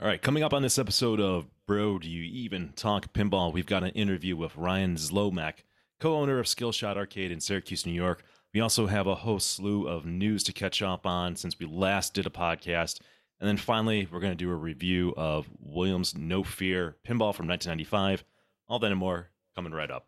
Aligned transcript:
All 0.00 0.06
right, 0.06 0.22
coming 0.22 0.42
up 0.42 0.54
on 0.54 0.62
this 0.62 0.78
episode 0.78 1.20
of 1.20 1.44
Bro, 1.66 1.98
Do 1.98 2.08
You 2.08 2.22
Even 2.22 2.72
Talk 2.74 3.12
Pinball, 3.12 3.52
we've 3.52 3.66
got 3.66 3.84
an 3.84 3.90
interview 3.90 4.34
with 4.34 4.56
Ryan 4.56 4.96
Zlomak, 4.96 5.64
co 6.00 6.16
owner 6.16 6.38
of 6.38 6.46
Skillshot 6.46 6.96
Arcade 6.96 7.30
in 7.30 7.38
Syracuse, 7.38 7.84
New 7.84 7.92
York. 7.92 8.24
We 8.54 8.60
also 8.60 8.86
have 8.86 9.06
a 9.06 9.16
whole 9.16 9.40
slew 9.40 9.86
of 9.86 10.06
news 10.06 10.42
to 10.44 10.54
catch 10.54 10.80
up 10.80 11.04
on 11.04 11.36
since 11.36 11.58
we 11.58 11.66
last 11.66 12.14
did 12.14 12.24
a 12.24 12.30
podcast. 12.30 13.00
And 13.40 13.46
then 13.46 13.58
finally, 13.58 14.08
we're 14.10 14.20
going 14.20 14.32
to 14.32 14.42
do 14.42 14.50
a 14.50 14.54
review 14.54 15.12
of 15.18 15.50
Williams 15.58 16.16
No 16.16 16.44
Fear 16.44 16.96
Pinball 17.06 17.34
from 17.34 17.46
1995. 17.46 18.24
All 18.68 18.78
that 18.78 18.90
and 18.90 18.98
more 18.98 19.28
coming 19.54 19.74
right 19.74 19.90
up. 19.90 20.06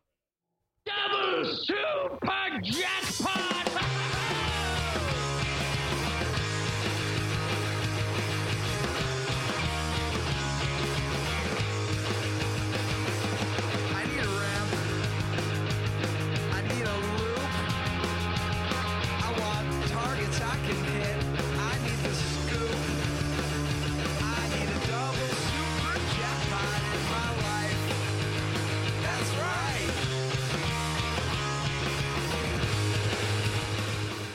Double 0.87 1.45
super 1.45 2.61
jackpot! 2.63 3.12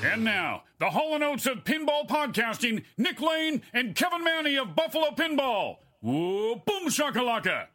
And 0.08 0.24
now, 0.24 0.64
the 0.80 0.90
Hall 0.90 1.22
& 1.22 1.22
Oates 1.22 1.46
of 1.48 1.66
pinball 1.66 2.08
podcasting, 2.08 2.86
Nick 2.98 3.20
Lane 3.20 3.62
and 3.74 3.94
Kevin 3.94 4.24
Manny 4.24 4.58
of 4.58 4.74
Buffalo 4.74 5.10
Pinball. 5.10 5.80
Whoa, 6.00 6.64
boom 6.66 6.88
shakalaka. 6.88 7.66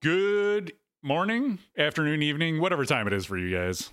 Good 0.00 0.74
morning, 1.02 1.58
afternoon, 1.76 2.22
evening, 2.22 2.60
whatever 2.60 2.84
time 2.84 3.08
it 3.08 3.12
is 3.12 3.26
for 3.26 3.36
you 3.36 3.52
guys. 3.52 3.90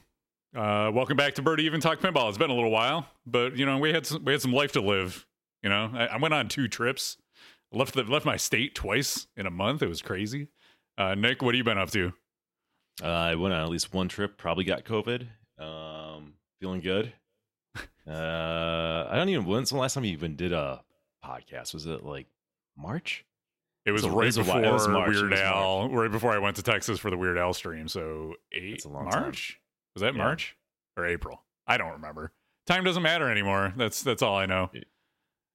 Uh, 0.56 0.92
welcome 0.94 1.18
back 1.18 1.34
to 1.34 1.42
Birdie 1.42 1.64
Even 1.64 1.82
Talk 1.82 2.00
Pinball. 2.00 2.30
It's 2.30 2.38
been 2.38 2.52
a 2.52 2.54
little 2.54 2.70
while, 2.70 3.08
but 3.26 3.58
you 3.58 3.66
know 3.66 3.80
we 3.80 3.92
had 3.92 4.06
some, 4.06 4.24
we 4.24 4.34
had 4.34 4.42
some 4.44 4.54
life 4.54 4.74
to 4.74 4.82
live. 4.82 5.26
You 5.64 5.70
know, 5.72 5.90
I, 5.96 6.06
I 6.06 6.18
went 6.18 6.36
on 6.36 6.50
two 6.50 6.68
trips, 6.68 7.18
left 7.72 7.96
the, 7.96 8.04
left 8.04 8.24
my 8.24 8.38
state 8.38 8.76
twice 8.76 9.26
in 9.36 9.48
a 9.48 9.52
month. 9.52 9.82
It 9.82 9.90
was 9.90 10.04
crazy. 10.04 10.50
Uh, 10.96 11.16
Nick, 11.16 11.42
what 11.42 11.56
have 11.56 11.58
you 11.58 11.64
been 11.64 11.80
up 11.80 11.90
to? 11.90 12.14
Uh, 13.02 13.08
I 13.08 13.34
went 13.34 13.56
on 13.56 13.64
at 13.64 13.70
least 13.70 13.92
one 13.96 14.10
trip, 14.10 14.38
probably 14.38 14.64
got 14.64 14.86
COVID. 14.86 15.26
Um, 15.58 16.34
feeling 16.60 16.82
good. 16.82 17.12
Uh, 18.08 19.08
I 19.10 19.16
don't 19.16 19.30
even, 19.30 19.46
when's 19.46 19.70
the 19.70 19.78
last 19.78 19.94
time 19.94 20.04
you 20.04 20.12
even 20.12 20.36
did 20.36 20.52
a 20.54 20.82
podcast? 21.24 21.74
Was 21.74 21.86
it 21.86 22.04
like 22.04 22.28
March? 22.78 23.26
It 23.86 23.92
was 23.92 24.02
So 24.04 24.10
it 24.10 24.12
right 24.12 24.26
was 24.26 24.38
before 24.38 24.62
was 24.62 24.88
March, 24.88 25.10
Weird 25.16 25.34
Al, 25.34 25.90
right 25.90 26.12
before 26.12 26.32
I 26.34 26.38
went 26.38 26.56
to 26.58 26.64
Texas 26.64 27.00
for 27.00 27.10
the 27.10 27.18
Weird 27.18 27.38
Al 27.38 27.54
stream. 27.54 27.88
So 27.88 28.36
eight 28.52 28.86
long 28.86 29.10
time. 29.10 29.22
March 29.24 29.60
was 29.96 30.02
that 30.02 30.16
Yeah. 30.16 30.24
March 30.24 30.56
or 30.98 31.06
April? 31.06 31.42
I 31.68 31.78
don't 31.78 31.92
remember. 31.94 32.32
Time 32.66 32.84
doesn't 32.84 33.04
matter 33.04 33.30
anymore. 33.30 33.74
That's 33.76 34.02
that's 34.02 34.22
all 34.22 34.38
I 34.38 34.46
know. 34.46 34.70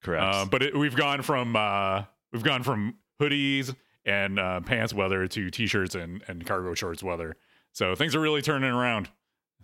Correct. 0.03 0.23
Uh, 0.23 0.45
but 0.45 0.63
it, 0.63 0.77
we've 0.77 0.95
gone 0.95 1.23
from 1.23 1.57
uh, 1.57 2.05
we've 2.33 2.43
gone 2.43 2.63
from 2.63 2.97
hoodies 3.21 3.75
and 4.05 4.39
uh, 4.39 4.61
pants 4.61 4.93
weather 4.93 5.27
to 5.27 5.51
t-shirts 5.51 5.95
and 5.95 6.23
and 6.29 6.47
cargo 6.47 6.75
shorts 6.75 7.03
weather. 7.03 7.37
So 7.73 7.95
things 7.95 8.15
are 8.15 8.21
really 8.21 8.43
turning 8.43 8.71
around. 8.71 9.09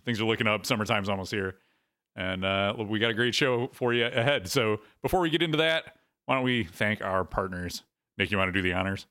Things 0.05 0.19
are 0.19 0.25
looking 0.25 0.47
up. 0.47 0.65
Summertime's 0.65 1.07
almost 1.09 1.31
here, 1.31 1.57
and 2.15 2.45
uh, 2.45 2.73
we 2.77 2.99
got 2.99 3.11
a 3.11 3.13
great 3.13 3.35
show 3.35 3.69
for 3.73 3.93
you 3.93 4.05
ahead. 4.05 4.49
So 4.49 4.79
before 5.01 5.19
we 5.19 5.29
get 5.29 5.41
into 5.41 5.57
that, 5.57 5.97
why 6.25 6.35
don't 6.35 6.43
we 6.43 6.63
thank 6.63 7.01
our 7.01 7.23
partners? 7.23 7.83
Nick, 8.17 8.31
you 8.31 8.37
want 8.37 8.49
to 8.49 8.53
do 8.53 8.61
the 8.61 8.73
honors? 8.73 9.05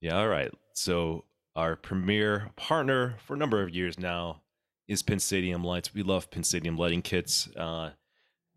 Yeah, 0.00 0.18
all 0.18 0.28
right. 0.28 0.52
So 0.72 1.24
our 1.54 1.76
premier 1.76 2.50
partner 2.56 3.16
for 3.24 3.34
a 3.34 3.36
number 3.36 3.62
of 3.62 3.70
years 3.70 3.98
now 3.98 4.40
is 4.88 5.02
Pin 5.02 5.20
Stadium 5.20 5.62
Lights. 5.62 5.94
We 5.94 6.02
love 6.02 6.30
Pin 6.30 6.42
Stadium 6.42 6.76
lighting 6.76 7.02
kits. 7.02 7.48
Uh, 7.54 7.90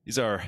these 0.06 0.18
are 0.18 0.44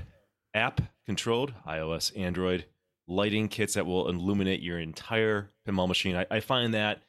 app 0.53 0.81
controlled, 1.06 1.53
iOS, 1.68 2.18
Android 2.18 2.66
lighting 3.08 3.48
kits 3.48 3.75
that 3.75 3.86
will 3.86 4.09
illuminate 4.09 4.62
your 4.62 4.80
entire 4.80 5.52
pinball 5.68 5.88
machine. 5.88 6.16
I, 6.16 6.25
I 6.31 6.40
find 6.40 6.74
that 6.74 7.02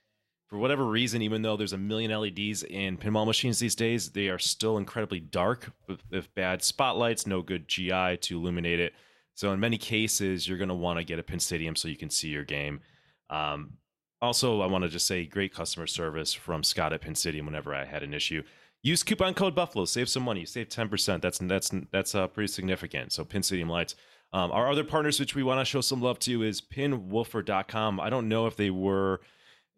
for 0.48 0.58
whatever 0.58 0.84
reason, 0.84 1.22
even 1.22 1.42
though 1.42 1.56
there's 1.56 1.72
a 1.72 1.78
million 1.78 2.12
LEDs 2.12 2.62
in 2.62 2.98
pinball 2.98 3.26
machines 3.26 3.58
these 3.58 3.74
days, 3.74 4.10
they 4.10 4.28
are 4.28 4.38
still 4.38 4.78
incredibly 4.78 5.18
dark 5.18 5.72
with, 5.88 6.00
with 6.10 6.32
bad 6.34 6.62
spotlights, 6.62 7.26
no 7.26 7.42
good 7.42 7.66
GI 7.66 8.18
to 8.18 8.36
illuminate 8.36 8.78
it. 8.78 8.92
So 9.34 9.52
in 9.52 9.60
many 9.60 9.76
cases, 9.76 10.48
you're 10.48 10.58
going 10.58 10.68
to 10.68 10.74
want 10.74 10.98
to 10.98 11.04
get 11.04 11.18
a 11.18 11.22
Pin 11.22 11.40
Stadium 11.40 11.74
so 11.76 11.88
you 11.88 11.96
can 11.96 12.10
see 12.10 12.28
your 12.28 12.44
game. 12.44 12.80
Um, 13.28 13.74
also, 14.22 14.62
I 14.62 14.66
want 14.66 14.84
to 14.84 14.88
just 14.88 15.06
say 15.06 15.26
great 15.26 15.52
customer 15.52 15.86
service 15.86 16.32
from 16.32 16.62
Scott 16.62 16.92
at 16.92 17.02
Pin 17.02 17.14
Stadium 17.14 17.44
whenever 17.44 17.74
I 17.74 17.84
had 17.84 18.02
an 18.02 18.14
issue. 18.14 18.42
Use 18.82 19.02
coupon 19.02 19.34
code 19.34 19.54
Buffalo, 19.54 19.84
save 19.84 20.08
some 20.08 20.22
money, 20.22 20.46
save 20.46 20.68
ten 20.68 20.88
percent. 20.88 21.20
That's 21.20 21.38
that's 21.38 21.70
that's 21.90 22.14
uh, 22.14 22.28
pretty 22.28 22.48
significant. 22.48 23.12
So 23.12 23.24
Pin 23.24 23.42
Stadium 23.42 23.68
Lights. 23.68 23.96
Um, 24.32 24.52
our 24.52 24.70
other 24.70 24.84
partners, 24.84 25.20
which 25.20 25.34
we 25.34 25.42
want 25.42 25.60
to 25.60 25.64
show 25.64 25.80
some 25.80 26.00
love 26.00 26.18
to, 26.20 26.42
is 26.42 26.60
pinwoofer.com. 26.60 28.00
I 28.00 28.10
don't 28.10 28.28
know 28.28 28.46
if 28.46 28.56
they 28.56 28.70
were 28.70 29.20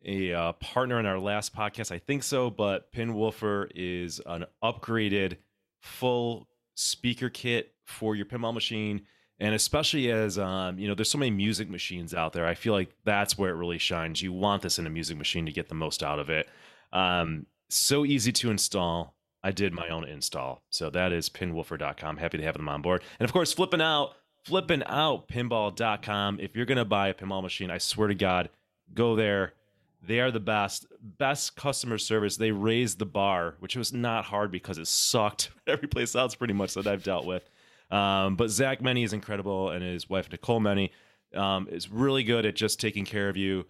a 0.04 0.32
uh, 0.32 0.52
partner 0.54 0.98
in 1.00 1.06
our 1.06 1.18
last 1.18 1.54
podcast. 1.54 1.92
I 1.92 1.98
think 1.98 2.22
so, 2.22 2.50
but 2.50 2.92
Pinwoofer 2.92 3.70
is 3.74 4.20
an 4.26 4.46
upgraded 4.62 5.36
full 5.80 6.48
speaker 6.74 7.28
kit 7.28 7.74
for 7.84 8.14
your 8.14 8.26
pinball 8.26 8.54
machine 8.54 9.02
and 9.40 9.54
especially 9.54 10.10
as 10.10 10.38
um, 10.38 10.78
you 10.78 10.88
know 10.88 10.94
there's 10.94 11.10
so 11.10 11.18
many 11.18 11.30
music 11.30 11.68
machines 11.68 12.14
out 12.14 12.32
there 12.32 12.46
i 12.46 12.54
feel 12.54 12.72
like 12.72 12.90
that's 13.04 13.38
where 13.38 13.50
it 13.50 13.54
really 13.54 13.78
shines. 13.78 14.22
You 14.22 14.32
want 14.32 14.62
this 14.62 14.78
in 14.78 14.86
a 14.86 14.90
music 14.90 15.16
machine 15.16 15.46
to 15.46 15.52
get 15.52 15.68
the 15.68 15.74
most 15.74 16.02
out 16.02 16.18
of 16.18 16.30
it. 16.30 16.48
Um, 16.92 17.46
so 17.68 18.04
easy 18.04 18.32
to 18.32 18.50
install. 18.50 19.14
I 19.42 19.52
did 19.52 19.72
my 19.72 19.88
own 19.88 20.04
install. 20.04 20.62
So 20.70 20.90
that 20.90 21.12
is 21.12 21.28
pinwoofer.com 21.28 22.16
happy 22.16 22.38
to 22.38 22.44
have 22.44 22.56
them 22.56 22.68
on 22.68 22.82
board. 22.82 23.02
And 23.18 23.24
of 23.28 23.32
course 23.32 23.52
flipping 23.52 23.80
out 23.80 24.14
flipping 24.44 24.82
out 24.84 25.28
pinball.com 25.28 26.40
if 26.40 26.56
you're 26.56 26.66
going 26.66 26.78
to 26.78 26.84
buy 26.84 27.08
a 27.08 27.14
pinball 27.14 27.42
machine 27.42 27.70
i 27.70 27.76
swear 27.76 28.08
to 28.08 28.14
god 28.14 28.48
go 28.94 29.16
there 29.16 29.52
they 30.00 30.20
are 30.20 30.30
the 30.30 30.40
best 30.40 30.86
best 31.00 31.56
customer 31.56 31.98
service 31.98 32.36
they 32.36 32.50
raised 32.50 32.98
the 32.98 33.06
bar 33.06 33.56
which 33.58 33.76
was 33.76 33.92
not 33.92 34.24
hard 34.24 34.50
because 34.50 34.78
it 34.78 34.86
sucked 34.86 35.50
every 35.66 35.88
place 35.88 36.14
else 36.14 36.34
pretty 36.34 36.54
much 36.54 36.74
that 36.74 36.86
i've 36.86 37.02
dealt 37.02 37.26
with 37.26 37.48
um, 37.90 38.36
but 38.36 38.50
Zach 38.50 38.82
Many 38.82 39.02
is 39.02 39.12
incredible, 39.12 39.70
and 39.70 39.82
his 39.82 40.08
wife 40.08 40.30
Nicole 40.30 40.60
Many 40.60 40.92
um, 41.34 41.68
is 41.70 41.90
really 41.90 42.22
good 42.22 42.46
at 42.46 42.56
just 42.56 42.80
taking 42.80 43.04
care 43.04 43.28
of 43.28 43.36
you. 43.36 43.66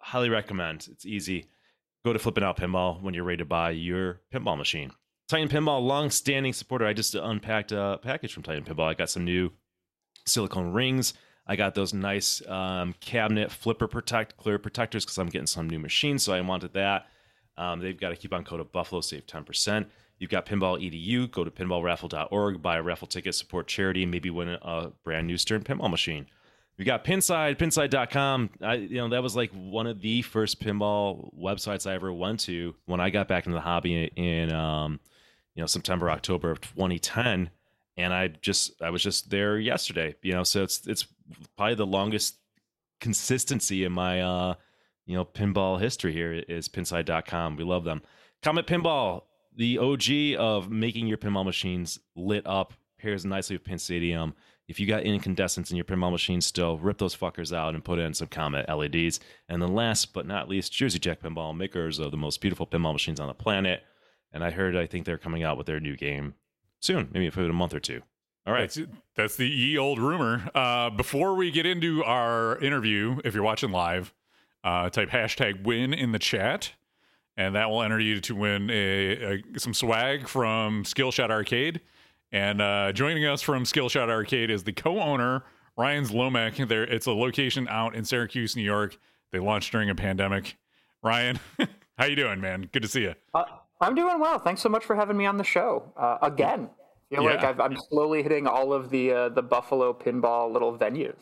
Highly 0.00 0.28
recommend. 0.28 0.88
It's 0.90 1.06
easy. 1.06 1.46
Go 2.04 2.12
to 2.12 2.18
Flipping 2.18 2.44
Out 2.44 2.58
Pinball 2.58 3.02
when 3.02 3.14
you're 3.14 3.24
ready 3.24 3.38
to 3.38 3.44
buy 3.44 3.70
your 3.70 4.20
pinball 4.32 4.56
machine. 4.56 4.92
Titan 5.28 5.48
Pinball, 5.48 5.82
long-standing 5.82 6.52
supporter. 6.52 6.86
I 6.86 6.92
just 6.92 7.14
unpacked 7.14 7.72
a 7.72 7.98
package 8.02 8.32
from 8.32 8.42
Titan 8.42 8.64
Pinball. 8.64 8.88
I 8.88 8.94
got 8.94 9.10
some 9.10 9.24
new 9.24 9.50
silicone 10.24 10.72
rings. 10.72 11.14
I 11.48 11.56
got 11.56 11.74
those 11.74 11.94
nice 11.94 12.46
um, 12.46 12.94
cabinet 13.00 13.50
flipper 13.50 13.88
protect 13.88 14.36
clear 14.36 14.58
protectors 14.58 15.04
because 15.04 15.16
I'm 15.16 15.28
getting 15.28 15.46
some 15.46 15.68
new 15.68 15.78
machines, 15.78 16.22
so 16.22 16.34
I 16.34 16.40
wanted 16.42 16.74
that. 16.74 17.06
Um, 17.56 17.80
they've 17.80 17.98
got 17.98 18.12
a 18.12 18.16
coupon 18.16 18.44
code 18.44 18.60
of 18.60 18.70
Buffalo, 18.70 19.00
save 19.00 19.26
10%. 19.26 19.86
You've 20.18 20.30
got 20.30 20.46
Pinball 20.46 20.78
EDU. 20.78 21.30
Go 21.30 21.44
to 21.44 21.50
pinballraffle.org, 21.50 22.60
buy 22.60 22.76
a 22.76 22.82
raffle 22.82 23.08
ticket, 23.08 23.34
support 23.34 23.66
charity, 23.66 24.04
maybe 24.04 24.30
win 24.30 24.48
a 24.48 24.92
brand 25.04 25.26
new 25.26 25.38
Stern 25.38 25.62
pinball 25.62 25.90
machine. 25.90 26.26
We 26.76 26.84
got 26.84 27.04
Pinside, 27.04 27.56
pinside.com. 27.56 28.50
I, 28.62 28.74
you 28.74 28.96
know, 28.96 29.08
that 29.08 29.22
was 29.22 29.34
like 29.34 29.50
one 29.50 29.88
of 29.88 30.00
the 30.00 30.22
first 30.22 30.60
pinball 30.60 31.34
websites 31.36 31.90
I 31.90 31.94
ever 31.94 32.12
went 32.12 32.40
to 32.40 32.76
when 32.86 33.00
I 33.00 33.10
got 33.10 33.26
back 33.26 33.46
into 33.46 33.56
the 33.56 33.62
hobby 33.62 34.04
in, 34.14 34.52
um, 34.52 35.00
you 35.56 35.62
know, 35.62 35.66
September, 35.66 36.08
October 36.08 36.52
of 36.52 36.60
2010. 36.60 37.50
And 37.98 38.14
I 38.14 38.28
just, 38.28 38.80
I 38.80 38.90
was 38.90 39.02
just 39.02 39.28
there 39.28 39.58
yesterday, 39.58 40.14
you 40.22 40.32
know, 40.32 40.44
so 40.44 40.62
it's, 40.62 40.86
it's 40.86 41.06
probably 41.56 41.74
the 41.74 41.84
longest 41.84 42.36
consistency 43.00 43.84
in 43.84 43.90
my, 43.92 44.22
uh, 44.22 44.54
you 45.04 45.16
know, 45.16 45.24
pinball 45.24 45.80
history 45.80 46.12
here 46.12 46.32
is 46.32 46.68
pinside.com. 46.68 47.56
We 47.56 47.64
love 47.64 47.82
them. 47.82 48.02
Comet 48.40 48.68
Pinball, 48.68 49.22
the 49.56 49.78
OG 49.78 50.38
of 50.38 50.70
making 50.70 51.08
your 51.08 51.18
pinball 51.18 51.44
machines 51.44 51.98
lit 52.14 52.46
up, 52.46 52.72
pairs 53.00 53.24
nicely 53.24 53.56
with 53.56 53.64
Pin 53.64 53.78
Stadium. 53.78 54.32
If 54.68 54.78
you 54.78 54.86
got 54.86 55.02
incandescents 55.02 55.72
in 55.72 55.76
your 55.76 55.84
pinball 55.84 56.12
machine 56.12 56.40
still, 56.40 56.78
rip 56.78 56.98
those 56.98 57.16
fuckers 57.16 57.52
out 57.52 57.74
and 57.74 57.84
put 57.84 57.98
in 57.98 58.14
some 58.14 58.28
Comet 58.28 58.68
LEDs. 58.68 59.18
And 59.48 59.60
then 59.60 59.74
last 59.74 60.12
but 60.12 60.26
not 60.26 60.48
least, 60.48 60.72
Jersey 60.72 61.00
Jack 61.00 61.20
Pinball, 61.20 61.56
makers 61.56 61.98
of 61.98 62.12
the 62.12 62.16
most 62.16 62.40
beautiful 62.40 62.66
pinball 62.66 62.92
machines 62.92 63.18
on 63.18 63.26
the 63.26 63.34
planet. 63.34 63.82
And 64.32 64.44
I 64.44 64.50
heard, 64.50 64.76
I 64.76 64.86
think 64.86 65.04
they're 65.04 65.18
coming 65.18 65.42
out 65.42 65.56
with 65.56 65.66
their 65.66 65.80
new 65.80 65.96
game 65.96 66.34
soon, 66.80 67.08
maybe 67.12 67.30
for 67.30 67.42
a 67.42 67.52
month 67.52 67.74
or 67.74 67.80
two. 67.80 68.02
All 68.46 68.54
right. 68.54 68.70
That's, 68.70 68.80
that's 69.14 69.36
the 69.36 69.46
ye 69.46 69.76
old 69.76 69.98
rumor. 69.98 70.48
Uh, 70.54 70.90
before 70.90 71.34
we 71.34 71.50
get 71.50 71.66
into 71.66 72.02
our 72.02 72.58
interview, 72.58 73.20
if 73.24 73.34
you're 73.34 73.42
watching 73.42 73.70
live, 73.70 74.14
uh, 74.64 74.88
type 74.90 75.10
hashtag 75.10 75.64
win 75.64 75.92
in 75.92 76.12
the 76.12 76.18
chat, 76.18 76.72
and 77.36 77.54
that 77.54 77.68
will 77.68 77.82
enter 77.82 78.00
you 78.00 78.20
to 78.20 78.34
win 78.34 78.70
a, 78.70 79.34
a 79.54 79.58
some 79.58 79.74
swag 79.74 80.26
from 80.26 80.84
Skillshot 80.84 81.30
Arcade. 81.30 81.80
And 82.32 82.60
uh, 82.60 82.92
joining 82.92 83.24
us 83.26 83.42
from 83.42 83.64
Skillshot 83.64 84.08
Arcade 84.08 84.50
is 84.50 84.64
the 84.64 84.72
co-owner 84.72 85.44
Ryan 85.76 86.04
Zlomak. 86.04 86.68
There, 86.68 86.84
it's 86.84 87.06
a 87.06 87.12
location 87.12 87.68
out 87.68 87.94
in 87.94 88.04
Syracuse, 88.04 88.56
New 88.56 88.62
York. 88.62 88.98
They 89.30 89.38
launched 89.38 89.72
during 89.72 89.90
a 89.90 89.94
pandemic. 89.94 90.56
Ryan, 91.02 91.38
how 91.98 92.06
you 92.06 92.16
doing, 92.16 92.40
man? 92.40 92.68
Good 92.72 92.82
to 92.82 92.88
see 92.88 93.02
you. 93.02 93.14
I'm 93.80 93.94
doing 93.94 94.18
well. 94.20 94.38
Thanks 94.38 94.60
so 94.60 94.68
much 94.68 94.84
for 94.84 94.96
having 94.96 95.16
me 95.16 95.26
on 95.26 95.36
the 95.36 95.44
show 95.44 95.92
uh, 95.96 96.18
again. 96.22 96.68
I 97.10 97.14
feel 97.14 97.24
like 97.24 97.40
Yeah. 97.40 97.50
I've, 97.50 97.60
I'm 97.60 97.76
slowly 97.88 98.22
hitting 98.22 98.46
all 98.46 98.72
of 98.72 98.90
the 98.90 99.12
uh, 99.12 99.28
the 99.30 99.42
Buffalo 99.42 99.92
pinball 99.92 100.52
little 100.52 100.76
venues. 100.76 101.16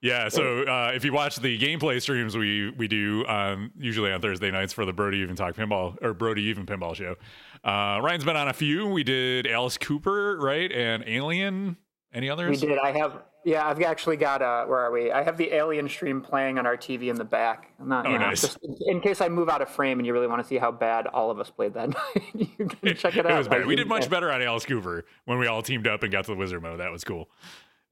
Yeah, 0.00 0.28
so 0.28 0.62
uh, 0.62 0.92
if 0.94 1.04
you 1.04 1.12
watch 1.12 1.36
the 1.36 1.58
gameplay 1.58 2.00
streams 2.00 2.36
we 2.36 2.70
we 2.70 2.86
do 2.86 3.26
um, 3.26 3.72
usually 3.76 4.12
on 4.12 4.20
Thursday 4.20 4.50
nights 4.52 4.72
for 4.72 4.84
the 4.84 4.92
Brody 4.92 5.18
Even 5.18 5.34
Talk 5.34 5.56
Pinball 5.56 5.96
or 6.00 6.14
Brody 6.14 6.42
Even 6.42 6.66
Pinball 6.66 6.94
Show, 6.94 7.16
uh, 7.64 7.98
Ryan's 8.00 8.22
been 8.24 8.36
on 8.36 8.46
a 8.46 8.52
few. 8.52 8.86
We 8.86 9.02
did 9.02 9.48
Alice 9.48 9.76
Cooper, 9.76 10.38
right, 10.40 10.70
and 10.70 11.02
Alien. 11.06 11.76
Any 12.12 12.30
others? 12.30 12.62
We 12.62 12.68
did. 12.68 12.78
I 12.78 12.92
have. 12.92 13.14
Yeah, 13.48 13.66
I've 13.66 13.80
actually 13.80 14.16
got. 14.18 14.42
Uh, 14.42 14.66
where 14.66 14.78
are 14.78 14.90
we? 14.92 15.10
I 15.10 15.22
have 15.22 15.36
the 15.38 15.52
Alien 15.54 15.88
stream 15.88 16.20
playing 16.20 16.58
on 16.58 16.66
our 16.66 16.76
TV 16.76 17.08
in 17.08 17.16
the 17.16 17.24
back. 17.24 17.72
I'm 17.80 17.88
not, 17.88 18.06
Oh, 18.06 18.10
you 18.10 18.18
know, 18.18 18.26
nice. 18.26 18.42
just 18.42 18.58
in 18.86 19.00
case 19.00 19.22
I 19.22 19.28
move 19.30 19.48
out 19.48 19.62
of 19.62 19.70
frame 19.70 19.98
and 19.98 20.06
you 20.06 20.12
really 20.12 20.26
want 20.26 20.42
to 20.42 20.46
see 20.46 20.58
how 20.58 20.70
bad 20.70 21.06
all 21.06 21.30
of 21.30 21.40
us 21.40 21.48
played 21.48 21.72
that 21.74 21.88
night, 21.94 22.22
you 22.34 22.46
can 22.66 22.94
check 22.94 23.16
it 23.16 23.24
out. 23.24 23.32
It 23.32 23.38
was 23.38 23.48
bad. 23.48 23.64
We 23.66 23.74
did 23.74 23.88
much 23.88 24.10
better 24.14 24.30
on 24.30 24.42
Alice 24.42 24.66
Cooper 24.66 25.06
when 25.24 25.38
we 25.38 25.46
all 25.46 25.62
teamed 25.62 25.86
up 25.86 26.02
and 26.02 26.12
got 26.12 26.26
to 26.26 26.32
the 26.32 26.36
Wizard 26.36 26.62
mode. 26.62 26.80
That 26.80 26.92
was 26.92 27.04
cool. 27.04 27.30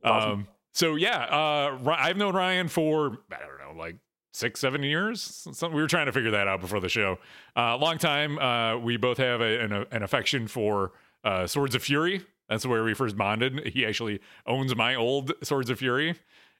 Um, 0.04 0.46
so 0.72 0.94
yeah, 0.96 1.24
uh, 1.24 1.78
I've 1.96 2.18
known 2.18 2.34
Ryan 2.34 2.68
for 2.68 3.18
I 3.32 3.38
don't 3.38 3.58
know, 3.74 3.80
like 3.80 3.96
six, 4.32 4.60
seven 4.60 4.82
years. 4.82 5.22
Something 5.22 5.74
we 5.74 5.80
were 5.80 5.88
trying 5.88 6.06
to 6.06 6.12
figure 6.12 6.32
that 6.32 6.46
out 6.48 6.60
before 6.60 6.80
the 6.80 6.90
show. 6.90 7.18
Uh, 7.56 7.78
long 7.78 7.96
time. 7.96 8.38
Uh, 8.38 8.76
we 8.78 8.98
both 8.98 9.16
have 9.16 9.40
a, 9.40 9.60
an, 9.60 9.72
an 9.90 10.02
affection 10.02 10.48
for 10.48 10.92
uh, 11.24 11.46
Swords 11.46 11.74
of 11.74 11.82
Fury. 11.82 12.20
That's 12.48 12.64
where 12.66 12.84
we 12.84 12.94
first 12.94 13.16
bonded. 13.16 13.68
He 13.68 13.84
actually 13.84 14.20
owns 14.46 14.74
my 14.76 14.94
old 14.94 15.32
Swords 15.42 15.68
of 15.70 15.78
Fury, 15.78 16.14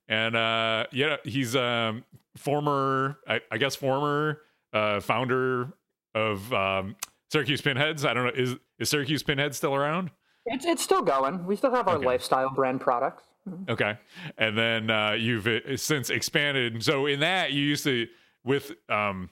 and 0.09 0.35
uh, 0.37 0.87
yeah, 0.93 1.17
he's 1.25 1.55
um, 1.55 2.05
former, 2.37 3.19
I, 3.29 3.41
I 3.51 3.59
guess, 3.59 3.77
former 3.77 4.41
uh, 4.73 5.01
founder 5.01 5.73
of 6.15 6.53
um, 6.53 6.97
Syracuse 7.31 7.61
Pinheads. 7.61 8.05
I 8.05 8.15
don't 8.15 8.25
know. 8.25 8.33
Is 8.43 8.57
is 8.79 8.89
Syracuse 8.91 9.23
Pinheads 9.23 9.57
still 9.57 9.75
around? 9.75 10.11
It's 10.47 10.65
it's 10.65 10.83
still 10.83 11.03
going. 11.03 11.45
We 11.47 11.57
still 11.57 11.73
have 11.75 11.89
our 11.89 11.97
Okay. 11.97 12.07
lifestyle 12.07 12.51
brand 12.51 12.81
products. 12.81 13.23
Okay, 13.69 13.97
and 14.39 14.59
then 14.59 14.91
uh, 14.91 15.13
you've 15.13 15.47
uh, 15.47 15.77
since 15.77 16.11
expanded. 16.11 16.83
So 16.83 17.07
in 17.07 17.21
that, 17.21 17.53
you 17.53 17.63
used 17.63 17.85
to 17.85 18.09
with 18.45 18.73
um, 18.89 19.31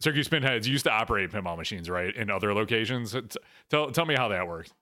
Syracuse 0.00 0.28
Pinheads, 0.28 0.66
you 0.66 0.72
used 0.72 0.84
to 0.86 0.90
operate 0.90 1.30
pinball 1.30 1.56
machines, 1.58 1.90
right, 1.90 2.14
in 2.16 2.30
other 2.30 2.54
locations. 2.54 3.14
Tell 3.68 3.90
tell 3.90 4.06
me 4.06 4.14
how 4.14 4.28
that 4.28 4.46
worked. 4.48 4.72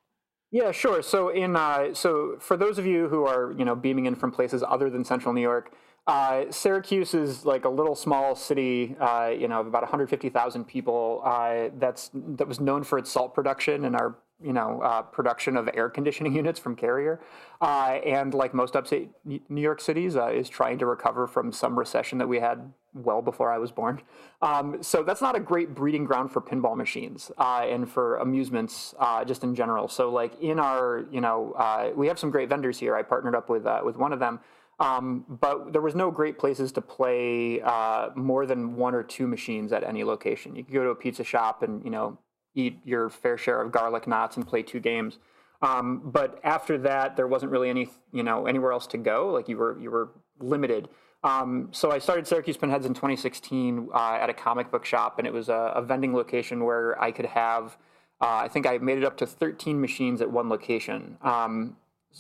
Yeah, 0.54 0.70
sure. 0.70 1.02
So 1.02 1.30
in 1.30 1.56
uh, 1.56 1.94
so 1.94 2.36
for 2.38 2.56
those 2.56 2.78
of 2.78 2.86
you 2.86 3.08
who 3.08 3.26
are 3.26 3.52
you 3.58 3.64
know 3.64 3.74
beaming 3.74 4.06
in 4.06 4.14
from 4.14 4.30
places 4.30 4.62
other 4.62 4.88
than 4.88 5.04
Central 5.04 5.34
New 5.34 5.40
York, 5.40 5.74
uh, 6.06 6.44
Syracuse 6.48 7.12
is 7.12 7.44
like 7.44 7.64
a 7.64 7.68
little 7.68 7.96
small 7.96 8.36
city, 8.36 8.94
uh, 9.00 9.32
you 9.36 9.48
know, 9.48 9.58
about 9.58 9.82
150,000 9.82 10.64
people. 10.64 11.22
Uh, 11.24 11.70
that's 11.80 12.12
that 12.14 12.46
was 12.46 12.60
known 12.60 12.84
for 12.84 12.98
its 12.98 13.10
salt 13.10 13.34
production 13.34 13.84
and 13.84 13.96
our 13.96 14.16
you 14.40 14.52
know 14.52 14.80
uh, 14.80 15.02
production 15.02 15.56
of 15.56 15.68
air 15.74 15.90
conditioning 15.90 16.36
units 16.42 16.60
from 16.60 16.76
Carrier, 16.76 17.20
uh, 17.60 17.98
and 18.06 18.32
like 18.32 18.54
most 18.54 18.76
upstate 18.76 19.10
New 19.24 19.60
York 19.60 19.80
cities, 19.80 20.14
is 20.14 20.48
trying 20.48 20.78
to 20.78 20.86
recover 20.86 21.26
from 21.26 21.50
some 21.50 21.76
recession 21.76 22.18
that 22.18 22.28
we 22.28 22.38
had 22.38 22.72
well 22.94 23.20
before 23.20 23.52
I 23.52 23.58
was 23.58 23.70
born. 23.70 24.00
Um, 24.41 24.82
so 24.82 25.02
that's 25.02 25.20
not 25.20 25.37
a 25.37 25.41
great 25.41 25.75
breeding 25.75 26.05
ground 26.05 26.32
for 26.32 26.41
pinball 26.41 26.76
machines 26.76 27.31
uh, 27.38 27.67
and 27.69 27.91
for 27.91 28.17
amusements 28.17 28.94
uh, 28.99 29.25
just 29.25 29.44
in 29.44 29.55
general. 29.55 29.88
So 29.88 30.11
like 30.11 30.41
in 30.41 30.58
our, 30.58 31.05
you 31.11 31.20
know, 31.20 31.52
uh, 31.58 31.91
we 31.94 32.06
have 32.06 32.19
some 32.19 32.31
great 32.31 32.49
vendors 32.49 32.79
here. 32.79 32.94
I 32.96 33.02
partnered 33.02 33.35
up 33.35 33.49
with 33.49 33.67
uh, 33.67 33.81
with 33.85 33.96
one 33.96 34.12
of 34.12 34.20
them. 34.20 34.41
Um, 34.81 35.25
but 35.29 35.73
there 35.73 35.82
was 35.82 35.94
no 35.94 36.11
great 36.11 36.37
places 36.38 36.73
to 36.73 36.81
play 36.81 37.61
uh, 37.62 38.11
more 38.17 38.44
than 38.44 38.75
one 38.75 38.94
or 38.94 39.05
two 39.05 39.26
machines 39.26 39.73
at 39.73 39.85
any 39.85 40.02
location. 40.02 40.56
You 40.56 40.64
could 40.64 40.75
go 40.75 40.82
to 40.82 40.90
a 40.90 40.97
pizza 40.97 41.23
shop 41.23 41.62
and 41.62 41.85
you 41.85 41.90
know 41.90 42.19
eat 42.55 42.79
your 42.85 43.08
fair 43.08 43.37
share 43.38 43.61
of 43.61 43.73
garlic 43.73 44.06
knots 44.06 44.37
and 44.37 44.47
play 44.47 44.62
two 44.62 44.81
games. 44.81 45.19
Um, 45.62 46.02
but 46.05 46.40
after 46.44 46.76
that, 46.79 47.17
there 47.17 47.26
wasn't 47.26 47.52
really 47.52 47.70
any 47.70 47.88
you 48.12 48.23
know 48.23 48.47
anywhere 48.47 48.73
else 48.73 48.87
to 48.88 48.99
go. 48.99 49.29
Like 49.29 49.49
you 49.49 49.56
were 49.56 49.79
you 49.79 49.90
were 49.90 50.11
limited. 50.40 50.88
Um, 51.25 51.71
so 51.73 51.91
I 51.91 51.99
started 51.99 52.26
Syracuse 52.26 52.59
Pinheads 52.59 52.85
in 52.85 52.93
2016 52.93 53.88
uh, 53.93 54.19
at 54.21 54.29
a 54.29 54.35
comic 54.35 54.71
book 54.71 54.85
shop, 54.85 55.19
and 55.19 55.26
it 55.26 55.32
was 55.32 55.49
a, 55.49 55.73
a 55.75 55.82
vending 55.82 56.15
location 56.15 56.62
where 56.65 57.00
I 57.03 57.11
could 57.11 57.25
have. 57.25 57.79
Uh, 58.21 58.43
I 58.44 58.49
think 58.49 58.67
I 58.67 58.76
made 58.79 58.99
it 58.99 59.05
up 59.05 59.17
to 59.17 59.26
13 59.26 59.81
machines 59.81 60.21
at 60.21 60.31
one 60.31 60.50
location 60.50 61.17
um, 61.23 61.76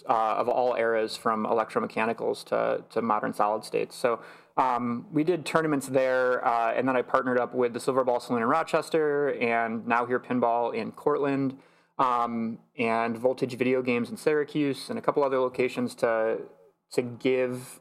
uh, 0.08 0.36
of 0.36 0.48
all 0.48 0.74
eras, 0.74 1.16
from 1.16 1.44
electromechanicals 1.44 2.44
to 2.46 2.82
to 2.90 3.02
modern 3.02 3.34
solid 3.34 3.62
states. 3.64 3.94
So 3.94 4.20
um, 4.56 5.06
we 5.12 5.22
did 5.22 5.44
tournaments 5.44 5.86
there, 5.86 6.44
uh, 6.46 6.72
and 6.72 6.88
then 6.88 6.96
I 6.96 7.02
partnered 7.02 7.38
up 7.38 7.54
with 7.54 7.74
the 7.74 7.80
Silver 7.80 8.04
Ball 8.04 8.20
Saloon 8.20 8.40
in 8.40 8.48
Rochester, 8.48 9.34
and 9.34 9.86
now 9.86 10.06
here 10.06 10.18
Pinball 10.18 10.74
in 10.74 10.92
Cortland, 10.92 11.58
um, 11.98 12.58
and 12.78 13.18
Voltage 13.18 13.56
Video 13.58 13.82
Games 13.82 14.08
in 14.08 14.16
Syracuse, 14.16 14.88
and 14.88 14.98
a 14.98 15.02
couple 15.02 15.22
other 15.22 15.38
locations 15.38 15.94
to 15.96 16.38
to 16.92 17.02
give 17.02 17.80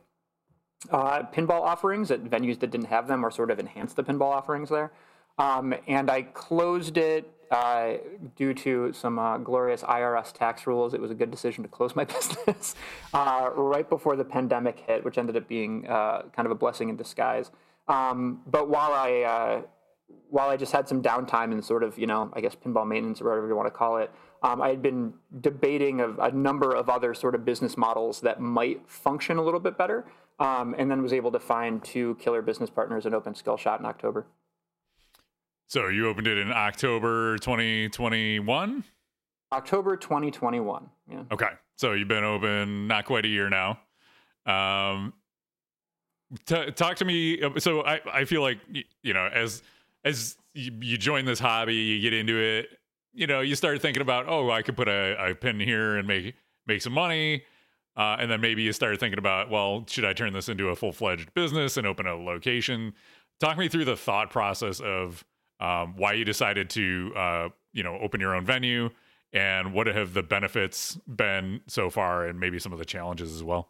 uh, 0.91 1.23
pinball 1.33 1.61
offerings 1.61 2.11
at 2.11 2.23
venues 2.23 2.59
that 2.59 2.71
didn't 2.71 2.87
have 2.87 3.07
them 3.07 3.25
or 3.25 3.31
sort 3.31 3.51
of 3.51 3.59
enhanced 3.59 3.95
the 3.95 4.03
pinball 4.03 4.31
offerings 4.31 4.69
there. 4.69 4.91
Um, 5.37 5.73
and 5.87 6.11
I 6.11 6.23
closed 6.23 6.97
it 6.97 7.31
uh, 7.49 7.97
due 8.35 8.53
to 8.53 8.91
some 8.93 9.19
uh, 9.19 9.37
glorious 9.37 9.83
IRS 9.83 10.33
tax 10.33 10.65
rules. 10.67 10.93
It 10.93 11.01
was 11.01 11.11
a 11.11 11.15
good 11.15 11.31
decision 11.31 11.63
to 11.63 11.69
close 11.69 11.95
my 11.95 12.03
business 12.05 12.75
uh, 13.13 13.49
right 13.55 13.87
before 13.87 14.15
the 14.15 14.25
pandemic 14.25 14.79
hit, 14.79 15.03
which 15.03 15.17
ended 15.17 15.37
up 15.37 15.47
being 15.47 15.87
uh, 15.87 16.23
kind 16.35 16.45
of 16.45 16.51
a 16.51 16.55
blessing 16.55 16.89
in 16.89 16.95
disguise. 16.95 17.51
Um, 17.87 18.41
but 18.47 18.69
while 18.69 18.93
I 18.93 19.21
uh, 19.21 19.61
while 20.29 20.49
I 20.49 20.57
just 20.57 20.71
had 20.71 20.87
some 20.87 21.01
downtime 21.01 21.51
and 21.51 21.63
sort 21.63 21.83
of, 21.83 21.97
you 21.97 22.07
know, 22.07 22.31
I 22.33 22.41
guess 22.41 22.55
pinball 22.55 22.87
maintenance 22.87 23.21
or 23.21 23.25
whatever 23.25 23.47
you 23.47 23.55
want 23.55 23.67
to 23.67 23.71
call 23.71 23.97
it, 23.97 24.09
um, 24.41 24.61
I 24.61 24.69
had 24.69 24.81
been 24.81 25.13
debating 25.41 26.01
a, 26.01 26.09
a 26.13 26.31
number 26.31 26.75
of 26.75 26.89
other 26.89 27.13
sort 27.13 27.35
of 27.35 27.45
business 27.45 27.77
models 27.77 28.19
that 28.21 28.41
might 28.41 28.81
function 28.89 29.37
a 29.37 29.43
little 29.43 29.59
bit 29.59 29.77
better, 29.77 30.05
um, 30.43 30.75
and 30.77 30.91
then 30.91 31.01
was 31.01 31.13
able 31.13 31.31
to 31.31 31.39
find 31.39 31.81
two 31.83 32.15
killer 32.15 32.41
business 32.41 32.69
partners 32.69 33.05
and 33.05 33.15
open 33.15 33.33
Skillshot 33.33 33.79
in 33.79 33.85
October. 33.85 34.27
So 35.67 35.87
you 35.87 36.07
opened 36.07 36.27
it 36.27 36.37
in 36.37 36.51
October 36.51 37.37
2021. 37.37 38.83
October 39.53 39.95
2021. 39.95 40.89
Yeah. 41.09 41.23
Okay, 41.31 41.49
so 41.77 41.93
you've 41.93 42.09
been 42.09 42.25
open 42.25 42.87
not 42.87 43.05
quite 43.05 43.23
a 43.23 43.29
year 43.29 43.49
now. 43.49 43.79
Um, 44.45 45.13
t- 46.45 46.71
talk 46.71 46.97
to 46.97 47.05
me. 47.05 47.41
So 47.59 47.81
I, 47.81 48.01
I 48.11 48.25
feel 48.25 48.41
like 48.41 48.59
you 49.01 49.13
know 49.13 49.29
as 49.33 49.63
as 50.03 50.35
you, 50.53 50.71
you 50.81 50.97
join 50.97 51.23
this 51.23 51.39
hobby, 51.39 51.75
you 51.75 52.01
get 52.01 52.13
into 52.13 52.37
it. 52.37 52.67
You 53.13 53.27
know, 53.27 53.41
you 53.41 53.55
start 53.55 53.81
thinking 53.81 54.01
about, 54.01 54.27
oh, 54.27 54.49
I 54.49 54.63
could 54.63 54.75
put 54.75 54.89
a, 54.89 55.15
a 55.29 55.35
pin 55.35 55.59
here 55.59 55.95
and 55.97 56.05
make 56.07 56.35
make 56.67 56.81
some 56.81 56.93
money. 56.93 57.43
Uh, 57.95 58.17
and 58.19 58.31
then 58.31 58.41
maybe 58.41 58.63
you 58.63 58.73
start 58.73 58.99
thinking 58.99 59.19
about, 59.19 59.49
well, 59.49 59.85
should 59.87 60.05
I 60.05 60.13
turn 60.13 60.33
this 60.33 60.49
into 60.49 60.69
a 60.69 60.75
full 60.75 60.91
fledged 60.91 61.33
business 61.33 61.77
and 61.77 61.85
open 61.85 62.07
a 62.07 62.15
location? 62.15 62.93
Talk 63.39 63.57
me 63.57 63.67
through 63.67 63.85
the 63.85 63.95
thought 63.95 64.29
process 64.29 64.79
of 64.79 65.23
um, 65.59 65.95
why 65.97 66.13
you 66.13 66.25
decided 66.25 66.69
to, 66.71 67.11
uh, 67.15 67.49
you 67.71 67.83
know, 67.83 67.97
open 68.01 68.19
your 68.19 68.35
own 68.35 68.45
venue 68.45 68.89
and 69.31 69.73
what 69.73 69.87
have 69.87 70.13
the 70.13 70.23
benefits 70.23 70.97
been 71.07 71.61
so 71.67 71.89
far 71.89 72.25
and 72.25 72.39
maybe 72.39 72.59
some 72.59 72.73
of 72.73 72.79
the 72.79 72.85
challenges 72.85 73.33
as 73.33 73.43
well. 73.43 73.69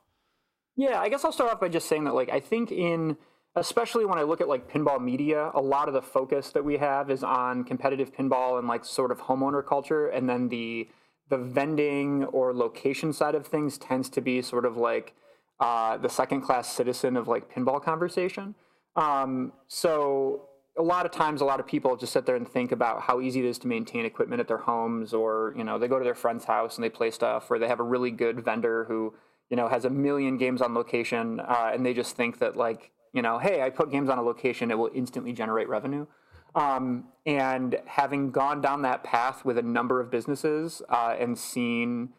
Yeah, 0.75 0.99
I 0.99 1.09
guess 1.09 1.23
I'll 1.23 1.31
start 1.31 1.51
off 1.51 1.59
by 1.59 1.69
just 1.69 1.87
saying 1.87 2.05
that, 2.05 2.15
like, 2.15 2.29
I 2.29 2.39
think 2.39 2.71
in, 2.71 3.17
especially 3.55 4.05
when 4.05 4.17
I 4.17 4.23
look 4.23 4.41
at 4.41 4.47
like 4.47 4.71
pinball 4.71 5.01
media, 5.01 5.51
a 5.53 5.61
lot 5.61 5.87
of 5.87 5.93
the 5.93 6.01
focus 6.01 6.49
that 6.51 6.65
we 6.65 6.77
have 6.77 7.11
is 7.11 7.23
on 7.23 7.63
competitive 7.63 8.13
pinball 8.13 8.57
and 8.57 8.67
like 8.67 8.83
sort 8.83 9.11
of 9.11 9.19
homeowner 9.19 9.65
culture, 9.65 10.07
and 10.07 10.27
then 10.27 10.49
the 10.49 10.89
the 11.29 11.37
vending 11.37 12.25
or 12.25 12.53
location 12.53 13.13
side 13.13 13.35
of 13.35 13.47
things 13.47 13.77
tends 13.77 14.09
to 14.09 14.21
be 14.21 14.41
sort 14.41 14.65
of 14.65 14.77
like 14.77 15.13
uh, 15.59 15.97
the 15.97 16.09
second 16.09 16.41
class 16.41 16.69
citizen 16.69 17.15
of 17.15 17.27
like 17.27 17.53
pinball 17.53 17.81
conversation. 17.81 18.55
Um, 18.95 19.53
so 19.67 20.49
a 20.77 20.81
lot 20.81 21.05
of 21.05 21.11
times, 21.11 21.41
a 21.41 21.45
lot 21.45 21.59
of 21.59 21.67
people 21.67 21.95
just 21.95 22.13
sit 22.13 22.25
there 22.25 22.35
and 22.35 22.47
think 22.47 22.71
about 22.71 23.01
how 23.01 23.21
easy 23.21 23.39
it 23.39 23.45
is 23.45 23.59
to 23.59 23.67
maintain 23.67 24.05
equipment 24.05 24.39
at 24.39 24.47
their 24.47 24.57
homes, 24.57 25.13
or 25.13 25.53
you 25.57 25.63
know, 25.63 25.77
they 25.77 25.87
go 25.87 25.99
to 25.99 26.03
their 26.03 26.15
friend's 26.15 26.45
house 26.45 26.75
and 26.75 26.83
they 26.83 26.89
play 26.89 27.11
stuff, 27.11 27.49
or 27.49 27.59
they 27.59 27.67
have 27.67 27.79
a 27.79 27.83
really 27.83 28.11
good 28.11 28.43
vendor 28.43 28.85
who 28.85 29.13
you 29.49 29.57
know 29.57 29.67
has 29.67 29.85
a 29.85 29.89
million 29.89 30.37
games 30.37 30.61
on 30.61 30.73
location, 30.73 31.39
uh, 31.39 31.71
and 31.73 31.85
they 31.85 31.93
just 31.93 32.15
think 32.15 32.39
that 32.39 32.57
like 32.57 32.91
you 33.13 33.21
know, 33.21 33.37
hey, 33.37 33.61
I 33.61 33.69
put 33.69 33.91
games 33.91 34.09
on 34.09 34.17
a 34.17 34.23
location, 34.23 34.71
it 34.71 34.77
will 34.77 34.89
instantly 34.93 35.33
generate 35.33 35.69
revenue. 35.69 36.07
Um, 36.55 37.05
and 37.25 37.77
having 37.85 38.31
gone 38.31 38.61
down 38.61 38.81
that 38.83 39.03
path 39.03 39.43
with 39.45 39.57
a 39.57 39.61
number 39.61 39.99
of 39.99 40.11
businesses 40.11 40.81
uh, 40.89 41.15
and 41.19 41.37
seen 41.37 42.09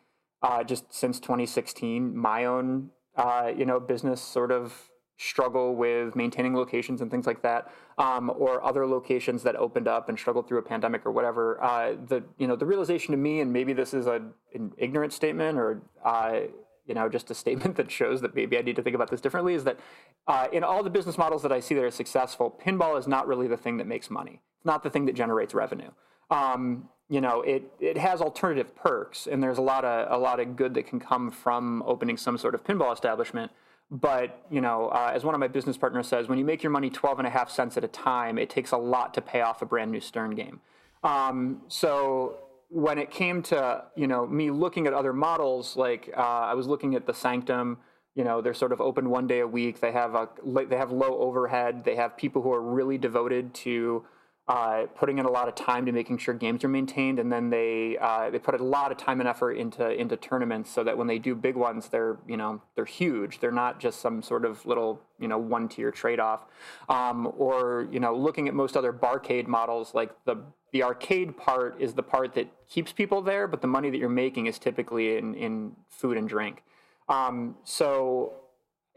uh, 0.43 0.65
just 0.65 0.93
since 0.93 1.21
2016 1.21 2.17
my 2.17 2.45
own 2.45 2.91
uh, 3.17 3.53
you 3.57 3.65
know 3.65 3.79
business 3.79 4.21
sort 4.21 4.51
of 4.51 4.91
struggle 5.17 5.77
with 5.77 6.17
maintaining 6.17 6.55
locations 6.55 7.01
and 7.01 7.11
things 7.11 7.27
like 7.27 7.43
that, 7.43 7.71
um, 7.99 8.33
or 8.37 8.65
other 8.65 8.87
locations 8.87 9.43
that 9.43 9.57
opened 9.57 9.87
up 9.87 10.09
and 10.09 10.19
struggled 10.19 10.49
through 10.49 10.59
a 10.59 10.63
pandemic 10.63 11.07
or 11.07 11.13
whatever. 11.13 11.63
Uh, 11.63 11.95
the 12.09 12.23
you 12.39 12.47
know 12.47 12.57
the 12.57 12.67
realization 12.67 13.13
to 13.13 13.19
me, 13.19 13.41
and 13.41 13.53
maybe 13.53 13.73
this 13.73 13.95
is 13.95 14.07
a, 14.07 14.21
an 14.55 14.73
ignorant 14.77 15.13
statement 15.13 15.59
or 15.59 15.83
uh, 16.05 16.41
you 16.87 16.95
know, 16.95 17.09
just 17.09 17.31
a 17.31 17.35
statement 17.35 17.77
that 17.77 17.91
shows 17.91 18.21
that 18.21 18.35
maybe 18.35 18.59
I 18.59 18.63
need 18.63 18.77
to 18.77 18.83
think 18.83 18.95
about 18.95 19.11
this 19.11 19.21
differently. 19.21 19.55
Is 19.55 19.65
that 19.65 19.79
uh, 20.27 20.49
in 20.53 20.65
all 20.65 20.83
the 20.83 20.91
business 20.91 21.19
models 21.19 21.43
that 21.43 21.53
I 21.53 21.61
see 21.61 21.75
that 21.75 21.85
are 21.85 21.91
successful, 21.91 22.59
pinball 22.65 22.99
is 22.99 23.07
not 23.07 23.27
really 23.27 23.49
the 23.49 23.57
thing 23.57 23.77
that 23.79 23.87
makes 23.87 24.11
money. 24.11 24.41
It's 24.57 24.67
not 24.67 24.83
the 24.83 24.91
thing 24.91 25.07
that 25.07 25.15
generates 25.15 25.55
revenue. 25.55 25.91
Um, 26.31 26.89
you 27.09 27.21
know, 27.21 27.43
it 27.43 27.71
it 27.81 27.99
has 27.99 28.21
alternative 28.21 28.75
perks, 28.75 29.27
and 29.27 29.43
there's 29.43 29.59
a 29.59 29.63
lot 29.63 29.85
of 29.85 30.11
a 30.11 30.19
lot 30.19 30.41
of 30.41 30.57
good 30.57 30.75
that 30.75 30.87
can 30.87 31.01
come 31.01 31.31
from 31.31 31.83
opening 31.87 32.17
some 32.17 32.39
sort 32.39 32.55
of 32.55 32.65
pinball 32.65 32.93
establishment. 32.93 33.53
But 33.91 34.45
you 34.51 34.61
know, 34.61 34.89
uh, 34.89 35.13
as 35.15 35.25
one 35.25 35.35
of 35.35 35.41
my 35.41 35.49
business 35.49 35.77
partners 35.77 36.09
says, 36.09 36.29
when 36.29 36.39
you 36.39 36.45
make 36.45 36.63
your 36.63 36.71
money 36.71 36.89
12 36.89 37.19
and 37.19 37.29
a 37.29 37.31
half 37.31 37.51
cents 37.51 37.77
at 37.77 37.85
a 37.85 37.89
time, 37.89 38.39
it 38.39 38.49
takes 38.49 38.73
a 38.73 38.79
lot 38.79 39.13
to 39.15 39.21
pay 39.21 39.43
off 39.43 39.61
a 39.61 39.67
brand 39.67 39.93
new 39.93 40.01
Stern 40.01 40.35
game. 40.35 40.61
Um, 41.03 41.61
so 41.69 42.39
when 42.69 42.99
it 42.99 43.11
came 43.11 43.43
to 43.45 43.85
you 43.97 44.07
know 44.07 44.27
me 44.27 44.51
looking 44.51 44.87
at 44.87 44.93
other 44.93 45.13
models, 45.13 45.77
like 45.77 46.11
uh, 46.17 46.21
I 46.21 46.55
was 46.55 46.67
looking 46.67 46.95
at 46.95 47.07
the 47.07 47.15
Sanctum. 47.15 47.79
You 48.15 48.23
know, 48.23 48.41
they're 48.41 48.55
sort 48.55 48.73
of 48.73 48.81
open 48.81 49.11
one 49.11 49.27
day 49.27 49.41
a 49.41 49.47
week. 49.47 49.81
They 49.81 49.93
have 49.93 50.15
a 50.15 50.29
they 50.69 50.77
have 50.77 50.93
low 50.93 51.19
overhead. 51.19 51.85
They 51.85 51.97
have 51.97 52.17
people 52.17 52.43
who 52.43 52.53
are 52.53 52.63
really 52.63 52.99
devoted 52.99 53.55
to 53.55 54.05
uh, 54.47 54.85
putting 54.95 55.19
in 55.19 55.25
a 55.25 55.31
lot 55.31 55.49
of 55.49 55.55
time 55.55 55.87
to 55.87 55.93
making 55.93 56.19
sure 56.19 56.35
games 56.35 56.63
are 56.65 56.69
maintained, 56.69 57.19
and 57.19 57.33
then 57.33 57.49
they 57.49 57.97
uh, 57.99 58.29
they 58.29 58.39
put 58.39 58.61
a 58.61 58.63
lot 58.63 58.93
of 58.93 58.99
time 58.99 59.21
and 59.21 59.29
effort 59.29 59.53
into 59.53 59.91
into 59.91 60.17
tournaments 60.17 60.71
so 60.71 60.85
that 60.85 60.99
when 60.99 61.07
they 61.07 61.19
do 61.19 61.35
big 61.35 61.57
ones, 61.57 61.89
they're 61.89 62.19
you 62.29 62.37
know 62.37 62.61
they're 62.77 62.85
huge. 62.85 63.41
They're 63.41 63.51
not 63.51 63.81
just 63.81 64.01
some 64.01 64.23
sort 64.23 64.45
of 64.45 64.65
little 64.67 65.01
you 65.19 65.29
know 65.29 65.39
one 65.39 65.69
tier 65.69 65.91
trade 65.91 66.21
off, 66.21 66.45
um, 66.91 67.33
or 67.39 67.89
you 67.91 68.01
know 68.01 68.15
looking 68.15 68.47
at 68.47 68.55
most 68.55 68.77
other 68.77 68.93
barcade 68.93 69.47
models, 69.47 69.95
like 69.95 70.11
the 70.27 70.37
the 70.75 70.83
arcade 70.83 71.37
part 71.37 71.81
is 71.81 71.95
the 71.95 72.03
part 72.03 72.35
that 72.35 72.49
keeps 72.69 72.93
people 72.93 73.23
there, 73.23 73.47
but 73.47 73.63
the 73.63 73.69
money 73.69 73.91
that 73.91 73.99
you're 73.99 74.09
making 74.09 74.47
is 74.47 74.59
typically 74.59 75.17
in 75.17 75.33
in 75.35 75.73
food 75.89 76.17
and 76.17 76.29
drink. 76.29 76.65
Um, 77.09 77.55
so 77.63 78.35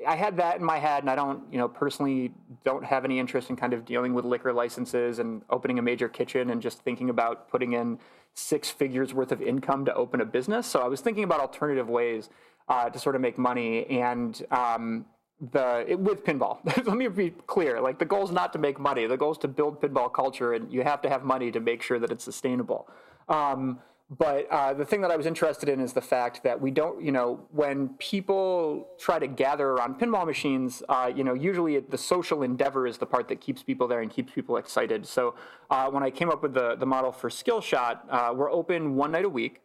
I 0.08 0.16
had 0.16 0.38
that 0.38 0.58
in 0.58 0.66
my 0.66 0.80
head, 0.80 1.04
and 1.04 1.10
I 1.10 1.16
don't, 1.16 1.44
you 1.52 1.60
know, 1.60 1.68
personally 1.68 2.34
don't 2.66 2.84
have 2.84 3.06
any 3.06 3.20
interest 3.20 3.52
in 3.52 3.56
kind 3.56 3.74
of 3.74 3.86
dealing 3.86 4.16
with 4.16 4.26
liquor 4.26 4.52
licenses 4.54 5.20
and 5.20 5.44
opening 5.52 5.78
a 5.78 5.84
major 5.84 6.10
kitchen 6.10 6.50
and 6.50 6.64
just 6.64 6.80
thinking 6.80 7.12
about 7.12 7.48
putting 7.48 7.74
in 7.74 8.00
six 8.34 8.72
figures 8.72 9.14
worth 9.14 9.32
of 9.32 9.40
income 9.40 9.86
to 9.86 9.94
open 9.94 10.20
a 10.22 10.26
business. 10.26 10.66
So 10.66 10.80
I 10.80 10.88
was 10.88 11.02
thinking 11.02 11.26
about 11.26 11.40
alternative 11.42 11.90
ways 11.90 12.30
uh, 12.68 12.90
to 12.90 12.98
sort 12.98 13.16
of 13.16 13.22
make 13.22 13.38
money, 13.38 13.86
and 13.86 14.44
um, 14.50 15.06
the 15.40 15.86
it, 15.88 16.00
with 16.00 16.24
pinball. 16.24 16.60
Let 16.88 16.98
me 16.98 17.08
be 17.08 17.32
clear: 17.46 17.80
like 17.82 18.00
the 18.00 18.06
goal 18.06 18.24
is 18.24 18.32
not 18.32 18.54
to 18.54 18.60
make 18.60 18.80
money. 18.80 19.06
The 19.06 19.18
goal 19.18 19.32
is 19.32 19.38
to 19.40 19.48
build 19.48 19.82
pinball 19.82 20.12
culture, 20.12 20.54
and 20.54 20.72
you 20.72 20.84
have 20.84 21.02
to 21.04 21.10
have 21.10 21.24
money 21.24 21.52
to 21.52 21.60
make 21.60 21.82
sure 21.82 22.00
that 22.00 22.12
it's 22.12 22.24
sustainable. 22.24 22.90
Um, 23.30 23.80
but 24.10 24.48
uh, 24.50 24.74
the 24.74 24.86
thing 24.86 25.02
that 25.02 25.12
I 25.12 25.18
was 25.18 25.26
interested 25.26 25.68
in 25.68 25.82
is 25.82 25.92
the 25.92 26.02
fact 26.02 26.42
that 26.44 26.62
we 26.62 26.72
don't, 26.72 27.04
you 27.04 27.12
know, 27.12 27.42
when 27.52 27.90
people 28.00 28.88
try 28.98 29.20
to 29.20 29.28
gather 29.28 29.68
around 29.68 30.00
pinball 30.00 30.26
machines, 30.26 30.82
uh, 30.88 31.12
you 31.14 31.26
know, 31.26 31.34
usually 31.34 31.78
the 31.80 31.98
social 31.98 32.42
endeavor 32.44 32.88
is 32.88 32.98
the 32.98 33.06
part 33.06 33.28
that 33.28 33.42
keeps 33.42 33.64
people 33.64 33.86
there 33.86 34.00
and 34.00 34.10
keeps 34.10 34.32
people 34.32 34.56
excited. 34.56 35.06
So 35.06 35.36
uh, 35.70 35.90
when 35.90 36.04
I 36.04 36.10
came 36.10 36.30
up 36.30 36.42
with 36.42 36.54
the, 36.54 36.78
the 36.78 36.86
model 36.86 37.12
for 37.12 37.30
Skillshot, 37.30 38.00
uh, 38.10 38.34
we're 38.34 38.50
open 38.50 38.96
one 38.96 39.12
night 39.12 39.26
a 39.26 39.30
week. 39.30 39.60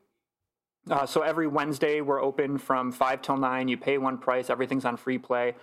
Uh, 0.90 1.06
so 1.06 1.22
every 1.22 1.46
Wednesday, 1.46 2.00
we're 2.00 2.22
open 2.22 2.58
from 2.58 2.92
5 2.92 3.22
till 3.22 3.36
9. 3.36 3.68
You 3.68 3.76
pay 3.76 3.98
one 3.98 4.18
price, 4.18 4.50
everything's 4.50 4.84
on 4.84 4.96
free 4.96 5.18
play 5.18 5.54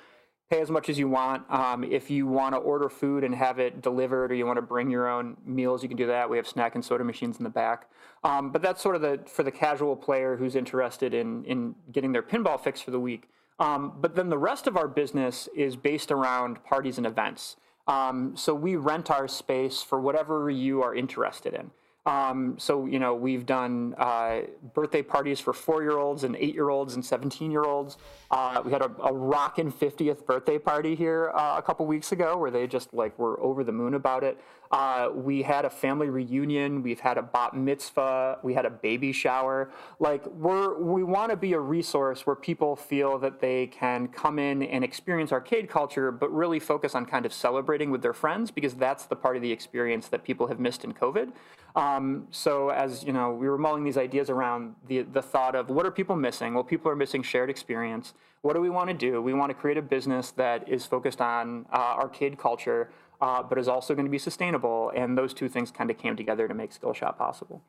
pay 0.50 0.62
as 0.62 0.72
much 0.72 0.90
as 0.90 0.98
you 0.98 1.08
want. 1.08 1.44
Um, 1.50 1.84
if 1.84 2.10
you 2.10 2.26
want 2.26 2.56
to 2.56 2.60
order 2.60 2.90
food 2.90 3.24
and 3.24 3.36
have 3.36 3.60
it 3.60 3.82
delivered, 3.82 4.32
or 4.32 4.36
you 4.36 4.46
want 4.46 4.58
to 4.58 4.64
bring 4.64 4.90
your 4.90 5.08
own 5.08 5.38
meals, 5.46 5.84
you 5.84 5.90
can 5.90 5.98
do 5.98 6.08
that. 6.08 6.30
We 6.30 6.38
have 6.38 6.48
snack 6.48 6.76
and 6.76 6.84
soda 6.84 7.04
machines 7.04 7.38
in 7.38 7.44
the 7.44 7.50
back. 7.50 7.88
Um, 8.24 8.52
but 8.52 8.62
that's 8.62 8.82
sort 8.82 8.96
of 8.96 9.02
the 9.02 9.20
for 9.28 9.44
the 9.44 9.52
casual 9.52 9.96
player 9.96 10.36
who's 10.36 10.56
interested 10.56 11.14
in 11.14 11.46
in 11.46 11.76
getting 11.92 12.12
their 12.12 12.24
pinball 12.24 12.60
fix 12.60 12.82
for 12.82 12.92
the 12.92 13.00
week. 13.00 13.30
Um, 13.60 13.94
but 14.00 14.16
then 14.16 14.30
the 14.30 14.38
rest 14.38 14.68
of 14.68 14.78
our 14.78 14.88
business 14.88 15.48
is 15.56 15.76
based 15.76 16.12
around 16.12 16.64
parties 16.64 16.98
and 16.98 17.06
events. 17.06 17.58
Um, 17.88 18.36
so 18.36 18.54
we 18.54 18.76
rent 18.76 19.12
our 19.12 19.28
space 19.28 19.82
for 19.82 20.00
whatever 20.00 20.50
you 20.50 20.82
are 20.82 20.96
interested 20.96 21.54
in. 21.54 21.72
Um, 22.10 22.56
so 22.58 22.88
you 22.88 22.98
know 22.98 23.14
we've 23.14 23.46
done 23.46 23.94
uh, 24.00 24.42
birthday 24.74 25.04
parties 25.04 25.40
for 25.40 25.54
four-year-olds 25.54 26.24
and 26.24 26.36
eight-year-olds 26.38 26.96
and 26.96 27.06
seventeen-year-olds. 27.06 27.98
Uh, 28.32 28.64
we 28.66 28.72
had 28.72 28.82
a, 28.82 28.92
a 29.04 29.14
rockin' 29.14 29.72
50th 29.72 30.26
birthday 30.26 30.58
party 30.58 30.96
here 30.96 31.32
uh, 31.36 31.56
a 31.58 31.62
couple 31.62 31.86
weeks 31.86 32.12
ago 32.12 32.36
where 32.36 32.50
they 32.50 32.66
just 32.66 32.92
like 32.96 33.18
were 33.20 33.40
over 33.42 33.64
the 33.64 33.72
moon 33.72 33.94
about 33.94 34.24
it. 34.24 34.42
Uh, 34.72 35.10
we 35.16 35.42
had 35.42 35.66
a 35.66 35.70
family 35.70 36.10
reunion. 36.10 36.84
We've 36.84 37.00
had 37.00 37.18
a 37.18 37.24
bat 37.24 37.56
mitzvah. 37.56 38.38
We 38.44 38.54
had 38.54 38.68
a 38.68 38.70
baby 38.70 39.12
shower. 39.12 39.72
Like 40.00 40.24
we're 40.28 40.78
we 40.78 41.04
want 41.04 41.32
to 41.32 41.38
be 41.38 41.54
a 41.54 41.60
resource 41.60 42.28
where 42.28 42.36
people 42.36 42.76
feel 42.76 43.18
that 43.20 43.40
they 43.40 43.68
can 43.68 44.08
come 44.10 44.38
in 44.38 44.62
and 44.62 44.84
experience 44.84 45.32
arcade 45.32 45.70
culture, 45.70 46.12
but 46.12 46.32
really 46.32 46.60
focus 46.60 46.94
on 46.94 47.08
kind 47.08 47.26
of 47.26 47.34
celebrating 47.34 47.90
with 47.90 48.04
their 48.04 48.14
friends 48.14 48.52
because 48.52 48.76
that's 48.76 49.06
the 49.06 49.16
part 49.16 49.36
of 49.36 49.42
the 49.42 49.52
experience 49.52 50.08
that 50.10 50.24
people 50.24 50.46
have 50.46 50.60
missed 50.60 50.84
in 50.84 50.94
COVID. 50.94 51.32
Um, 51.76 52.28
so 52.30 52.70
as 52.70 53.04
you 53.04 53.14
know, 53.14 53.32
we 53.32 53.50
were 53.50 53.58
mulling 53.58 53.84
these 53.84 53.98
ideas 53.98 54.30
around 54.30 54.76
the 54.88 55.02
the 55.02 55.22
thought 55.22 55.56
of 55.56 55.70
what 55.70 55.88
are 55.88 55.92
people 55.92 56.16
missing? 56.16 56.54
Well, 56.54 56.64
people 56.64 56.92
are 56.92 56.96
missing 56.96 57.24
shared 57.24 57.50
experience. 57.50 58.14
What 58.42 58.54
do 58.54 58.62
we 58.62 58.70
want 58.70 58.90
to 58.90 58.94
do? 58.94 59.22
We 59.22 59.34
want 59.34 59.50
to 59.50 59.54
create 59.54 59.78
a 59.78 59.82
business 59.82 60.32
that 60.32 60.70
is 60.70 60.86
focused 60.86 61.20
on 61.20 61.66
uh, 61.74 61.96
arcade 61.98 62.38
culture, 62.38 62.90
uh, 63.22 63.44
but 63.44 63.58
is 63.58 63.68
also 63.68 63.94
going 63.94 64.06
to 64.06 64.12
be 64.12 64.18
sustainable. 64.18 64.92
And 64.96 65.18
those 65.18 65.34
two 65.34 65.50
things 65.50 65.72
kind 65.72 65.92
of 65.92 65.98
came 65.98 66.16
together 66.16 66.48
to 66.48 66.54
make 66.54 66.72
Skillshot 66.74 67.18
possible. 67.18 67.62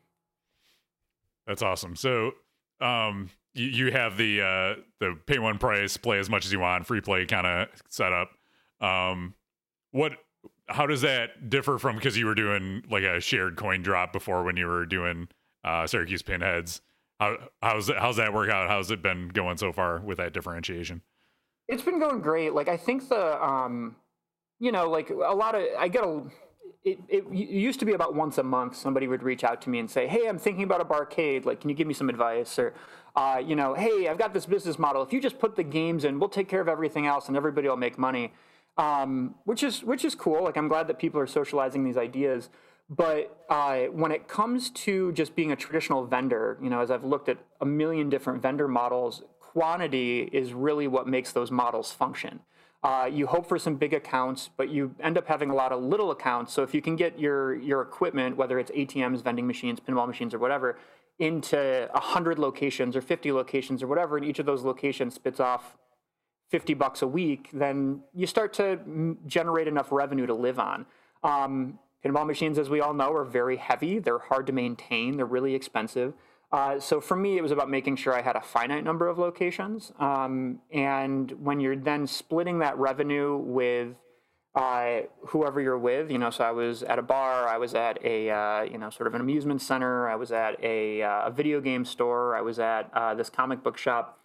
That's 1.47 1.62
awesome. 1.62 1.97
So, 1.97 2.33
um, 2.80 3.30
you, 3.54 3.66
you 3.66 3.92
have 3.92 4.16
the 4.16 4.40
uh, 4.42 4.75
the 5.00 5.19
pay 5.26 5.38
one 5.38 5.59
price, 5.59 5.97
play 5.97 6.19
as 6.19 6.30
much 6.30 6.47
as 6.47 6.52
you 6.52 6.61
want, 6.61 6.87
free 6.87 7.00
play 7.00 7.26
kind 7.26 7.47
of 7.47 7.69
setup. 7.88 8.30
Um, 8.80 9.35
what 9.90 10.12
how 10.69 10.87
does 10.87 11.00
that 11.02 11.50
differ 11.50 11.78
from 11.78 11.97
because 11.97 12.16
you 12.16 12.26
were 12.26 12.35
doing 12.35 12.85
like 12.90 13.02
a 13.02 13.21
shared 13.21 13.57
coin 13.57 13.83
drop 13.83 14.12
before 14.12 14.45
when 14.45 14.57
you 14.57 14.66
were 14.66 14.87
doing 14.87 15.28
uh, 15.64 15.87
Syracuse 15.87 16.23
pinheads? 16.23 16.80
How 17.19 17.37
how's 17.61 17.88
that, 17.88 17.99
how's 17.99 18.16
that 18.16 18.33
work 18.33 18.50
out? 18.50 18.69
How's 18.69 18.90
it 18.90 19.02
been 19.02 19.28
going 19.28 19.57
so 19.57 19.73
far 19.73 20.00
with 20.00 20.19
that 20.19 20.33
differentiation? 20.33 21.02
It's 21.69 21.83
been 21.83 21.99
going 21.99 22.21
great. 22.21 22.54
Like 22.54 22.69
I 22.69 22.76
think 22.76 23.09
the 23.09 23.45
um, 23.45 23.97
you 24.60 24.70
know, 24.72 24.88
like 24.88 25.10
a 25.10 25.34
lot 25.34 25.54
of 25.54 25.62
I 25.78 25.88
get 25.88 26.04
a. 26.04 26.22
It, 26.82 26.98
it, 27.10 27.30
used 27.30 27.78
to 27.80 27.84
be 27.84 27.92
about 27.92 28.14
once 28.14 28.38
a 28.38 28.42
month 28.42 28.74
somebody 28.74 29.06
would 29.06 29.22
reach 29.22 29.44
out 29.44 29.60
to 29.62 29.68
me 29.68 29.80
and 29.80 29.90
say 29.90 30.06
hey 30.06 30.26
i'm 30.26 30.38
thinking 30.38 30.64
about 30.64 30.80
a 30.80 30.84
barcade 30.86 31.44
like 31.44 31.60
can 31.60 31.68
you 31.68 31.76
give 31.76 31.86
me 31.86 31.92
some 31.92 32.08
advice 32.08 32.58
or 32.58 32.72
uh, 33.16 33.38
you 33.46 33.54
know 33.54 33.74
hey 33.74 34.08
i've 34.08 34.16
got 34.16 34.32
this 34.32 34.46
business 34.46 34.78
model 34.78 35.02
if 35.02 35.12
you 35.12 35.20
just 35.20 35.38
put 35.38 35.56
the 35.56 35.62
games 35.62 36.04
in 36.06 36.18
we'll 36.18 36.30
take 36.30 36.48
care 36.48 36.62
of 36.62 36.68
everything 36.68 37.06
else 37.06 37.28
and 37.28 37.36
everybody 37.36 37.68
will 37.68 37.76
make 37.76 37.98
money 37.98 38.32
um, 38.80 39.34
which 39.44 39.62
is 39.62 39.82
which 39.84 40.04
is 40.04 40.14
cool. 40.14 40.42
Like 40.44 40.56
I'm 40.56 40.68
glad 40.68 40.88
that 40.88 40.98
people 40.98 41.20
are 41.20 41.26
socializing 41.26 41.84
these 41.84 41.96
ideas. 41.96 42.48
But 42.88 43.44
uh, 43.48 43.82
when 43.92 44.10
it 44.10 44.26
comes 44.26 44.70
to 44.70 45.12
just 45.12 45.36
being 45.36 45.52
a 45.52 45.56
traditional 45.56 46.06
vendor, 46.06 46.58
you 46.60 46.70
know, 46.70 46.80
as 46.80 46.90
I've 46.90 47.04
looked 47.04 47.28
at 47.28 47.38
a 47.60 47.66
million 47.66 48.08
different 48.10 48.42
vendor 48.42 48.66
models, 48.66 49.22
quantity 49.38 50.28
is 50.32 50.52
really 50.52 50.88
what 50.88 51.06
makes 51.06 51.30
those 51.32 51.52
models 51.52 51.92
function. 51.92 52.40
Uh, 52.82 53.08
you 53.12 53.26
hope 53.26 53.46
for 53.46 53.58
some 53.58 53.76
big 53.76 53.92
accounts, 53.92 54.49
but 54.56 54.70
you 54.70 54.94
end 55.00 55.18
up 55.18 55.26
having 55.26 55.50
a 55.50 55.54
lot 55.54 55.70
of 55.70 55.82
little 55.82 56.10
accounts. 56.10 56.52
So 56.52 56.62
if 56.62 56.72
you 56.72 56.80
can 56.80 56.96
get 56.96 57.18
your 57.18 57.54
your 57.54 57.82
equipment, 57.82 58.37
whether 58.37 58.58
it's 58.58 58.70
ATMs, 58.70 59.22
vending 59.22 59.46
machines, 59.46 59.78
pinball 59.80 60.06
machines, 60.06 60.32
or 60.32 60.38
whatever, 60.38 60.78
into 61.18 61.88
100 61.92 62.38
locations 62.38 62.96
or 62.96 63.02
50 63.02 63.32
locations 63.32 63.82
or 63.82 63.87
whatever, 63.87 64.16
and 64.16 64.25
each 64.25 64.38
of 64.38 64.46
those 64.46 64.62
locations 64.62 65.14
spits 65.14 65.40
off 65.40 65.76
50 66.49 66.75
bucks 66.75 67.02
a 67.02 67.06
week, 67.06 67.50
then 67.52 68.00
you 68.14 68.26
start 68.26 68.52
to 68.54 69.16
generate 69.26 69.68
enough 69.68 69.92
revenue 69.92 70.26
to 70.26 70.34
live 70.34 70.58
on. 70.58 70.87
Um, 71.22 71.78
pinball 72.04 72.26
machines, 72.26 72.58
as 72.58 72.70
we 72.70 72.80
all 72.80 72.94
know, 72.94 73.12
are 73.12 73.25
very 73.25 73.58
heavy. 73.58 73.99
They're 73.99 74.18
hard 74.18 74.46
to 74.46 74.52
maintain. 74.52 75.16
They're 75.16 75.26
really 75.26 75.54
expensive. 75.54 76.14
Uh, 76.52 76.80
so 76.80 77.00
for 77.00 77.16
me, 77.16 77.37
it 77.37 77.42
was 77.42 77.52
about 77.52 77.71
making 77.71 77.97
sure 77.97 78.12
I 78.12 78.23
had 78.23 78.37
a 78.37 78.40
finite 78.40 78.83
number 78.83 79.07
of 79.07 79.19
locations. 79.19 79.92
Um, 79.99 80.61
and 80.73 81.30
when 81.33 81.61
you're 81.61 81.76
then 81.76 82.07
splitting 82.07 82.59
that 82.59 82.76
revenue 82.76 83.37
with 83.37 83.95
uh, 84.57 85.02
whoever 85.28 85.61
you're 85.61 85.78
with, 85.78 86.11
you 86.11 86.19
know, 86.19 86.30
so 86.30 86.42
I 86.42 86.50
was 86.50 86.83
at 86.83 86.99
a 86.99 87.02
bar, 87.02 87.47
I 87.47 87.57
was 87.57 87.75
at 87.75 88.04
a, 88.04 88.30
uh, 88.30 88.62
you 88.62 88.78
know, 88.78 88.90
sort 88.90 89.07
of 89.07 89.14
an 89.14 89.21
amusement 89.21 89.62
center, 89.62 90.09
I 90.09 90.16
was 90.16 90.33
at 90.33 90.62
a, 90.64 91.02
uh, 91.02 91.26
a 91.26 91.30
video 91.30 91.61
game 91.61 91.85
store, 91.85 92.37
I 92.37 92.40
was 92.40 92.59
at 92.59 92.90
uh, 92.92 93.14
this 93.14 93.30
comic 93.30 93.62
book 93.62 93.78
shop 93.78 94.21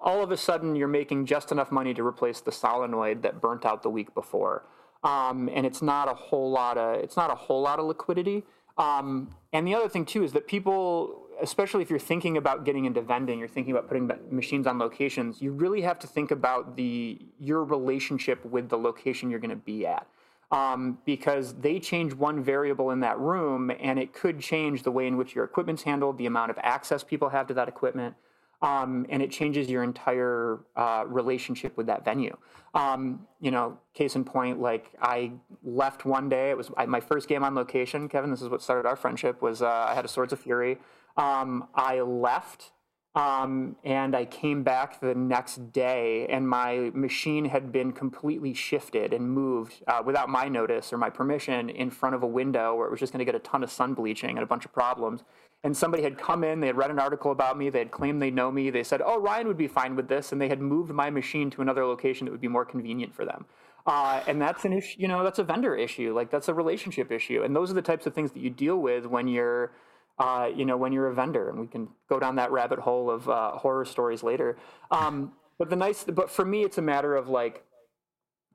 all 0.00 0.22
of 0.22 0.30
a 0.30 0.36
sudden 0.36 0.76
you're 0.76 0.88
making 0.88 1.26
just 1.26 1.50
enough 1.50 1.72
money 1.72 1.92
to 1.94 2.06
replace 2.06 2.40
the 2.40 2.52
solenoid 2.52 3.22
that 3.22 3.40
burnt 3.40 3.64
out 3.64 3.82
the 3.82 3.90
week 3.90 4.14
before. 4.14 4.64
Um, 5.02 5.48
and 5.52 5.64
it's 5.64 5.82
not 5.82 6.10
a 6.10 6.14
whole 6.14 6.50
lot 6.50 6.76
of 6.76 6.96
it's 6.96 7.16
not 7.16 7.30
a 7.30 7.34
whole 7.34 7.62
lot 7.62 7.78
of 7.78 7.86
liquidity. 7.86 8.44
Um, 8.76 9.34
and 9.52 9.66
the 9.66 9.74
other 9.74 9.88
thing 9.88 10.04
too 10.04 10.22
is 10.22 10.32
that 10.32 10.46
people, 10.46 11.26
especially 11.42 11.82
if 11.82 11.90
you're 11.90 11.98
thinking 11.98 12.36
about 12.36 12.64
getting 12.64 12.84
into 12.84 13.00
vending, 13.02 13.38
you're 13.38 13.48
thinking 13.48 13.72
about 13.72 13.88
putting 13.88 14.10
machines 14.30 14.66
on 14.66 14.78
locations. 14.78 15.40
You 15.42 15.52
really 15.52 15.80
have 15.82 15.98
to 16.00 16.06
think 16.06 16.30
about 16.30 16.76
the 16.76 17.18
your 17.38 17.64
relationship 17.64 18.44
with 18.44 18.68
the 18.68 18.78
location 18.78 19.30
you're 19.30 19.40
going 19.40 19.50
to 19.50 19.56
be 19.56 19.86
at. 19.86 20.06
Um, 20.50 20.98
because 21.04 21.54
they 21.60 21.78
change 21.78 22.14
one 22.14 22.42
variable 22.42 22.90
in 22.90 23.00
that 23.00 23.18
room, 23.18 23.70
and 23.78 23.98
it 23.98 24.14
could 24.14 24.40
change 24.40 24.82
the 24.82 24.90
way 24.90 25.06
in 25.06 25.18
which 25.18 25.34
your 25.34 25.44
equipment's 25.44 25.82
handled, 25.82 26.16
the 26.16 26.24
amount 26.24 26.50
of 26.50 26.58
access 26.62 27.04
people 27.04 27.28
have 27.28 27.46
to 27.48 27.54
that 27.54 27.68
equipment. 27.68 28.14
um, 28.60 29.06
and 29.08 29.22
it 29.22 29.30
changes 29.30 29.70
your 29.70 29.82
entire 29.84 30.58
uh, 30.74 31.04
relationship 31.06 31.76
with 31.76 31.86
that 31.86 32.04
venue. 32.04 32.36
Um, 32.74 33.26
you 33.40 33.50
know, 33.50 33.78
case 33.94 34.16
in 34.16 34.24
point, 34.24 34.60
like 34.60 34.90
I 35.00 35.32
left 35.62 36.04
one 36.04 36.28
day. 36.28 36.50
It 36.50 36.56
was 36.56 36.70
my 36.86 37.00
first 37.00 37.28
game 37.28 37.44
on 37.44 37.54
location. 37.54 38.08
Kevin, 38.08 38.30
this 38.30 38.42
is 38.42 38.48
what 38.48 38.60
started 38.60 38.86
our 38.86 38.96
friendship. 38.96 39.40
Was 39.42 39.62
uh, 39.62 39.86
I 39.88 39.94
had 39.94 40.04
a 40.04 40.08
Swords 40.08 40.32
of 40.32 40.40
Fury. 40.40 40.78
Um, 41.18 41.68
I 41.74 42.00
left 42.00 42.72
um, 43.14 43.74
and 43.82 44.14
I 44.14 44.24
came 44.26 44.62
back 44.62 45.00
the 45.00 45.14
next 45.14 45.72
day, 45.72 46.28
and 46.28 46.48
my 46.48 46.92
machine 46.94 47.46
had 47.46 47.72
been 47.72 47.90
completely 47.90 48.54
shifted 48.54 49.12
and 49.12 49.28
moved 49.28 49.82
uh, 49.88 50.00
without 50.04 50.28
my 50.28 50.46
notice 50.48 50.92
or 50.92 50.98
my 50.98 51.10
permission 51.10 51.68
in 51.68 51.90
front 51.90 52.14
of 52.14 52.22
a 52.22 52.26
window 52.28 52.76
where 52.76 52.86
it 52.86 52.90
was 52.92 53.00
just 53.00 53.12
going 53.12 53.18
to 53.18 53.24
get 53.24 53.34
a 53.34 53.40
ton 53.40 53.64
of 53.64 53.72
sun 53.72 53.94
bleaching 53.94 54.30
and 54.30 54.38
a 54.38 54.46
bunch 54.46 54.64
of 54.64 54.72
problems. 54.72 55.24
And 55.64 55.76
somebody 55.76 56.04
had 56.04 56.16
come 56.16 56.44
in, 56.44 56.60
they 56.60 56.68
had 56.68 56.76
read 56.76 56.92
an 56.92 57.00
article 57.00 57.32
about 57.32 57.58
me, 57.58 57.68
they 57.70 57.80
had 57.80 57.90
claimed 57.90 58.22
they 58.22 58.30
know 58.30 58.52
me, 58.52 58.70
they 58.70 58.84
said, 58.84 59.02
Oh, 59.04 59.18
Ryan 59.18 59.48
would 59.48 59.56
be 59.56 59.66
fine 59.66 59.96
with 59.96 60.06
this, 60.06 60.30
and 60.30 60.40
they 60.40 60.48
had 60.48 60.60
moved 60.60 60.92
my 60.92 61.10
machine 61.10 61.50
to 61.50 61.62
another 61.62 61.84
location 61.84 62.26
that 62.26 62.30
would 62.30 62.40
be 62.40 62.46
more 62.46 62.64
convenient 62.64 63.12
for 63.12 63.24
them. 63.24 63.44
Uh, 63.84 64.22
and 64.28 64.40
that's 64.40 64.64
an 64.64 64.72
issue, 64.72 65.00
you 65.00 65.08
know, 65.08 65.24
that's 65.24 65.40
a 65.40 65.44
vendor 65.44 65.74
issue, 65.74 66.14
like 66.14 66.30
that's 66.30 66.46
a 66.46 66.54
relationship 66.54 67.10
issue. 67.10 67.42
And 67.42 67.56
those 67.56 67.70
are 67.72 67.74
the 67.74 67.82
types 67.82 68.06
of 68.06 68.14
things 68.14 68.30
that 68.32 68.40
you 68.40 68.50
deal 68.50 68.76
with 68.76 69.06
when 69.06 69.26
you're 69.26 69.72
uh, 70.18 70.50
you 70.54 70.64
know, 70.64 70.76
when 70.76 70.92
you're 70.92 71.06
a 71.06 71.14
vendor, 71.14 71.48
and 71.48 71.60
we 71.60 71.66
can 71.66 71.88
go 72.08 72.18
down 72.18 72.36
that 72.36 72.50
rabbit 72.50 72.80
hole 72.80 73.10
of 73.10 73.28
uh, 73.28 73.52
horror 73.52 73.84
stories 73.84 74.22
later. 74.22 74.56
Um, 74.90 75.32
but 75.58 75.70
the 75.70 75.76
nice, 75.76 76.04
but 76.04 76.30
for 76.30 76.44
me, 76.44 76.64
it's 76.64 76.78
a 76.78 76.82
matter 76.82 77.14
of 77.14 77.28
like, 77.28 77.64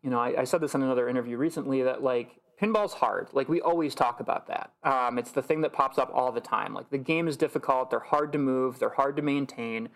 you 0.02 0.10
know, 0.10 0.20
I, 0.20 0.42
I, 0.42 0.44
said 0.44 0.62
this 0.62 0.76
in 0.76 0.82
another 0.82 1.08
interview 1.08 1.38
recently 1.38 1.82
that 1.84 2.04
like 2.04 2.36
pinball's 2.62 2.94
hard. 2.94 3.30
Like 3.34 3.48
we 3.48 3.62
always 3.62 3.96
talk 3.96 4.20
about 4.20 4.48
that. 4.48 4.72
Um, 4.84 5.18
it's 5.18 5.32
the 5.32 5.42
thing 5.42 5.62
that 5.62 5.74
pops 5.74 5.98
up 5.98 6.12
all 6.14 6.32
the 6.32 6.42
time. 6.42 6.74
Like 6.74 6.90
the 6.90 6.98
game 6.98 7.28
is 7.28 7.38
difficult. 7.38 7.90
They're 7.90 8.00
hard 8.00 8.32
to 8.34 8.38
move. 8.38 8.80
They're 8.80 8.90
hard 8.90 9.16
to 9.18 9.22
maintain. 9.22 9.90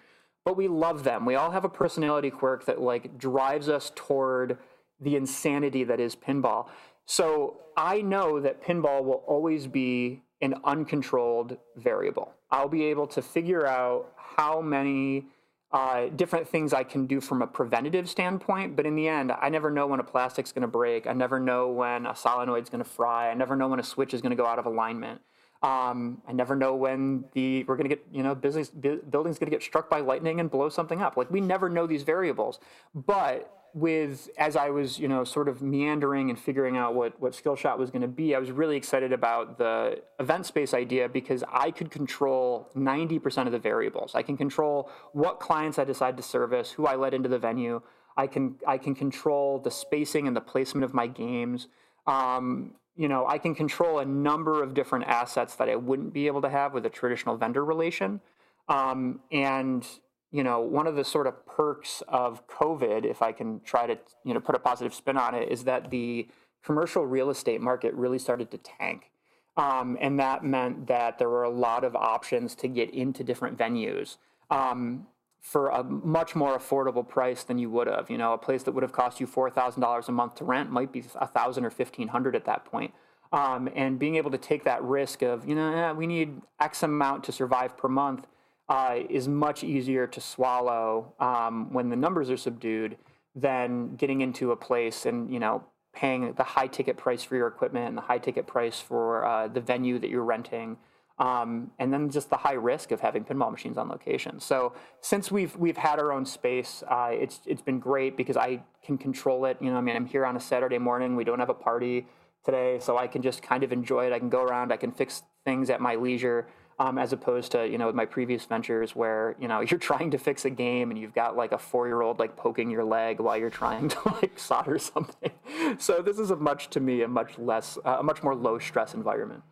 But 0.46 0.56
we 0.56 0.70
love 0.70 1.04
them. 1.04 1.26
We 1.26 1.36
all 1.36 1.52
have 1.52 1.66
a 1.66 1.70
personality 1.70 2.30
quirk 2.30 2.66
that 2.66 2.80
like 2.80 3.18
drives 3.18 3.68
us 3.68 3.92
toward 3.96 4.58
the 5.00 5.16
insanity 5.16 5.84
that 5.84 6.00
is 6.00 6.16
pinball. 6.16 6.68
So 7.06 7.58
I 7.76 8.02
know 8.02 8.40
that 8.40 8.64
pinball 8.64 9.04
will 9.04 9.24
always 9.28 9.68
be 9.68 10.24
an 10.42 10.56
uncontrolled 10.64 11.58
variable. 11.76 12.34
I'll 12.52 12.70
be 12.70 12.86
able 12.86 13.08
to 13.08 13.22
figure 13.22 13.66
out 13.66 14.14
how 14.16 14.62
many 14.62 15.26
uh, 15.72 16.08
different 16.16 16.48
things 16.48 16.74
I 16.74 16.84
can 16.84 17.08
do 17.08 17.20
from 17.20 17.42
a 17.42 17.48
preventative 17.48 18.08
standpoint, 18.10 18.76
but 18.76 18.86
in 18.86 18.96
the 18.96 19.08
end, 19.08 19.32
I 19.32 19.50
never 19.50 19.70
know 19.70 19.88
when 19.88 20.00
a 20.00 20.04
plastic's 20.04 20.52
going 20.52 20.62
to 20.62 20.68
break. 20.68 21.08
I 21.08 21.14
never 21.14 21.40
know 21.40 21.70
when 21.70 22.06
a 22.06 22.14
solenoid's 22.14 22.70
going 22.70 22.84
to 22.84 22.90
fry. 22.90 23.30
I 23.30 23.34
never 23.34 23.56
know 23.56 23.68
when 23.68 23.80
a 23.80 23.84
switch 23.84 24.14
is 24.14 24.22
going 24.22 24.30
to 24.30 24.36
go 24.36 24.46
out 24.46 24.60
of 24.60 24.66
alignment. 24.66 25.22
Um, 25.64 26.22
I 26.28 26.34
never 26.34 26.56
know 26.56 26.76
when 26.76 27.26
the 27.34 27.64
we're 27.64 27.76
going 27.76 27.90
to 27.90 27.96
get 27.96 28.06
you 28.12 28.22
know 28.22 28.36
business 28.36 28.70
building's 28.70 29.40
going 29.40 29.50
to 29.50 29.56
get 29.56 29.64
struck 29.64 29.90
by 29.90 30.02
lightning 30.02 30.40
and 30.40 30.52
blow 30.52 30.70
something 30.70 31.02
up. 31.02 31.18
Like 31.18 31.32
we 31.32 31.42
never 31.42 31.68
know 31.68 31.88
these 31.88 32.04
variables, 32.04 32.60
but 32.94 33.67
with 33.78 34.30
as 34.40 34.56
I 34.56 34.72
was, 34.72 34.98
you 34.98 35.08
know, 35.08 35.24
sort 35.24 35.48
of 35.48 35.62
meandering 35.62 36.32
and 36.32 36.40
figuring 36.40 36.78
out 36.78 36.96
what 36.96 37.20
what 37.22 37.34
Skillshot 37.34 37.78
was 37.78 37.92
going 37.92 38.02
to 38.02 38.08
be, 38.08 38.34
I 38.34 38.40
was 38.40 38.50
really 38.50 38.76
excited 38.76 39.14
about 39.14 39.60
the 39.60 40.02
event 40.20 40.48
space 40.48 40.74
idea 40.74 41.08
because 41.08 41.44
I 41.52 41.70
could 41.70 41.92
control 41.92 42.70
90% 42.76 43.46
of 43.46 43.52
the 43.52 43.60
variables. 43.60 44.16
I 44.16 44.24
can 44.24 44.36
control 44.36 44.90
what 45.14 45.40
clients 45.40 45.78
I 45.78 45.84
decide 45.84 46.18
to 46.18 46.24
service, 46.24 46.72
who 46.72 46.88
I 46.88 46.96
let 46.96 47.14
into 47.14 47.30
the 47.30 47.38
venue. 47.38 47.84
I 48.18 48.26
can 48.26 48.56
I 48.66 48.80
can 48.80 48.96
control 48.96 49.60
the 49.60 49.70
spacing 49.70 50.28
and 50.28 50.36
the 50.36 50.42
placement 50.42 50.84
of 50.84 50.96
my 50.96 51.06
games. 51.06 51.68
Um, 52.08 52.74
you 52.96 53.08
know, 53.08 53.28
I 53.28 53.38
can 53.38 53.54
control 53.54 54.00
a 54.00 54.06
number 54.06 54.64
of 54.64 54.74
different 54.74 55.06
assets 55.06 55.56
that 55.58 55.70
I 55.70 55.76
wouldn't 55.76 56.14
be 56.14 56.26
able 56.26 56.42
to 56.42 56.50
have 56.50 56.74
with 56.74 56.88
a 56.88 56.90
traditional 56.90 57.38
vendor 57.38 57.64
relation. 57.64 58.22
Um, 58.70 59.20
and 59.32 59.88
you 60.32 60.44
know, 60.44 60.60
one 60.60 60.88
of 60.88 60.96
the 60.96 61.04
sort 61.04 61.28
of 61.28 61.46
perks 61.46 62.04
of 62.08 62.48
COVID, 62.48 63.06
if 63.06 63.22
I 63.22 63.32
can 63.32 63.62
try 63.62 63.88
to, 63.88 63.98
you 64.24 64.34
know, 64.34 64.40
put 64.40 64.56
a 64.56 64.60
positive 64.60 64.94
spin 64.94 65.18
on 65.18 65.34
it, 65.36 65.50
is 65.50 65.64
that 65.64 65.90
the 65.90 66.28
commercial 66.64 67.06
real 67.06 67.30
estate 67.30 67.62
market 67.62 67.94
really 67.94 68.20
started 68.20 68.52
to 68.52 68.58
tank. 68.58 69.10
Um, 69.56 69.98
and 70.00 70.20
that 70.20 70.44
meant 70.44 70.88
that 70.88 71.18
there 71.18 71.30
were 71.30 71.44
a 71.44 71.50
lot 71.50 71.84
of 71.84 71.96
options 71.96 72.56
to 72.56 72.68
get 72.68 72.92
into 72.92 73.24
different 73.24 73.58
venues 73.58 74.18
um, 74.52 75.08
for 75.40 75.70
a 75.70 75.84
much 75.84 76.36
more 76.36 76.58
affordable 76.58 77.08
price 77.08 77.44
than 77.44 77.58
you 77.58 77.70
would 77.72 77.88
have. 77.88 78.10
You 78.10 78.18
know, 78.18 78.34
a 78.34 78.38
place 78.38 78.64
that 78.64 78.74
would 78.74 78.84
have 78.84 78.92
cost 78.92 79.20
you 79.20 79.26
four 79.26 79.50
thousand 79.50 79.82
dollars 79.82 80.10
a 80.10 80.12
month 80.12 80.36
to 80.36 80.44
rent 80.44 80.70
might 80.70 80.92
be 80.92 81.04
a 81.16 81.28
thousand 81.28 81.66
or 81.66 81.70
fifteen 81.72 82.10
hundred 82.10 82.36
at 82.36 82.46
that 82.46 82.66
point. 82.66 82.94
Um, 83.32 83.68
and 83.76 83.98
being 83.98 84.16
able 84.16 84.32
to 84.32 84.38
take 84.38 84.64
that 84.66 84.82
risk 84.84 85.22
of, 85.22 85.48
you 85.48 85.56
know, 85.56 85.94
we 85.94 86.08
need 86.08 86.42
X 86.60 86.84
amount 86.84 87.24
to 87.26 87.32
survive 87.32 87.76
per 87.76 87.88
month 87.88 88.28
uh, 88.70 89.00
is 89.10 89.28
much 89.28 89.64
easier 89.64 90.08
to 90.08 90.20
swallow 90.20 91.14
um, 91.20 91.72
when 91.72 91.90
the 91.90 91.96
numbers 91.96 92.30
are 92.30 92.38
subdued 92.38 92.98
than 93.36 93.96
getting 93.96 94.22
into 94.22 94.52
a 94.52 94.56
place 94.56 95.06
and 95.06 95.32
you 95.32 95.40
know 95.40 95.64
paying 95.94 96.34
the 96.34 96.44
high 96.44 96.68
ticket 96.68 96.98
price 96.98 97.24
for 97.24 97.36
your 97.36 97.48
equipment 97.48 97.88
and 97.88 97.98
the 97.98 98.02
high 98.02 98.20
ticket 98.20 98.46
price 98.46 98.80
for 98.80 99.26
uh, 99.26 99.48
the 99.48 99.62
venue 99.62 99.98
that 99.98 100.10
you're 100.10 100.24
renting. 100.24 100.78
Um, 101.18 101.72
and 101.80 101.92
then 101.92 102.12
just 102.12 102.30
the 102.30 102.38
high 102.38 102.54
risk 102.54 102.92
of 102.92 103.00
having 103.00 103.24
pinball 103.24 103.50
machines 103.50 103.76
on 103.80 103.90
location. 103.90 104.40
So 104.40 104.74
since 105.02 105.32
we've 105.32 105.56
we've 105.56 105.78
had 105.78 105.98
our 105.98 106.12
own 106.12 106.26
space, 106.26 106.84
uh, 106.88 107.10
it's 107.12 107.42
it's 107.48 107.64
been 107.64 107.80
great 107.80 108.16
because 108.16 108.38
I 108.38 108.62
can 108.84 109.00
control 109.00 109.46
it. 109.46 109.58
You 109.60 109.72
know, 109.72 109.78
I 109.78 109.82
mean, 109.82 109.96
I'm 109.96 110.06
here 110.06 110.26
on 110.26 110.36
a 110.36 110.40
Saturday 110.40 110.78
morning. 110.78 111.16
We 111.16 111.24
don't 111.24 111.40
have 111.40 111.50
a 111.50 111.56
party 111.56 112.06
today, 112.46 112.78
so 112.80 113.00
I 113.00 113.08
can 113.08 113.24
just 113.24 113.42
kind 113.42 113.64
of 113.64 113.72
enjoy 113.72 114.06
it. 114.06 114.14
I 114.14 114.20
can 114.20 114.30
go 114.30 114.44
around. 114.44 114.72
I 114.72 114.78
can 114.78 114.92
fix 114.92 115.24
things 115.44 115.72
at 115.72 115.82
my 115.82 115.96
leisure 115.96 116.46
um, 116.80 116.98
as 116.98 117.12
opposed 117.14 117.52
to 117.54 117.68
you 117.68 117.78
know 117.78 117.92
my 117.92 118.06
previous 118.06 118.46
ventures 118.46 118.96
where 118.96 119.36
you 119.40 119.48
know 119.48 119.62
you're 119.70 119.80
trying 119.80 120.12
to 120.12 120.18
fix 120.18 120.46
a 120.46 120.50
game 120.50 120.92
and 120.92 121.00
you've 121.00 121.14
got 121.14 121.36
like 121.36 121.52
a 121.52 121.58
four 121.58 121.88
year 121.88 122.02
old 122.02 122.20
like 122.20 122.36
poking 122.36 122.70
your 122.70 122.84
leg 122.84 123.20
while 123.20 123.38
you're 123.38 123.50
trying 123.50 123.90
to 123.90 123.98
like 124.22 124.38
solder 124.38 124.78
something. 124.80 125.32
So 125.80 126.02
this 126.02 126.20
is 126.20 126.32
a 126.32 126.36
much 126.36 126.70
to 126.72 126.80
me 126.80 127.02
a 127.02 127.08
much 127.08 127.38
less 127.38 127.78
uh, 127.86 127.98
a 128.00 128.04
much 128.04 128.24
more 128.24 128.36
low 128.36 128.60
stress 128.60 128.94
environment. 128.94 129.44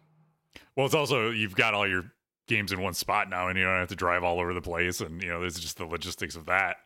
Well, 0.75 0.85
it's 0.85 0.95
also 0.95 1.29
you've 1.29 1.55
got 1.55 1.73
all 1.73 1.87
your 1.87 2.11
games 2.47 2.71
in 2.71 2.81
one 2.81 2.93
spot 2.93 3.29
now, 3.29 3.47
and 3.47 3.57
you 3.57 3.65
don't 3.65 3.79
have 3.79 3.89
to 3.89 3.95
drive 3.95 4.23
all 4.23 4.39
over 4.39 4.53
the 4.53 4.61
place, 4.61 5.01
and 5.01 5.21
you 5.21 5.29
know 5.29 5.39
there's 5.39 5.59
just 5.59 5.77
the 5.77 5.85
logistics 5.85 6.35
of 6.35 6.45
that. 6.45 6.77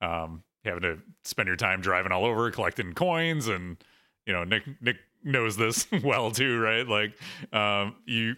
Um, 0.00 0.42
having 0.64 0.82
to 0.82 0.98
spend 1.24 1.46
your 1.46 1.56
time 1.56 1.80
driving 1.80 2.12
all 2.12 2.24
over 2.24 2.50
collecting 2.50 2.92
coins 2.94 3.48
and 3.48 3.76
you 4.26 4.32
know 4.32 4.44
nick 4.44 4.62
nick 4.80 4.96
knows 5.22 5.56
this 5.56 5.86
well 6.02 6.30
too 6.30 6.58
right 6.58 6.88
like 6.88 7.12
um, 7.52 7.94
you 8.06 8.34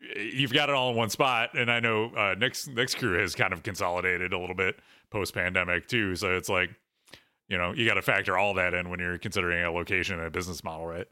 you've 0.00 0.52
got 0.52 0.68
it 0.68 0.74
all 0.74 0.90
in 0.90 0.96
one 0.96 1.10
spot. 1.10 1.50
And 1.54 1.70
i 1.70 1.80
know 1.80 2.10
uh 2.16 2.34
next 2.38 2.68
next 2.68 2.96
crew 2.96 3.18
has 3.18 3.34
kind 3.34 3.52
of 3.52 3.62
consolidated 3.62 4.32
a 4.32 4.38
little 4.38 4.56
bit 4.56 4.76
post 5.10 5.34
pandemic 5.34 5.88
too. 5.88 6.14
So 6.16 6.36
it's 6.36 6.48
like 6.48 6.70
you 7.48 7.58
know 7.58 7.72
you 7.72 7.86
got 7.86 7.94
to 7.94 8.02
factor 8.02 8.36
all 8.36 8.54
that 8.54 8.74
in 8.74 8.90
when 8.90 9.00
you're 9.00 9.18
considering 9.18 9.64
a 9.64 9.70
location 9.70 10.18
and 10.18 10.26
a 10.26 10.30
business 10.30 10.62
model 10.62 10.86
right? 10.86 11.06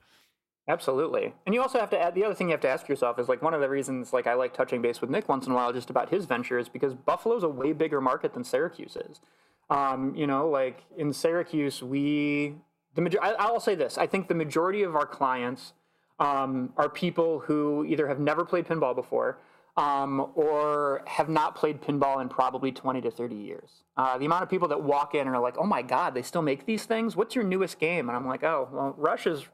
Absolutely. 0.69 1.33
And 1.45 1.55
you 1.55 1.63
also 1.63 1.79
have 1.79 1.91
to 1.91 2.01
add 2.01 2.15
the 2.17 2.25
other 2.25 2.35
thing 2.35 2.49
you 2.49 2.53
have 2.53 2.61
to 2.63 2.69
ask 2.69 2.89
yourself 2.89 3.21
is 3.21 3.29
like 3.29 3.41
one 3.41 3.55
of 3.55 3.61
the 3.61 3.69
reasons 3.69 4.13
like 4.13 4.27
i 4.27 4.35
like 4.35 4.53
touching 4.53 4.83
base 4.83 5.01
with 5.01 5.11
nick 5.11 5.29
once 5.29 5.47
in 5.47 5.53
a 5.53 5.55
while 5.55 5.73
just 5.73 5.91
about 5.91 6.11
his 6.11 6.25
ventures 6.25 6.69
because 6.69 6.93
buffalo's 6.95 7.45
a 7.45 7.49
way 7.49 7.73
bigger 7.73 8.01
market 8.01 8.35
than 8.35 8.43
syracuse 8.45 8.97
is. 8.97 9.21
Um, 9.69 10.15
you 10.15 10.27
know 10.27 10.49
like 10.49 10.83
in 10.97 11.13
syracuse 11.13 11.83
we 11.83 12.57
the 12.95 13.03
major 13.03 13.23
I, 13.23 13.33
i'll 13.39 13.61
say 13.61 13.75
this 13.75 13.97
i 13.99 14.07
think 14.07 14.29
the 14.29 14.35
majority 14.35 14.83
of 14.83 14.97
our 14.97 15.07
clients 15.07 15.73
um, 16.19 16.73
are 16.77 16.89
people 16.89 17.41
who 17.41 17.85
either 17.85 18.09
have 18.09 18.19
never 18.19 18.45
played 18.45 18.67
pinball 18.67 18.95
before 18.95 19.39
um, 19.77 20.33
or 20.35 21.03
have 21.07 21.29
not 21.29 21.55
played 21.55 21.83
pinball 21.83 22.23
in 22.23 22.29
probably 22.29 22.73
20 22.73 23.03
to 23.03 23.11
30 23.11 23.35
years. 23.35 23.83
Uh, 23.97 24.17
the 24.17 24.25
amount 24.25 24.43
of 24.43 24.49
people 24.49 24.69
that 24.69 24.83
walk 24.83 25.15
in 25.15 25.27
and 25.27 25.37
are 25.37 25.43
like, 25.43 25.57
oh 25.59 25.67
my 25.67 25.83
God, 25.83 26.15
they 26.15 26.23
still 26.23 26.43
make 26.43 26.65
these 26.65 26.85
things? 26.85 27.15
What's 27.15 27.35
your 27.35 27.45
newest 27.45 27.79
game? 27.79 28.09
And 28.09 28.17
I'm 28.17 28.27
like, 28.27 28.43
oh, 28.43 28.69
well, 28.73 28.95
Rush 28.97 29.27
is 29.27 29.45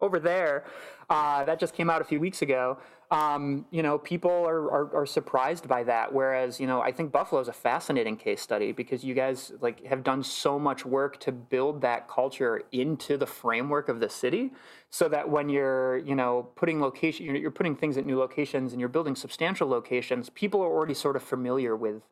over 0.00 0.20
there. 0.20 0.64
Uh, 1.10 1.44
that 1.44 1.58
just 1.58 1.74
came 1.74 1.90
out 1.90 2.00
a 2.00 2.04
few 2.04 2.20
weeks 2.20 2.42
ago. 2.42 2.78
Um, 3.10 3.64
you 3.70 3.82
know, 3.82 3.96
people 3.96 4.30
are, 4.30 4.70
are, 4.70 4.96
are 4.96 5.06
surprised 5.06 5.66
by 5.66 5.82
that. 5.84 6.12
Whereas, 6.12 6.60
you 6.60 6.66
know, 6.66 6.82
I 6.82 6.92
think 6.92 7.10
Buffalo 7.10 7.40
is 7.40 7.48
a 7.48 7.54
fascinating 7.54 8.18
case 8.18 8.42
study 8.42 8.70
because 8.70 9.02
you 9.02 9.14
guys 9.14 9.52
like 9.62 9.82
have 9.86 10.04
done 10.04 10.22
so 10.22 10.58
much 10.58 10.84
work 10.84 11.18
to 11.20 11.32
build 11.32 11.80
that 11.80 12.06
culture 12.06 12.64
into 12.70 13.16
the 13.16 13.24
framework 13.24 13.88
of 13.88 14.00
the 14.00 14.10
city, 14.10 14.52
so 14.90 15.08
that 15.08 15.28
when 15.30 15.48
you're, 15.48 15.98
you 15.98 16.14
know, 16.14 16.50
putting 16.54 16.82
location, 16.82 17.24
you're, 17.24 17.36
you're 17.36 17.50
putting 17.50 17.74
things 17.74 17.96
at 17.96 18.04
new 18.04 18.18
locations 18.18 18.72
and 18.72 18.80
you're 18.80 18.90
building 18.90 19.16
substantial 19.16 19.68
locations, 19.68 20.28
people 20.28 20.60
are 20.60 20.66
already 20.66 20.94
sort 20.94 21.16
of 21.16 21.22
familiar 21.22 21.74
with 21.74 22.02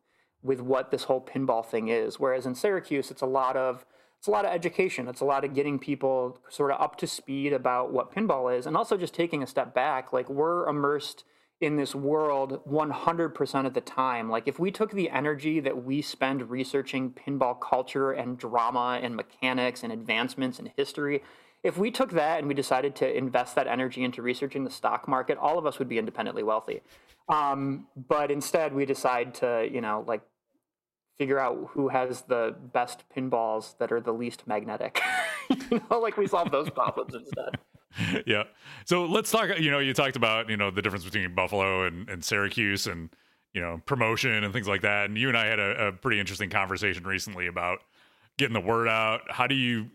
with 0.41 0.61
what 0.61 0.89
this 0.89 1.03
whole 1.03 1.21
pinball 1.21 1.63
thing 1.63 1.89
is. 1.89 2.19
Whereas 2.19 2.45
in 2.47 2.55
Syracuse, 2.55 3.11
it's 3.11 3.21
a 3.21 3.27
lot 3.27 3.55
of 3.55 3.85
it's 4.19 4.27
a 4.27 4.31
lot 4.31 4.45
of 4.45 4.51
education. 4.51 5.07
It's 5.07 5.21
a 5.21 5.25
lot 5.25 5.45
of 5.45 5.53
getting 5.53 5.79
people 5.79 6.39
sort 6.49 6.71
of 6.71 6.81
up 6.81 6.97
to 6.97 7.07
speed 7.07 7.53
about 7.53 7.91
what 7.91 8.13
pinball 8.13 8.55
is, 8.55 8.65
and 8.65 8.75
also 8.75 8.97
just 8.97 9.13
taking 9.13 9.43
a 9.43 9.47
step 9.47 9.73
back. 9.73 10.11
Like 10.11 10.29
we're 10.29 10.67
immersed 10.67 11.23
in 11.59 11.75
this 11.75 11.95
world 11.95 12.61
100% 12.69 13.65
of 13.65 13.73
the 13.73 13.81
time. 13.81 14.29
Like 14.29 14.47
if 14.47 14.59
we 14.59 14.69
took 14.69 14.91
the 14.91 15.09
energy 15.09 15.59
that 15.59 15.83
we 15.83 16.01
spend 16.01 16.49
researching 16.49 17.11
pinball 17.11 17.59
culture 17.59 18.11
and 18.11 18.37
drama 18.37 18.99
and 19.01 19.15
mechanics 19.15 19.83
and 19.83 19.91
advancements 19.91 20.59
and 20.59 20.71
history, 20.77 21.23
if 21.63 21.77
we 21.77 21.89
took 21.89 22.11
that 22.11 22.39
and 22.39 22.47
we 22.47 22.53
decided 22.53 22.95
to 22.97 23.17
invest 23.17 23.55
that 23.55 23.67
energy 23.67 24.03
into 24.03 24.21
researching 24.21 24.63
the 24.63 24.69
stock 24.69 25.07
market, 25.07 25.37
all 25.37 25.57
of 25.57 25.65
us 25.65 25.79
would 25.79 25.89
be 25.89 25.97
independently 25.97 26.43
wealthy. 26.43 26.81
Um, 27.27 27.87
but 28.07 28.29
instead, 28.29 28.73
we 28.73 28.85
decide 28.85 29.33
to, 29.35 29.67
you 29.69 29.81
know, 29.81 30.03
like 30.07 30.21
figure 31.17 31.39
out 31.39 31.69
who 31.71 31.87
has 31.87 32.21
the 32.23 32.55
best 32.73 33.03
pinballs 33.15 33.77
that 33.79 33.91
are 33.91 33.99
the 33.99 34.13
least 34.13 34.45
magnetic. 34.47 35.01
you 35.49 35.81
know, 35.89 35.99
like 35.99 36.17
we 36.17 36.27
solve 36.27 36.51
those 36.51 36.69
problems 36.69 37.15
instead. 37.15 37.57
yeah. 38.25 38.43
So 38.85 39.05
let's 39.05 39.31
talk. 39.31 39.59
You 39.59 39.71
know, 39.71 39.79
you 39.79 39.93
talked 39.93 40.15
about 40.15 40.49
you 40.49 40.57
know 40.57 40.71
the 40.71 40.81
difference 40.81 41.05
between 41.05 41.33
Buffalo 41.33 41.85
and, 41.85 42.07
and 42.09 42.23
Syracuse, 42.23 42.87
and 42.87 43.09
you 43.53 43.61
know 43.61 43.81
promotion 43.85 44.43
and 44.43 44.53
things 44.53 44.67
like 44.67 44.81
that. 44.81 45.05
And 45.05 45.17
you 45.17 45.27
and 45.27 45.37
I 45.37 45.45
had 45.45 45.59
a, 45.59 45.87
a 45.87 45.91
pretty 45.91 46.19
interesting 46.19 46.49
conversation 46.49 47.03
recently 47.03 47.47
about 47.47 47.79
getting 48.37 48.53
the 48.53 48.61
word 48.61 48.87
out. 48.87 49.21
How 49.29 49.47
do 49.47 49.55
you 49.55 49.89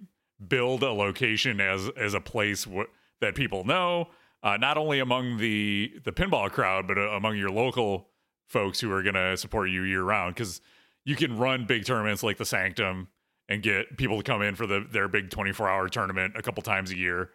build 0.48 0.82
a 0.82 0.90
location 0.92 1.60
as 1.60 1.88
as 1.96 2.14
a 2.14 2.20
place 2.20 2.64
w- 2.64 2.88
that 3.20 3.34
people 3.34 3.64
know, 3.64 4.08
uh, 4.42 4.56
not 4.56 4.76
only 4.76 4.98
among 4.98 5.38
the 5.38 5.92
the 6.04 6.12
pinball 6.12 6.50
crowd, 6.50 6.88
but 6.88 6.98
uh, 6.98 7.10
among 7.10 7.36
your 7.36 7.50
local 7.50 8.08
folks 8.46 8.80
who 8.80 8.92
are 8.92 9.02
going 9.02 9.14
to 9.14 9.36
support 9.36 9.70
you 9.70 9.82
year 9.82 10.02
round? 10.02 10.34
Because 10.34 10.60
you 11.04 11.16
can 11.16 11.36
run 11.36 11.66
big 11.66 11.84
tournaments 11.84 12.22
like 12.22 12.36
the 12.36 12.44
Sanctum 12.44 13.08
and 13.48 13.62
get 13.62 13.96
people 13.96 14.16
to 14.18 14.22
come 14.22 14.42
in 14.42 14.54
for 14.54 14.66
the 14.66 14.86
their 14.90 15.08
big 15.08 15.30
24 15.30 15.68
hour 15.68 15.88
tournament 15.88 16.34
a 16.36 16.42
couple 16.42 16.62
times 16.62 16.90
a 16.90 16.96
year. 16.96 17.30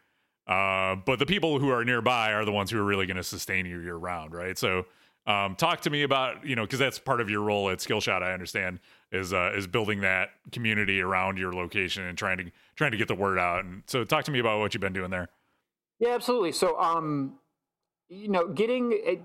Uh, 0.48 0.96
but 1.06 1.20
the 1.20 1.26
people 1.26 1.60
who 1.60 1.70
are 1.70 1.84
nearby 1.84 2.32
are 2.32 2.46
the 2.46 2.52
ones 2.52 2.72
who 2.72 2.80
are 2.80 2.84
really 2.84 3.06
going 3.06 3.18
to 3.18 3.24
sustain 3.24 3.66
you 3.66 3.80
year 3.80 3.98
round, 3.98 4.34
right? 4.34 4.58
So, 4.58 4.86
um, 5.26 5.56
talk 5.56 5.82
to 5.82 5.90
me 5.90 6.04
about 6.04 6.46
you 6.46 6.56
know 6.56 6.64
because 6.64 6.80
that's 6.80 6.98
part 7.00 7.20
of 7.20 7.30
your 7.30 7.42
role 7.42 7.70
at 7.70 7.80
Skillshot. 7.80 8.24
I 8.24 8.32
understand 8.32 8.80
is 9.12 9.34
uh, 9.34 9.52
is 9.56 9.68
building 9.68 10.02
that 10.02 10.30
community 10.54 11.02
around 11.02 11.38
your 11.38 11.54
location 11.54 12.04
and 12.04 12.18
trying 12.18 12.38
to 12.38 12.46
trying 12.78 12.92
to 12.92 12.98
get 12.98 13.10
the 13.10 13.16
word 13.16 13.38
out. 13.38 13.66
And 13.66 13.84
so, 13.88 14.06
talk 14.06 14.24
to 14.26 14.32
me 14.32 14.40
about 14.40 14.60
what 14.60 14.74
you've 14.74 14.82
been 14.82 14.94
doing 14.94 15.12
there. 15.12 15.28
Yeah, 16.00 16.14
absolutely. 16.14 16.54
So, 16.54 16.80
um, 16.80 17.40
you 18.10 18.30
know, 18.30 18.48
getting, 18.48 19.20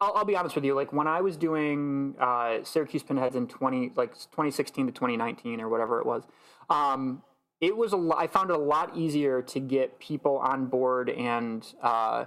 I'll, 0.00 0.12
I'll, 0.16 0.24
be 0.24 0.36
honest 0.36 0.54
with 0.54 0.64
you, 0.64 0.74
like 0.74 0.92
when 0.92 1.06
I 1.06 1.20
was 1.20 1.36
doing 1.36 2.14
uh, 2.18 2.58
Syracuse 2.62 3.02
Pinheads 3.02 3.36
in 3.36 3.46
20, 3.46 3.92
like 3.94 4.14
2016 4.14 4.86
to 4.86 4.92
2019 4.92 5.60
or 5.60 5.68
whatever 5.68 6.00
it 6.00 6.06
was, 6.06 6.22
um, 6.70 7.22
it 7.60 7.76
was 7.76 7.92
a 7.92 7.96
lot, 7.96 8.18
I 8.18 8.26
found 8.26 8.50
it 8.50 8.56
a 8.56 8.58
lot 8.58 8.96
easier 8.96 9.42
to 9.42 9.60
get 9.60 9.98
people 9.98 10.38
on 10.38 10.66
board 10.66 11.10
and, 11.10 11.64
uh, 11.82 12.24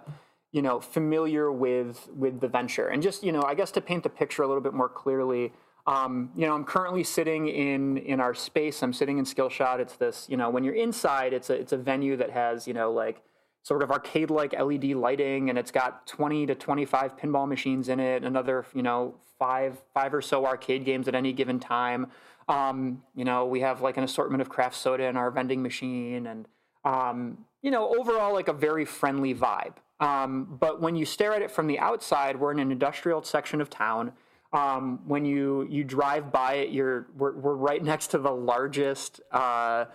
you 0.51 0.61
know, 0.61 0.79
familiar 0.79 1.51
with, 1.51 2.07
with 2.15 2.39
the 2.39 2.47
venture. 2.47 2.87
And 2.87 3.01
just, 3.01 3.23
you 3.23 3.31
know, 3.31 3.41
I 3.41 3.55
guess 3.55 3.71
to 3.71 3.81
paint 3.81 4.03
the 4.03 4.09
picture 4.09 4.43
a 4.43 4.47
little 4.47 4.63
bit 4.63 4.73
more 4.73 4.87
clearly, 4.87 5.51
um, 5.87 6.31
you 6.35 6.47
know, 6.47 6.55
I'm 6.55 6.63
currently 6.63 7.03
sitting 7.03 7.47
in 7.47 7.97
in 7.97 8.19
our 8.19 8.33
space. 8.33 8.81
I'm 8.81 8.93
sitting 8.93 9.19
in 9.19 9.25
Skillshot. 9.25 9.79
It's 9.79 9.95
this, 9.95 10.25
you 10.27 10.35
know, 10.35 10.49
when 10.49 10.63
you're 10.63 10.73
inside, 10.73 11.31
it's 11.31 11.51
a 11.51 11.53
it's 11.53 11.73
a 11.73 11.77
venue 11.77 12.17
that 12.17 12.31
has, 12.31 12.67
you 12.67 12.73
know, 12.73 12.91
like 12.91 13.21
sort 13.65 13.81
of 13.81 13.89
arcade 13.89 14.29
like 14.29 14.53
LED 14.53 14.83
lighting 14.91 15.49
and 15.49 15.57
it's 15.57 15.71
got 15.71 16.05
20 16.05 16.45
to 16.45 16.53
25 16.53 17.17
pinball 17.17 17.47
machines 17.47 17.89
in 17.89 17.99
it, 17.99 18.23
another, 18.23 18.63
you 18.75 18.83
know, 18.83 19.15
five 19.39 19.81
five 19.91 20.13
or 20.13 20.21
so 20.21 20.45
arcade 20.45 20.85
games 20.85 21.07
at 21.07 21.15
any 21.15 21.33
given 21.33 21.59
time. 21.59 22.05
Um, 22.47 23.01
you 23.15 23.25
know, 23.25 23.47
we 23.47 23.61
have 23.61 23.81
like 23.81 23.97
an 23.97 24.03
assortment 24.03 24.41
of 24.41 24.49
craft 24.49 24.75
soda 24.75 25.05
in 25.05 25.17
our 25.17 25.31
vending 25.31 25.63
machine 25.63 26.27
and 26.27 26.47
um, 26.83 27.39
you 27.63 27.71
know, 27.71 27.91
overall 27.99 28.33
like 28.33 28.49
a 28.49 28.53
very 28.53 28.85
friendly 28.85 29.33
vibe. 29.33 29.73
Um, 29.99 30.57
but 30.59 30.79
when 30.79 30.95
you 30.95 31.03
stare 31.03 31.33
at 31.33 31.41
it 31.41 31.49
from 31.49 31.65
the 31.65 31.79
outside, 31.79 32.39
we're 32.39 32.51
in 32.51 32.59
an 32.59 32.71
industrial 32.71 33.23
section 33.23 33.61
of 33.61 33.71
town. 33.71 34.11
Um, 34.53 34.99
when 35.07 35.25
you 35.25 35.65
you 35.71 35.83
drive 35.83 36.31
by 36.31 36.53
it, 36.55 36.69
you're 36.69 37.07
we're, 37.17 37.33
we're 37.35 37.55
right 37.55 37.83
next 37.93 38.07
to 38.11 38.19
the 38.19 38.31
largest 38.31 39.21
uh, 39.31 39.85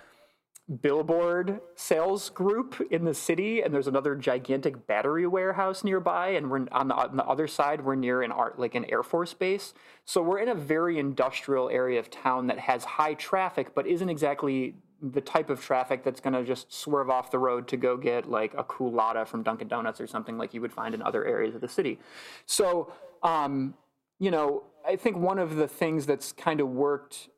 billboard 0.82 1.60
sales 1.74 2.30
group 2.30 2.80
in 2.90 3.04
the 3.04 3.14
city 3.14 3.60
and 3.60 3.74
there's 3.74 3.88
another 3.88 4.14
gigantic 4.14 4.86
battery 4.86 5.26
warehouse 5.26 5.82
nearby 5.82 6.28
and 6.28 6.50
we're 6.50 6.66
on 6.70 6.88
the, 6.88 6.94
on 6.94 7.16
the 7.16 7.24
other 7.24 7.48
side 7.48 7.84
we're 7.84 7.96
near 7.96 8.22
an 8.22 8.30
art 8.30 8.58
like 8.58 8.74
an 8.74 8.84
air 8.86 9.02
force 9.02 9.34
base. 9.34 9.74
So 10.04 10.22
we're 10.22 10.38
in 10.38 10.48
a 10.48 10.54
very 10.54 10.98
industrial 10.98 11.68
area 11.70 11.98
of 11.98 12.10
town 12.10 12.46
that 12.46 12.58
has 12.58 12.84
high 12.84 13.14
traffic 13.14 13.74
but 13.74 13.86
isn't 13.86 14.08
exactly 14.08 14.74
the 15.02 15.20
type 15.20 15.50
of 15.50 15.60
traffic 15.60 16.04
that's 16.04 16.20
going 16.20 16.34
to 16.34 16.44
just 16.44 16.72
swerve 16.72 17.08
off 17.08 17.30
the 17.30 17.38
road 17.38 17.66
to 17.68 17.76
go 17.76 17.96
get 17.96 18.30
like 18.30 18.52
a 18.54 18.62
Coolatta 18.62 19.26
from 19.26 19.42
dunkin 19.42 19.66
donuts 19.66 20.00
or 20.00 20.06
something 20.06 20.36
like 20.36 20.52
you 20.52 20.60
would 20.60 20.72
find 20.72 20.94
in 20.94 21.02
other 21.02 21.24
areas 21.24 21.54
of 21.54 21.62
the 21.62 21.68
city. 21.68 21.98
So 22.46 22.92
um, 23.22 23.74
you 24.20 24.30
know 24.30 24.62
i 24.86 24.94
think 24.94 25.16
one 25.16 25.38
of 25.40 25.56
the 25.56 25.66
things 25.66 26.06
that's 26.06 26.30
kind 26.30 26.60
of 26.60 26.68
worked 26.68 27.28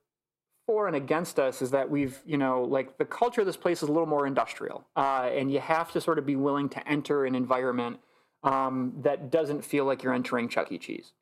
for 0.66 0.86
and 0.86 0.96
against 0.96 1.38
us 1.38 1.62
is 1.62 1.70
that 1.72 1.90
we've, 1.90 2.20
you 2.24 2.38
know, 2.38 2.62
like 2.62 2.98
the 2.98 3.04
culture 3.04 3.40
of 3.40 3.46
this 3.46 3.56
place 3.56 3.82
is 3.82 3.88
a 3.88 3.92
little 3.92 4.06
more 4.06 4.26
industrial, 4.26 4.84
uh, 4.96 5.28
and 5.32 5.50
you 5.52 5.60
have 5.60 5.92
to 5.92 6.00
sort 6.00 6.18
of 6.18 6.26
be 6.26 6.36
willing 6.36 6.68
to 6.70 6.88
enter 6.88 7.24
an 7.24 7.34
environment 7.34 7.98
um, 8.44 8.92
that 9.02 9.30
doesn't 9.30 9.64
feel 9.64 9.84
like 9.84 10.02
you're 10.02 10.14
entering 10.14 10.48
Chuck 10.48 10.70
E. 10.72 10.78
Cheese. 10.78 11.12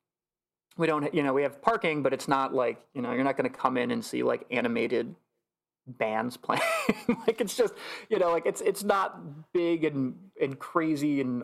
We 0.77 0.87
don't, 0.87 1.13
you 1.13 1.21
know, 1.23 1.33
we 1.33 1.43
have 1.43 1.61
parking, 1.61 2.01
but 2.01 2.13
it's 2.13 2.27
not 2.27 2.53
like, 2.53 2.81
you 2.93 3.01
know, 3.01 3.11
you're 3.11 3.23
not 3.23 3.37
going 3.37 3.51
to 3.51 3.55
come 3.55 3.77
in 3.77 3.91
and 3.91 4.03
see 4.03 4.23
like 4.23 4.45
animated 4.51 5.15
bands 5.85 6.37
playing. 6.37 6.61
like 7.27 7.41
it's 7.41 7.55
just, 7.55 7.73
you 8.09 8.19
know, 8.19 8.31
like 8.31 8.45
it's 8.45 8.61
it's 8.61 8.83
not 8.83 9.51
big 9.53 9.83
and 9.83 10.15
and 10.41 10.57
crazy 10.57 11.21
and 11.21 11.43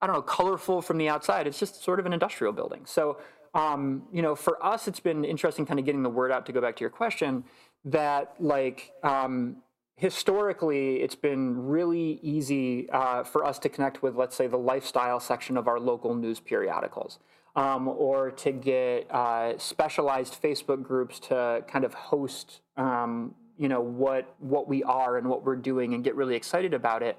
I 0.00 0.06
don't 0.06 0.16
know, 0.16 0.22
colorful 0.22 0.82
from 0.82 0.98
the 0.98 1.08
outside. 1.08 1.46
It's 1.46 1.58
just 1.58 1.82
sort 1.82 2.00
of 2.00 2.06
an 2.06 2.12
industrial 2.12 2.52
building. 2.52 2.86
So 2.86 3.18
um, 3.54 4.04
you 4.12 4.22
know, 4.22 4.34
for 4.34 4.64
us, 4.64 4.88
it's 4.88 5.00
been 5.00 5.24
interesting 5.24 5.66
kind 5.66 5.78
of 5.78 5.84
getting 5.84 6.02
the 6.02 6.10
word 6.10 6.32
out 6.32 6.46
to 6.46 6.52
go 6.52 6.60
back 6.60 6.76
to 6.76 6.80
your 6.80 6.90
question 6.90 7.44
that 7.84 8.34
like 8.38 8.92
um, 9.02 9.56
historically 9.96 10.96
it's 10.96 11.14
been 11.14 11.66
really 11.66 12.18
easy 12.22 12.88
uh, 12.90 13.22
for 13.22 13.44
us 13.44 13.58
to 13.60 13.68
connect 13.68 14.02
with, 14.02 14.16
let's 14.16 14.34
say, 14.34 14.46
the 14.46 14.58
lifestyle 14.58 15.20
section 15.20 15.56
of 15.56 15.68
our 15.68 15.78
local 15.78 16.14
news 16.14 16.40
periodicals. 16.40 17.18
Um, 17.54 17.86
or 17.86 18.30
to 18.30 18.50
get 18.50 19.10
uh, 19.10 19.58
specialized 19.58 20.40
Facebook 20.42 20.82
groups 20.82 21.20
to 21.20 21.62
kind 21.68 21.84
of 21.84 21.92
host, 21.92 22.62
um, 22.78 23.34
you 23.58 23.68
know, 23.68 23.82
what 23.82 24.34
what 24.38 24.66
we 24.68 24.82
are 24.84 25.18
and 25.18 25.28
what 25.28 25.44
we're 25.44 25.56
doing, 25.56 25.92
and 25.92 26.02
get 26.02 26.16
really 26.16 26.34
excited 26.34 26.72
about 26.72 27.02
it. 27.02 27.18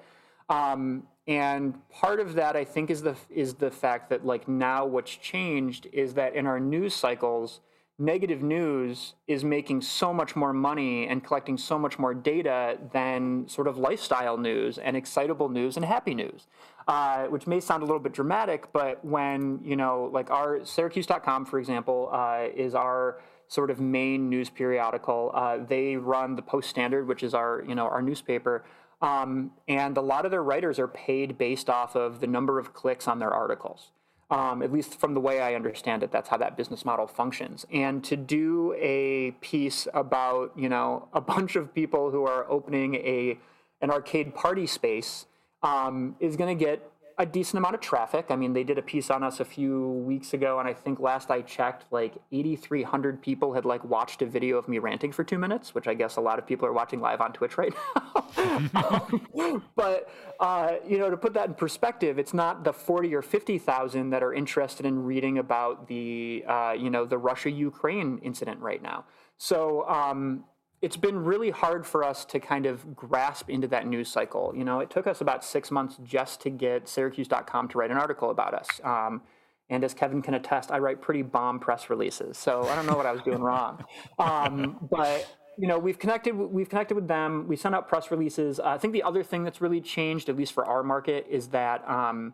Um, 0.49 1.03
and 1.27 1.75
part 1.89 2.19
of 2.19 2.33
that 2.33 2.55
i 2.55 2.63
think 2.63 2.89
is 2.89 3.01
the 3.01 3.15
is 3.29 3.55
the 3.55 3.71
fact 3.71 4.09
that 4.09 4.25
like 4.25 4.47
now 4.47 4.85
what's 4.85 5.15
changed 5.15 5.87
is 5.93 6.13
that 6.15 6.35
in 6.35 6.45
our 6.45 6.59
news 6.59 6.93
cycles 6.93 7.61
negative 7.99 8.41
news 8.41 9.13
is 9.27 9.43
making 9.43 9.79
so 9.79 10.13
much 10.13 10.35
more 10.35 10.51
money 10.51 11.07
and 11.07 11.23
collecting 11.23 11.57
so 11.57 11.77
much 11.77 11.99
more 11.99 12.13
data 12.13 12.77
than 12.91 13.47
sort 13.47 13.67
of 13.67 13.77
lifestyle 13.77 14.35
news 14.35 14.77
and 14.79 14.97
excitable 14.97 15.47
news 15.47 15.77
and 15.77 15.85
happy 15.85 16.13
news 16.13 16.47
uh, 16.87 17.25
which 17.27 17.47
may 17.47 17.59
sound 17.59 17.83
a 17.83 17.85
little 17.85 18.01
bit 18.01 18.11
dramatic 18.11 18.73
but 18.73 19.03
when 19.05 19.59
you 19.63 19.75
know 19.75 20.09
like 20.11 20.29
our 20.31 20.65
syracuse.com 20.65 21.45
for 21.45 21.59
example 21.59 22.09
uh, 22.11 22.47
is 22.55 22.73
our 22.73 23.21
sort 23.47 23.69
of 23.69 23.79
main 23.79 24.27
news 24.27 24.49
periodical 24.49 25.31
uh, 25.35 25.57
they 25.57 25.95
run 25.95 26.35
the 26.35 26.41
post 26.41 26.69
standard 26.69 27.07
which 27.07 27.21
is 27.21 27.33
our 27.35 27.63
you 27.67 27.75
know 27.75 27.85
our 27.85 28.01
newspaper 28.01 28.65
um, 29.03 29.51
and 29.67 29.97
a 29.97 30.01
lot 30.01 30.23
of 30.23 30.31
their 30.31 30.41
writers 30.41 30.79
are 30.79 30.87
paid 30.87 31.37
based 31.37 31.69
off 31.69 31.93
of 31.95 32.21
the 32.21 32.27
number 32.27 32.57
of 32.57 32.73
clicks 32.73 33.05
on 33.05 33.19
their 33.19 33.31
articles. 33.31 33.91
Um, 34.31 34.63
at 34.63 34.71
least 34.71 34.99
from 34.99 35.13
the 35.13 35.19
way 35.19 35.41
I 35.41 35.53
understand 35.53 36.01
it, 36.01 36.11
that's 36.11 36.29
how 36.29 36.37
that 36.37 36.55
business 36.55 36.85
model 36.85 37.05
functions. 37.05 37.65
And 37.71 38.01
to 38.05 38.15
do 38.15 38.73
a 38.79 39.31
piece 39.41 39.87
about 39.93 40.53
you 40.55 40.69
know 40.69 41.09
a 41.13 41.19
bunch 41.33 41.57
of 41.57 41.75
people 41.75 42.09
who 42.09 42.23
are 42.23 42.49
opening 42.49 42.95
a 42.95 43.37
an 43.81 43.91
arcade 43.91 44.33
party 44.33 44.65
space 44.65 45.25
um, 45.61 46.15
is 46.21 46.37
going 46.37 46.57
to 46.57 46.65
get 46.65 46.89
a 47.17 47.25
decent 47.25 47.57
amount 47.57 47.75
of 47.75 47.81
traffic. 47.81 48.27
I 48.29 48.35
mean, 48.35 48.53
they 48.53 48.63
did 48.63 48.77
a 48.77 48.81
piece 48.81 49.09
on 49.11 49.23
us 49.23 49.39
a 49.39 49.45
few 49.45 49.89
weeks 49.89 50.33
ago, 50.33 50.59
and 50.59 50.67
I 50.67 50.73
think 50.73 50.99
last 50.99 51.29
I 51.29 51.41
checked, 51.41 51.85
like 51.91 52.15
8,300 52.31 53.21
people 53.21 53.53
had 53.53 53.65
like 53.65 53.83
watched 53.83 54.21
a 54.21 54.25
video 54.25 54.57
of 54.57 54.67
me 54.67 54.79
ranting 54.79 55.11
for 55.11 55.23
two 55.23 55.37
minutes, 55.37 55.75
which 55.75 55.87
I 55.87 55.93
guess 55.93 56.15
a 56.15 56.21
lot 56.21 56.39
of 56.39 56.47
people 56.47 56.67
are 56.67 56.73
watching 56.73 56.99
live 57.01 57.21
on 57.21 57.33
Twitch 57.33 57.57
right 57.57 57.73
now. 57.95 58.25
um, 59.35 59.63
but 59.75 60.09
uh, 60.39 60.75
you 60.87 60.97
know, 60.97 61.09
to 61.09 61.17
put 61.17 61.33
that 61.33 61.47
in 61.47 61.53
perspective, 61.53 62.17
it's 62.17 62.33
not 62.33 62.63
the 62.63 62.73
40 62.73 63.13
or 63.13 63.21
50,000 63.21 64.09
that 64.09 64.23
are 64.23 64.33
interested 64.33 64.85
in 64.85 65.03
reading 65.03 65.37
about 65.37 65.87
the 65.87 66.43
uh, 66.47 66.75
you 66.77 66.89
know 66.89 67.05
the 67.05 67.17
Russia 67.17 67.51
Ukraine 67.51 68.19
incident 68.23 68.59
right 68.59 68.81
now. 68.81 69.05
So 69.37 69.87
um, 69.87 70.45
it's 70.83 70.97
been 70.97 71.23
really 71.23 71.49
hard 71.49 71.85
for 71.85 72.03
us 72.03 72.25
to 72.25 72.41
kind 72.41 72.65
of 72.65 72.93
grasp 72.93 73.49
into 73.49 73.69
that 73.69 73.87
news 73.87 74.09
cycle. 74.09 74.51
You 74.53 74.65
know, 74.65 74.81
it 74.81 74.89
took 74.89 75.07
us 75.07 75.21
about 75.21 75.45
six 75.45 75.71
months 75.71 75.97
just 76.03 76.41
to 76.41 76.49
get 76.49 76.89
Syracuse.com 76.89 77.69
to 77.69 77.77
write 77.77 77.89
an 77.89 77.95
article 77.95 78.29
about 78.29 78.53
us. 78.53 78.67
Um, 78.83 79.21
and 79.69 79.81
as 79.85 79.93
Kevin 79.93 80.21
can 80.21 80.33
attest, 80.33 80.73
I 80.73 80.79
write 80.79 81.01
pretty 81.01 81.21
bomb 81.21 81.61
press 81.61 81.89
releases, 81.89 82.37
so 82.37 82.67
I 82.67 82.75
don't 82.75 82.85
know 82.85 82.97
what 82.97 83.05
I 83.05 83.13
was 83.13 83.21
doing 83.21 83.41
wrong. 83.41 83.81
Um, 84.19 84.77
but 84.91 85.25
you 85.57 85.69
know, 85.69 85.79
we've 85.79 85.97
connected. 85.97 86.35
We've 86.35 86.67
connected 86.67 86.95
with 86.95 87.07
them. 87.07 87.47
We 87.47 87.55
sent 87.55 87.73
out 87.73 87.87
press 87.87 88.11
releases. 88.11 88.59
Uh, 88.59 88.65
I 88.65 88.77
think 88.77 88.91
the 88.91 89.03
other 89.03 89.23
thing 89.23 89.45
that's 89.45 89.61
really 89.61 89.79
changed, 89.79 90.27
at 90.27 90.35
least 90.35 90.51
for 90.51 90.65
our 90.65 90.83
market, 90.83 91.25
is 91.29 91.47
that 91.49 91.87
um, 91.89 92.33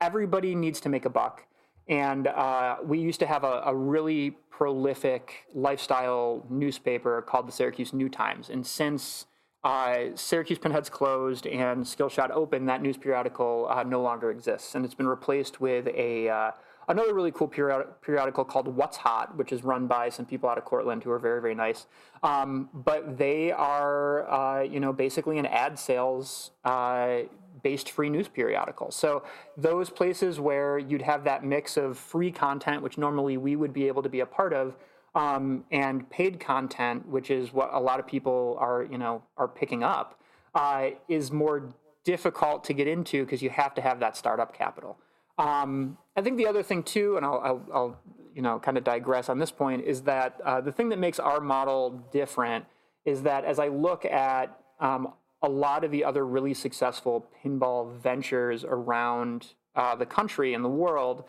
everybody 0.00 0.54
needs 0.54 0.78
to 0.82 0.88
make 0.88 1.04
a 1.04 1.10
buck. 1.10 1.46
And 1.88 2.26
uh, 2.26 2.76
we 2.84 2.98
used 2.98 3.20
to 3.20 3.26
have 3.26 3.44
a, 3.44 3.62
a, 3.66 3.74
really 3.74 4.32
prolific 4.50 5.46
lifestyle 5.54 6.44
newspaper 6.50 7.22
called 7.22 7.46
the 7.46 7.52
Syracuse 7.52 7.92
New 7.92 8.08
Times. 8.08 8.50
And 8.50 8.66
since 8.66 9.26
uh, 9.62 10.06
Syracuse 10.16 10.58
Pinheads 10.58 10.90
closed 10.90 11.46
and 11.46 11.84
Skillshot 11.84 12.30
opened, 12.30 12.68
that 12.68 12.82
news 12.82 12.96
periodical 12.96 13.68
uh, 13.70 13.84
no 13.84 14.02
longer 14.02 14.32
exists. 14.32 14.74
And 14.74 14.84
it's 14.84 14.94
been 14.94 15.06
replaced 15.06 15.60
with 15.60 15.86
a, 15.88 16.28
uh, 16.28 16.50
another 16.88 17.14
really 17.14 17.30
cool 17.30 17.48
period, 17.48 17.86
periodical 18.02 18.44
called 18.44 18.68
What's 18.68 18.96
Hot, 18.98 19.36
which 19.36 19.52
is 19.52 19.62
run 19.64 19.86
by 19.86 20.08
some 20.08 20.26
people 20.26 20.48
out 20.48 20.58
of 20.58 20.64
Cortland 20.64 21.04
who 21.04 21.10
are 21.10 21.18
very 21.18 21.40
very 21.40 21.54
nice. 21.54 21.86
Um, 22.22 22.68
but 22.72 23.18
they 23.18 23.52
are 23.52 24.28
uh, 24.30 24.62
you 24.62 24.80
know 24.80 24.92
basically 24.92 25.38
an 25.38 25.46
ad 25.46 25.78
sales. 25.78 26.50
Uh, 26.64 27.22
based 27.62 27.90
free 27.90 28.10
news 28.10 28.28
periodical. 28.28 28.90
So 28.90 29.22
those 29.56 29.90
places 29.90 30.40
where 30.40 30.78
you'd 30.78 31.02
have 31.02 31.24
that 31.24 31.44
mix 31.44 31.76
of 31.76 31.98
free 31.98 32.30
content, 32.30 32.82
which 32.82 32.98
normally 32.98 33.36
we 33.36 33.56
would 33.56 33.72
be 33.72 33.86
able 33.86 34.02
to 34.02 34.08
be 34.08 34.20
a 34.20 34.26
part 34.26 34.52
of, 34.52 34.76
um, 35.14 35.64
and 35.70 36.08
paid 36.10 36.38
content, 36.38 37.08
which 37.08 37.30
is 37.30 37.52
what 37.52 37.70
a 37.72 37.80
lot 37.80 37.98
of 37.98 38.06
people 38.06 38.56
are, 38.60 38.82
you 38.84 38.98
know, 38.98 39.22
are 39.36 39.48
picking 39.48 39.82
up, 39.82 40.20
uh, 40.54 40.90
is 41.08 41.32
more 41.32 41.72
difficult 42.04 42.64
to 42.64 42.72
get 42.72 42.86
into 42.86 43.24
because 43.24 43.42
you 43.42 43.50
have 43.50 43.74
to 43.74 43.80
have 43.80 43.98
that 44.00 44.16
startup 44.16 44.56
capital. 44.56 44.98
Um, 45.38 45.98
I 46.16 46.22
think 46.22 46.36
the 46.36 46.46
other 46.46 46.62
thing 46.62 46.82
too, 46.82 47.16
and 47.16 47.26
I'll, 47.26 47.40
I'll, 47.44 47.66
I'll 47.72 48.00
you 48.34 48.42
know, 48.42 48.58
kind 48.58 48.76
of 48.76 48.84
digress 48.84 49.28
on 49.28 49.38
this 49.38 49.50
point, 49.50 49.84
is 49.84 50.02
that 50.02 50.40
uh, 50.44 50.60
the 50.60 50.72
thing 50.72 50.90
that 50.90 50.98
makes 50.98 51.18
our 51.18 51.40
model 51.40 52.02
different 52.12 52.66
is 53.06 53.22
that 53.22 53.44
as 53.44 53.58
I 53.58 53.68
look 53.68 54.04
at 54.04 54.58
um, 54.80 55.12
a 55.46 55.48
lot 55.48 55.84
of 55.84 55.92
the 55.92 56.04
other 56.04 56.26
really 56.26 56.54
successful 56.54 57.30
pinball 57.42 57.96
ventures 57.98 58.64
around 58.64 59.54
uh, 59.76 59.94
the 59.94 60.04
country 60.04 60.54
and 60.54 60.64
the 60.64 60.68
world, 60.68 61.22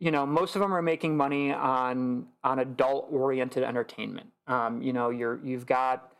you 0.00 0.10
know, 0.10 0.26
most 0.26 0.56
of 0.56 0.60
them 0.60 0.74
are 0.74 0.82
making 0.82 1.16
money 1.16 1.52
on 1.52 2.26
on 2.42 2.58
adult 2.58 3.06
oriented 3.12 3.62
entertainment. 3.62 4.30
Um, 4.48 4.82
you 4.82 4.92
know, 4.92 5.10
you're 5.10 5.38
you've 5.44 5.64
got 5.64 6.12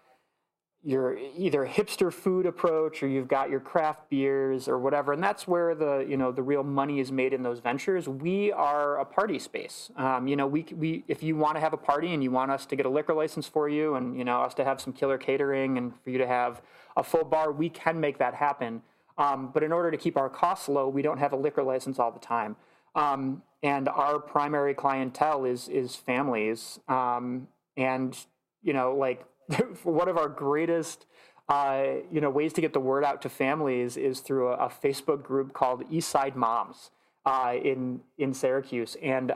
your 0.84 1.16
either 1.36 1.66
hipster 1.66 2.12
food 2.12 2.44
approach 2.44 3.02
or 3.02 3.08
you've 3.08 3.28
got 3.28 3.50
your 3.50 3.60
craft 3.60 4.10
beers 4.10 4.66
or 4.66 4.80
whatever 4.80 5.12
and 5.12 5.22
that's 5.22 5.46
where 5.46 5.76
the 5.76 6.04
you 6.08 6.16
know 6.16 6.32
the 6.32 6.42
real 6.42 6.64
money 6.64 6.98
is 6.98 7.12
made 7.12 7.32
in 7.32 7.44
those 7.44 7.60
ventures 7.60 8.08
we 8.08 8.50
are 8.50 8.98
a 8.98 9.04
party 9.04 9.38
space 9.38 9.92
um, 9.96 10.26
you 10.26 10.34
know 10.34 10.44
we, 10.44 10.66
we 10.76 11.04
if 11.06 11.22
you 11.22 11.36
want 11.36 11.54
to 11.54 11.60
have 11.60 11.72
a 11.72 11.76
party 11.76 12.12
and 12.12 12.24
you 12.24 12.32
want 12.32 12.50
us 12.50 12.66
to 12.66 12.74
get 12.74 12.84
a 12.84 12.88
liquor 12.88 13.14
license 13.14 13.46
for 13.46 13.68
you 13.68 13.94
and 13.94 14.18
you 14.18 14.24
know 14.24 14.42
us 14.42 14.54
to 14.54 14.64
have 14.64 14.80
some 14.80 14.92
killer 14.92 15.18
catering 15.18 15.78
and 15.78 15.92
for 16.02 16.10
you 16.10 16.18
to 16.18 16.26
have 16.26 16.60
a 16.96 17.02
full 17.02 17.24
bar 17.24 17.52
we 17.52 17.68
can 17.68 18.00
make 18.00 18.18
that 18.18 18.34
happen. 18.34 18.82
Um, 19.18 19.50
but 19.52 19.62
in 19.62 19.72
order 19.72 19.90
to 19.90 19.96
keep 19.96 20.16
our 20.16 20.28
costs 20.30 20.68
low 20.68 20.88
we 20.88 21.02
don't 21.02 21.18
have 21.18 21.32
a 21.32 21.36
liquor 21.36 21.62
license 21.62 21.98
all 21.98 22.10
the 22.10 22.20
time. 22.20 22.56
Um, 22.94 23.42
and 23.62 23.88
our 23.88 24.18
primary 24.18 24.74
clientele 24.74 25.44
is 25.44 25.68
is 25.68 25.96
families. 25.96 26.80
Um, 26.88 27.48
and 27.76 28.16
you 28.62 28.72
know 28.72 28.94
like 28.94 29.24
one 29.82 30.08
of 30.08 30.16
our 30.16 30.28
greatest 30.28 31.06
uh, 31.48 31.84
you 32.10 32.20
know 32.20 32.30
ways 32.30 32.52
to 32.54 32.60
get 32.60 32.72
the 32.72 32.80
word 32.80 33.04
out 33.04 33.22
to 33.22 33.28
families 33.28 33.96
is 33.96 34.20
through 34.20 34.48
a, 34.48 34.54
a 34.54 34.68
Facebook 34.68 35.22
group 35.22 35.52
called 35.52 35.84
East 35.90 36.08
Side 36.08 36.36
Moms 36.36 36.90
uh, 37.26 37.54
in 37.62 38.00
in 38.18 38.34
Syracuse. 38.34 38.96
And 39.02 39.32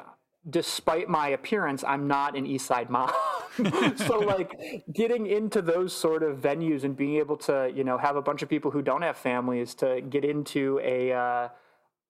despite 0.48 1.08
my 1.08 1.28
appearance, 1.28 1.82
I'm 1.84 2.06
not 2.06 2.36
an 2.36 2.46
East 2.46 2.66
Side 2.66 2.90
mom. 2.90 3.10
so 3.96 4.18
like 4.20 4.84
getting 4.92 5.26
into 5.26 5.62
those 5.62 5.92
sort 5.92 6.22
of 6.22 6.38
venues 6.38 6.84
and 6.84 6.96
being 6.96 7.16
able 7.16 7.36
to 7.38 7.72
you 7.74 7.84
know 7.84 7.98
have 7.98 8.16
a 8.16 8.22
bunch 8.22 8.42
of 8.42 8.48
people 8.48 8.70
who 8.70 8.82
don't 8.82 9.02
have 9.02 9.16
families 9.16 9.74
to 9.76 10.00
get 10.02 10.24
into 10.24 10.80
a 10.82 11.12
uh, 11.12 11.48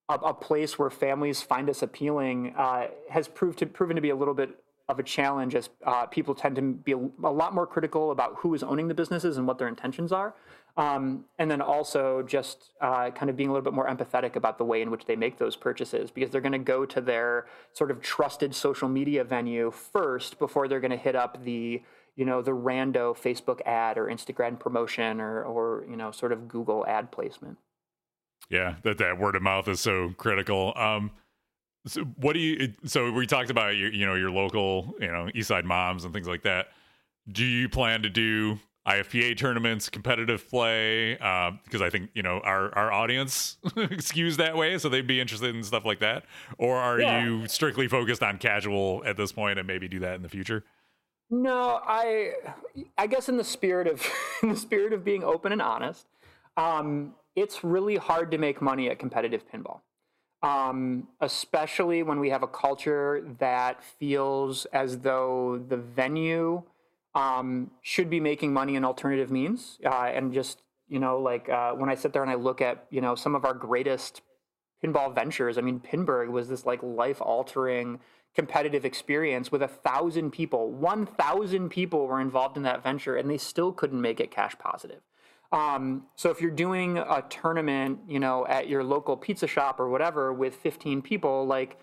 a, 0.09 0.14
a, 0.14 0.35
place 0.35 0.79
where 0.79 0.90
families 0.90 1.42
find 1.42 1.68
us 1.68 1.83
appealing 1.83 2.55
uh, 2.57 2.87
has 3.11 3.27
proved 3.29 3.59
to 3.59 3.66
proven 3.66 3.96
to 3.96 4.03
be 4.03 4.11
a 4.11 4.16
little 4.16 4.35
bit 4.35 4.51
of 4.88 4.99
a 5.01 5.03
challenge 5.03 5.55
as 5.55 5.68
uh, 5.85 6.07
people 6.07 6.35
tend 6.35 6.55
to 6.57 6.62
be 6.62 6.92
a, 6.92 6.96
a, 6.96 7.33
lot 7.33 7.55
more 7.55 7.66
critical 7.66 8.12
about 8.12 8.37
who 8.38 8.55
is 8.55 8.62
owning 8.62 8.87
the 8.87 8.94
businesses 8.94 9.37
and 9.37 9.46
what 9.46 9.59
their 9.59 9.66
intentions 9.66 10.12
are. 10.12 10.35
Um, 10.76 11.24
and 11.38 11.50
then 11.50 11.62
also 11.62 12.22
just 12.22 12.70
uh, 12.82 13.10
kind 13.10 13.30
of 13.30 13.36
being 13.36 13.48
a 13.48 13.52
little 13.52 13.64
bit 13.64 13.72
more 13.72 13.88
empathetic 13.88 14.36
about 14.36 14.58
the 14.58 14.64
way 14.64 14.82
in 14.82 14.90
which 14.90 15.06
they 15.06 15.16
make 15.16 15.38
those 15.38 15.56
purchases 15.56 16.10
because 16.10 16.30
they're 16.30 16.42
going 16.42 16.52
to 16.52 16.58
go 16.58 16.84
to 16.84 17.00
their 17.00 17.46
sort 17.72 17.90
of 17.90 18.02
trusted 18.02 18.54
social 18.54 18.86
media 18.86 19.24
venue 19.24 19.70
first 19.70 20.38
before 20.38 20.68
they're 20.68 20.80
going 20.80 20.90
to 20.90 20.96
hit 20.98 21.16
up 21.16 21.42
the 21.44 21.82
you 22.14 22.24
know 22.24 22.42
the 22.42 22.50
rando 22.50 23.16
Facebook 23.16 23.60
ad 23.66 23.96
or 23.96 24.06
Instagram 24.06 24.58
promotion 24.58 25.20
or 25.20 25.44
or 25.44 25.84
you 25.88 25.96
know 25.96 26.10
sort 26.10 26.32
of 26.32 26.48
Google 26.48 26.84
ad 26.86 27.10
placement. 27.10 27.58
Yeah, 28.50 28.76
that 28.82 28.98
that 28.98 29.18
word 29.18 29.36
of 29.36 29.42
mouth 29.42 29.68
is 29.68 29.80
so 29.80 30.14
critical. 30.16 30.72
Um, 30.76 31.10
so 31.86 32.02
what 32.02 32.32
do 32.34 32.40
you? 32.40 32.74
So 32.84 33.10
we 33.12 33.26
talked 33.26 33.50
about 33.50 33.76
your, 33.76 33.92
you 33.92 34.06
know, 34.06 34.14
your 34.14 34.30
local, 34.30 34.94
you 35.00 35.08
know, 35.08 35.28
East 35.34 35.48
Side 35.48 35.64
moms 35.64 36.04
and 36.04 36.12
things 36.12 36.28
like 36.28 36.42
that. 36.42 36.68
Do 37.30 37.44
you 37.44 37.68
plan 37.68 38.02
to 38.02 38.10
do 38.10 38.58
IFPA 38.87 39.37
tournaments, 39.37 39.88
competitive 39.88 40.49
play? 40.49 41.18
Uh, 41.18 41.53
because 41.64 41.83
I 41.83 41.90
think 41.90 42.11
you 42.14 42.22
know 42.22 42.40
our 42.40 42.75
our 42.77 42.92
audience 42.92 43.59
skews 43.64 44.37
that 44.37 44.57
way, 44.57 44.79
so 44.79 44.88
they'd 44.88 45.07
be 45.07 45.20
interested 45.20 45.55
in 45.55 45.62
stuff 45.62 45.85
like 45.85 46.01
that. 46.01 46.25
Or 46.59 46.77
are 46.77 47.01
yeah. 47.01 47.25
you 47.25 47.49
strictly 47.49 47.88
focused 47.88 48.22
on 48.22 48.38
casual 48.38 49.03
at 49.05 49.16
this 49.16 49.33
point, 49.33 49.59
and 49.59 49.66
maybe 49.66 49.88
do 49.88 49.99
that 50.01 50.14
in 50.14 50.22
the 50.22 50.29
future? 50.29 50.64
No, 51.31 51.81
I 51.85 52.33
I 52.96 53.07
guess 53.07 53.29
in 53.29 53.37
the 53.37 53.44
spirit 53.44 53.87
of 53.87 54.07
in 54.42 54.51
the 54.51 54.57
spirit 54.57 54.92
of 54.92 55.05
being 55.05 55.25
open 55.25 55.53
and 55.53 55.62
honest, 55.62 56.07
um, 56.57 57.14
it's 57.35 57.64
really 57.64 57.96
hard 57.96 58.31
to 58.31 58.38
make 58.38 58.62
money 58.62 58.88
at 58.88 58.99
competitive 58.99 59.44
pinball 59.51 59.81
um, 60.42 61.09
especially 61.20 62.03
when 62.03 62.20
we 62.20 62.31
have 62.31 62.42
a 62.42 62.49
culture 62.49 63.25
that 63.38 63.83
feels 63.83 64.64
as 64.66 64.99
though 64.99 65.62
the 65.68 65.77
venue 65.77 66.62
um, 67.16 67.70
should 67.81 68.11
be 68.11 68.20
making 68.20 68.52
money 68.52 68.76
in 68.76 68.85
alternative 68.85 69.31
means. 69.31 69.79
Uh, 69.85 70.11
and 70.14 70.35
just, 70.35 70.62
you 70.87 71.00
know, 71.00 71.18
like 71.18 71.48
uh, 71.48 71.72
when 71.72 71.88
I 71.88 71.94
sit 71.94 72.12
there 72.12 72.22
and 72.22 72.31
I 72.31 72.35
look 72.35 72.61
at, 72.61 72.85
you 72.90 73.00
know, 73.00 73.14
some 73.14 73.35
of 73.35 73.44
our 73.46 73.55
greatest 73.55 74.20
pinball 74.85 75.12
ventures, 75.14 75.57
I 75.57 75.62
mean, 75.62 75.81
Pinburgh 75.81 76.29
was 76.29 76.48
this 76.48 76.66
like 76.66 76.83
life 76.83 77.22
altering 77.22 78.00
competitive 78.35 78.85
experience 78.85 79.50
with 79.50 79.62
a 79.62 79.68
thousand 79.68 80.31
people. 80.31 80.70
1,000 80.70 81.70
people 81.70 82.07
were 82.07 82.20
involved 82.20 82.59
in 82.59 82.64
that 82.64 82.83
venture 82.83 83.16
and 83.16 83.31
they 83.31 83.38
still 83.38 83.72
couldn't 83.72 84.00
make 84.00 84.20
it 84.20 84.31
cash 84.31 84.55
positive. 84.59 85.00
Um, 85.52 86.02
so 86.16 86.29
if 86.29 86.42
you're 86.42 86.50
doing 86.50 86.98
a 86.98 87.24
tournament, 87.31 88.00
you 88.07 88.20
know, 88.20 88.46
at 88.46 88.68
your 88.68 88.85
local 88.85 89.16
pizza 89.16 89.46
shop 89.46 89.81
or 89.81 89.88
whatever 89.88 90.35
with 90.35 90.55
15 90.57 91.00
people, 91.00 91.46
like 91.46 91.79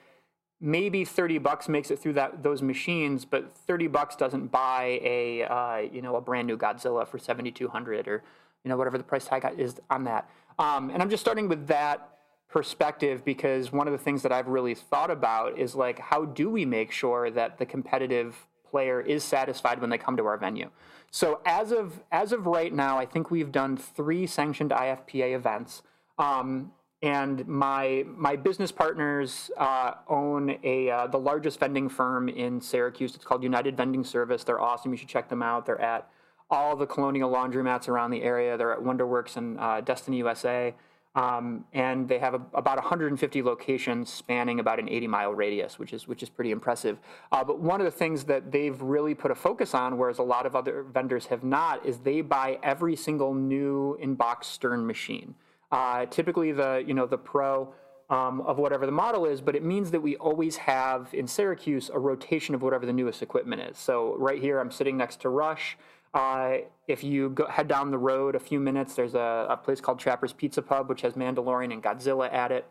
maybe 0.64 1.04
30 1.04 1.40
bucks 1.40 1.68
makes 1.68 1.92
it 1.92 2.00
through 2.00 2.14
that 2.14 2.42
those 2.42 2.62
machines, 2.62 3.26
but 3.26 3.52
30 3.68 3.88
bucks 3.88 4.16
doesn't 4.16 4.48
buy 4.48 5.00
a 5.04 5.44
uh, 5.44 5.78
you 5.92 6.02
know 6.02 6.16
a 6.16 6.22
brand 6.22 6.48
new 6.48 6.58
Godzilla 6.58 7.06
for 7.06 7.20
7,200 7.20 8.08
or 8.08 8.24
you 8.64 8.70
know 8.70 8.78
whatever 8.78 8.98
the 8.98 9.04
price 9.04 9.26
tag 9.26 9.46
is 9.58 9.76
on 9.90 10.06
that. 10.06 10.30
Um, 10.58 10.90
and 10.90 11.02
I'm 11.02 11.10
just 11.10 11.22
starting 11.22 11.50
with 11.50 11.68
that 11.68 12.18
perspective 12.48 13.26
because 13.26 13.72
one 13.72 13.88
of 13.88 13.92
the 13.92 13.98
things 13.98 14.22
that 14.24 14.32
I've 14.32 14.48
really 14.48 14.74
thought 14.74 15.12
about 15.12 15.60
is 15.60 15.76
like 15.76 16.00
how 16.00 16.24
do 16.26 16.50
we 16.50 16.66
make 16.66 16.92
sure 16.92 17.30
that 17.30 17.58
the 17.58 17.66
competitive 17.66 18.48
player 18.64 19.02
is 19.02 19.24
satisfied 19.24 19.82
when 19.82 19.90
they 19.90 19.98
come 19.98 20.18
to 20.18 20.26
our 20.26 20.38
venue. 20.38 20.70
So 21.12 21.42
as 21.46 21.72
of 21.72 22.00
as 22.12 22.32
of 22.32 22.48
right 22.48 22.74
now, 22.74 22.98
I 22.98 23.06
think 23.06 23.30
we've 23.30 23.52
done 23.52 23.76
three 23.76 24.26
sanctioned 24.26 24.72
IFPA 24.72 25.36
events. 25.36 25.84
Um, 26.18 26.72
and 27.04 27.46
my 27.50 28.06
my 28.16 28.38
business 28.38 28.72
partners 28.72 29.52
uh, 29.58 29.96
own 30.08 30.58
a 30.64 30.90
uh, 30.90 31.08
the 31.08 31.20
largest 31.20 31.60
vending 31.60 31.90
firm 31.90 32.30
in 32.30 32.62
Syracuse. 32.62 33.14
It's 33.14 33.26
called 33.26 33.44
United 33.44 33.76
Vending 33.76 34.06
Service. 34.06 34.46
They're 34.46 34.62
awesome. 34.62 34.92
You 34.92 34.98
should 34.98 35.10
check 35.10 35.30
them 35.30 35.44
out. 35.44 35.66
They're 35.66 35.82
at 35.82 36.10
all 36.50 36.76
the 36.78 36.88
Colonial 36.88 37.30
laundromats 37.30 37.90
around 37.90 38.12
the 38.12 38.24
area. 38.24 38.58
They're 38.58 38.72
at 38.72 38.80
Wonderworks 38.80 39.36
and 39.36 39.60
uh, 39.60 39.82
Destiny 39.82 40.18
USA. 40.18 40.74
Um, 41.16 41.66
and 41.74 42.08
they 42.08 42.18
have 42.18 42.34
a, 42.34 42.42
about 42.56 42.78
150 42.78 43.44
locations 43.44 44.12
spanning 44.12 44.60
about 44.60 44.80
an 44.80 44.90
80 44.90 45.08
mile 45.08 45.34
radius, 45.34 45.78
which 45.78 45.92
is 45.92 46.08
which 46.08 46.24
is 46.24 46.30
pretty 46.30 46.52
impressive. 46.52 47.00
Uh, 47.34 47.44
but 47.44 47.60
one 47.60 47.82
of 47.82 47.86
the 47.86 47.92
things 47.92 48.24
that 48.24 48.50
they've 48.50 48.82
really 48.82 49.14
put 49.14 49.30
a 49.30 49.36
focus 49.36 49.74
on, 49.74 49.98
whereas 49.98 50.20
a 50.20 50.24
lot 50.24 50.46
of 50.46 50.56
other 50.56 50.84
vendors 50.84 51.26
have 51.26 51.44
not, 51.44 51.86
is 51.86 52.00
they 52.00 52.22
buy 52.22 52.60
every 52.64 52.96
single 52.96 53.34
new 53.34 53.96
in-box 53.96 54.48
Stern 54.48 54.88
machine. 54.88 55.36
Uh, 55.74 56.06
typically, 56.06 56.52
the 56.54 56.84
you 56.88 56.94
know 56.94 57.08
the 57.08 57.18
Pro. 57.18 57.74
Um, 58.10 58.42
of 58.42 58.60
whatever 58.60 58.86
the 58.86 58.92
model 58.92 59.26
is, 59.26 59.42
but 59.42 59.56
it 59.56 59.64
means 59.64 59.90
that 59.90 60.02
we 60.02 60.18
always 60.18 60.58
have 60.58 61.12
in 61.14 61.26
Syracuse 61.26 61.90
a 61.92 61.98
rotation 61.98 62.54
of 62.54 62.62
whatever 62.62 62.86
the 62.86 62.94
newest 62.94 63.24
equipment 63.24 63.62
is. 63.62 63.78
So 63.78 64.16
right 64.20 64.40
here, 64.40 64.60
I'm 64.60 64.70
sitting 64.70 64.98
next 64.98 65.22
to 65.22 65.30
Rush. 65.30 65.78
Uh, 66.14 66.58
if 66.88 67.04
you 67.04 67.30
go, 67.30 67.48
head 67.48 67.68
down 67.68 67.90
the 67.90 67.98
road 67.98 68.36
a 68.36 68.40
few 68.40 68.60
minutes, 68.60 68.94
there's 68.94 69.16
a, 69.16 69.48
a 69.50 69.58
place 69.58 69.82
called 69.82 70.00
Trapper's 70.00 70.34
Pizza 70.34 70.62
Pub, 70.62 70.90
which 70.90 71.02
has 71.02 71.14
Mandalorian 71.14 71.74
and 71.74 71.82
Godzilla 71.82 72.32
at 72.32 72.52
it. 72.52 72.66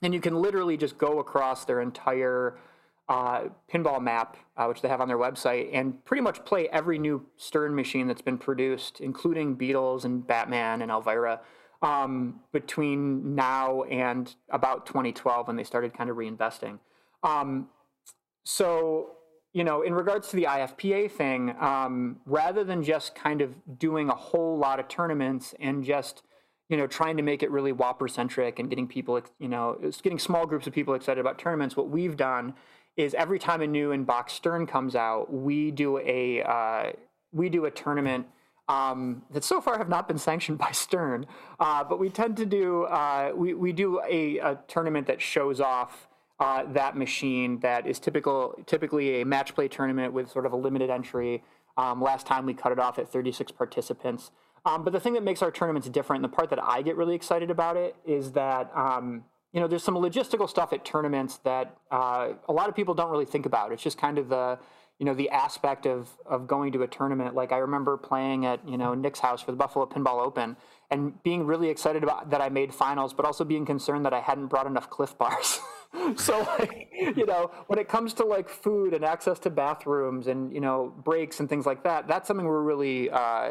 And 0.00 0.14
you 0.14 0.20
can 0.20 0.40
literally 0.40 0.78
just 0.78 0.96
go 0.96 1.18
across 1.18 1.64
their 1.66 1.82
entire 1.82 2.56
uh, 3.08 3.44
pinball 3.70 4.00
map, 4.00 4.36
uh, 4.56 4.66
which 4.66 4.80
they 4.80 4.88
have 4.88 5.00
on 5.02 5.08
their 5.08 5.18
website, 5.18 5.68
and 5.72 6.02
pretty 6.04 6.22
much 6.22 6.44
play 6.44 6.68
every 6.68 6.98
new 6.98 7.26
Stern 7.36 7.74
machine 7.74 8.06
that's 8.06 8.22
been 8.22 8.38
produced, 8.38 9.00
including 9.00 9.56
Beatles 9.56 10.04
and 10.04 10.26
Batman 10.26 10.80
and 10.80 10.90
Elvira, 10.90 11.40
um, 11.82 12.40
between 12.52 13.34
now 13.34 13.82
and 13.84 14.34
about 14.50 14.86
2012 14.86 15.46
when 15.46 15.56
they 15.56 15.64
started 15.64 15.92
kind 15.94 16.08
of 16.08 16.16
reinvesting. 16.16 16.78
Um, 17.22 17.68
so 18.44 19.16
you 19.52 19.64
know, 19.64 19.82
in 19.82 19.92
regards 19.92 20.28
to 20.28 20.36
the 20.36 20.44
IFPA 20.44 21.10
thing, 21.10 21.54
um, 21.60 22.20
rather 22.24 22.64
than 22.64 22.82
just 22.82 23.14
kind 23.14 23.42
of 23.42 23.54
doing 23.78 24.08
a 24.08 24.14
whole 24.14 24.56
lot 24.56 24.80
of 24.80 24.88
tournaments 24.88 25.54
and 25.60 25.84
just, 25.84 26.22
you 26.70 26.76
know, 26.76 26.86
trying 26.86 27.18
to 27.18 27.22
make 27.22 27.42
it 27.42 27.50
really 27.50 27.72
WPPR 27.72 28.10
centric 28.10 28.58
and 28.58 28.70
getting 28.70 28.88
people, 28.88 29.20
you 29.38 29.48
know, 29.48 29.78
getting 30.02 30.18
small 30.18 30.46
groups 30.46 30.66
of 30.66 30.72
people 30.72 30.94
excited 30.94 31.20
about 31.20 31.38
tournaments. 31.38 31.76
What 31.76 31.90
we've 31.90 32.16
done 32.16 32.54
is 32.96 33.12
every 33.14 33.38
time 33.38 33.60
a 33.60 33.66
new 33.66 33.92
in-box 33.92 34.32
Stern 34.32 34.66
comes 34.66 34.96
out, 34.96 35.30
we 35.30 35.70
do 35.70 35.98
a 35.98 36.42
uh, 36.42 36.92
we 37.30 37.50
do 37.50 37.66
a 37.66 37.70
tournament 37.70 38.26
um, 38.72 39.22
that 39.30 39.44
so 39.44 39.60
far 39.60 39.76
have 39.78 39.88
not 39.88 40.08
been 40.08 40.18
sanctioned 40.18 40.58
by 40.58 40.70
Stern, 40.72 41.26
uh, 41.60 41.84
but 41.84 41.98
we 41.98 42.08
tend 42.08 42.36
to 42.38 42.46
do 42.46 42.84
uh, 42.84 43.32
we 43.34 43.54
we 43.54 43.72
do 43.72 44.00
a, 44.08 44.38
a 44.38 44.58
tournament 44.68 45.06
that 45.06 45.20
shows 45.20 45.60
off. 45.60 46.08
Uh, 46.40 46.64
that 46.72 46.96
machine 46.96 47.60
that 47.60 47.86
is 47.86 48.00
typical, 48.00 48.58
typically 48.66 49.20
a 49.20 49.24
match 49.24 49.54
play 49.54 49.68
tournament 49.68 50.12
with 50.12 50.28
sort 50.28 50.44
of 50.44 50.52
a 50.52 50.56
limited 50.56 50.90
entry. 50.90 51.40
Um, 51.76 52.02
last 52.02 52.26
time 52.26 52.46
we 52.46 52.52
cut 52.52 52.72
it 52.72 52.80
off 52.80 52.98
at 52.98 53.08
36 53.08 53.52
participants. 53.52 54.32
Um, 54.64 54.82
but 54.82 54.92
the 54.92 54.98
thing 54.98 55.12
that 55.12 55.22
makes 55.22 55.40
our 55.40 55.52
tournaments 55.52 55.88
different, 55.88 56.24
and 56.24 56.32
the 56.32 56.34
part 56.34 56.50
that 56.50 56.60
I 56.60 56.82
get 56.82 56.96
really 56.96 57.14
excited 57.14 57.48
about 57.48 57.76
it, 57.76 57.94
is 58.04 58.32
that 58.32 58.70
um, 58.74 59.24
you 59.52 59.60
know 59.60 59.68
there's 59.68 59.84
some 59.84 59.94
logistical 59.94 60.48
stuff 60.48 60.72
at 60.72 60.84
tournaments 60.84 61.38
that 61.44 61.76
uh, 61.92 62.32
a 62.48 62.52
lot 62.52 62.68
of 62.68 62.74
people 62.74 62.94
don't 62.94 63.10
really 63.10 63.26
think 63.26 63.46
about. 63.46 63.70
It's 63.70 63.82
just 63.82 63.98
kind 63.98 64.18
of 64.18 64.28
the 64.28 64.58
you 65.02 65.06
know 65.06 65.14
the 65.14 65.30
aspect 65.30 65.84
of 65.84 66.16
of 66.26 66.46
going 66.46 66.70
to 66.70 66.82
a 66.84 66.86
tournament. 66.86 67.34
Like 67.34 67.50
I 67.50 67.56
remember 67.56 67.96
playing 67.96 68.46
at 68.46 68.60
you 68.68 68.78
know 68.78 68.94
Nick's 68.94 69.18
house 69.18 69.42
for 69.42 69.50
the 69.50 69.56
Buffalo 69.56 69.84
Pinball 69.84 70.24
Open 70.24 70.56
and 70.92 71.20
being 71.24 71.44
really 71.44 71.70
excited 71.70 72.04
about 72.04 72.30
that 72.30 72.40
I 72.40 72.50
made 72.50 72.72
finals, 72.72 73.12
but 73.12 73.26
also 73.26 73.42
being 73.42 73.66
concerned 73.66 74.06
that 74.06 74.14
I 74.14 74.20
hadn't 74.20 74.46
brought 74.46 74.68
enough 74.68 74.88
Clif 74.88 75.18
Bars. 75.18 75.58
so 76.14 76.46
like 76.56 76.88
you 76.92 77.26
know 77.26 77.50
when 77.66 77.80
it 77.80 77.88
comes 77.88 78.14
to 78.14 78.24
like 78.24 78.48
food 78.48 78.94
and 78.94 79.04
access 79.04 79.40
to 79.40 79.50
bathrooms 79.50 80.28
and 80.28 80.52
you 80.52 80.60
know 80.60 80.94
breaks 81.02 81.40
and 81.40 81.48
things 81.48 81.66
like 81.66 81.82
that, 81.82 82.06
that's 82.06 82.28
something 82.28 82.46
we're 82.46 82.62
really 82.62 83.10
uh, 83.10 83.50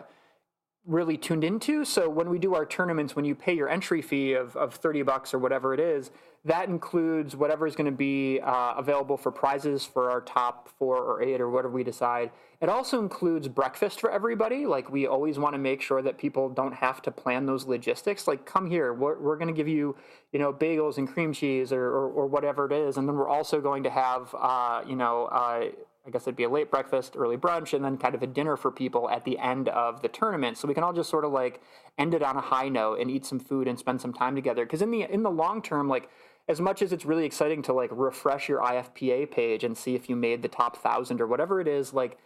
really 0.86 1.18
tuned 1.18 1.44
into. 1.44 1.84
So 1.84 2.10
when 2.10 2.30
we 2.30 2.40
do 2.40 2.56
our 2.56 2.66
tournaments, 2.66 3.14
when 3.14 3.26
you 3.26 3.36
pay 3.36 3.54
your 3.54 3.68
entry 3.68 4.02
fee 4.02 4.36
of, 4.36 4.56
of 4.56 4.76
30 4.76 5.02
bucks 5.02 5.34
or 5.34 5.40
whatever 5.40 5.74
it 5.74 5.82
is, 5.82 6.12
that 6.44 6.70
includes 6.70 7.36
whatever 7.36 7.68
is 7.68 7.76
going 7.76 7.86
to 7.86 7.92
be 7.92 8.40
uh, 8.40 8.74
available 8.76 9.16
for 9.16 9.32
prizes 9.32 9.86
for 9.86 10.10
our 10.10 10.22
top 10.22 10.70
four 10.80 10.98
or 10.98 11.22
eight 11.22 11.40
or 11.40 11.52
whatever 11.52 11.74
we 11.74 11.84
decide. 11.84 12.32
It 12.62 12.70
also 12.70 13.00
includes 13.00 13.48
breakfast 13.48 14.00
for 14.00 14.12
everybody. 14.12 14.66
Like 14.66 14.92
we 14.92 15.06
always 15.06 15.38
want 15.38 15.54
to 15.54 15.60
make 15.60 15.82
sure 15.82 16.02
that 16.02 16.18
people 16.18 16.50
don't 16.50 16.74
have 16.74 17.02
to 17.04 17.12
plan 17.12 17.46
those 17.46 17.66
logistics. 17.66 18.28
Like 18.28 18.46
come 18.46 18.70
here, 18.70 18.94
we're, 18.94 19.20
we're 19.20 19.38
going 19.38 19.50
to 19.50 19.54
give 19.54 19.68
you, 19.68 19.96
you 20.32 20.40
know, 20.40 20.52
bagels 20.52 20.98
and 20.98 21.08
cream 21.08 21.32
cheese 21.32 21.72
or, 21.72 21.84
or, 21.84 22.10
or, 22.10 22.28
whatever 22.28 22.66
it 22.66 22.72
is. 22.72 22.98
And 22.98 23.08
then 23.08 23.16
we're 23.16 23.30
also 23.30 23.62
going 23.62 23.84
to 23.84 23.92
have, 23.92 24.34
uh, 24.38 24.82
you 24.88 24.96
know, 24.96 25.26
uh, 25.26 25.70
I 26.06 26.10
guess 26.10 26.24
it'd 26.24 26.36
be 26.36 26.44
a 26.44 26.50
late 26.50 26.72
breakfast, 26.72 27.16
early 27.16 27.38
brunch, 27.38 27.74
and 27.74 27.86
then 27.86 27.98
kind 27.98 28.16
of 28.16 28.24
a 28.24 28.28
dinner 28.28 28.58
for 28.58 28.72
people 28.72 29.08
at 29.10 29.24
the 29.24 29.38
end 29.38 29.70
of 29.70 30.02
the 30.02 30.08
tournament. 30.08 30.58
So 30.58 30.68
we 30.68 30.74
can 30.74 30.84
all 30.84 30.94
just 30.94 31.10
sort 31.12 31.26
of 31.26 31.32
like 31.32 31.62
end 32.00 32.16
it 32.16 32.24
on 32.24 32.38
a 32.38 32.42
high 32.42 32.70
note 32.70 33.00
and 33.00 33.12
eat 33.12 33.24
some 33.24 33.40
food 33.40 33.68
and 33.68 33.78
spend 33.78 34.02
some 34.02 34.12
time 34.12 34.34
together. 34.34 34.66
Because 34.66 34.82
in 34.82 34.90
the 34.90 35.04
in 35.04 35.22
the 35.22 35.30
long 35.30 35.62
term, 35.62 35.88
like 35.88 36.10
as 36.48 36.60
much 36.60 36.82
as 36.82 36.92
it's 36.92 37.06
really 37.06 37.26
exciting 37.26 37.62
to 37.64 37.74
like 37.74 37.90
refresh 37.94 38.50
your 38.50 38.60
IFPA 38.62 39.32
page 39.32 39.64
and 39.64 39.78
see 39.78 39.96
if 39.96 40.10
you 40.10 40.16
made 40.16 40.42
the 40.42 40.48
top 40.48 40.78
thousand 40.78 41.22
or 41.22 41.28
whatever 41.28 41.62
it 41.62 41.68
is, 41.68 41.94
like 41.94 42.18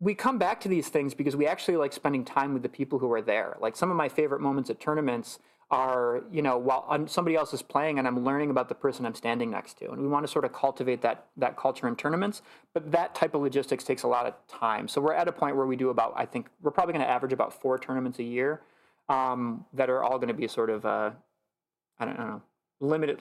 we 0.00 0.14
come 0.14 0.38
back 0.38 0.60
to 0.60 0.68
these 0.68 0.88
things 0.88 1.14
because 1.14 1.36
we 1.36 1.46
actually 1.46 1.76
like 1.76 1.92
spending 1.92 2.24
time 2.24 2.54
with 2.54 2.62
the 2.62 2.68
people 2.68 2.98
who 2.98 3.12
are 3.12 3.22
there. 3.22 3.56
Like 3.60 3.76
some 3.76 3.90
of 3.90 3.96
my 3.96 4.08
favorite 4.08 4.40
moments 4.40 4.70
at 4.70 4.80
tournaments 4.80 5.38
are 5.70 6.22
you 6.32 6.40
know 6.40 6.56
while 6.56 6.86
I'm, 6.88 7.06
somebody 7.06 7.36
else 7.36 7.52
is 7.52 7.60
playing 7.60 7.98
and 7.98 8.08
I'm 8.08 8.24
learning 8.24 8.48
about 8.48 8.70
the 8.70 8.74
person 8.74 9.04
I'm 9.04 9.14
standing 9.14 9.50
next 9.50 9.78
to, 9.78 9.90
and 9.90 10.00
we 10.00 10.08
want 10.08 10.26
to 10.26 10.32
sort 10.32 10.44
of 10.44 10.52
cultivate 10.52 11.02
that 11.02 11.26
that 11.36 11.56
culture 11.56 11.86
in 11.88 11.96
tournaments. 11.96 12.42
But 12.72 12.90
that 12.92 13.14
type 13.14 13.34
of 13.34 13.42
logistics 13.42 13.84
takes 13.84 14.02
a 14.02 14.08
lot 14.08 14.26
of 14.26 14.34
time. 14.46 14.88
So 14.88 15.00
we're 15.00 15.14
at 15.14 15.28
a 15.28 15.32
point 15.32 15.56
where 15.56 15.66
we 15.66 15.76
do 15.76 15.90
about 15.90 16.14
I 16.16 16.24
think 16.24 16.48
we're 16.62 16.70
probably 16.70 16.94
going 16.94 17.04
to 17.04 17.10
average 17.10 17.32
about 17.32 17.52
four 17.52 17.78
tournaments 17.78 18.18
a 18.18 18.22
year 18.22 18.62
um, 19.08 19.66
that 19.74 19.90
are 19.90 20.02
all 20.02 20.16
going 20.16 20.28
to 20.28 20.34
be 20.34 20.48
sort 20.48 20.70
of 20.70 20.86
uh, 20.86 21.10
I 21.98 22.04
don't 22.06 22.18
know 22.18 22.42
limited 22.80 23.20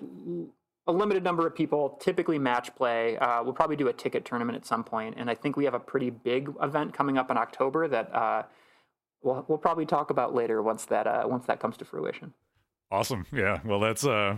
a 0.89 0.91
limited 0.91 1.21
number 1.21 1.45
of 1.45 1.53
people, 1.53 1.97
typically 1.99 2.39
match 2.39 2.73
play. 2.75 3.17
Uh, 3.17 3.43
we'll 3.43 3.53
probably 3.53 3.75
do 3.75 3.89
a 3.89 3.93
ticket 3.93 4.23
tournament 4.23 4.55
at 4.55 4.65
some 4.65 4.85
point, 4.85 5.15
and 5.17 5.29
I 5.29 5.35
think 5.35 5.57
we 5.57 5.65
have 5.65 5.73
a 5.73 5.79
pretty 5.79 6.09
big 6.09 6.49
event 6.61 6.93
coming 6.93 7.17
up 7.17 7.31
in 7.31 7.37
October 7.37 7.87
that. 7.87 8.13
Uh, 8.13 8.43
we'll 9.21 9.45
we'll 9.47 9.57
probably 9.57 9.85
talk 9.85 10.09
about 10.09 10.33
later 10.33 10.61
once 10.61 10.85
that 10.85 11.07
uh, 11.07 11.23
once 11.25 11.45
that 11.45 11.59
comes 11.59 11.77
to 11.77 11.85
fruition. 11.85 12.33
Awesome. 12.91 13.25
Yeah. 13.31 13.59
Well, 13.65 13.79
that's 13.79 14.05
uh, 14.05 14.37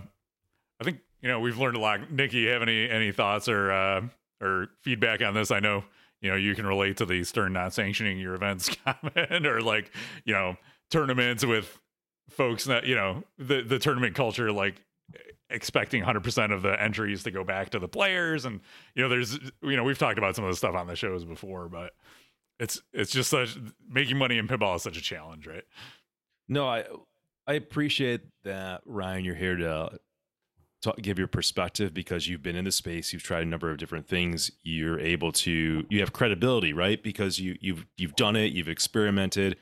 I 0.79 0.84
think 0.84 0.99
you 1.21 1.29
know 1.29 1.39
we've 1.39 1.58
learned 1.58 1.77
a 1.77 1.79
lot. 1.79 2.12
Nikki, 2.12 2.47
have 2.47 2.62
any 2.62 2.89
any 2.89 3.12
thoughts 3.12 3.47
or 3.47 3.71
uh, 3.71 4.01
or 4.41 4.69
feedback 4.82 5.21
on 5.21 5.34
this? 5.34 5.51
I 5.51 5.60
know 5.60 5.84
you 6.21 6.29
know 6.29 6.36
you 6.36 6.55
can 6.55 6.65
relate 6.65 6.97
to 6.97 7.05
the 7.05 7.23
Stern 7.23 7.53
not 7.53 7.73
sanctioning 7.73 8.19
your 8.19 8.34
events 8.34 8.69
comment 8.86 9.45
or 9.45 9.62
like 9.62 9.91
you 10.25 10.34
know 10.34 10.58
tournaments 10.89 11.45
with 11.45 11.79
folks 12.29 12.65
that 12.65 12.86
you 12.86 12.95
know 12.95 13.23
the 13.38 13.62
the 13.62 13.79
tournament 13.79 14.15
culture 14.15 14.51
like 14.51 14.84
expecting 15.50 16.04
100% 16.04 16.54
of 16.54 16.62
the 16.62 16.82
entries 16.82 17.24
to 17.24 17.32
go 17.32 17.44
back 17.44 17.72
to 17.72 17.80
the 17.80 17.88
players 17.88 18.46
and 18.46 18.60
you 18.96 19.02
know 19.02 19.10
there's 19.10 19.40
you 19.64 19.76
know 19.76 19.84
we've 19.84 19.98
talked 19.98 20.18
about 20.18 20.36
some 20.36 20.46
of 20.46 20.52
the 20.52 20.56
stuff 20.56 20.76
on 20.76 20.86
the 20.86 20.96
shows 20.96 21.26
before 21.26 21.68
but 21.68 21.94
it's 22.60 22.82
it's 22.94 23.12
just 23.12 23.30
such 23.30 23.58
making 23.90 24.18
money 24.18 24.38
in 24.38 24.48
pinball 24.48 24.76
is 24.76 24.84
such 24.84 24.98
a 24.98 25.02
challenge, 25.02 25.48
right? 25.48 25.64
No, 26.48 26.68
I 26.68 26.84
I 27.48 27.54
appreciate 27.54 28.22
that, 28.44 28.82
Ryan. 28.86 29.24
You're 29.24 29.36
here 29.36 29.56
to 29.56 29.98
talk, 30.82 30.98
give 31.02 31.18
your 31.18 31.28
perspective 31.28 31.94
because 31.94 32.28
you've 32.28 32.44
been 32.44 32.56
in 32.56 32.66
the 32.66 32.72
space, 32.72 33.14
you've 33.14 33.24
tried 33.24 33.44
a 33.44 33.46
number 33.46 33.72
of 33.72 33.78
different 33.78 34.08
things. 34.08 34.52
You're 34.64 35.00
able 35.00 35.32
to 35.34 35.86
you 35.90 36.00
have 36.02 36.12
credibility, 36.12 36.74
right? 36.74 37.02
Because 37.02 37.40
you 37.40 37.56
you've 37.62 37.86
you've 37.98 38.16
done 38.16 38.36
it, 38.36 38.52
you've 38.52 38.70
experimented. 38.70 39.58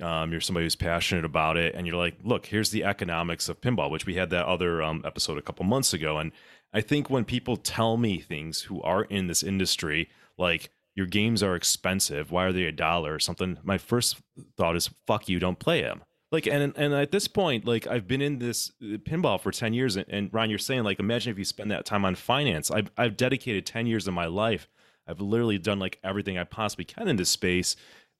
Um, 0.00 0.32
you're 0.32 0.40
somebody 0.40 0.66
who's 0.66 0.74
passionate 0.74 1.24
about 1.24 1.56
it, 1.56 1.74
and 1.74 1.86
you're 1.86 1.96
like, 1.96 2.16
look, 2.24 2.46
here's 2.46 2.70
the 2.70 2.84
economics 2.84 3.48
of 3.48 3.60
pinball, 3.60 3.90
which 3.90 4.06
we 4.06 4.16
had 4.16 4.30
that 4.30 4.46
other 4.46 4.82
um, 4.82 5.02
episode 5.04 5.38
a 5.38 5.42
couple 5.42 5.64
months 5.64 5.92
ago. 5.92 6.18
And 6.18 6.32
I 6.72 6.80
think 6.80 7.08
when 7.08 7.24
people 7.24 7.56
tell 7.56 7.96
me 7.96 8.18
things 8.18 8.62
who 8.62 8.82
are 8.82 9.04
in 9.04 9.28
this 9.28 9.42
industry, 9.42 10.08
like 10.36 10.70
your 10.94 11.06
games 11.06 11.42
are 11.42 11.54
expensive. 11.54 12.32
Why 12.32 12.44
are 12.44 12.52
they 12.52 12.64
a 12.64 12.72
dollar 12.72 13.14
or 13.14 13.20
something? 13.20 13.58
My 13.62 13.78
first 13.78 14.20
thought 14.56 14.76
is, 14.76 14.90
fuck 15.06 15.28
you, 15.28 15.38
don't 15.38 15.58
play 15.58 15.82
them. 15.82 16.02
Like, 16.32 16.48
and 16.48 16.72
and 16.76 16.92
at 16.92 17.12
this 17.12 17.28
point, 17.28 17.64
like 17.64 17.86
I've 17.86 18.08
been 18.08 18.20
in 18.20 18.40
this 18.40 18.72
uh, 18.82 18.96
pinball 18.96 19.40
for 19.40 19.52
ten 19.52 19.72
years, 19.72 19.94
and, 19.94 20.06
and 20.08 20.30
Ron, 20.32 20.50
you're 20.50 20.58
saying 20.58 20.82
like, 20.82 20.98
imagine 20.98 21.30
if 21.30 21.38
you 21.38 21.44
spend 21.44 21.70
that 21.70 21.84
time 21.84 22.04
on 22.04 22.16
finance. 22.16 22.72
I've 22.72 22.90
I've 22.96 23.16
dedicated 23.16 23.66
ten 23.66 23.86
years 23.86 24.08
of 24.08 24.14
my 24.14 24.26
life. 24.26 24.68
I've 25.06 25.20
literally 25.20 25.58
done 25.58 25.78
like 25.78 26.00
everything 26.02 26.38
I 26.38 26.44
possibly 26.44 26.86
can 26.86 27.06
in 27.08 27.16
this 27.16 27.28
space, 27.28 27.76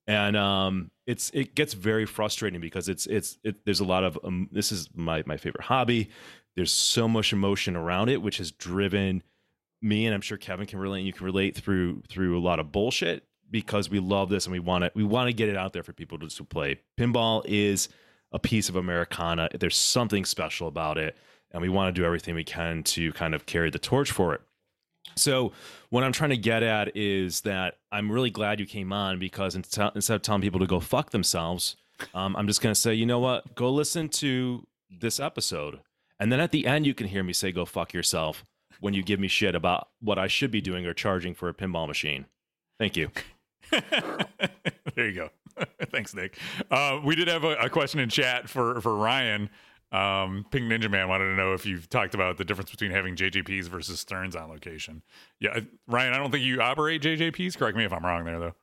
and 0.06 0.36
um, 0.36 0.90
it's 1.06 1.30
it 1.34 1.54
gets 1.54 1.74
very 1.74 2.06
frustrating 2.06 2.60
because 2.60 2.88
it's 2.88 3.06
it's 3.06 3.38
it, 3.42 3.64
there's 3.64 3.80
a 3.80 3.84
lot 3.84 4.04
of 4.04 4.18
um, 4.24 4.48
this 4.52 4.72
is 4.72 4.88
my 4.94 5.22
my 5.26 5.36
favorite 5.36 5.64
hobby. 5.64 6.10
There's 6.56 6.72
so 6.72 7.08
much 7.08 7.32
emotion 7.32 7.74
around 7.74 8.10
it, 8.10 8.22
which 8.22 8.38
has 8.38 8.52
driven 8.52 9.22
me 9.82 10.06
and 10.06 10.14
I'm 10.14 10.20
sure 10.20 10.38
Kevin 10.38 10.66
can 10.66 10.78
relate. 10.78 10.98
And 11.00 11.06
you 11.06 11.12
can 11.12 11.26
relate 11.26 11.56
through 11.56 12.02
through 12.08 12.38
a 12.38 12.40
lot 12.40 12.58
of 12.58 12.72
bullshit 12.72 13.24
because 13.50 13.90
we 13.90 14.00
love 14.00 14.30
this 14.30 14.46
and 14.46 14.52
we 14.52 14.58
want 14.58 14.84
to 14.84 14.90
we 14.94 15.04
want 15.04 15.28
to 15.28 15.32
get 15.32 15.48
it 15.48 15.56
out 15.56 15.72
there 15.72 15.82
for 15.82 15.92
people 15.92 16.18
to, 16.18 16.28
to 16.28 16.44
play. 16.44 16.80
Pinball 16.98 17.42
is 17.46 17.88
a 18.32 18.38
piece 18.38 18.68
of 18.68 18.76
Americana. 18.76 19.48
There's 19.58 19.76
something 19.76 20.24
special 20.24 20.66
about 20.66 20.98
it, 20.98 21.16
and 21.52 21.62
we 21.62 21.68
want 21.68 21.94
to 21.94 22.00
do 22.00 22.04
everything 22.04 22.34
we 22.34 22.44
can 22.44 22.82
to 22.82 23.12
kind 23.12 23.34
of 23.34 23.46
carry 23.46 23.70
the 23.70 23.78
torch 23.78 24.10
for 24.10 24.34
it. 24.34 24.40
So, 25.16 25.52
what 25.90 26.02
I'm 26.02 26.12
trying 26.12 26.30
to 26.30 26.36
get 26.36 26.62
at 26.62 26.96
is 26.96 27.42
that 27.42 27.78
I'm 27.92 28.10
really 28.10 28.30
glad 28.30 28.58
you 28.58 28.66
came 28.66 28.92
on 28.92 29.18
because 29.18 29.54
instead 29.54 29.94
of 29.96 30.22
telling 30.22 30.42
people 30.42 30.60
to 30.60 30.66
go 30.66 30.80
fuck 30.80 31.10
themselves, 31.10 31.76
um, 32.14 32.34
I'm 32.36 32.46
just 32.46 32.60
going 32.60 32.74
to 32.74 32.80
say, 32.80 32.94
you 32.94 33.06
know 33.06 33.20
what? 33.20 33.54
Go 33.54 33.70
listen 33.70 34.08
to 34.10 34.66
this 34.90 35.20
episode. 35.20 35.80
And 36.18 36.32
then 36.32 36.40
at 36.40 36.50
the 36.50 36.66
end, 36.66 36.86
you 36.86 36.94
can 36.94 37.06
hear 37.06 37.22
me 37.22 37.32
say, 37.32 37.52
go 37.52 37.64
fuck 37.64 37.92
yourself 37.92 38.44
when 38.80 38.94
you 38.94 39.02
give 39.02 39.20
me 39.20 39.28
shit 39.28 39.54
about 39.54 39.88
what 40.00 40.18
I 40.18 40.26
should 40.26 40.50
be 40.50 40.60
doing 40.60 40.86
or 40.86 40.94
charging 40.94 41.34
for 41.34 41.48
a 41.48 41.54
pinball 41.54 41.86
machine. 41.86 42.26
Thank 42.78 42.96
you. 42.96 43.10
there 43.70 45.08
you 45.08 45.12
go. 45.12 45.30
Thanks, 45.90 46.14
Nick. 46.14 46.38
Uh, 46.70 47.00
we 47.04 47.14
did 47.14 47.28
have 47.28 47.44
a, 47.44 47.54
a, 47.56 47.70
question 47.70 48.00
in 48.00 48.08
chat 48.08 48.48
for 48.48 48.80
for 48.80 48.94
Ryan. 48.96 49.50
Um, 49.92 50.44
Pink 50.50 50.64
Ninja 50.64 50.90
Man 50.90 51.08
wanted 51.08 51.26
to 51.26 51.36
know 51.36 51.52
if 51.52 51.64
you've 51.64 51.88
talked 51.88 52.14
about 52.14 52.36
the 52.36 52.44
difference 52.44 52.70
between 52.70 52.90
having 52.90 53.14
JJPs 53.14 53.64
versus 53.68 54.00
Sterns 54.00 54.34
on 54.34 54.48
location. 54.48 55.02
Yeah, 55.38 55.60
Ryan, 55.87 56.14
I 56.14 56.18
don't 56.18 56.30
think 56.30 56.44
you 56.44 56.60
operate 56.60 57.02
JJPs. 57.02 57.56
Correct 57.56 57.76
me 57.76 57.85
if 57.85 57.92
I'm 57.92 58.04
wrong 58.04 58.24
there, 58.24 58.40
though. 58.40 58.54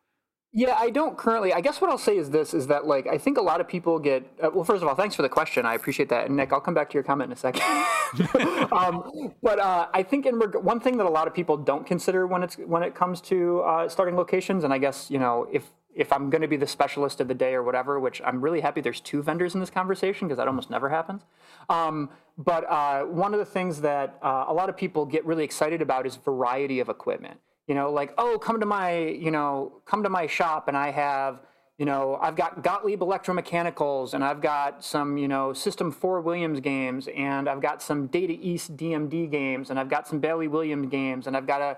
Yeah, 0.54 0.76
I 0.78 0.90
don't 0.90 1.18
currently. 1.18 1.54
I 1.54 1.62
guess 1.62 1.80
what 1.80 1.90
I'll 1.90 1.98
say 1.98 2.18
is 2.18 2.30
this: 2.30 2.54
is 2.54 2.68
that 2.68 2.86
like 2.86 3.08
I 3.08 3.18
think 3.18 3.38
a 3.38 3.42
lot 3.42 3.62
of 3.62 3.70
people 3.70 3.98
get. 4.00 4.24
Uh, 4.44 4.50
well, 4.54 4.66
first 4.66 4.84
of 4.84 4.90
all, 4.90 4.96
thanks 4.96 5.16
for 5.16 5.22
the 5.22 5.30
question. 5.30 5.66
I 5.66 5.76
appreciate 5.76 6.10
that, 6.10 6.26
and 6.26 6.36
Nick, 6.36 6.52
I'll 6.52 6.60
come 6.60 6.74
back 6.74 6.90
to 6.90 6.96
your 6.96 7.04
comment 7.04 7.30
in 7.30 7.34
a 7.34 7.40
second. 7.40 7.62
um, 8.74 9.34
but 9.42 9.60
uh, 9.60 9.88
I 9.94 10.04
think 10.04 10.26
in 10.26 10.38
reg- 10.38 10.56
one 10.56 10.82
thing 10.82 10.98
that 10.98 11.06
a 11.06 11.10
lot 11.10 11.26
of 11.26 11.34
people 11.34 11.56
don't 11.56 11.88
consider 11.88 12.28
when 12.28 12.44
it's 12.44 12.56
when 12.56 12.84
it 12.84 12.96
comes 12.96 13.22
to 13.22 13.62
uh, 13.62 13.88
starting 13.88 14.18
locations, 14.18 14.66
and 14.66 14.74
I 14.74 14.78
guess 14.78 15.10
you 15.10 15.20
know 15.20 15.48
if 15.54 15.72
if 15.96 16.12
I'm 16.14 16.30
going 16.30 16.42
to 16.42 16.48
be 16.48 16.58
the 16.58 16.68
specialist 16.68 17.20
of 17.20 17.28
the 17.28 17.34
day 17.34 17.54
or 17.54 17.64
whatever, 17.64 18.00
which 18.00 18.22
I'm 18.26 18.42
really 18.42 18.62
happy 18.62 18.82
there's 18.82 19.02
two 19.02 19.22
vendors 19.22 19.54
in 19.54 19.60
this 19.60 19.70
conversation 19.70 20.28
because 20.28 20.38
that 20.38 20.48
almost 20.48 20.70
never 20.70 20.90
happens. 20.90 21.24
Um, 21.70 22.10
but 22.38 22.70
uh, 22.70 23.04
one 23.04 23.34
of 23.34 23.40
the 23.40 23.46
things 23.46 23.82
that 23.82 24.18
uh, 24.22 24.46
a 24.48 24.54
lot 24.54 24.70
of 24.70 24.78
people 24.78 25.06
get 25.06 25.26
really 25.26 25.44
excited 25.44 25.82
about 25.82 26.06
is 26.06 26.16
variety 26.16 26.80
of 26.80 26.90
equipment 26.90 27.40
you 27.68 27.76
know 27.76 27.92
like 27.92 28.12
oh 28.18 28.40
come 28.40 28.60
to 28.60 28.66
my 28.66 28.98
you 28.98 29.30
know 29.30 29.72
come 29.86 30.02
to 30.02 30.10
my 30.10 30.26
shop 30.26 30.68
and 30.68 30.76
i 30.76 30.90
have 30.90 31.42
you 31.82 31.86
know, 31.86 32.20
I've 32.22 32.36
got 32.36 32.62
Gottlieb 32.62 33.00
Electromechanicals, 33.00 34.14
and 34.14 34.24
I've 34.24 34.40
got 34.40 34.84
some, 34.84 35.18
you 35.18 35.28
know, 35.28 35.52
System 35.52 35.92
4 35.92 36.22
Williams 36.22 36.60
games, 36.60 37.10
and 37.18 37.50
I've 37.50 37.60
got 37.60 37.82
some 37.82 38.06
Data 38.06 38.38
East 38.40 38.78
DMD 38.78 39.32
games, 39.32 39.72
and 39.72 39.80
I've 39.80 39.90
got 39.90 40.08
some 40.08 40.20
Bally 40.20 40.48
Williams 40.48 40.92
games, 40.92 41.26
and 41.26 41.36
I've 41.36 41.48
got 41.48 41.60
a, 41.60 41.78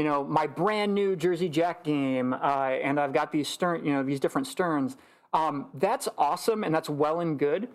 you 0.00 0.06
know, 0.06 0.24
my 0.24 0.46
brand 0.46 0.94
new 0.94 1.14
Jersey 1.14 1.50
Jack 1.50 1.84
game, 1.84 2.32
uh, 2.32 2.70
and 2.82 2.98
I've 2.98 3.12
got 3.12 3.32
these 3.32 3.48
Stern, 3.48 3.84
you 3.84 3.92
know, 3.92 4.02
these 4.02 4.18
different 4.18 4.46
Sterns. 4.46 4.96
Um, 5.34 5.66
that's 5.74 6.08
awesome, 6.16 6.64
and 6.64 6.74
that's 6.74 6.88
well 6.88 7.20
and 7.20 7.38
good. 7.38 7.68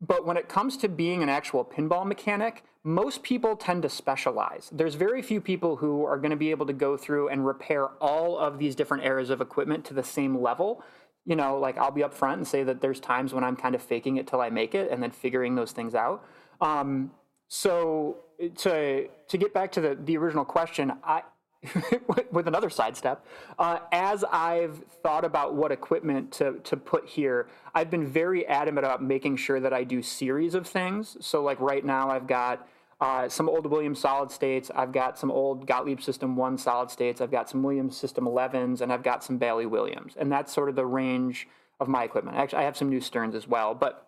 But 0.00 0.26
when 0.26 0.36
it 0.36 0.48
comes 0.48 0.76
to 0.78 0.88
being 0.88 1.22
an 1.22 1.28
actual 1.28 1.64
pinball 1.64 2.04
mechanic, 2.04 2.64
most 2.82 3.22
people 3.22 3.54
tend 3.54 3.82
to 3.82 3.88
specialize. 3.88 4.68
There's 4.72 4.96
very 4.96 5.22
few 5.22 5.40
people 5.40 5.76
who 5.76 6.04
are 6.04 6.16
going 6.16 6.32
to 6.32 6.36
be 6.36 6.50
able 6.50 6.66
to 6.66 6.72
go 6.72 6.96
through 6.96 7.28
and 7.28 7.46
repair 7.46 7.86
all 8.00 8.36
of 8.36 8.58
these 8.58 8.74
different 8.74 9.04
areas 9.04 9.30
of 9.30 9.40
equipment 9.40 9.84
to 9.84 9.94
the 9.94 10.02
same 10.02 10.42
level. 10.42 10.82
You 11.24 11.36
know, 11.36 11.56
like 11.56 11.78
I'll 11.78 11.92
be 11.92 12.00
upfront 12.00 12.32
and 12.32 12.48
say 12.48 12.64
that 12.64 12.80
there's 12.80 12.98
times 12.98 13.32
when 13.32 13.44
I'm 13.44 13.54
kind 13.54 13.76
of 13.76 13.82
faking 13.82 14.16
it 14.16 14.26
till 14.26 14.40
I 14.40 14.50
make 14.50 14.74
it 14.74 14.90
and 14.90 15.00
then 15.00 15.12
figuring 15.12 15.54
those 15.54 15.70
things 15.70 15.94
out. 15.94 16.24
Um, 16.60 17.12
so 17.46 18.24
to 18.56 19.08
to 19.08 19.38
get 19.38 19.52
back 19.52 19.72
to 19.72 19.80
the 19.80 19.98
the 20.04 20.16
original 20.16 20.44
question, 20.44 20.92
I 21.04 21.22
with 22.32 22.46
another 22.46 22.70
sidestep, 22.70 23.24
uh, 23.58 23.80
as 23.90 24.22
I've 24.24 24.78
thought 25.02 25.24
about 25.24 25.54
what 25.54 25.72
equipment 25.72 26.32
to 26.32 26.54
to 26.64 26.76
put 26.76 27.06
here, 27.06 27.48
I've 27.74 27.90
been 27.90 28.06
very 28.06 28.46
adamant 28.46 28.86
about 28.86 29.02
making 29.02 29.36
sure 29.36 29.58
that 29.60 29.72
I 29.72 29.84
do 29.84 30.02
series 30.02 30.54
of 30.54 30.66
things. 30.66 31.16
So 31.20 31.42
like 31.42 31.60
right 31.60 31.84
now, 31.84 32.10
I've 32.10 32.26
got 32.28 32.68
uh, 33.00 33.28
some 33.28 33.48
old 33.48 33.66
Williams 33.66 34.00
solid 34.00 34.30
states. 34.30 34.70
I've 34.74 34.92
got 34.92 35.18
some 35.18 35.30
old 35.30 35.66
Gottlieb 35.66 36.00
System 36.00 36.36
1 36.36 36.58
solid 36.58 36.90
states. 36.90 37.20
I've 37.20 37.30
got 37.30 37.48
some 37.48 37.62
Williams 37.62 37.96
System 37.96 38.24
11s, 38.24 38.80
and 38.80 38.92
I've 38.92 39.04
got 39.04 39.22
some 39.22 39.38
Bally 39.38 39.66
Williams. 39.66 40.14
And 40.16 40.32
that's 40.32 40.52
sort 40.52 40.68
of 40.68 40.74
the 40.74 40.86
range 40.86 41.46
of 41.78 41.86
my 41.86 42.02
equipment. 42.02 42.36
Actually, 42.36 42.58
I 42.60 42.64
have 42.64 42.76
some 42.76 42.88
new 42.88 43.00
Sterns 43.00 43.36
as 43.36 43.46
well. 43.46 43.74
But 43.74 44.07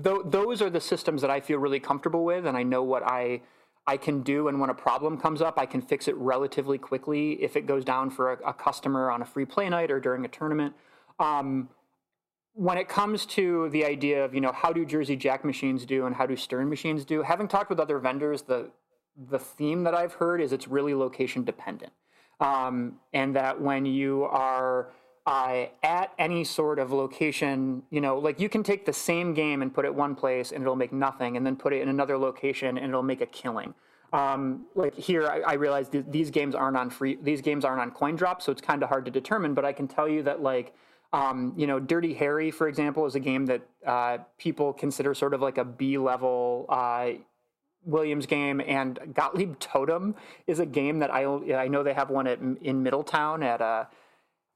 th- 0.00 0.22
those 0.24 0.62
are 0.62 0.70
the 0.70 0.80
systems 0.80 1.22
that 1.22 1.30
I 1.30 1.40
feel 1.40 1.58
really 1.58 1.80
comfortable 1.80 2.24
with, 2.24 2.46
and 2.46 2.56
I 2.56 2.62
know 2.62 2.82
what 2.82 3.02
I 3.02 3.42
I 3.86 3.96
can 3.96 4.22
do. 4.22 4.48
And 4.48 4.60
when 4.60 4.70
a 4.70 4.74
problem 4.74 5.18
comes 5.18 5.42
up, 5.42 5.58
I 5.58 5.66
can 5.66 5.82
fix 5.82 6.06
it 6.06 6.16
relatively 6.16 6.78
quickly 6.78 7.32
if 7.42 7.56
it 7.56 7.66
goes 7.66 7.84
down 7.84 8.10
for 8.10 8.32
a, 8.32 8.50
a 8.50 8.54
customer 8.54 9.10
on 9.10 9.22
a 9.22 9.24
free 9.24 9.44
play 9.44 9.68
night 9.68 9.90
or 9.90 9.98
during 9.98 10.24
a 10.24 10.28
tournament. 10.28 10.74
Um, 11.18 11.68
when 12.54 12.78
it 12.78 12.88
comes 12.88 13.24
to 13.26 13.70
the 13.70 13.84
idea 13.84 14.24
of 14.24 14.34
you 14.34 14.40
know 14.40 14.52
how 14.52 14.72
do 14.72 14.84
Jersey 14.84 15.16
Jack 15.16 15.44
machines 15.44 15.86
do 15.86 16.06
and 16.06 16.14
how 16.14 16.26
do 16.26 16.36
Stern 16.36 16.68
machines 16.68 17.04
do, 17.04 17.22
having 17.22 17.48
talked 17.48 17.70
with 17.70 17.80
other 17.80 17.98
vendors, 17.98 18.42
the 18.42 18.70
the 19.16 19.38
theme 19.38 19.84
that 19.84 19.94
I've 19.94 20.14
heard 20.14 20.40
is 20.40 20.52
it's 20.52 20.68
really 20.68 20.94
location 20.94 21.44
dependent, 21.44 21.92
um, 22.40 22.96
and 23.12 23.34
that 23.36 23.60
when 23.60 23.84
you 23.86 24.24
are 24.24 24.90
uh, 25.26 25.66
at 25.82 26.12
any 26.18 26.44
sort 26.44 26.78
of 26.78 26.92
location, 26.92 27.82
you 27.90 28.00
know, 28.00 28.18
like 28.18 28.40
you 28.40 28.48
can 28.48 28.62
take 28.62 28.84
the 28.84 28.92
same 28.92 29.34
game 29.34 29.62
and 29.62 29.72
put 29.72 29.84
it 29.84 29.94
one 29.94 30.14
place 30.14 30.50
and 30.52 30.62
it'll 30.62 30.76
make 30.76 30.92
nothing, 30.92 31.36
and 31.36 31.46
then 31.46 31.56
put 31.56 31.72
it 31.72 31.80
in 31.80 31.88
another 31.88 32.18
location 32.18 32.76
and 32.78 32.88
it'll 32.88 33.02
make 33.02 33.20
a 33.20 33.26
killing. 33.26 33.74
Um, 34.12 34.66
like 34.74 34.94
here, 34.94 35.26
I, 35.26 35.40
I 35.40 35.52
realize 35.54 35.88
th- 35.88 36.04
these 36.08 36.30
games 36.30 36.54
aren't 36.54 36.76
on 36.76 36.90
free. 36.90 37.18
These 37.22 37.40
games 37.40 37.64
aren't 37.64 37.80
on 37.80 37.92
coin 37.92 38.16
drop, 38.16 38.42
so 38.42 38.52
it's 38.52 38.60
kind 38.60 38.82
of 38.82 38.88
hard 38.88 39.04
to 39.06 39.10
determine. 39.10 39.54
But 39.54 39.64
I 39.64 39.72
can 39.72 39.88
tell 39.88 40.08
you 40.08 40.22
that 40.24 40.42
like 40.42 40.74
um, 41.12 41.52
you 41.56 41.66
know, 41.66 41.78
Dirty 41.78 42.14
Harry, 42.14 42.50
for 42.50 42.68
example, 42.68 43.04
is 43.06 43.14
a 43.14 43.20
game 43.20 43.46
that 43.46 43.62
uh, 43.86 44.18
people 44.38 44.72
consider 44.72 45.14
sort 45.14 45.34
of 45.34 45.42
like 45.42 45.58
a 45.58 45.64
B 45.64 45.98
level 45.98 46.66
uh, 46.68 47.10
Williams 47.84 48.26
game, 48.26 48.60
and 48.60 48.98
Gottlieb 49.14 49.58
Totem 49.58 50.14
is 50.46 50.58
a 50.58 50.66
game 50.66 51.00
that 51.00 51.12
I 51.12 51.24
I 51.54 51.68
know 51.68 51.82
they 51.82 51.94
have 51.94 52.10
one 52.10 52.26
at 52.26 52.40
in 52.40 52.82
Middletown 52.82 53.42
at 53.42 53.60
a. 53.60 53.88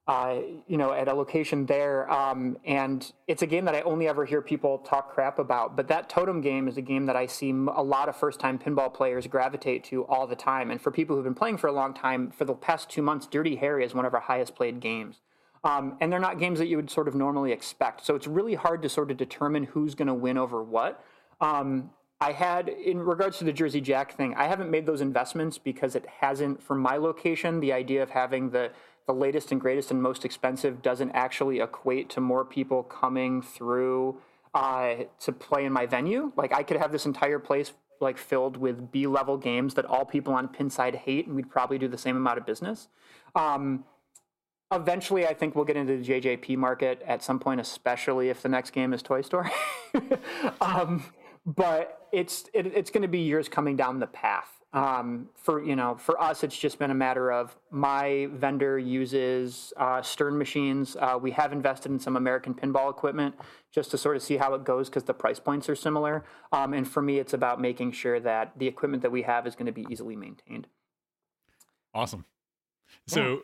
Uh, 0.07 0.39
you 0.67 0.77
know, 0.77 0.93
at 0.93 1.09
a 1.09 1.13
location 1.13 1.65
there, 1.65 2.09
um, 2.09 2.57
and 2.63 3.11
it's 3.27 3.41
a 3.41 3.45
game 3.45 3.65
that 3.65 3.75
I 3.75 3.81
only 3.81 4.07
ever 4.07 4.23
hear 4.23 4.41
people 4.41 4.77
talk 4.77 5.13
crap 5.13 5.37
about. 5.37 5.75
But 5.75 5.89
that 5.89 6.07
Totem 6.07 6.39
game 6.39 6.69
is 6.69 6.77
a 6.77 6.81
game 6.81 7.07
that 7.07 7.17
I 7.17 7.25
see 7.25 7.49
a 7.49 7.83
lot 7.83 8.07
of 8.07 8.15
first-time 8.15 8.57
pinball 8.57 8.93
players 8.93 9.27
gravitate 9.27 9.83
to 9.85 10.05
all 10.05 10.25
the 10.25 10.33
time. 10.33 10.71
And 10.71 10.81
for 10.81 10.91
people 10.91 11.17
who've 11.17 11.25
been 11.25 11.33
playing 11.33 11.57
for 11.57 11.67
a 11.67 11.73
long 11.73 11.93
time, 11.93 12.31
for 12.31 12.45
the 12.45 12.53
past 12.53 12.89
two 12.89 13.01
months, 13.01 13.27
Dirty 13.27 13.57
Harry 13.57 13.83
is 13.83 13.93
one 13.93 14.05
of 14.05 14.13
our 14.13 14.21
highest-played 14.21 14.79
games. 14.79 15.19
Um, 15.65 15.97
and 15.99 16.09
they're 16.09 16.21
not 16.21 16.39
games 16.39 16.59
that 16.59 16.67
you 16.67 16.77
would 16.77 16.89
sort 16.89 17.09
of 17.09 17.13
normally 17.13 17.51
expect. 17.51 18.05
So 18.05 18.15
it's 18.15 18.27
really 18.27 18.55
hard 18.55 18.81
to 18.83 18.89
sort 18.89 19.11
of 19.11 19.17
determine 19.17 19.65
who's 19.65 19.93
going 19.93 20.07
to 20.07 20.13
win 20.13 20.37
over 20.37 20.63
what. 20.63 21.03
Um, 21.41 21.89
I 22.21 22.31
had, 22.31 22.69
in 22.69 22.99
regards 22.99 23.39
to 23.39 23.43
the 23.43 23.51
Jersey 23.51 23.81
Jack 23.81 24.15
thing, 24.15 24.33
I 24.35 24.47
haven't 24.47 24.71
made 24.71 24.85
those 24.85 25.01
investments 25.01 25.57
because 25.57 25.95
it 25.95 26.05
hasn't, 26.21 26.63
for 26.63 26.75
my 26.75 26.95
location, 26.95 27.59
the 27.59 27.73
idea 27.73 28.01
of 28.01 28.11
having 28.11 28.51
the, 28.51 28.71
the 29.07 29.13
latest 29.13 29.51
and 29.51 29.59
greatest 29.59 29.89
and 29.89 30.01
most 30.01 30.25
expensive 30.25 30.81
doesn't 30.81 31.11
actually 31.11 31.59
equate 31.59 32.09
to 32.11 32.21
more 32.21 32.43
people 32.45 32.83
coming 32.83 33.41
through 33.41 34.19
uh, 34.53 34.95
to 35.21 35.31
play 35.31 35.65
in 35.65 35.73
my 35.73 35.85
venue. 35.85 36.31
Like 36.35 36.53
I 36.53 36.63
could 36.63 36.77
have 36.77 36.91
this 36.91 37.05
entire 37.05 37.39
place 37.39 37.71
like 37.99 38.17
filled 38.17 38.57
with 38.57 38.91
B 38.91 39.07
level 39.07 39.37
games 39.37 39.73
that 39.73 39.85
all 39.85 40.05
people 40.05 40.33
on 40.33 40.47
Pinside 40.49 40.95
hate, 40.95 41.25
and 41.25 41.35
we'd 41.35 41.49
probably 41.49 41.77
do 41.77 41.87
the 41.87 41.97
same 41.97 42.15
amount 42.15 42.37
of 42.37 42.45
business. 42.45 42.89
Um, 43.35 43.85
eventually 44.73 45.25
i 45.25 45.33
think 45.33 45.55
we'll 45.55 45.65
get 45.65 45.77
into 45.77 45.97
the 45.97 46.03
jjp 46.03 46.57
market 46.57 47.01
at 47.07 47.23
some 47.23 47.39
point 47.39 47.61
especially 47.61 48.29
if 48.29 48.41
the 48.41 48.49
next 48.49 48.71
game 48.71 48.93
is 48.93 49.01
toy 49.01 49.21
story 49.21 49.49
um, 50.61 51.03
but 51.45 52.07
it's 52.11 52.49
it, 52.53 52.67
it's 52.67 52.91
going 52.91 53.01
to 53.01 53.07
be 53.07 53.19
years 53.19 53.47
coming 53.47 53.77
down 53.77 53.99
the 53.99 54.07
path 54.07 54.56
um, 54.77 55.27
for 55.33 55.63
you 55.63 55.75
know 55.75 55.95
for 55.95 56.15
us 56.21 56.43
it's 56.43 56.57
just 56.57 56.77
been 56.77 56.91
a 56.91 56.99
matter 57.07 57.31
of 57.31 57.55
my 57.71 58.27
vendor 58.33 58.77
uses 58.77 59.73
uh, 59.77 60.01
stern 60.01 60.37
machines 60.37 60.95
uh, 60.99 61.17
we 61.19 61.31
have 61.31 61.51
invested 61.51 61.91
in 61.91 61.99
some 61.99 62.15
american 62.15 62.53
pinball 62.53 62.89
equipment 62.89 63.33
just 63.71 63.89
to 63.91 63.97
sort 63.97 64.15
of 64.15 64.21
see 64.21 64.37
how 64.37 64.53
it 64.53 64.63
goes 64.63 64.89
because 64.89 65.03
the 65.03 65.13
price 65.13 65.39
points 65.39 65.67
are 65.69 65.75
similar 65.75 66.23
um, 66.51 66.73
and 66.73 66.87
for 66.87 67.01
me 67.01 67.17
it's 67.17 67.33
about 67.33 67.59
making 67.59 67.91
sure 67.91 68.19
that 68.19 68.51
the 68.57 68.67
equipment 68.67 69.01
that 69.01 69.11
we 69.11 69.23
have 69.23 69.47
is 69.47 69.55
going 69.55 69.65
to 69.65 69.71
be 69.71 69.85
easily 69.89 70.15
maintained 70.15 70.67
awesome 71.93 72.25
so 73.07 73.41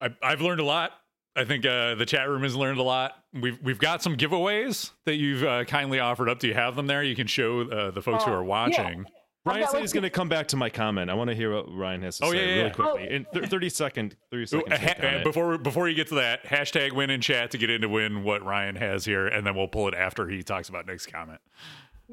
I, 0.00 0.08
I've 0.22 0.40
learned 0.40 0.60
a 0.60 0.64
lot. 0.64 0.92
I 1.34 1.44
think 1.44 1.64
uh, 1.64 1.94
the 1.94 2.04
chat 2.04 2.28
room 2.28 2.42
has 2.42 2.54
learned 2.54 2.78
a 2.78 2.82
lot. 2.82 3.12
We've 3.32 3.58
we've 3.62 3.78
got 3.78 4.02
some 4.02 4.16
giveaways 4.16 4.90
that 5.06 5.14
you've 5.16 5.44
uh, 5.44 5.64
kindly 5.64 6.00
offered 6.00 6.28
up. 6.28 6.40
Do 6.40 6.48
you 6.48 6.54
have 6.54 6.76
them 6.76 6.86
there? 6.88 7.02
You 7.02 7.16
can 7.16 7.26
show 7.26 7.62
uh, 7.62 7.90
the 7.90 8.02
folks 8.02 8.24
who 8.24 8.32
Uh, 8.32 8.34
are 8.34 8.44
watching. 8.44 9.06
Ryan 9.44 9.60
got, 9.62 9.70
said 9.72 9.80
he's 9.80 9.92
going 9.92 10.02
to 10.04 10.10
come 10.10 10.28
back 10.28 10.48
to 10.48 10.56
my 10.56 10.70
comment. 10.70 11.10
I 11.10 11.14
want 11.14 11.28
to 11.30 11.34
hear 11.34 11.52
what 11.52 11.74
Ryan 11.74 12.02
has 12.02 12.18
to 12.18 12.26
Oh, 12.26 12.30
say 12.30 12.36
yeah, 12.36 12.42
yeah, 12.42 12.48
really 12.54 12.66
yeah. 12.68 12.72
quickly. 12.72 13.10
In 13.10 13.26
th- 13.32 13.46
30 13.46 13.68
second, 13.70 14.16
30 14.30 14.46
seconds. 14.46 14.72
uh, 14.72 14.78
ha- 14.78 14.86
take 14.94 14.98
on 15.04 15.14
uh, 15.14 15.18
it. 15.18 15.24
before 15.24 15.58
before 15.58 15.88
you 15.88 15.96
get 15.96 16.08
to 16.08 16.14
that, 16.16 16.44
hashtag 16.44 16.92
win 16.92 17.10
in 17.10 17.20
chat 17.20 17.50
to 17.50 17.58
get 17.58 17.68
in 17.68 17.80
to 17.80 17.88
win 17.88 18.22
what 18.22 18.44
Ryan 18.44 18.76
has 18.76 19.04
here, 19.04 19.26
and 19.26 19.44
then 19.46 19.56
we'll 19.56 19.66
pull 19.68 19.88
it 19.88 19.94
after 19.94 20.28
he 20.28 20.42
talks 20.44 20.68
about 20.68 20.86
next 20.86 21.06
comment. 21.06 21.40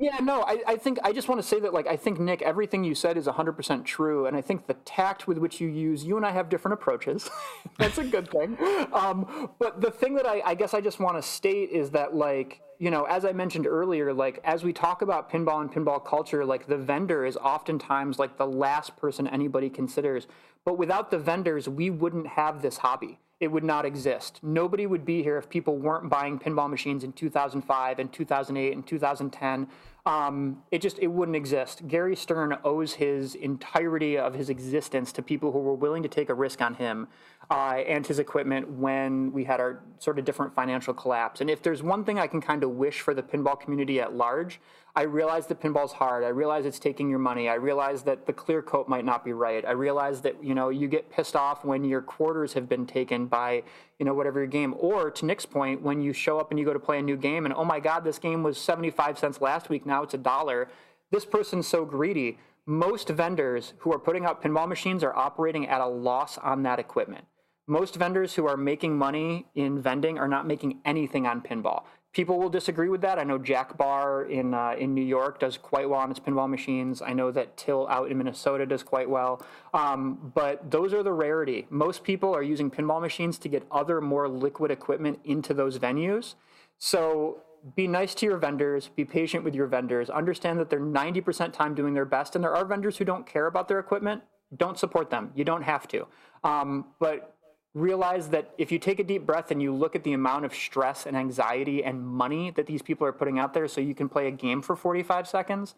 Yeah, 0.02 0.18
no, 0.22 0.44
I, 0.44 0.64
I 0.66 0.76
think 0.78 0.98
I 1.04 1.12
just 1.12 1.28
want 1.28 1.42
to 1.42 1.48
say 1.48 1.60
that, 1.60 1.74
like, 1.74 1.86
I 1.86 1.98
think 1.98 2.22
Nick, 2.22 2.42
everything 2.42 2.86
you 2.86 2.96
said 2.96 3.18
is 3.18 3.28
100% 3.28 3.84
true, 3.84 4.28
and 4.28 4.38
I 4.38 4.40
think 4.40 4.66
the 4.66 4.76
tact 4.86 5.28
with 5.28 5.38
which 5.38 5.60
you 5.60 5.68
use, 5.68 6.06
you 6.06 6.16
and 6.16 6.26
I 6.26 6.32
have 6.32 6.48
different 6.48 6.74
approaches. 6.74 7.30
That's 7.78 7.98
a 7.98 8.06
good 8.06 8.32
thing. 8.32 8.58
Um, 8.94 9.50
but 9.60 9.82
the 9.82 9.92
thing 9.92 10.16
that 10.16 10.26
I, 10.26 10.42
I 10.46 10.56
guess 10.56 10.74
I 10.74 10.80
just 10.80 11.02
want 11.02 11.18
to 11.18 11.22
state 11.22 11.72
is 11.72 11.90
that, 11.92 12.16
like, 12.16 12.62
you 12.78 12.92
know, 12.92 13.04
as 13.06 13.26
I 13.26 13.34
mentioned 13.34 13.68
earlier, 13.68 14.14
like, 14.14 14.40
as 14.46 14.64
we 14.64 14.72
talk 14.72 15.02
about 15.02 15.30
pinball 15.30 15.60
and 15.60 15.70
pinball 15.70 16.04
culture, 16.04 16.46
like, 16.46 16.68
the 16.68 16.78
vendor 16.78 17.26
is 17.26 17.36
oftentimes 17.36 18.18
like 18.18 18.38
the 18.38 18.48
last 18.48 18.96
person 18.96 19.28
anybody 19.28 19.70
considers. 19.70 20.28
But 20.64 20.78
without 20.78 21.12
the 21.12 21.18
vendors, 21.18 21.68
we 21.68 21.90
wouldn't 21.90 22.28
have 22.28 22.62
this 22.62 22.78
hobby 22.78 23.20
it 23.40 23.48
would 23.48 23.64
not 23.64 23.86
exist. 23.86 24.40
Nobody 24.44 24.86
would 24.86 25.06
be 25.06 25.24
here 25.24 25.38
if 25.38 25.50
people 25.50 25.78
weren't 25.78 26.10
buying 26.10 26.40
pinball 26.40 26.70
machines 26.70 27.04
in 27.04 27.14
2005 27.14 28.00
and 28.00 28.12
2008 28.12 28.74
and 28.74 28.86
2010. 28.86 29.68
Um, 30.06 30.64
it 30.72 30.82
just 30.82 31.00
it 31.00 31.08
wouldn't 31.08 31.38
exist. 31.38 31.88
Gary 31.88 32.16
Stern 32.16 32.58
owes 32.64 32.94
his 32.94 33.36
entirety 33.36 34.18
of 34.18 34.34
his 34.34 34.50
existence 34.50 35.12
to 35.14 35.22
people 35.22 35.52
who 35.52 35.60
were 35.60 35.74
willing 35.74 36.04
to 36.04 36.10
take 36.10 36.30
a 36.30 36.34
risk 36.34 36.62
on 36.62 36.74
him 36.74 37.08
uh, 37.50 37.76
and 37.88 38.06
his 38.06 38.20
equipment 38.20 38.70
when 38.70 39.32
we 39.32 39.44
had 39.44 39.60
our 39.60 39.82
sort 40.00 40.20
of 40.20 40.26
different 40.26 40.54
financial 40.54 40.94
collapse. 40.94 41.42
And 41.42 41.50
if 41.50 41.62
there's 41.62 41.84
one 41.84 42.04
thing 42.04 42.20
I 42.20 42.28
can 42.28 42.42
kind 42.42 42.64
of 42.64 42.72
wish 42.72 43.02
for 43.02 43.14
the 43.14 43.24
pinball 43.24 43.60
community 43.60 44.02
at 44.02 44.14
large, 44.16 44.60
I 44.96 45.04
realize 45.04 45.48
that 45.48 45.62
pinball's 45.62 45.94
hard. 45.94 46.24
I 46.24 46.30
realize 46.30 46.66
it's 46.66 46.80
taking 46.80 47.10
your 47.10 47.20
money. 47.20 47.48
I 47.48 47.56
realize 47.56 48.04
that 48.04 48.26
the 48.26 48.34
clear 48.34 48.62
coat 48.62 48.90
might 48.90 49.06
not 49.06 49.24
be 49.24 49.34
right. 49.34 49.64
I 49.66 49.72
realize 49.72 50.22
that 50.22 50.44
you 50.44 50.56
know 50.56 50.70
you 50.70 50.88
get 50.88 51.12
pissed 51.12 51.36
off 51.36 51.64
when 51.64 51.84
your 51.84 52.02
quarters 52.02 52.54
have 52.54 52.68
been 52.68 52.86
taken 52.86 53.28
by 53.28 53.64
you 54.00 54.06
know 54.06 54.14
whatever 54.14 54.40
your 54.40 54.48
game. 54.48 54.74
Or 54.78 55.12
to 55.12 55.26
Nick's 55.26 55.46
point, 55.46 55.82
when 55.82 56.02
you 56.02 56.14
show 56.14 56.40
up 56.40 56.52
and 56.52 56.60
you 56.60 56.66
go 56.66 56.74
to 56.74 56.80
play 56.80 57.00
a 57.00 57.04
new 57.04 57.18
game 57.18 57.46
and 57.46 57.54
oh 57.54 57.66
my 57.66 57.80
god, 57.80 58.04
this 58.04 58.20
game 58.20 58.44
was 58.44 58.58
75 58.58 59.20
cents 59.20 59.42
last 59.42 59.70
week, 59.70 59.86
now 59.86 60.04
it's 60.04 60.14
a 60.14 60.18
dollar. 60.18 60.70
This 61.12 61.26
person's 61.26 61.68
so 61.68 61.86
greedy. 61.86 62.38
Most 62.66 63.10
vendors 63.10 63.74
who 63.80 63.92
are 63.92 64.00
putting 64.00 64.26
out 64.26 64.44
pinball 64.44 64.68
machines 64.68 65.04
are 65.04 65.16
operating 65.16 65.68
at 65.68 65.82
a 65.82 65.88
loss 65.88 66.38
on 66.38 66.64
that 66.64 66.78
equipment 66.78 67.26
Most 67.68 67.96
vendors 67.96 68.36
who 68.36 68.48
are 68.48 68.58
making 68.58 68.98
money 68.98 69.48
in 69.56 69.82
vending 69.82 70.20
are 70.20 70.28
not 70.28 70.46
making 70.46 70.80
anything 70.86 71.26
on 71.26 71.42
pinball. 71.42 71.84
People 72.12 72.40
will 72.40 72.50
disagree 72.50 72.90
with 72.90 73.02
that. 73.02 73.20
I 73.20 73.24
know 73.24 73.38
Jack 73.38 73.78
Bar 73.78 74.24
in 74.26 74.54
uh, 74.54 74.76
in 74.80 74.96
New 74.96 75.04
York 75.04 75.40
does 75.40 75.58
quite 75.58 75.88
well 75.88 76.00
on 76.00 76.10
its 76.10 76.20
pinball 76.20 76.50
machines. 76.50 77.02
I 77.04 77.14
know 77.14 77.30
that 77.32 77.56
Till 77.56 77.88
out 77.88 78.10
in 78.10 78.18
Minnesota 78.18 78.66
does 78.66 78.82
quite 78.82 79.08
well. 79.08 79.46
Um, 79.76 80.32
but 80.34 80.72
those 80.72 80.92
are 80.94 81.04
the 81.04 81.14
rarity. 81.14 81.68
Most 81.70 82.04
people 82.04 82.36
are 82.36 82.42
using 82.42 82.72
pinball 82.72 83.00
machines 83.00 83.38
to 83.40 83.48
get 83.48 83.64
other 83.72 84.02
more 84.02 84.28
liquid 84.28 84.72
equipment 84.72 85.20
into 85.24 85.54
those 85.54 85.78
venues. 85.78 86.34
So 86.80 87.44
be 87.76 87.88
nice 87.88 88.16
to 88.16 88.26
your 88.26 88.38
vendors, 88.38 88.90
be 88.96 89.06
patient 89.06 89.44
with 89.44 89.54
your 89.54 89.68
vendors, 89.68 90.10
understand 90.10 90.60
that 90.60 90.70
they're 90.70 90.80
90% 90.80 91.54
time 91.54 91.76
doing 91.76 91.94
their 91.94 92.06
best, 92.06 92.36
and 92.36 92.44
there 92.44 92.56
are 92.56 92.66
vendors 92.66 92.98
who 92.98 93.06
don't 93.06 93.26
care 93.26 93.48
about 93.48 93.68
their 93.68 93.80
equipment. 93.80 94.24
Don't 94.56 94.80
support 94.80 95.10
them. 95.10 95.32
You 95.36 95.44
don't 95.44 95.62
have 95.62 95.88
to. 95.90 96.08
Um, 96.44 96.86
but 97.00 97.36
realize 97.74 98.30
that 98.30 98.52
if 98.58 98.72
you 98.72 98.80
take 98.80 99.00
a 99.00 99.04
deep 99.04 99.26
breath 99.26 99.52
and 99.52 99.62
you 99.62 99.74
look 99.74 99.96
at 99.96 100.04
the 100.04 100.14
amount 100.14 100.46
of 100.46 100.54
stress 100.54 101.06
and 101.06 101.16
anxiety 101.16 101.84
and 101.84 102.06
money 102.06 102.52
that 102.52 102.66
these 102.66 102.82
people 102.82 103.06
are 103.06 103.12
putting 103.12 103.38
out 103.38 103.54
there 103.54 103.68
so 103.68 103.80
you 103.80 103.94
can 103.94 104.10
play 104.10 104.28
a 104.28 104.32
game 104.32 104.62
for 104.62 104.76
45 104.76 105.28
seconds, 105.28 105.76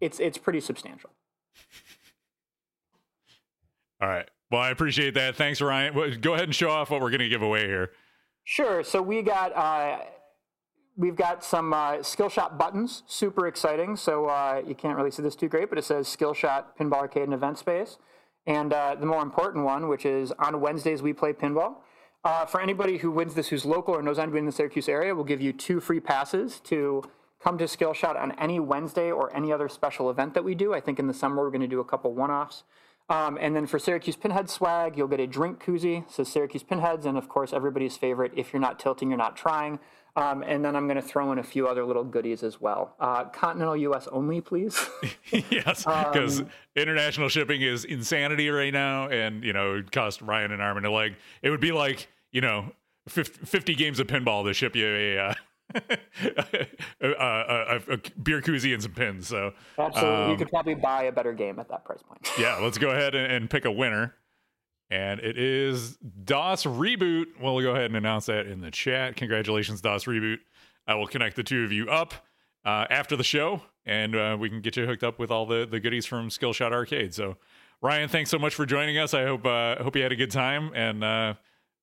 it's, 0.00 0.18
it's 0.18 0.38
pretty 0.38 0.60
substantial. 0.60 1.10
All 4.00 4.08
right. 4.08 4.28
Well, 4.50 4.60
I 4.60 4.70
appreciate 4.70 5.14
that. 5.14 5.36
Thanks, 5.36 5.60
Ryan. 5.60 6.20
Go 6.20 6.34
ahead 6.34 6.44
and 6.44 6.54
show 6.54 6.70
off 6.70 6.90
what 6.90 7.00
we're 7.00 7.10
going 7.10 7.20
to 7.20 7.28
give 7.28 7.42
away 7.42 7.66
here. 7.66 7.90
Sure. 8.44 8.84
So 8.84 9.00
we 9.00 9.22
got 9.22 9.56
uh, 9.56 9.98
we've 10.96 11.16
got 11.16 11.42
some 11.42 11.72
uh, 11.72 11.96
Skillshot 11.96 12.58
buttons. 12.58 13.02
Super 13.06 13.46
exciting. 13.46 13.96
So 13.96 14.26
uh, 14.26 14.62
you 14.66 14.74
can't 14.74 14.96
really 14.96 15.10
see 15.10 15.22
this 15.22 15.34
too 15.34 15.48
great, 15.48 15.70
but 15.70 15.78
it 15.78 15.84
says 15.84 16.06
Skillshot 16.06 16.64
Pinball 16.78 16.98
Arcade 16.98 17.24
and 17.24 17.34
Event 17.34 17.58
Space. 17.58 17.98
And 18.46 18.72
uh, 18.72 18.96
the 18.96 19.06
more 19.06 19.22
important 19.22 19.64
one, 19.64 19.88
which 19.88 20.04
is 20.04 20.32
on 20.38 20.60
Wednesdays 20.60 21.02
we 21.02 21.12
play 21.12 21.32
pinball. 21.32 21.76
Uh, 22.24 22.46
for 22.46 22.60
anybody 22.60 22.98
who 22.98 23.10
wins 23.10 23.34
this 23.34 23.48
who's 23.48 23.64
local 23.64 23.94
or 23.94 24.02
knows 24.02 24.18
anybody 24.18 24.40
in 24.40 24.46
the 24.46 24.52
Syracuse 24.52 24.88
area, 24.88 25.14
we'll 25.14 25.24
give 25.24 25.40
you 25.42 25.52
two 25.52 25.80
free 25.80 26.00
passes 26.00 26.60
to 26.60 27.02
come 27.42 27.58
to 27.58 27.64
Skillshot 27.64 28.16
on 28.16 28.32
any 28.32 28.58
Wednesday 28.58 29.10
or 29.10 29.34
any 29.36 29.52
other 29.52 29.68
special 29.68 30.08
event 30.08 30.32
that 30.32 30.42
we 30.42 30.54
do. 30.54 30.72
I 30.72 30.80
think 30.80 30.98
in 30.98 31.06
the 31.06 31.14
summer 31.14 31.42
we're 31.42 31.50
going 31.50 31.60
to 31.60 31.66
do 31.68 31.80
a 31.80 31.84
couple 31.84 32.14
one-offs. 32.14 32.64
Um, 33.10 33.36
and 33.38 33.54
then 33.54 33.66
for 33.66 33.78
Syracuse 33.78 34.16
Pinhead 34.16 34.48
swag, 34.48 34.96
you'll 34.96 35.08
get 35.08 35.20
a 35.20 35.26
drink 35.26 35.62
koozie. 35.62 36.10
So 36.10 36.24
Syracuse 36.24 36.62
Pinheads, 36.62 37.04
and 37.04 37.18
of 37.18 37.28
course 37.28 37.52
everybody's 37.52 37.98
favorite. 37.98 38.32
If 38.34 38.52
you're 38.52 38.60
not 38.60 38.78
tilting, 38.80 39.10
you're 39.10 39.18
not 39.18 39.36
trying. 39.36 39.78
Um, 40.16 40.44
and 40.44 40.64
then 40.64 40.76
I'm 40.76 40.86
going 40.86 41.00
to 41.00 41.02
throw 41.02 41.32
in 41.32 41.38
a 41.38 41.42
few 41.42 41.66
other 41.66 41.84
little 41.84 42.04
goodies 42.04 42.44
as 42.44 42.60
well. 42.60 42.94
Uh, 43.00 43.24
continental 43.24 43.76
U.S. 43.76 44.06
only, 44.12 44.40
please. 44.40 44.88
yes, 45.32 45.84
because 45.84 46.44
international 46.76 47.28
shipping 47.28 47.62
is 47.62 47.84
insanity 47.84 48.48
right 48.48 48.72
now, 48.72 49.08
and 49.08 49.42
you 49.42 49.52
know, 49.52 49.76
it 49.78 49.90
cost 49.90 50.22
Ryan 50.22 50.52
an 50.52 50.60
arm 50.60 50.76
and 50.76 50.86
a 50.86 50.90
leg. 50.90 51.16
It 51.42 51.50
would 51.50 51.60
be 51.60 51.72
like 51.72 52.08
you 52.34 52.42
know, 52.42 52.72
50, 53.08 53.46
50 53.46 53.74
games 53.76 53.98
of 54.00 54.08
pinball 54.08 54.44
to 54.44 54.52
ship 54.52 54.76
you 54.76 54.86
a. 54.86 55.18
Uh, 55.18 55.34
a, 57.00 57.08
a, 57.08 57.10
a, 57.10 57.94
a 57.94 57.98
beer 58.22 58.42
koozie 58.42 58.74
and 58.74 58.82
some 58.82 58.92
pins. 58.92 59.26
So 59.26 59.54
Absolutely, 59.78 60.26
you 60.26 60.32
um, 60.32 60.36
could 60.36 60.50
probably 60.50 60.74
buy 60.74 61.04
a 61.04 61.12
better 61.12 61.32
game 61.32 61.58
at 61.58 61.68
that 61.70 61.84
price 61.84 62.02
point. 62.06 62.28
yeah, 62.38 62.58
let's 62.60 62.76
go 62.76 62.90
ahead 62.90 63.14
and, 63.14 63.32
and 63.32 63.50
pick 63.50 63.64
a 63.64 63.72
winner. 63.72 64.14
And 64.90 65.18
it 65.20 65.38
is 65.38 65.96
DOS 65.96 66.64
Reboot. 66.64 67.26
We'll 67.40 67.60
go 67.60 67.70
ahead 67.70 67.86
and 67.86 67.96
announce 67.96 68.26
that 68.26 68.46
in 68.46 68.60
the 68.60 68.70
chat. 68.70 69.16
Congratulations, 69.16 69.80
DOS 69.80 70.04
Reboot. 70.04 70.38
I 70.86 70.94
will 70.94 71.06
connect 71.06 71.36
the 71.36 71.42
two 71.42 71.64
of 71.64 71.72
you 71.72 71.88
up 71.88 72.14
uh, 72.64 72.86
after 72.90 73.16
the 73.16 73.24
show, 73.24 73.62
and 73.86 74.14
uh, 74.14 74.36
we 74.38 74.48
can 74.48 74.60
get 74.60 74.76
you 74.76 74.86
hooked 74.86 75.02
up 75.02 75.18
with 75.18 75.30
all 75.30 75.46
the, 75.46 75.66
the 75.66 75.80
goodies 75.80 76.06
from 76.06 76.28
Skillshot 76.28 76.72
Arcade. 76.72 77.14
So, 77.14 77.36
Ryan, 77.80 78.08
thanks 78.08 78.30
so 78.30 78.38
much 78.38 78.54
for 78.54 78.66
joining 78.66 78.98
us. 78.98 79.14
I 79.14 79.24
hope 79.24 79.46
uh, 79.46 79.82
hope 79.82 79.96
you 79.96 80.02
had 80.02 80.12
a 80.12 80.16
good 80.16 80.30
time, 80.30 80.70
and 80.74 81.02
uh, 81.02 81.34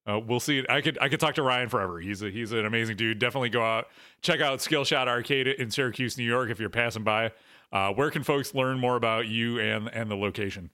uh, 0.08 0.20
we'll 0.20 0.40
see. 0.40 0.66
I 0.70 0.82
could 0.82 0.98
I 1.00 1.10
could 1.10 1.20
talk 1.20 1.36
to 1.36 1.44
Ryan 1.44 1.70
forever. 1.70 2.00
He's 2.00 2.22
a, 2.22 2.30
he's 2.30 2.52
an 2.52 2.66
amazing 2.66 2.98
dude. 2.98 3.20
Definitely 3.20 3.50
go 3.50 3.64
out 3.64 3.88
check 4.22 4.42
out 4.42 4.60
Skillshot 4.60 5.08
Arcade 5.08 5.48
in 5.48 5.70
Syracuse, 5.70 6.18
New 6.18 6.24
York, 6.24 6.50
if 6.50 6.60
you're 6.60 6.70
passing 6.70 7.04
by. 7.04 7.32
Uh, 7.72 7.92
where 7.94 8.10
can 8.10 8.24
folks 8.24 8.54
learn 8.54 8.80
more 8.80 8.96
about 8.96 9.28
you 9.28 9.60
and 9.60 9.90
and 9.94 10.10
the 10.10 10.16
location? 10.16 10.72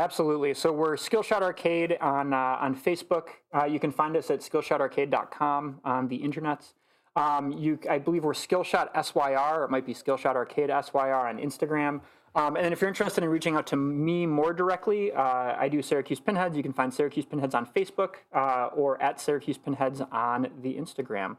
Absolutely. 0.00 0.54
So 0.54 0.72
we're 0.72 0.96
Skillshot 0.96 1.42
Arcade 1.42 1.98
on 2.00 2.32
uh, 2.32 2.56
on 2.58 2.74
Facebook. 2.74 3.28
Uh, 3.54 3.66
you 3.66 3.78
can 3.78 3.92
find 3.92 4.16
us 4.16 4.30
at 4.30 4.40
skillshotarcade.com 4.40 5.80
on 5.84 6.08
the 6.08 6.18
internets. 6.18 6.72
Um, 7.16 7.52
you, 7.52 7.78
I 7.88 7.98
believe 7.98 8.24
we're 8.24 8.32
Skillshot 8.32 8.88
SYR. 8.94 9.64
It 9.64 9.70
might 9.70 9.84
be 9.84 9.92
Skillshot 9.92 10.36
Arcade 10.36 10.70
SYR 10.70 11.28
on 11.28 11.36
Instagram. 11.36 12.00
Um, 12.34 12.56
and 12.56 12.72
if 12.72 12.80
you're 12.80 12.88
interested 12.88 13.22
in 13.22 13.28
reaching 13.28 13.56
out 13.56 13.66
to 13.66 13.76
me 13.76 14.24
more 14.24 14.54
directly, 14.54 15.12
uh, 15.12 15.54
I 15.58 15.68
do 15.68 15.82
Syracuse 15.82 16.18
Pinheads. 16.18 16.56
You 16.56 16.62
can 16.62 16.72
find 16.72 16.94
Syracuse 16.94 17.26
Pinheads 17.26 17.54
on 17.54 17.66
Facebook 17.66 18.14
uh, 18.34 18.70
or 18.74 19.02
at 19.02 19.20
Syracuse 19.20 19.58
Pinheads 19.58 20.00
on 20.10 20.48
the 20.62 20.76
Instagram. 20.76 21.36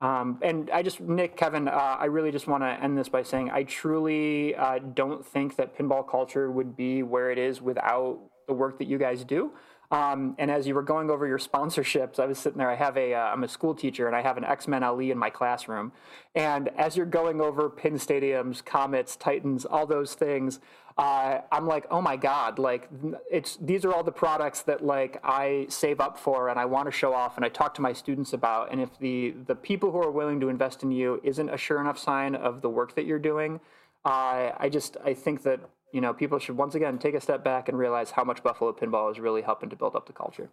Um, 0.00 0.38
and 0.42 0.70
I 0.70 0.82
just, 0.82 1.00
Nick, 1.00 1.36
Kevin, 1.36 1.66
uh, 1.66 1.72
I 1.72 2.04
really 2.04 2.30
just 2.30 2.46
want 2.46 2.62
to 2.62 2.68
end 2.68 2.96
this 2.96 3.08
by 3.08 3.22
saying 3.22 3.50
I 3.50 3.64
truly 3.64 4.54
uh, 4.54 4.78
don't 4.78 5.26
think 5.26 5.56
that 5.56 5.76
pinball 5.76 6.08
culture 6.08 6.50
would 6.50 6.76
be 6.76 7.02
where 7.02 7.30
it 7.30 7.38
is 7.38 7.60
without 7.60 8.20
the 8.46 8.54
work 8.54 8.78
that 8.78 8.86
you 8.86 8.96
guys 8.96 9.24
do. 9.24 9.52
Um, 9.90 10.34
and 10.38 10.50
as 10.50 10.66
you 10.66 10.74
were 10.74 10.82
going 10.82 11.10
over 11.10 11.26
your 11.26 11.38
sponsorships, 11.38 12.20
I 12.20 12.26
was 12.26 12.38
sitting 12.38 12.58
there. 12.58 12.70
I 12.70 12.76
have 12.76 12.96
a, 12.96 13.14
uh, 13.14 13.20
I'm 13.20 13.42
a 13.42 13.48
school 13.48 13.74
teacher, 13.74 14.06
and 14.06 14.14
I 14.14 14.20
have 14.20 14.36
an 14.36 14.44
X 14.44 14.68
Men 14.68 14.82
Ali 14.82 15.10
in 15.10 15.18
my 15.18 15.30
classroom. 15.30 15.92
And 16.34 16.68
as 16.76 16.96
you're 16.96 17.06
going 17.06 17.40
over 17.40 17.70
pin 17.70 17.94
stadiums, 17.94 18.62
comets, 18.62 19.16
titans, 19.16 19.64
all 19.64 19.86
those 19.86 20.14
things, 20.14 20.60
uh, 20.98 21.42
I'm 21.52 21.68
like, 21.68 21.86
oh 21.92 22.02
my 22.02 22.16
god, 22.16 22.58
like 22.58 22.88
it's 23.30 23.56
these 23.60 23.84
are 23.84 23.94
all 23.94 24.02
the 24.02 24.10
products 24.10 24.62
that 24.62 24.84
like 24.84 25.20
I 25.22 25.66
save 25.68 26.00
up 26.00 26.18
for 26.18 26.48
and 26.48 26.58
I 26.58 26.64
want 26.64 26.86
to 26.86 26.90
show 26.90 27.14
off 27.14 27.36
and 27.36 27.44
I 27.44 27.48
talk 27.48 27.72
to 27.74 27.80
my 27.80 27.92
students 27.92 28.32
about. 28.32 28.72
And 28.72 28.80
if 28.80 28.98
the 28.98 29.36
the 29.46 29.54
people 29.54 29.92
who 29.92 29.98
are 29.98 30.10
willing 30.10 30.40
to 30.40 30.48
invest 30.48 30.82
in 30.82 30.90
you 30.90 31.20
isn't 31.22 31.48
a 31.50 31.56
sure 31.56 31.80
enough 31.80 32.00
sign 32.00 32.34
of 32.34 32.62
the 32.62 32.68
work 32.68 32.96
that 32.96 33.06
you're 33.06 33.20
doing, 33.20 33.60
uh, 34.04 34.50
I 34.58 34.68
just 34.72 34.96
I 35.04 35.14
think 35.14 35.44
that 35.44 35.60
you 35.92 36.00
know 36.00 36.12
people 36.12 36.40
should 36.40 36.56
once 36.56 36.74
again 36.74 36.98
take 36.98 37.14
a 37.14 37.20
step 37.20 37.44
back 37.44 37.68
and 37.68 37.78
realize 37.78 38.10
how 38.10 38.24
much 38.24 38.42
Buffalo 38.42 38.72
Pinball 38.72 39.12
is 39.12 39.20
really 39.20 39.42
helping 39.42 39.70
to 39.70 39.76
build 39.76 39.94
up 39.94 40.08
the 40.08 40.12
culture. 40.12 40.50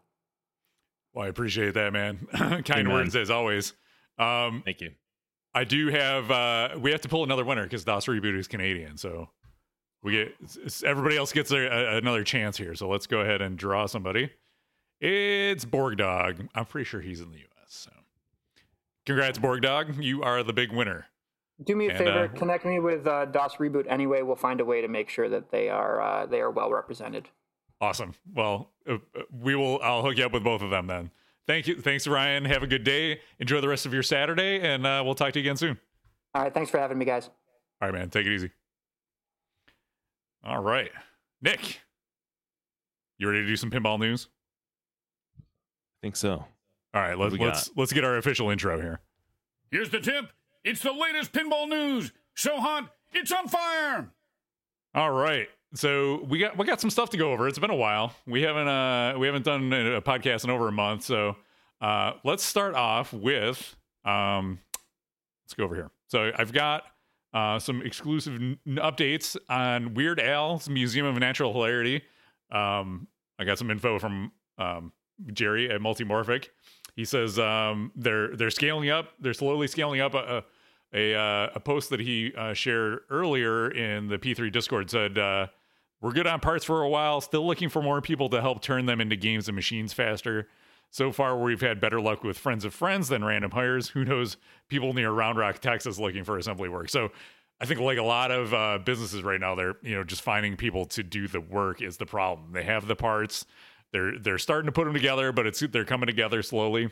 Well, 1.12 1.26
I 1.26 1.30
appreciate 1.30 1.74
that, 1.74 1.91
man. 1.91 2.28
kind 2.34 2.70
Amen. 2.70 2.93
words 2.93 3.16
as 3.16 3.32
always. 3.32 3.74
Um, 4.20 4.62
Thank 4.64 4.82
you. 4.82 4.91
I 5.56 5.64
do 5.64 5.88
have. 5.88 6.30
Uh, 6.30 6.70
we 6.78 6.91
have 6.91 7.02
to 7.02 7.10
pull 7.10 7.24
another 7.24 7.46
winner 7.46 7.64
because 7.64 7.84
DOS 7.84 8.06
Reboot 8.06 8.38
is 8.38 8.48
Canadian, 8.48 8.98
so 8.98 9.30
we 10.06 10.12
get 10.12 10.36
everybody 10.86 11.18
else 11.18 11.34
gets 11.34 11.51
a, 11.51 11.58
a- 11.58 11.97
another 11.97 12.24
chance 12.24 12.58
here. 12.58 12.76
So 12.76 12.88
let's 12.88 13.08
go 13.08 13.22
ahead 13.22 13.41
and 13.41 13.58
draw 13.58 13.88
somebody. 13.88 14.30
It's 15.01 15.66
Borg 15.66 15.97
Dog. 15.97 16.47
I'm 16.53 16.66
pretty 16.66 16.86
sure 16.86 17.01
he's 17.01 17.20
in 17.22 17.32
the 17.32 17.39
U.S. 17.39 17.66
So, 17.68 17.91
congrats, 19.06 19.39
Borg 19.39 19.64
Dog. 19.64 20.01
You 20.01 20.22
are 20.22 20.43
the 20.43 20.53
big 20.53 20.72
winner. 20.72 21.08
Do 21.66 21.76
me 21.76 21.88
a 21.88 21.89
And, 21.89 21.97
favor, 21.97 22.26
uh, 22.26 22.28
connect 22.38 22.66
me 22.66 22.80
with 22.80 23.08
uh, 23.08 23.26
DOS 23.26 23.56
Reboot 23.56 23.86
anyway. 23.89 24.22
We'll 24.22 24.36
find 24.36 24.62
a 24.62 24.66
way 24.66 24.82
to 24.82 24.88
make 24.88 25.10
sure 25.10 25.28
that 25.28 25.49
they 25.51 25.70
are 25.70 26.01
uh, 26.01 26.26
they 26.28 26.39
are 26.39 26.51
well 26.51 26.72
represented. 26.72 27.28
Awesome. 27.82 28.14
Well, 28.34 28.70
uh, 28.88 28.95
uh, 28.95 29.22
we 29.32 29.56
will. 29.56 29.82
I'll 29.82 30.03
hook 30.03 30.18
you 30.18 30.26
up 30.26 30.34
with 30.34 30.43
both 30.43 30.62
of 30.62 30.70
them 30.70 30.88
then. 30.88 31.12
Thank 31.47 31.68
you. 31.68 31.82
Thanks, 31.82 32.08
Ryan. 32.08 32.45
Have 32.45 32.64
a 32.64 32.68
good 32.68 32.84
day. 32.84 33.22
Enjoy 33.39 33.60
the 33.60 33.68
rest 33.68 33.86
of 33.86 33.93
your 33.93 34.03
Saturday, 34.03 34.60
and 34.62 34.86
uh, 34.86 35.01
we'll 35.03 35.16
talk 35.16 35.34
to 35.34 35.39
you 35.39 35.43
again 35.43 35.58
soon. 35.58 35.80
All 36.34 36.43
right, 36.43 36.53
thanks 36.53 36.70
for 36.70 36.80
having 36.80 36.97
me, 36.97 37.06
guys. 37.06 37.30
All 37.82 37.89
right, 37.89 37.93
man. 37.93 38.10
Take 38.10 38.26
it 38.28 38.34
easy. 38.34 38.51
All 40.46 40.62
right, 40.62 40.91
Nick. 41.41 41.82
You 43.18 43.28
ready 43.28 43.41
to 43.41 43.48
do 43.48 43.56
some 43.56 43.72
pinball 43.72 44.00
news? 44.00 44.28
I 45.39 45.41
think 46.02 46.16
so. 46.16 46.46
All 46.93 47.02
right, 47.02 47.18
let's 47.18 47.36
let's 47.38 47.72
let's 47.76 47.93
get 47.93 48.04
our 48.04 48.18
official 48.18 48.50
intro 48.50 48.80
here. 48.80 49.00
Here's 49.72 49.89
the 49.89 50.00
tip. 50.00 50.32
It's 50.64 50.82
the 50.82 50.91
latest 50.91 51.32
pinball 51.32 51.68
news. 51.68 52.12
So 52.36 52.60
hot, 52.60 52.91
it's 53.12 53.32
on 53.32 53.48
fire. 53.48 54.10
All 54.93 55.12
right. 55.12 55.48
So 55.74 56.24
we 56.30 56.39
got 56.39 56.58
we 56.58 56.66
got 56.66 56.80
some 56.80 56.89
stuff 56.89 57.10
to 57.12 57.18
go 57.18 57.32
over. 57.32 57.48
It's 57.48 57.60
been 57.60 57.72
a 57.72 57.76
while. 57.76 58.14
We 58.26 58.43
haven't 58.43 58.68
uh 58.68 59.16
we 59.18 59.28
haven't 59.28 59.43
done 59.46 59.74
a 59.74 60.02
podcast 60.02 60.43
in 60.43 60.50
over 60.50 60.68
a 60.68 60.72
month. 60.72 61.04
So 61.04 61.36
uh 61.82 62.14
let's 62.24 62.43
start 62.43 62.76
off 62.76 63.12
with 63.12 63.76
um 64.06 64.60
let's 65.43 65.54
go 65.54 65.66
over 65.66 65.76
here. 65.76 65.91
So 66.08 66.32
I've 66.38 66.54
got 66.54 66.84
uh 67.36 67.60
some 67.60 67.82
exclusive 67.84 68.34
n- 68.36 68.58
updates 68.78 69.38
on 69.50 69.94
Weird 69.94 70.20
Al's 70.20 70.68
Museum 70.68 71.06
of 71.06 71.16
Natural 71.18 71.52
Hilarity. 71.54 72.02
Um 72.52 73.08
I 73.38 73.44
got 73.44 73.60
some 73.60 73.70
info 73.70 74.00
from 74.00 74.32
um 74.58 74.92
Gerry 75.34 75.70
at 75.70 75.82
Multimorphic. 75.82 76.48
He 76.96 77.06
says 77.06 77.38
um 77.38 77.92
they're 77.96 78.36
they're 78.36 78.50
scaling 78.50 78.90
up. 78.90 79.10
They're 79.20 79.34
slowly 79.34 79.68
scaling 79.68 80.02
up 80.02 80.14
a, 80.16 80.38
a 80.38 80.44
a 80.94 81.14
uh, 81.14 81.50
a 81.56 81.60
post 81.60 81.90
that 81.90 82.00
he 82.00 82.34
uh, 82.38 82.54
shared 82.54 83.00
earlier 83.10 83.70
in 83.70 84.08
the 84.08 84.18
P3 84.18 84.50
Discord 84.52 84.90
said, 84.90 85.18
uh, 85.18 85.48
"We're 86.00 86.14
good 86.14 86.28
on 86.28 86.40
parts 86.40 86.64
for 86.64 86.84
a 86.84 86.90
while. 86.90 87.20
Still 87.20 87.46
looking 87.46 87.68
for 87.68 87.82
more 87.82 88.02
people 88.02 88.30
to 88.30 88.40
help 88.40 88.62
turn 88.62 88.86
them 88.86 89.02
into 89.02 89.18
games 89.18 89.50
and 89.50 89.56
machines 89.56 89.92
faster. 89.92 90.48
So 90.90 91.12
far, 91.12 91.38
we've 91.38 91.62
had 91.62 91.82
better 91.82 92.00
luck 92.00 92.24
with 92.24 92.38
friends 92.38 92.64
of 92.64 92.74
friends 92.74 93.10
than 93.10 93.24
random 93.24 93.52
hires. 93.52 93.90
Who 93.90 94.06
knows? 94.06 94.38
People 94.70 94.94
near 94.94 95.12
Round 95.12 95.38
Rock, 95.38 95.60
Texas, 95.60 96.00
looking 96.00 96.24
for 96.24 96.38
assembly 96.38 96.70
work. 96.70 96.90
So." 96.90 97.12
I 97.58 97.64
think 97.64 97.80
like 97.80 97.98
a 97.98 98.04
lot 98.04 98.32
of 98.32 98.54
uh, 98.54 98.80
businesses 98.80 99.24
right 99.24 99.40
now, 99.40 99.56
they're 99.56 99.78
you 99.82 99.96
know 99.96 100.04
just 100.04 100.24
finding 100.24 100.58
people 100.58 100.84
to 100.88 101.04
do 101.04 101.30
the 101.30 101.40
work 101.40 101.82
is 101.82 101.96
the 101.96 102.06
problem. 102.06 102.52
They 102.52 102.64
have 102.64 102.86
the 102.86 102.98
parts, 102.98 103.46
they're 103.96 104.20
they're 104.20 104.38
starting 104.38 104.66
to 104.66 104.74
put 104.74 104.84
them 104.84 104.94
together, 104.94 105.32
but 105.32 105.48
it's 105.48 105.62
they're 105.62 105.86
coming 105.86 106.08
together 106.08 106.44
slowly. 106.44 106.92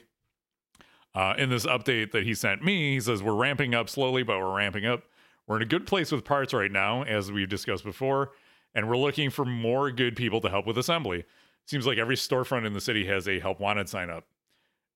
Uh, 1.14 1.34
in 1.38 1.50
this 1.50 1.66
update 1.66 2.12
that 2.12 2.24
he 2.24 2.34
sent 2.34 2.64
me, 2.64 2.94
he 2.94 3.00
says 3.02 3.22
we're 3.22 3.36
ramping 3.36 3.76
up 3.76 3.89
slowly, 3.89 4.24
but 4.24 4.39
we're 4.39 4.56
ramping 4.56 4.86
up. 4.86 5.04
We're 5.46 5.58
in 5.58 5.62
a 5.62 5.66
good 5.66 5.86
place 5.86 6.14
with 6.14 6.24
parts 6.24 6.54
right 6.54 6.72
now, 6.72 7.04
as 7.04 7.30
we've 7.30 7.50
discussed 7.50 7.84
before, 7.84 8.32
and 8.74 8.88
we're 8.88 8.98
looking 8.98 9.30
for 9.30 9.44
more 9.44 9.91
good 9.91 10.16
people 10.16 10.39
to 10.41 10.50
help 10.50 10.66
with 10.66 10.78
assembly. 10.78 11.26
Seems 11.66 11.88
like 11.88 11.97
every 11.97 12.16
storefront 12.16 12.66
in 12.66 12.74
the 12.74 12.82
city 12.82 13.05
has 13.07 13.28
a 13.28 13.39
help 13.39 13.59
wanted 13.59 13.89
sign 13.89 14.09
up. 14.09 14.26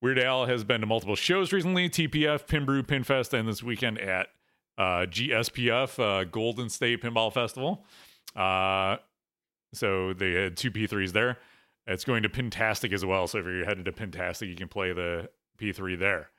Weird 0.01 0.20
Al 0.20 0.45
has 0.45 0.63
been 0.63 0.82
to 0.82 0.88
multiple 0.88 1.15
shows 1.15 1.51
recently 1.51 1.89
TPF, 1.89 2.45
Pinbrew, 2.47 2.84
Pinfest, 2.84 3.34
and 3.34 3.47
this 3.47 3.63
weekend 3.63 3.99
at 3.99 4.28
uh, 4.78 5.07
GSPF, 5.07 5.99
uh, 5.99 6.24
Golden 6.26 6.70
State 6.70 7.01
Pinball 7.01 7.34
Festival. 7.34 7.84
Uh, 8.36 8.97
so 9.74 10.13
they 10.13 10.34
had 10.34 10.55
two 10.55 10.70
P3s 10.70 11.13
there. 11.13 11.38
It's 11.88 12.03
going 12.03 12.24
to 12.24 12.30
Pintastic 12.30 12.93
as 12.93 13.05
well. 13.05 13.28
So 13.28 13.39
if 13.39 13.45
you're 13.45 13.65
headed 13.65 13.86
to 13.86 13.91
Pintastic, 13.91 14.49
you 14.49 14.55
can 14.55 14.68
play 14.68 14.93
the 14.93 15.30
P3 15.57 15.97
there. 15.97 16.30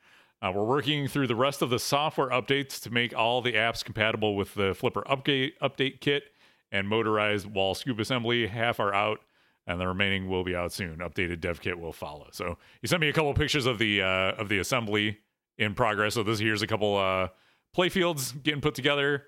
Uh, 0.40 0.52
we're 0.54 0.64
working 0.64 1.08
through 1.08 1.26
the 1.26 1.34
rest 1.34 1.62
of 1.62 1.70
the 1.70 1.80
software 1.80 2.28
updates 2.28 2.80
to 2.82 2.90
make 2.90 3.16
all 3.16 3.42
the 3.42 3.54
apps 3.54 3.84
compatible 3.84 4.36
with 4.36 4.54
the 4.54 4.72
Flipper 4.72 5.02
update, 5.02 5.52
update 5.60 6.00
kit 6.00 6.24
and 6.70 6.88
motorized 6.88 7.46
wall 7.46 7.74
scoop 7.74 7.98
assembly. 7.98 8.46
Half 8.46 8.78
are 8.78 8.94
out, 8.94 9.20
and 9.68 9.78
the 9.78 9.86
remaining 9.86 10.28
will 10.28 10.42
be 10.42 10.56
out 10.56 10.72
soon. 10.72 10.96
Updated 10.96 11.40
dev 11.40 11.60
kit 11.60 11.78
will 11.78 11.92
follow. 11.92 12.28
So 12.32 12.56
he 12.80 12.88
sent 12.88 13.02
me 13.02 13.08
a 13.08 13.12
couple 13.12 13.32
pictures 13.34 13.66
of 13.66 13.78
the 13.78 14.02
uh, 14.02 14.32
of 14.32 14.48
the 14.48 14.58
assembly 14.58 15.18
in 15.58 15.74
progress. 15.74 16.14
So 16.14 16.22
this 16.22 16.40
here's 16.40 16.62
a 16.62 16.66
couple 16.66 16.96
uh, 16.96 17.28
playfields 17.76 18.42
getting 18.42 18.62
put 18.62 18.74
together. 18.74 19.26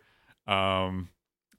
Um, 0.49 1.11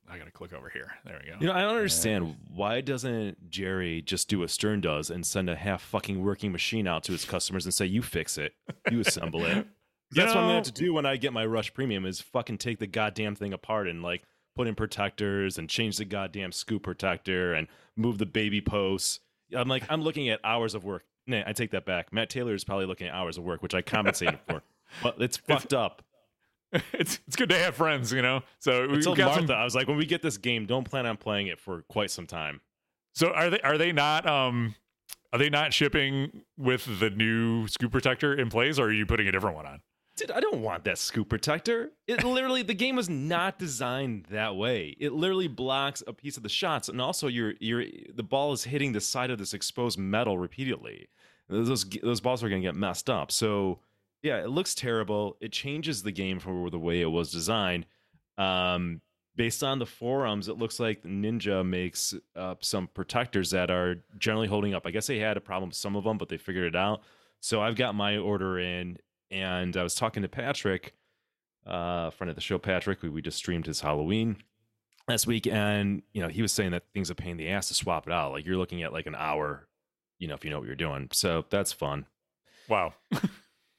I 0.10 0.18
gotta 0.18 0.32
click 0.32 0.52
over 0.52 0.68
here. 0.68 0.92
There 1.06 1.22
we 1.24 1.32
go. 1.32 1.38
You 1.40 1.48
know, 1.48 1.54
I 1.54 1.62
don't 1.62 1.76
understand 1.76 2.36
why 2.54 2.82
doesn't 2.82 3.50
Gerry 3.50 4.02
just 4.02 4.28
do 4.28 4.40
what 4.40 4.50
Stern 4.50 4.82
does 4.82 5.10
and 5.12 5.26
send 5.26 5.50
a 5.50 5.56
half 5.56 5.82
fucking 5.84 6.22
working 6.22 6.52
machine 6.52 6.88
out 6.88 7.04
to 7.04 7.12
his 7.12 7.24
customers 7.24 7.66
and 7.66 7.74
say, 7.74 7.86
"You 7.86 8.02
fix 8.02 8.38
it, 8.40 8.54
you 8.90 9.00
assemble 9.06 9.46
it." 9.46 9.68
That's 10.14 10.34
what 10.34 10.42
I'm 10.42 10.44
gonna 10.46 10.56
have 10.56 10.64
to 10.64 10.72
do 10.72 10.94
when 10.94 11.06
I 11.06 11.18
get 11.18 11.32
my 11.32 11.46
Rush 11.46 11.74
Premium 11.74 12.06
is 12.06 12.20
fucking 12.20 12.58
take 12.58 12.80
the 12.80 12.88
goddamn 12.88 13.36
thing 13.36 13.54
apart 13.54 13.88
and 13.88 14.02
like 14.02 14.24
put 14.56 14.68
in 14.68 14.76
protectors 14.76 15.58
and 15.58 15.70
change 15.70 15.98
the 15.98 16.06
goddamn 16.06 16.52
scoop 16.52 16.84
protector 16.84 17.54
and 17.54 17.68
move 17.96 18.18
the 18.18 18.26
baby 18.26 18.62
posts. 18.62 19.20
I'm 19.56 19.68
like, 19.68 19.84
I'm 19.90 20.02
looking 20.02 20.30
at 20.30 20.40
hours 20.44 20.76
of 20.76 20.84
work. 20.84 21.04
Nah, 21.28 21.44
I 21.46 21.54
take 21.54 21.72
that 21.72 21.86
back. 21.86 22.12
Matt 22.12 22.30
Taylor 22.30 22.54
is 22.54 22.64
probably 22.64 22.86
looking 22.86 23.08
at 23.08 23.14
hours 23.14 23.38
of 23.38 23.44
work, 23.44 23.62
which 23.62 23.76
I 23.76 23.82
compensated 23.82 24.40
for, 24.48 24.64
but 25.04 25.22
it's 25.22 25.38
fucked 25.38 25.74
up. 25.74 26.04
it's 26.94 27.20
it's 27.28 27.36
good 27.36 27.50
to 27.50 27.58
have 27.58 27.76
friends, 27.76 28.12
you 28.14 28.22
know. 28.22 28.42
So 28.60 28.88
told 29.02 29.18
got 29.18 29.28
Martha, 29.28 29.48
some. 29.48 29.56
I 29.56 29.64
was 29.64 29.76
like, 29.76 29.88
when 29.88 29.98
we 29.98 30.06
get 30.06 30.22
this 30.22 30.38
game, 30.38 30.66
don't 30.66 30.90
plan 30.90 31.06
on 31.06 31.18
playing 31.18 31.48
it 31.48 31.60
for 31.60 31.84
quite 31.84 32.12
some 32.12 32.28
time. 32.28 32.62
So 33.14 33.32
are 33.32 33.50
they 33.50 33.60
are 33.62 33.78
they 33.78 33.92
not 33.92 34.26
um 34.26 34.76
are 35.34 35.40
they 35.40 35.50
not 35.50 35.74
shipping 35.74 36.44
with 36.58 37.00
the 37.00 37.10
new 37.10 37.68
scoop 37.68 37.92
protector 37.92 38.34
in 38.34 38.50
place, 38.50 38.80
or 38.80 38.86
are 38.86 38.94
you 38.94 39.06
putting 39.06 39.28
a 39.28 39.32
different 39.32 39.56
one 39.56 39.66
on? 39.66 39.82
Dude, 40.18 40.32
I 40.32 40.40
don't 40.40 40.62
want 40.62 40.84
that 40.84 40.98
scoop 40.98 41.30
protector. 41.30 41.92
It 42.08 42.24
literally 42.26 42.64
the 42.64 42.74
game 42.74 42.96
was 42.96 43.10
not 43.10 43.58
designed 43.58 44.26
that 44.30 44.56
way. 44.56 44.96
It 45.00 45.14
literally 45.14 45.48
blocks 45.48 46.04
a 46.06 46.14
piece 46.14 46.38
of 46.38 46.44
the 46.44 46.50
shots, 46.50 46.90
and 46.90 47.02
also 47.02 47.28
you're 47.28 47.54
you're 47.60 47.86
the 48.14 48.24
ball 48.24 48.54
is 48.54 48.64
hitting 48.64 48.92
the 48.92 49.02
side 49.02 49.32
of 49.32 49.40
this 49.40 49.54
exposed 49.54 49.98
metal 49.98 50.38
repeatedly. 50.38 51.08
Those 51.50 51.86
those 52.02 52.22
balls 52.22 52.44
are 52.44 52.50
going 52.50 52.62
to 52.62 52.68
get 52.68 52.76
messed 52.76 53.10
up. 53.10 53.32
So 53.32 53.80
yeah, 54.22 54.38
it 54.44 54.50
looks 54.50 54.76
terrible. 54.76 55.38
It 55.42 55.52
changes 55.52 56.04
the 56.04 56.12
game 56.12 56.40
for 56.40 56.70
the 56.70 56.80
way 56.80 57.02
it 57.02 57.10
was 57.10 57.32
designed. 57.32 57.86
Um, 58.38 59.02
based 59.36 59.64
on 59.64 59.80
the 59.80 59.86
forums, 59.86 60.48
it 60.48 60.58
looks 60.58 60.80
like 60.80 61.04
Ninja 61.04 61.66
makes 61.66 62.14
up 62.36 62.64
some 62.64 62.88
protectors 62.88 63.52
that 63.52 63.72
are 63.72 64.04
generally 64.18 64.48
holding 64.48 64.74
up. 64.74 64.86
I 64.86 64.92
guess 64.92 65.08
they 65.08 65.20
had 65.20 65.38
a 65.38 65.42
problem 65.42 65.70
with 65.70 65.78
some 65.78 65.96
of 65.96 66.04
them, 66.04 66.18
but 66.18 66.30
they 66.30 66.38
figured 66.38 66.66
it 66.66 66.76
out. 66.76 67.02
So 67.40 67.62
I've 67.62 67.76
got 67.76 67.96
my 67.96 68.18
order 68.18 68.60
in, 68.60 68.98
and 69.32 69.76
I 69.78 69.84
was 69.84 69.96
talking 69.96 70.24
to 70.24 70.30
Patrick, 70.30 70.94
uh, 71.66 72.10
friend 72.12 72.30
of 72.30 72.36
the 72.36 72.42
show, 72.42 72.58
Patrick. 72.58 73.02
We, 73.02 73.10
we 73.10 73.22
just 73.22 73.38
streamed 73.38 73.66
his 73.66 73.82
Halloween 73.82 74.38
last 75.08 75.28
week, 75.28 75.48
and 75.48 76.04
you 76.14 76.22
know 76.22 76.30
he 76.30 76.42
was 76.42 76.52
saying 76.52 76.72
that 76.72 76.84
things 76.94 77.10
a 77.10 77.16
pain 77.16 77.32
in 77.32 77.38
the 77.38 77.50
ass 77.50 77.70
to 77.70 77.74
swap 77.74 78.08
it 78.08 78.14
out. 78.14 78.32
Like 78.32 78.46
you're 78.46 78.58
looking 78.58 78.84
at 78.84 78.94
like 78.94 79.08
an 79.08 79.16
hour, 79.16 79.68
you 80.20 80.28
know, 80.28 80.36
if 80.36 80.44
you 80.44 80.52
know 80.52 80.60
what 80.60 80.68
you're 80.68 80.76
doing. 80.76 81.10
So 81.12 81.46
that's 81.50 81.72
fun. 81.74 82.06
Wow. 82.68 82.94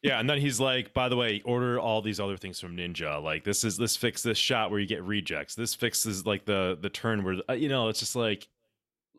Yeah, 0.02 0.18
and 0.18 0.28
then 0.28 0.38
he's 0.40 0.58
like, 0.58 0.92
by 0.92 1.08
the 1.08 1.16
way, 1.16 1.42
order 1.44 1.78
all 1.78 2.02
these 2.02 2.18
other 2.18 2.36
things 2.36 2.58
from 2.58 2.76
Ninja. 2.76 3.22
Like 3.22 3.44
this 3.44 3.62
is 3.62 3.76
this 3.76 3.94
fix 3.96 4.22
this 4.22 4.36
shot 4.36 4.70
where 4.72 4.80
you 4.80 4.86
get 4.86 5.02
rejects. 5.04 5.54
This 5.54 5.74
fixes 5.74 6.26
like 6.26 6.44
the 6.44 6.76
the 6.80 6.90
turn 6.90 7.22
where 7.22 7.36
uh, 7.48 7.52
you 7.52 7.68
know 7.68 7.88
it's 7.88 8.00
just 8.00 8.16
like, 8.16 8.48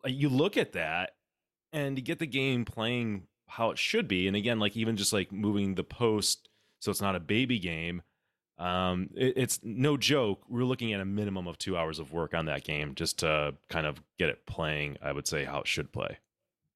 you 0.04 0.28
look 0.28 0.58
at 0.58 0.72
that 0.72 1.12
and 1.72 1.96
you 1.96 2.04
get 2.04 2.18
the 2.18 2.26
game 2.26 2.66
playing 2.66 3.22
how 3.56 3.70
it 3.70 3.78
should 3.78 4.08
be. 4.08 4.26
And 4.26 4.36
again, 4.36 4.58
like 4.58 4.76
even 4.76 4.96
just 4.96 5.12
like 5.12 5.30
moving 5.32 5.74
the 5.74 5.84
post 5.84 6.48
so 6.80 6.90
it's 6.90 7.00
not 7.00 7.14
a 7.16 7.20
baby 7.20 7.58
game. 7.58 8.02
Um, 8.58 9.10
it, 9.16 9.34
it's 9.36 9.60
no 9.62 9.96
joke. 9.96 10.42
We're 10.48 10.64
looking 10.64 10.92
at 10.92 11.00
a 11.00 11.04
minimum 11.04 11.46
of 11.48 11.56
two 11.58 11.76
hours 11.76 11.98
of 11.98 12.12
work 12.12 12.34
on 12.34 12.46
that 12.46 12.62
game 12.64 12.94
just 12.94 13.20
to 13.20 13.54
kind 13.68 13.86
of 13.86 14.00
get 14.18 14.28
it 14.28 14.44
playing. 14.46 14.98
I 15.02 15.12
would 15.12 15.26
say 15.26 15.44
how 15.44 15.60
it 15.60 15.66
should 15.66 15.92
play. 15.92 16.18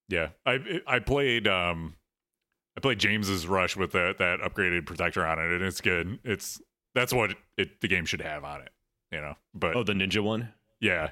Yeah, 0.09 0.29
I 0.47 0.81
I 0.87 0.99
played 1.01 1.47
um 1.47 1.95
I 2.77 2.81
played 2.81 2.99
James's 2.99 3.47
Rush 3.47 3.77
with 3.77 3.93
that 3.93 4.19
that 4.19 4.41
upgraded 4.41 4.87
protector 4.87 5.27
on 5.27 5.39
it, 5.39 5.53
and 5.53 5.63
it's 5.63 5.81
good. 5.81 6.19
It's 6.25 6.61
that's 6.95 7.13
what 7.13 7.35
it 7.57 7.81
the 7.81 7.89
game 7.89 8.07
should 8.07 8.23
have 8.23 8.43
on 8.45 8.63
it, 8.63 8.71
you 9.13 9.21
know. 9.21 9.35
But 9.55 9.77
Oh, 9.77 9.83
the 9.85 9.93
Ninja 9.93 10.21
one. 10.23 10.49
yeah, 10.81 11.11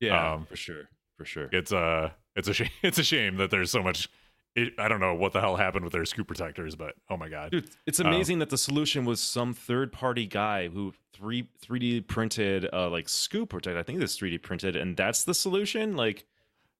Yeah, 0.00 0.34
Um, 0.34 0.46
for 0.46 0.56
sure, 0.56 0.88
for 1.16 1.24
sure. 1.24 1.48
it's 1.52 1.72
uh 1.72 2.10
it's 2.36 2.48
a 2.48 2.54
shame 2.58 2.70
it's 2.82 2.98
a 2.98 3.04
shame 3.04 3.36
that 3.38 3.50
there's 3.50 3.70
so 3.72 3.82
much. 3.82 4.08
It, 4.56 4.72
I 4.78 4.88
don't 4.88 5.00
know 5.00 5.14
what 5.14 5.34
the 5.34 5.40
hell 5.42 5.56
happened 5.56 5.84
with 5.84 5.92
their 5.92 6.06
scoop 6.06 6.28
protectors, 6.28 6.74
but 6.74 6.94
oh 7.10 7.18
my 7.18 7.28
god, 7.28 7.50
Dude, 7.50 7.68
it's 7.86 8.00
amazing 8.00 8.38
that 8.38 8.48
the 8.48 8.56
solution 8.56 9.04
was 9.04 9.20
some 9.20 9.52
third 9.52 9.92
party 9.92 10.26
guy 10.26 10.68
who 10.68 10.94
three 11.12 11.50
3D 11.62 12.06
printed 12.08 12.66
uh 12.72 12.88
like 12.88 13.06
scoop 13.08 13.50
protect. 13.50 13.76
I 13.76 13.82
think 13.82 14.00
this 14.00 14.18
3D 14.18 14.42
printed 14.42 14.74
and 14.74 14.96
that's 14.96 15.24
the 15.24 15.34
solution. 15.34 15.94
Like, 15.94 16.24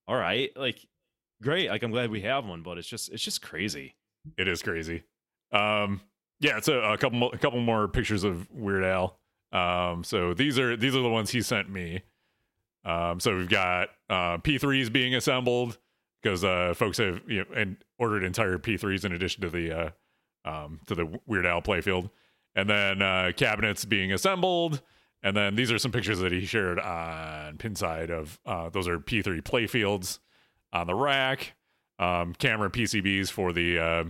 all 0.08 0.16
right, 0.16 0.50
like 0.56 0.86
great. 1.42 1.68
Like 1.68 1.82
I'm 1.82 1.90
glad 1.90 2.10
we 2.10 2.22
have 2.22 2.46
one, 2.46 2.62
but 2.62 2.78
it's 2.78 2.88
just 2.88 3.10
it's 3.10 3.22
just 3.22 3.42
crazy. 3.42 3.94
it 4.38 4.48
is 4.48 4.62
crazy. 4.62 5.02
Um, 5.52 6.00
yeah, 6.40 6.56
it's 6.56 6.68
a, 6.68 6.78
a 6.78 6.96
couple 6.96 7.30
a 7.30 7.38
couple 7.38 7.60
more 7.60 7.88
pictures 7.88 8.24
of 8.24 8.50
Weird 8.50 8.84
Al. 8.84 9.18
Um, 9.52 10.02
so 10.02 10.32
these 10.32 10.58
are 10.58 10.78
these 10.78 10.96
are 10.96 11.02
the 11.02 11.10
ones 11.10 11.30
he 11.30 11.42
sent 11.42 11.68
me. 11.68 12.02
Um, 12.86 13.20
so 13.20 13.36
we've 13.36 13.48
got 13.50 13.88
uh, 14.08 14.38
P3s 14.38 14.90
being 14.90 15.14
assembled 15.14 15.76
because 16.26 16.42
uh, 16.42 16.74
folks 16.74 16.98
have 16.98 17.20
you 17.28 17.38
know, 17.38 17.44
and 17.54 17.76
ordered 18.00 18.24
entire 18.24 18.58
P3s 18.58 19.04
in 19.04 19.12
addition 19.12 19.42
to 19.42 19.48
the 19.48 19.72
uh, 19.72 19.90
um, 20.44 20.80
to 20.88 20.96
the 20.96 21.20
Weird 21.24 21.46
Al 21.46 21.62
playfield, 21.62 22.10
and 22.56 22.68
then 22.68 23.00
uh, 23.00 23.30
cabinets 23.36 23.84
being 23.84 24.12
assembled. 24.12 24.82
And 25.22 25.36
then 25.36 25.54
these 25.54 25.70
are 25.70 25.78
some 25.78 25.92
pictures 25.92 26.18
that 26.18 26.32
he 26.32 26.44
shared 26.44 26.80
on 26.80 27.58
Pinside 27.58 28.10
of 28.10 28.40
uh, 28.44 28.70
those 28.70 28.88
are 28.88 28.98
P3 28.98 29.40
playfields 29.42 30.18
on 30.72 30.88
the 30.88 30.96
rack, 30.96 31.54
um, 32.00 32.34
camera 32.34 32.70
PCBs 32.70 33.30
for 33.30 33.52
the 33.52 33.78
uh, 33.78 34.04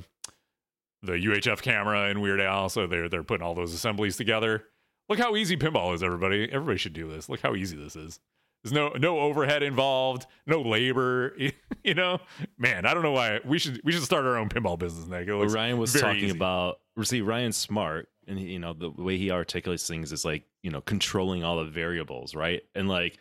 the 1.02 1.12
UHF 1.12 1.60
camera 1.60 2.08
and 2.08 2.22
Weird 2.22 2.40
Al. 2.40 2.70
So 2.70 2.86
they're 2.86 3.10
they're 3.10 3.24
putting 3.24 3.46
all 3.46 3.54
those 3.54 3.74
assemblies 3.74 4.16
together. 4.16 4.64
Look 5.10 5.18
how 5.18 5.36
easy 5.36 5.58
pinball 5.58 5.94
is, 5.94 6.02
everybody. 6.02 6.50
Everybody 6.50 6.78
should 6.78 6.94
do 6.94 7.08
this. 7.10 7.28
Look 7.28 7.40
how 7.40 7.54
easy 7.54 7.76
this 7.76 7.94
is. 7.94 8.20
There's 8.62 8.72
no 8.72 8.88
no 8.98 9.20
overhead 9.20 9.62
involved, 9.62 10.26
no 10.46 10.60
labor. 10.62 11.36
You 11.84 11.94
know, 11.94 12.18
man, 12.58 12.84
I 12.84 12.94
don't 12.94 13.04
know 13.04 13.12
why 13.12 13.38
we 13.44 13.60
should 13.60 13.80
we 13.84 13.92
should 13.92 14.02
start 14.02 14.24
our 14.24 14.36
own 14.36 14.48
pinball 14.48 14.76
business. 14.76 15.06
Nick. 15.06 15.28
It 15.28 15.36
looks 15.36 15.52
Ryan 15.52 15.78
was 15.78 15.92
talking 15.92 16.24
easy. 16.24 16.36
about. 16.36 16.80
See, 17.04 17.20
Ryan's 17.20 17.56
smart, 17.56 18.08
and 18.26 18.36
he, 18.36 18.46
you 18.46 18.58
know 18.58 18.72
the 18.72 18.90
way 18.90 19.16
he 19.16 19.30
articulates 19.30 19.86
things 19.86 20.10
is 20.10 20.24
like 20.24 20.42
you 20.64 20.72
know 20.72 20.80
controlling 20.80 21.44
all 21.44 21.58
the 21.58 21.70
variables, 21.70 22.34
right? 22.34 22.62
And 22.74 22.88
like 22.88 23.20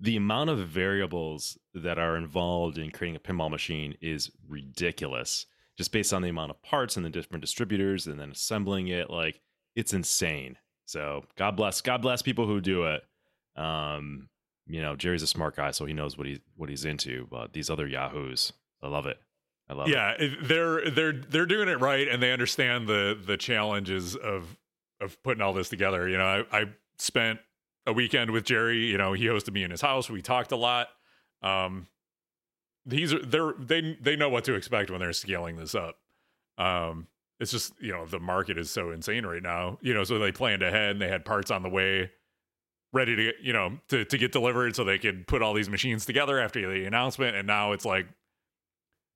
the 0.00 0.16
amount 0.16 0.50
of 0.50 0.68
variables 0.68 1.56
that 1.72 1.98
are 1.98 2.18
involved 2.18 2.76
in 2.76 2.90
creating 2.90 3.16
a 3.16 3.20
pinball 3.20 3.50
machine 3.50 3.94
is 4.02 4.30
ridiculous. 4.46 5.46
Just 5.78 5.90
based 5.90 6.12
on 6.12 6.20
the 6.20 6.28
amount 6.28 6.50
of 6.50 6.62
parts 6.62 6.98
and 6.98 7.06
the 7.06 7.10
different 7.10 7.40
distributors, 7.40 8.06
and 8.06 8.20
then 8.20 8.32
assembling 8.32 8.88
it, 8.88 9.08
like 9.08 9.40
it's 9.74 9.94
insane. 9.94 10.58
So 10.84 11.24
God 11.36 11.56
bless, 11.56 11.80
God 11.80 12.02
bless 12.02 12.20
people 12.20 12.46
who 12.46 12.60
do 12.60 12.84
it. 12.84 13.02
Um, 13.56 14.28
you 14.66 14.80
know, 14.80 14.96
Gerry's 14.96 15.22
a 15.22 15.26
smart 15.26 15.56
guy, 15.56 15.70
so 15.72 15.84
he 15.84 15.92
knows 15.92 16.16
what 16.16 16.26
he 16.26 16.40
what 16.56 16.68
he's 16.70 16.84
into. 16.84 17.26
But 17.30 17.52
these 17.52 17.68
other 17.70 17.86
yahoos, 17.86 18.52
I 18.82 18.88
love 18.88 19.06
it. 19.06 19.18
I 19.68 19.72
love 19.72 19.88
it. 19.88 19.92
yeah 19.92 20.14
they're 20.42 20.90
they're 20.90 21.12
they're 21.14 21.46
doing 21.46 21.68
it 21.70 21.80
right 21.80 22.06
and 22.06 22.22
they 22.22 22.32
understand 22.32 22.86
the 22.86 23.18
the 23.26 23.38
challenges 23.38 24.14
of 24.14 24.58
of 25.00 25.20
putting 25.22 25.40
all 25.40 25.54
this 25.54 25.70
together 25.70 26.06
you 26.06 26.18
know 26.18 26.44
i, 26.52 26.60
I 26.60 26.64
spent 26.98 27.40
a 27.86 27.92
weekend 27.94 28.30
with 28.30 28.44
gerry 28.44 28.84
you 28.84 28.98
know 28.98 29.14
he 29.14 29.24
hosted 29.24 29.54
me 29.54 29.62
in 29.62 29.70
his 29.70 29.80
house 29.80 30.10
we 30.10 30.20
talked 30.20 30.52
a 30.52 30.56
lot 30.56 30.88
um 31.40 31.86
these 32.84 33.14
are 33.14 33.24
they're 33.24 33.54
they 33.58 33.96
they 34.02 34.16
know 34.16 34.28
what 34.28 34.44
to 34.44 34.54
expect 34.54 34.90
when 34.90 35.00
they're 35.00 35.14
scaling 35.14 35.56
this 35.56 35.74
up 35.74 35.96
um 36.58 37.06
it's 37.40 37.50
just 37.50 37.72
you 37.80 37.90
know 37.90 38.04
the 38.04 38.20
market 38.20 38.58
is 38.58 38.70
so 38.70 38.90
insane 38.90 39.24
right 39.24 39.42
now 39.42 39.78
you 39.80 39.94
know 39.94 40.04
so 40.04 40.18
they 40.18 40.30
planned 40.30 40.62
ahead 40.62 40.90
and 40.90 41.00
they 41.00 41.08
had 41.08 41.24
parts 41.24 41.50
on 41.50 41.62
the 41.62 41.70
way 41.70 42.10
ready 42.94 43.16
to 43.16 43.32
you 43.42 43.52
know 43.52 43.78
to, 43.88 44.04
to 44.06 44.16
get 44.16 44.32
delivered 44.32 44.74
so 44.74 44.84
they 44.84 44.98
could 44.98 45.26
put 45.26 45.42
all 45.42 45.52
these 45.52 45.68
machines 45.68 46.06
together 46.06 46.38
after 46.38 46.72
the 46.72 46.86
announcement 46.86 47.36
and 47.36 47.46
now 47.46 47.72
it's 47.72 47.84
like 47.84 48.06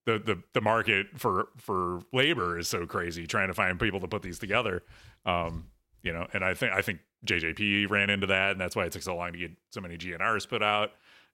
the 0.08 0.18
the 0.18 0.42
the 0.54 0.60
market 0.62 1.06
for 1.16 1.48
for 1.58 2.00
labor 2.14 2.58
is 2.58 2.66
so 2.66 2.86
crazy 2.86 3.26
trying 3.26 3.48
to 3.48 3.54
find 3.54 3.78
people 3.78 4.00
to 4.00 4.08
put 4.08 4.22
these 4.22 4.38
together. 4.38 4.82
Um, 5.26 5.66
you 6.02 6.14
know, 6.14 6.26
and 6.32 6.42
I 6.42 6.54
think 6.54 6.72
I 6.72 6.80
think 6.80 7.00
JJP 7.26 7.90
ran 7.90 8.08
into 8.08 8.26
that, 8.28 8.52
and 8.52 8.60
that's 8.60 8.74
why 8.74 8.86
it 8.86 8.92
took 8.92 9.02
so 9.02 9.14
long 9.14 9.32
to 9.32 9.38
get 9.38 9.50
so 9.70 9.82
many 9.82 9.98
GNRs 9.98 10.48
put 10.48 10.62
out. 10.62 10.92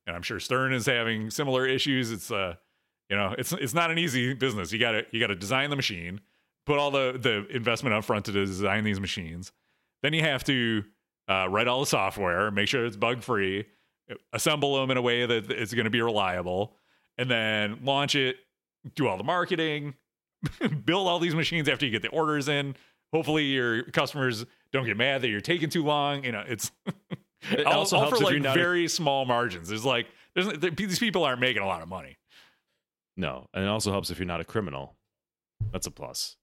And 0.08 0.16
I'm 0.16 0.22
sure 0.22 0.40
Stern 0.40 0.72
is 0.72 0.86
having 0.86 1.30
similar 1.30 1.64
issues. 1.68 2.10
It's 2.10 2.32
uh, 2.32 2.56
you 3.08 3.16
know, 3.16 3.32
it's 3.38 3.52
it's 3.52 3.74
not 3.74 3.92
an 3.92 3.98
easy 3.98 4.34
business. 4.34 4.72
You 4.72 4.80
gotta 4.80 5.06
you 5.12 5.20
gotta 5.20 5.36
design 5.36 5.70
the 5.70 5.76
machine, 5.76 6.20
put 6.66 6.80
all 6.80 6.90
the 6.90 7.16
the 7.16 7.46
investment 7.54 7.94
up 7.94 8.04
front 8.04 8.24
to 8.24 8.32
design 8.32 8.82
these 8.82 8.98
machines. 8.98 9.52
Then 10.02 10.14
you 10.14 10.22
have 10.22 10.42
to 10.44 10.82
uh, 11.28 11.46
write 11.48 11.68
all 11.68 11.80
the 11.80 11.86
software, 11.86 12.50
make 12.50 12.68
sure 12.68 12.84
it's 12.84 12.96
bug 12.96 13.22
free, 13.22 13.64
assemble 14.32 14.78
them 14.80 14.90
in 14.90 14.96
a 14.96 15.02
way 15.02 15.24
that 15.26 15.50
it's 15.50 15.72
going 15.74 15.84
to 15.84 15.90
be 15.90 16.02
reliable, 16.02 16.74
and 17.18 17.30
then 17.30 17.80
launch 17.82 18.14
it. 18.14 18.36
Do 18.94 19.08
all 19.08 19.16
the 19.16 19.24
marketing, 19.24 19.94
build 20.84 21.08
all 21.08 21.18
these 21.18 21.34
machines 21.34 21.68
after 21.68 21.86
you 21.86 21.92
get 21.92 22.02
the 22.02 22.08
orders 22.08 22.48
in. 22.48 22.76
Hopefully, 23.12 23.44
your 23.44 23.84
customers 23.84 24.44
don't 24.72 24.84
get 24.84 24.96
mad 24.96 25.22
that 25.22 25.28
you're 25.28 25.40
taking 25.40 25.70
too 25.70 25.84
long. 25.84 26.24
You 26.24 26.32
know, 26.32 26.44
it's 26.46 26.70
It 27.50 27.64
all, 27.66 27.78
also 27.78 27.96
all 27.96 28.02
helps 28.02 28.18
for 28.18 28.24
like 28.24 28.42
not 28.42 28.56
a- 28.56 28.60
very 28.60 28.88
small 28.88 29.24
margins. 29.24 29.68
There's 29.68 29.84
like 29.84 30.06
there's 30.34 30.48
these 30.76 30.98
people 30.98 31.24
aren't 31.24 31.40
making 31.40 31.62
a 31.62 31.66
lot 31.66 31.80
of 31.80 31.88
money. 31.88 32.18
No, 33.16 33.46
and 33.54 33.64
it 33.64 33.68
also 33.68 33.90
helps 33.92 34.10
if 34.10 34.18
you're 34.18 34.26
not 34.26 34.40
a 34.40 34.44
criminal. 34.44 34.96
That's 35.72 35.86
a 35.86 35.90
plus. 35.90 36.36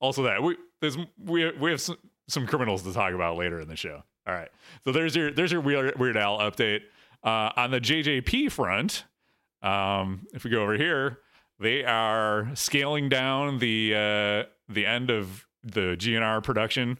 Also, 0.00 0.22
that 0.24 0.42
we 0.42 0.56
there's 0.80 0.96
we 1.18 1.50
we 1.52 1.70
have 1.70 1.80
some, 1.80 1.96
some 2.28 2.46
criminals 2.46 2.82
to 2.82 2.92
talk 2.92 3.12
about 3.14 3.36
later 3.36 3.58
in 3.60 3.66
the 3.68 3.74
show. 3.76 4.02
All 4.28 4.34
right, 4.34 4.50
so 4.84 4.92
there's 4.92 5.16
your 5.16 5.30
there's 5.30 5.52
your 5.52 5.62
weird, 5.62 5.98
weird 5.98 6.18
Al 6.18 6.38
update 6.38 6.82
uh, 7.24 7.50
on 7.56 7.70
the 7.70 7.80
JJP 7.80 8.52
front. 8.52 9.04
Um, 9.62 10.26
if 10.34 10.44
we 10.44 10.50
go 10.50 10.62
over 10.62 10.74
here, 10.74 11.20
they 11.58 11.82
are 11.82 12.50
scaling 12.54 13.08
down 13.08 13.58
the 13.58 13.94
uh, 13.94 14.50
the 14.70 14.84
end 14.84 15.10
of 15.10 15.46
the 15.64 15.96
GNR 15.98 16.42
production, 16.42 16.98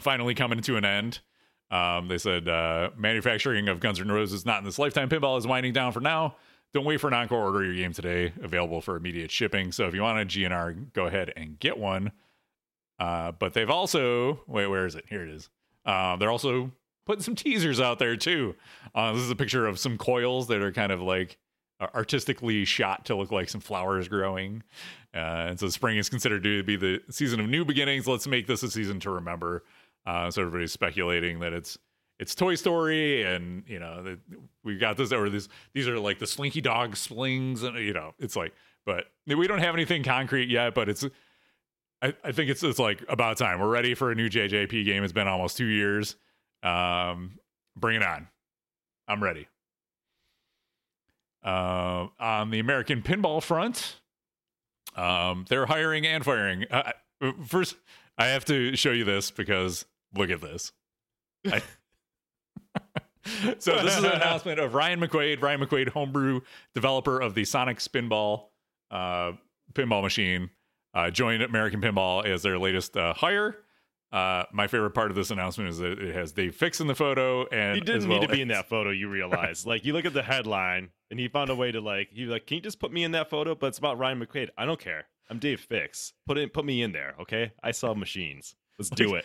finally 0.00 0.34
coming 0.34 0.60
to 0.60 0.76
an 0.76 0.84
end. 0.84 1.18
Um, 1.72 2.06
they 2.06 2.18
said 2.18 2.48
uh, 2.48 2.90
manufacturing 2.96 3.68
of 3.68 3.80
Guns 3.80 4.00
N' 4.00 4.12
Roses 4.12 4.46
not 4.46 4.58
in 4.58 4.64
this 4.64 4.78
lifetime 4.78 5.08
pinball 5.08 5.38
is 5.38 5.46
winding 5.46 5.72
down 5.72 5.90
for 5.90 6.00
now. 6.00 6.36
Don't 6.72 6.84
wait 6.84 7.00
for 7.00 7.08
an 7.08 7.14
encore. 7.14 7.46
Order 7.46 7.64
your 7.64 7.74
game 7.74 7.92
today. 7.92 8.32
Available 8.42 8.80
for 8.80 8.94
immediate 8.94 9.32
shipping. 9.32 9.72
So 9.72 9.88
if 9.88 9.94
you 9.94 10.02
want 10.02 10.20
a 10.20 10.24
GNR, 10.24 10.92
go 10.92 11.06
ahead 11.06 11.32
and 11.36 11.58
get 11.58 11.78
one. 11.78 12.12
Uh, 13.00 13.32
but 13.32 13.54
they've 13.54 13.68
also 13.68 14.42
wait, 14.46 14.68
where 14.68 14.86
is 14.86 14.94
it? 14.94 15.06
Here 15.08 15.24
it 15.24 15.30
is. 15.30 15.50
Uh, 15.84 16.16
they're 16.16 16.30
also 16.30 16.70
putting 17.06 17.22
some 17.22 17.34
teasers 17.34 17.80
out 17.80 17.98
there 17.98 18.16
too. 18.16 18.54
Uh, 18.94 19.12
this 19.12 19.22
is 19.22 19.30
a 19.30 19.36
picture 19.36 19.66
of 19.66 19.78
some 19.78 19.98
coils 19.98 20.48
that 20.48 20.62
are 20.62 20.72
kind 20.72 20.92
of 20.92 21.00
like 21.00 21.38
uh, 21.80 21.88
artistically 21.94 22.64
shot 22.64 23.04
to 23.06 23.16
look 23.16 23.32
like 23.32 23.48
some 23.48 23.60
flowers 23.60 24.08
growing. 24.08 24.62
Uh, 25.14 25.48
and 25.48 25.60
so 25.60 25.68
spring 25.68 25.98
is 25.98 26.08
considered 26.08 26.42
to 26.42 26.62
be 26.62 26.76
the 26.76 27.00
season 27.10 27.40
of 27.40 27.48
new 27.48 27.64
beginnings. 27.64 28.06
Let's 28.06 28.26
make 28.26 28.46
this 28.46 28.62
a 28.62 28.70
season 28.70 29.00
to 29.00 29.10
remember. 29.10 29.64
Uh, 30.06 30.30
so 30.30 30.42
everybody's 30.42 30.72
speculating 30.72 31.40
that 31.40 31.52
it's 31.52 31.78
it's 32.18 32.34
Toy 32.36 32.54
Story, 32.54 33.24
and 33.24 33.64
you 33.66 33.80
know 33.80 34.02
that 34.02 34.18
we 34.62 34.78
got 34.78 34.96
this 34.96 35.12
or 35.12 35.28
this. 35.28 35.48
These 35.74 35.88
are 35.88 35.98
like 35.98 36.20
the 36.20 36.26
Slinky 36.26 36.60
Dog 36.60 36.96
slings, 36.96 37.62
and 37.64 37.76
you 37.78 37.92
know 37.92 38.14
it's 38.18 38.36
like, 38.36 38.52
but 38.86 39.06
we 39.26 39.46
don't 39.48 39.58
have 39.58 39.74
anything 39.74 40.04
concrete 40.04 40.48
yet. 40.48 40.74
But 40.74 40.88
it's, 40.88 41.04
I, 42.02 42.14
I 42.24 42.32
think 42.32 42.50
it's 42.50 42.62
it's 42.62 42.78
like 42.78 43.04
about 43.08 43.36
time. 43.36 43.60
We're 43.60 43.68
ready 43.68 43.94
for 43.94 44.10
a 44.10 44.14
new 44.14 44.28
JJP 44.28 44.84
game. 44.84 45.04
It's 45.04 45.12
been 45.12 45.28
almost 45.28 45.56
two 45.56 45.66
years. 45.66 46.16
Um, 46.62 47.38
bring 47.76 47.96
it 47.96 48.02
on. 48.02 48.28
I'm 49.08 49.22
ready. 49.22 49.48
Uh, 51.44 52.08
on 52.20 52.50
the 52.50 52.58
American 52.58 53.02
pinball 53.02 53.42
front, 53.42 54.00
um, 54.96 55.44
they're 55.48 55.66
hiring 55.66 56.06
and 56.06 56.24
firing. 56.24 56.64
Uh, 56.70 56.92
first, 57.46 57.76
I 58.18 58.26
have 58.26 58.44
to 58.46 58.76
show 58.76 58.92
you 58.92 59.04
this 59.04 59.30
because 59.30 59.84
look 60.14 60.30
at 60.30 60.40
this. 60.40 60.72
I- 61.46 61.62
so 63.58 63.80
this 63.82 63.96
is 63.96 64.04
an 64.04 64.12
announcement 64.12 64.58
of 64.58 64.74
Ryan 64.74 65.00
McQuaid. 65.00 65.40
Ryan 65.42 65.60
McQuaid, 65.60 65.88
homebrew 65.90 66.40
developer 66.74 67.20
of 67.20 67.34
the 67.34 67.44
Sonic 67.44 67.78
Spinball 67.78 68.46
uh, 68.90 69.32
pinball 69.74 70.02
machine, 70.02 70.50
uh, 70.94 71.10
joined 71.10 71.42
American 71.42 71.80
Pinball 71.80 72.24
as 72.26 72.42
their 72.42 72.58
latest 72.58 72.96
uh, 72.96 73.14
hire. 73.14 73.56
Uh, 74.12 74.44
my 74.52 74.66
favorite 74.66 74.90
part 74.90 75.10
of 75.10 75.16
this 75.16 75.30
announcement 75.30 75.70
is 75.70 75.78
that 75.78 75.98
it 75.98 76.14
has 76.14 76.32
Dave 76.32 76.54
Fix 76.54 76.80
in 76.80 76.86
the 76.86 76.94
photo, 76.94 77.46
and 77.46 77.74
He 77.76 77.80
didn't 77.80 78.08
well 78.10 78.20
need 78.20 78.26
to 78.26 78.32
be 78.32 78.42
in 78.42 78.48
that 78.48 78.68
photo. 78.68 78.90
You 78.90 79.08
realize, 79.08 79.64
like, 79.66 79.86
you 79.86 79.94
look 79.94 80.04
at 80.04 80.12
the 80.12 80.22
headline, 80.22 80.90
and 81.10 81.18
he 81.18 81.28
found 81.28 81.48
a 81.48 81.54
way 81.54 81.72
to 81.72 81.80
like. 81.80 82.08
He 82.12 82.26
like, 82.26 82.46
can 82.46 82.56
you 82.56 82.60
just 82.60 82.78
put 82.78 82.92
me 82.92 83.04
in 83.04 83.12
that 83.12 83.30
photo? 83.30 83.54
But 83.54 83.68
it's 83.68 83.78
about 83.78 83.98
Ryan 83.98 84.20
McQuaid. 84.20 84.50
I 84.58 84.66
don't 84.66 84.78
care. 84.78 85.04
I'm 85.30 85.38
Dave 85.38 85.60
Fix. 85.60 86.12
Put 86.26 86.36
it. 86.36 86.52
Put 86.52 86.66
me 86.66 86.82
in 86.82 86.92
there. 86.92 87.14
Okay. 87.20 87.52
I 87.62 87.70
sell 87.70 87.94
machines. 87.94 88.54
Let's 88.78 88.90
do 88.90 89.14
it. 89.14 89.24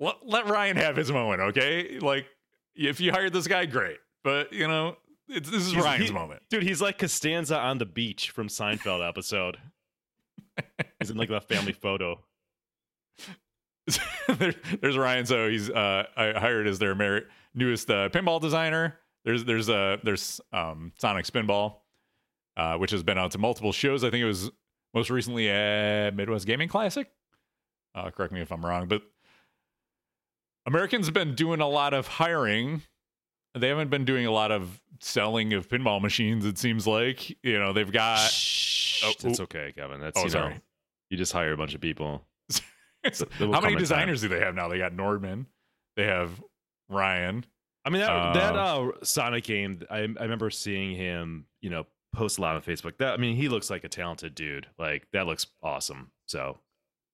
let, 0.00 0.16
let 0.24 0.48
Ryan 0.48 0.76
have 0.76 0.96
his 0.96 1.12
moment, 1.12 1.40
okay? 1.40 2.00
Like, 2.00 2.26
if 2.74 3.00
you 3.00 3.12
hired 3.12 3.32
this 3.32 3.46
guy, 3.46 3.64
great. 3.66 3.98
But 4.24 4.52
you 4.52 4.66
know, 4.66 4.96
it's, 5.28 5.48
this 5.48 5.62
is 5.66 5.70
He's- 5.72 5.84
Ryan's 5.84 6.08
he- 6.08 6.12
moment. 6.14 6.42
Dude, 6.50 6.64
he's 6.64 6.82
like 6.82 6.98
Costanza 6.98 7.56
on 7.58 7.78
the 7.78 7.86
beach 7.86 8.30
from 8.30 8.48
Seinfeld 8.48 9.06
episode. 9.08 9.58
He's 10.98 11.10
in 11.10 11.16
like 11.16 11.28
the 11.28 11.40
family 11.40 11.72
photo. 11.72 12.18
there, 14.28 14.54
there's 14.80 14.96
Ryan. 14.96 15.26
So 15.26 15.48
he's 15.48 15.70
uh, 15.70 16.04
hired 16.16 16.66
as 16.66 16.78
their 16.78 16.92
Amer- 16.92 17.26
newest 17.54 17.90
uh, 17.90 18.08
pinball 18.08 18.40
designer. 18.40 18.98
There's 19.24 19.44
there's 19.44 19.68
uh, 19.68 19.98
there's 20.02 20.40
um, 20.52 20.92
Sonic 20.98 21.26
Spinball, 21.26 21.76
uh, 22.56 22.76
which 22.76 22.90
has 22.92 23.02
been 23.02 23.18
out 23.18 23.32
to 23.32 23.38
multiple 23.38 23.72
shows. 23.72 24.04
I 24.04 24.10
think 24.10 24.22
it 24.22 24.26
was 24.26 24.50
most 24.94 25.10
recently 25.10 25.50
at 25.50 26.14
Midwest 26.14 26.46
Gaming 26.46 26.68
Classic. 26.68 27.08
Uh, 27.94 28.10
correct 28.10 28.32
me 28.32 28.40
if 28.40 28.52
I'm 28.52 28.64
wrong, 28.64 28.88
but 28.88 29.02
Americans 30.66 31.06
have 31.06 31.14
been 31.14 31.34
doing 31.34 31.60
a 31.60 31.68
lot 31.68 31.94
of 31.94 32.06
hiring. 32.06 32.82
They 33.56 33.68
haven't 33.68 33.90
been 33.90 34.04
doing 34.04 34.26
a 34.26 34.30
lot 34.30 34.52
of 34.52 34.80
selling 35.00 35.52
of 35.54 35.68
pinball 35.68 36.00
machines. 36.00 36.44
It 36.44 36.58
seems 36.58 36.86
like 36.86 37.30
you 37.42 37.58
know 37.58 37.72
they've 37.72 37.90
got. 37.90 38.18
Shh, 38.30 39.02
oh, 39.04 39.12
it's 39.28 39.40
okay, 39.40 39.72
Kevin. 39.76 40.00
That's 40.00 40.18
Oh, 40.18 40.24
you 40.24 40.30
sorry. 40.30 40.54
know, 40.54 40.60
you 41.10 41.16
just 41.16 41.32
hire 41.32 41.52
a 41.52 41.56
bunch 41.56 41.74
of 41.74 41.80
people. 41.80 42.22
Will 43.40 43.52
How 43.52 43.60
many 43.60 43.76
designers 43.76 44.20
do 44.22 44.28
they 44.28 44.40
have 44.40 44.54
now? 44.54 44.68
They 44.68 44.78
got 44.78 44.92
Nordman. 44.92 45.46
They 45.96 46.04
have 46.04 46.30
Ryan. 46.88 47.44
I 47.84 47.90
mean 47.90 48.00
that 48.00 48.10
Uh, 48.10 48.32
that 48.34 48.56
uh, 48.56 48.90
Sonic 49.04 49.44
game. 49.44 49.80
I, 49.90 49.98
I 49.98 50.22
remember 50.22 50.50
seeing 50.50 50.96
him, 50.96 51.46
you 51.60 51.70
know, 51.70 51.86
post 52.12 52.38
a 52.38 52.40
lot 52.40 52.56
on 52.56 52.62
Facebook. 52.62 52.96
That 52.98 53.14
I 53.14 53.16
mean, 53.18 53.36
he 53.36 53.48
looks 53.48 53.70
like 53.70 53.84
a 53.84 53.88
talented 53.88 54.34
dude. 54.34 54.66
Like 54.78 55.06
that 55.12 55.26
looks 55.26 55.46
awesome. 55.62 56.10
So 56.26 56.58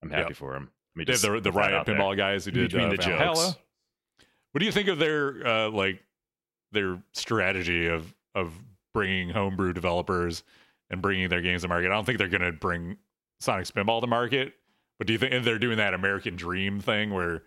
I'm 0.03 0.11
happy 0.11 0.31
Yep. 0.31 0.37
for 0.37 0.57
him. 0.57 0.71
They 0.97 1.13
have 1.13 1.21
the, 1.21 1.41
the 1.41 1.53
Riot 1.53 1.75
out 1.75 1.87
there. 1.87 1.95
pinball 1.97 2.17
guys 2.17 2.45
who 2.47 2.51
did 2.53 2.71
Between 2.71 2.89
uh, 2.89 2.91
the 2.93 2.97
Valhalla. 2.97 3.35
jokes. 3.49 3.59
What 4.53 4.59
do 4.61 4.67
you 4.67 4.73
think 4.73 4.89
of 4.89 4.99
their 4.99 5.47
uh, 5.47 5.71
like 5.71 6.03
their 6.73 7.03
strategy 7.13 7.87
of 7.87 8.15
of 8.35 8.53
bringing 8.95 9.31
homebrew 9.31 9.73
developers 9.73 10.43
and 10.91 11.01
bringing 11.01 11.29
their 11.29 11.43
games 11.43 11.63
to 11.63 11.69
market? 11.69 11.91
I 11.91 11.95
don't 11.95 12.05
think 12.05 12.19
they're 12.19 12.29
going 12.29 12.43
to 12.43 12.53
bring 12.53 12.97
Sonic 13.41 13.67
Spinball 13.67 14.01
to 14.01 14.07
market, 14.07 14.55
but 14.99 15.07
do 15.07 15.13
you 15.13 15.19
think 15.19 15.45
they're 15.45 15.59
doing 15.59 15.79
that 15.79 15.95
American 15.95 16.37
Dream 16.37 16.81
thing 16.81 17.13
where 17.13 17.43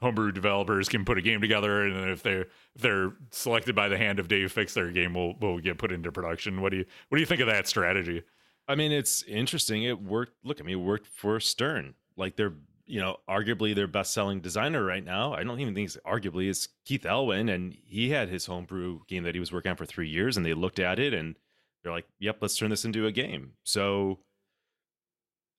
homebrew 0.00 0.32
developers 0.32 0.88
can 0.88 1.04
put 1.04 1.16
a 1.16 1.22
game 1.22 1.40
together 1.40 1.82
and 1.82 2.10
if 2.10 2.22
they're 2.22 2.46
if 2.74 2.82
they're 2.82 3.12
selected 3.30 3.74
by 3.74 3.88
the 3.88 3.96
hand 3.96 4.18
of 4.18 4.28
Dave 4.28 4.52
Fix, 4.52 4.74
their 4.74 4.90
game 4.90 5.14
will 5.14 5.34
will 5.38 5.58
get 5.58 5.78
put 5.78 5.92
into 5.92 6.10
production? 6.12 6.60
What 6.60 6.70
do 6.70 6.78
you 6.78 6.84
what 7.08 7.16
do 7.16 7.20
you 7.20 7.26
think 7.26 7.40
of 7.40 7.46
that 7.46 7.66
strategy? 7.66 8.22
I 8.66 8.74
mean, 8.74 8.92
it's 8.92 9.22
interesting. 9.24 9.82
It 9.82 10.02
worked. 10.02 10.32
Look, 10.44 10.60
I 10.60 10.64
mean, 10.64 10.78
it 10.78 10.82
worked 10.82 11.06
for 11.06 11.38
Stern. 11.40 11.94
Like 12.16 12.36
they're, 12.36 12.54
you 12.86 13.00
know, 13.00 13.16
arguably 13.28 13.74
their 13.74 13.86
best-selling 13.86 14.40
designer 14.40 14.84
right 14.84 15.04
now. 15.04 15.32
I 15.32 15.42
don't 15.42 15.60
even 15.60 15.74
think 15.74 15.86
it's 15.86 15.96
arguably 16.06 16.48
is 16.48 16.68
Keith 16.84 17.06
Elwin, 17.06 17.48
and 17.48 17.74
he 17.86 18.10
had 18.10 18.28
his 18.28 18.46
homebrew 18.46 19.00
game 19.08 19.24
that 19.24 19.34
he 19.34 19.40
was 19.40 19.52
working 19.52 19.70
on 19.70 19.76
for 19.76 19.86
three 19.86 20.08
years, 20.08 20.36
and 20.36 20.44
they 20.44 20.54
looked 20.54 20.78
at 20.78 20.98
it 20.98 21.14
and 21.14 21.36
they're 21.82 21.92
like, 21.92 22.06
"Yep, 22.18 22.38
let's 22.40 22.56
turn 22.56 22.70
this 22.70 22.84
into 22.84 23.06
a 23.06 23.12
game." 23.12 23.52
So 23.64 24.20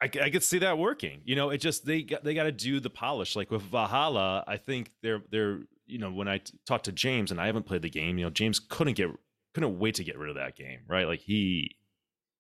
I, 0.02 0.10
I 0.22 0.30
could 0.30 0.44
see 0.44 0.60
that 0.60 0.78
working. 0.78 1.22
You 1.24 1.36
know, 1.36 1.50
it 1.50 1.58
just 1.60 1.86
they 1.86 2.02
got 2.04 2.24
they 2.24 2.34
got 2.34 2.44
to 2.44 2.52
do 2.52 2.80
the 2.80 2.90
polish. 2.90 3.36
Like 3.36 3.52
with 3.52 3.62
Valhalla, 3.64 4.44
I 4.48 4.58
think 4.58 4.92
they're 5.02 5.22
they're 5.32 5.62
you 5.88 5.98
know 5.98 6.12
when 6.12 6.28
I 6.28 6.40
t- 6.40 6.58
talked 6.66 6.86
to 6.86 6.92
James 6.92 7.32
and 7.32 7.40
I 7.40 7.48
haven't 7.48 7.66
played 7.66 7.82
the 7.82 7.90
game, 7.90 8.18
you 8.18 8.26
know, 8.26 8.30
James 8.30 8.60
couldn't 8.60 8.96
get 8.96 9.10
couldn't 9.54 9.80
wait 9.80 9.96
to 9.96 10.04
get 10.04 10.18
rid 10.18 10.30
of 10.30 10.36
that 10.36 10.56
game, 10.56 10.80
right? 10.88 11.08
Like 11.08 11.22
he 11.22 11.78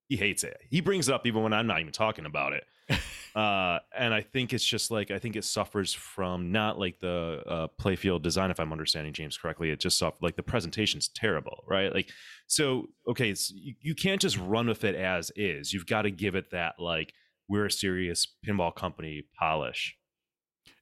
he 0.09 0.17
hates 0.17 0.43
it. 0.43 0.57
He 0.69 0.81
brings 0.81 1.07
it 1.07 1.15
up 1.15 1.25
even 1.25 1.43
when 1.43 1.53
I'm 1.53 1.67
not 1.67 1.79
even 1.79 1.93
talking 1.93 2.25
about 2.25 2.53
it. 2.53 2.65
uh, 3.35 3.79
and 3.97 4.13
I 4.13 4.21
think 4.21 4.53
it's 4.53 4.63
just 4.63 4.91
like 4.91 5.11
I 5.11 5.19
think 5.19 5.35
it 5.35 5.43
suffers 5.43 5.93
from 5.93 6.51
not 6.51 6.79
like 6.79 6.99
the 6.99 7.43
uh, 7.47 7.67
playfield 7.81 8.21
design, 8.21 8.51
if 8.51 8.59
I'm 8.59 8.71
understanding 8.71 9.13
James 9.13 9.37
correctly. 9.37 9.71
It 9.71 9.79
just 9.79 9.97
suffered 9.97 10.21
like 10.21 10.35
the 10.35 10.43
presentation's 10.43 11.07
terrible, 11.09 11.63
right? 11.67 11.93
Like 11.93 12.09
so, 12.47 12.87
okay, 13.07 13.33
you, 13.49 13.73
you 13.81 13.95
can't 13.95 14.21
just 14.21 14.37
run 14.37 14.67
with 14.67 14.83
it 14.83 14.95
as 14.95 15.31
is. 15.35 15.73
You've 15.73 15.87
got 15.87 16.03
to 16.03 16.11
give 16.11 16.35
it 16.35 16.51
that 16.51 16.75
like 16.79 17.13
we're 17.49 17.65
a 17.65 17.71
serious 17.71 18.27
pinball 18.47 18.75
company 18.75 19.23
polish. 19.39 19.95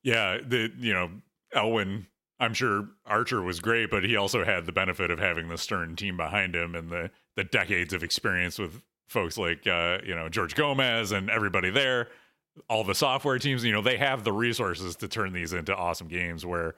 Yeah, 0.04 0.38
the 0.46 0.72
you 0.78 0.94
know 0.94 1.10
Elwin. 1.54 2.08
I'm 2.40 2.54
sure 2.54 2.90
Archer 3.06 3.42
was 3.42 3.62
great, 3.62 3.90
but 3.90 4.04
he 4.04 4.18
also 4.18 4.44
had 4.44 4.66
the 4.66 4.74
benefit 4.74 5.12
of 5.12 5.20
having 5.20 5.48
the 5.48 5.58
Stern 5.58 5.96
team 5.96 6.18
behind 6.18 6.56
him 6.56 6.76
and 6.76 6.90
the 6.90 7.12
the 7.36 7.44
decades 7.44 7.94
of 7.94 8.04
experience 8.04 8.60
with 8.60 8.82
folks 9.08 9.38
like 9.38 9.66
uh, 9.68 10.00
you 10.06 10.16
know 10.16 10.30
George 10.30 10.56
Gomez 10.56 11.12
and 11.12 11.30
everybody 11.30 11.70
there, 11.70 12.10
all 12.70 12.84
the 12.84 12.96
software 12.96 13.40
teams, 13.40 13.64
you 13.64 13.72
know, 13.72 13.82
they 13.82 13.98
have 13.98 14.24
the 14.24 14.34
resources 14.34 14.96
to 14.98 15.08
turn 15.08 15.34
these 15.34 15.54
into 15.54 15.76
awesome 15.76 16.08
games. 16.08 16.46
Where 16.46 16.76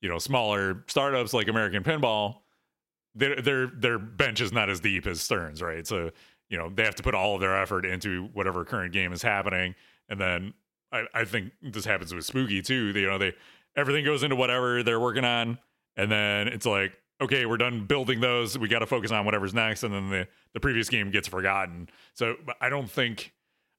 you 0.00 0.08
know 0.08 0.18
smaller 0.18 0.84
startups 0.86 1.32
like 1.32 1.48
American 1.48 1.82
Pinball, 1.82 2.36
their 3.14 3.40
their 3.40 3.66
their 3.66 3.98
bench 3.98 4.40
is 4.40 4.52
not 4.52 4.70
as 4.70 4.80
deep 4.80 5.06
as 5.06 5.20
Stern's, 5.20 5.62
right? 5.62 5.86
So 5.86 6.10
you 6.48 6.58
know 6.58 6.70
they 6.70 6.84
have 6.84 6.96
to 6.96 7.02
put 7.02 7.14
all 7.14 7.34
of 7.34 7.40
their 7.40 7.60
effort 7.60 7.84
into 7.84 8.28
whatever 8.32 8.64
current 8.64 8.92
game 8.92 9.12
is 9.12 9.22
happening, 9.22 9.74
and 10.08 10.20
then 10.20 10.54
I, 10.92 11.04
I 11.14 11.24
think 11.24 11.52
this 11.62 11.84
happens 11.84 12.14
with 12.14 12.24
Spooky 12.24 12.62
too. 12.62 12.92
They, 12.92 13.00
you 13.00 13.06
know, 13.06 13.18
they 13.18 13.34
everything 13.76 14.04
goes 14.04 14.22
into 14.22 14.36
whatever 14.36 14.82
they're 14.82 15.00
working 15.00 15.24
on, 15.24 15.58
and 15.96 16.10
then 16.10 16.48
it's 16.48 16.66
like, 16.66 16.92
okay, 17.20 17.46
we're 17.46 17.56
done 17.56 17.84
building 17.84 18.20
those. 18.20 18.58
We 18.58 18.68
got 18.68 18.80
to 18.80 18.86
focus 18.86 19.10
on 19.10 19.24
whatever's 19.24 19.54
next, 19.54 19.82
and 19.82 19.92
then 19.92 20.10
the 20.10 20.28
the 20.54 20.60
previous 20.60 20.88
game 20.88 21.10
gets 21.10 21.28
forgotten. 21.28 21.88
So 22.14 22.36
I 22.60 22.68
don't 22.68 22.90
think 22.90 23.32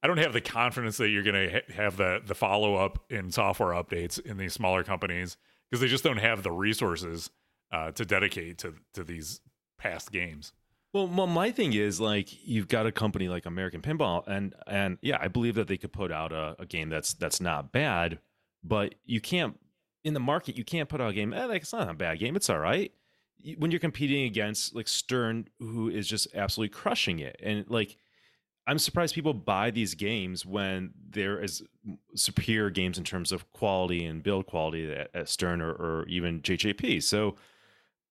I 0.04 0.08
don't 0.08 0.18
have 0.18 0.34
the 0.34 0.42
confidence 0.42 0.98
that 0.98 1.10
you're 1.10 1.24
going 1.24 1.50
to 1.50 1.54
ha- 1.54 1.74
have 1.74 1.98
the 1.98 2.22
the 2.26 2.36
follow 2.36 2.76
up 2.76 3.00
in 3.10 3.32
software 3.32 3.70
updates 3.70 4.20
in 4.20 4.38
these 4.38 4.54
smaller 4.54 4.84
companies 4.84 5.38
because 5.70 5.82
they 5.82 5.88
just 5.88 6.04
don't 6.04 6.18
have 6.18 6.44
the 6.44 6.52
resources 6.52 7.30
uh, 7.72 7.92
to 7.92 8.06
dedicate 8.06 8.58
to 8.60 8.76
to 8.94 9.04
these 9.04 9.42
past 9.78 10.12
games. 10.12 10.54
Well, 10.92 11.06
my 11.06 11.52
thing 11.52 11.74
is 11.74 12.02
like 12.02 12.30
you've 12.48 12.68
got 12.68 12.88
a 12.88 12.92
company 12.92 13.30
like 13.30 13.46
American 13.46 13.82
Pinball, 13.82 14.24
and 14.28 14.56
and 14.68 14.98
yeah, 15.02 15.18
I 15.22 15.28
believe 15.28 15.56
that 15.56 15.68
they 15.68 15.78
could 15.78 15.94
put 15.94 16.12
out 16.12 16.32
a, 16.32 16.56
a 16.60 16.66
game 16.66 16.90
that's 16.90 17.14
that's 17.14 17.40
not 17.40 17.72
bad, 17.72 18.20
but 18.64 18.96
you 19.06 19.22
can't 19.22 19.60
in 20.04 20.14
the 20.14 20.20
market 20.20 20.58
you 20.58 20.64
can't 20.64 20.90
put 20.90 21.00
out 21.00 21.12
a 21.12 21.14
game. 21.14 21.32
Eh, 21.34 21.46
like 21.46 21.62
it's 21.62 21.74
not 21.74 21.90
a 21.90 21.94
bad 21.94 22.20
game. 22.20 22.36
It's 22.36 22.50
all 22.50 22.58
right 22.58 22.92
when 23.58 23.72
you're 23.72 23.80
competing 23.80 24.26
against 24.26 24.76
like 24.76 24.88
Stern, 24.88 25.48
who 25.60 25.90
is 25.90 26.08
just 26.08 26.28
absolutely 26.36 26.74
crushing 26.74 27.20
it, 27.20 27.40
and 27.42 27.66
like 27.70 27.98
I'm 28.68 28.80
surprised 28.80 29.16
people 29.16 29.34
buy 29.34 29.72
these 29.72 29.96
games 29.96 30.46
when 30.46 30.92
there 31.10 31.42
is 31.42 31.64
superior 32.16 32.70
games 32.70 32.98
in 32.98 33.04
terms 33.04 33.32
of 33.32 33.52
quality 33.52 34.06
and 34.06 34.22
build 34.22 34.46
quality 34.46 34.92
at, 34.92 35.10
at 35.14 35.30
Stern 35.30 35.62
or, 35.62 35.72
or 35.72 36.06
even 36.08 36.42
JJP. 36.42 37.04
So. 37.04 37.36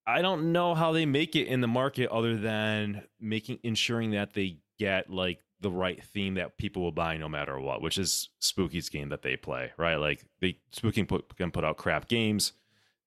I 0.06 0.22
don't 0.22 0.52
know 0.52 0.74
how 0.74 0.92
they 0.92 1.04
make 1.04 1.36
it 1.36 1.48
in 1.48 1.60
the 1.60 1.68
market 1.68 2.08
other 2.08 2.34
than 2.34 3.02
making 3.20 3.58
ensuring 3.62 4.12
that 4.12 4.32
they 4.32 4.56
get 4.78 5.10
like 5.10 5.40
the 5.60 5.70
right 5.70 6.02
theme 6.02 6.34
that 6.34 6.56
people 6.56 6.82
will 6.82 6.92
buy 6.92 7.16
no 7.16 7.28
matter 7.28 7.58
what, 7.58 7.82
which 7.82 7.98
is 7.98 8.28
Spooky's 8.40 8.88
game 8.88 9.08
that 9.08 9.22
they 9.22 9.36
play, 9.36 9.72
right? 9.76 9.96
Like 9.96 10.24
they 10.40 10.58
Spooky 10.70 11.02
put, 11.04 11.36
can 11.36 11.50
put 11.50 11.64
out 11.64 11.76
crap 11.76 12.08
games, 12.08 12.52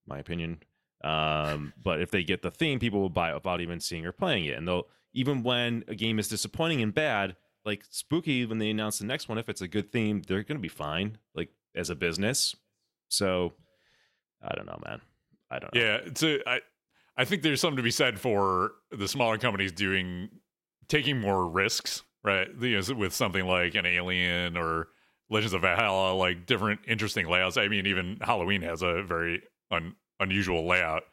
my 0.06 0.20
opinion. 0.20 0.62
Um, 1.04 1.74
but 1.82 2.02
if 2.02 2.12
they 2.12 2.24
get 2.24 2.41
the 2.41 2.52
theme, 2.52 2.80
people 2.80 3.02
will 3.02 3.10
buy 3.10 3.32
it 3.32 3.36
without 3.36 3.62
even 3.62 3.80
seeing 3.80 4.06
or 4.06 4.12
playing 4.12 4.45
it. 4.45 4.58
And 4.58 4.68
they'll 4.68 4.88
even 5.14 5.43
when 5.43 5.84
a 5.88 5.95
game 5.95 6.20
is 6.20 6.28
disappointing 6.28 6.82
and 6.82 6.93
bad, 6.93 7.36
like 7.66 7.84
Spooky, 7.89 8.45
when 8.45 8.60
they 8.60 8.70
announce 8.70 8.99
the 8.99 9.06
next 9.06 9.28
one, 9.28 9.38
if 9.38 9.49
it's 9.49 9.62
a 9.62 9.68
good 9.68 9.91
theme, 9.91 10.22
they're 10.28 10.43
gonna 10.43 10.60
be 10.60 10.68
fine, 10.68 11.18
like 11.36 11.49
as 11.76 11.89
a 11.89 11.95
business. 11.95 12.56
So 13.10 13.54
I 14.41 14.56
don't 14.56 14.66
know, 14.66 14.80
man. 14.86 15.02
I 15.49 15.60
don't 15.60 15.74
know. 15.74 15.82
Yeah, 15.82 15.97
it's 16.06 16.24
a, 16.24 16.47
I, 16.49 16.62
I 17.18 17.26
think 17.26 17.41
there's 17.41 17.60
something 17.60 17.78
to 17.78 17.84
be 17.84 17.91
said 17.91 18.20
for 18.20 18.72
the 18.91 19.08
smaller 19.08 19.38
companies 19.38 19.72
doing 19.72 20.30
taking 20.88 21.20
more 21.20 21.47
risks, 21.47 22.04
right? 22.24 22.47
You 22.60 22.82
know, 22.82 22.95
with 22.95 23.14
something 23.14 23.45
like 23.45 23.76
an 23.76 23.86
Alien 23.86 24.58
or 24.58 24.88
Legends 25.30 25.54
of 25.54 25.62
Valhalla, 25.62 26.14
like 26.14 26.45
different 26.45 26.82
interesting 26.88 27.28
layouts. 27.28 27.58
I 27.58 27.68
mean, 27.68 27.86
even 27.86 28.18
Halloween 28.22 28.62
has 28.64 28.82
a 28.82 29.04
very 29.04 29.43
un, 29.72 29.95
unusual 30.22 30.66
layout. 30.66 31.04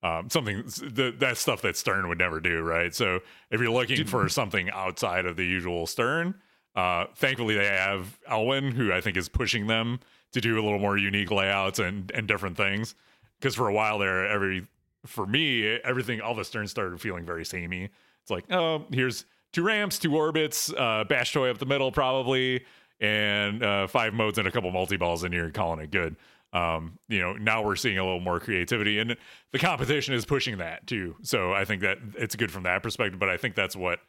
Um, 0.00 0.30
something 0.30 0.62
the, 0.64 1.12
that 1.18 1.38
stuff 1.38 1.62
that 1.62 1.76
Stern 1.76 2.08
would 2.08 2.18
never 2.18 2.38
do, 2.38 2.60
right? 2.60 2.94
So 2.94 3.18
if 3.50 3.60
you're 3.60 3.70
looking 3.70 4.04
for 4.04 4.28
something 4.28 4.70
outside 4.70 5.26
of 5.26 5.34
the 5.34 5.44
usual 5.44 5.88
Stern, 5.88 6.36
uh, 6.76 7.06
thankfully 7.16 7.56
they 7.56 7.66
have 7.66 8.16
Elwin, 8.30 8.70
who 8.70 8.92
I 8.92 9.00
think 9.00 9.16
is 9.16 9.28
pushing 9.28 9.66
them 9.66 9.98
to 10.32 10.40
do 10.40 10.54
a 10.54 10.62
little 10.62 10.78
more 10.78 10.96
unique 10.96 11.32
layouts 11.32 11.80
and 11.80 12.12
and 12.12 12.28
different 12.28 12.56
things. 12.56 12.94
Because 13.40 13.56
for 13.56 13.68
a 13.68 13.72
while 13.72 13.98
there, 13.98 14.28
every 14.28 14.68
for 15.04 15.26
me, 15.26 15.66
everything 15.66 16.20
all 16.20 16.34
the 16.34 16.44
Stern 16.44 16.68
started 16.68 17.00
feeling 17.00 17.24
very 17.24 17.44
samey. 17.44 17.88
It's 18.22 18.30
like, 18.30 18.44
oh, 18.52 18.84
here's 18.92 19.24
two 19.52 19.64
ramps, 19.64 19.98
two 19.98 20.14
orbits, 20.14 20.72
uh, 20.76 21.04
bash 21.08 21.32
toy 21.32 21.50
up 21.50 21.58
the 21.58 21.66
middle, 21.66 21.90
probably, 21.90 22.64
and 23.00 23.62
uh, 23.62 23.86
five 23.86 24.12
modes 24.14 24.38
and 24.38 24.46
a 24.46 24.50
couple 24.50 24.70
multi 24.70 24.96
balls, 24.96 25.24
and 25.24 25.32
you're 25.32 25.50
calling 25.50 25.80
it 25.80 25.90
good. 25.90 26.16
Um, 26.52 26.98
you 27.08 27.18
know, 27.18 27.34
now 27.34 27.62
we're 27.62 27.76
seeing 27.76 27.98
a 27.98 28.04
little 28.04 28.20
more 28.20 28.40
creativity, 28.40 28.98
and 28.98 29.16
the 29.52 29.58
competition 29.58 30.14
is 30.14 30.24
pushing 30.24 30.58
that 30.58 30.86
too. 30.86 31.16
So 31.22 31.52
I 31.52 31.64
think 31.64 31.82
that 31.82 31.98
it's 32.16 32.36
good 32.36 32.50
from 32.50 32.62
that 32.62 32.82
perspective. 32.82 33.18
But 33.18 33.28
I 33.28 33.36
think 33.36 33.54
that's 33.54 33.76
what 33.76 34.00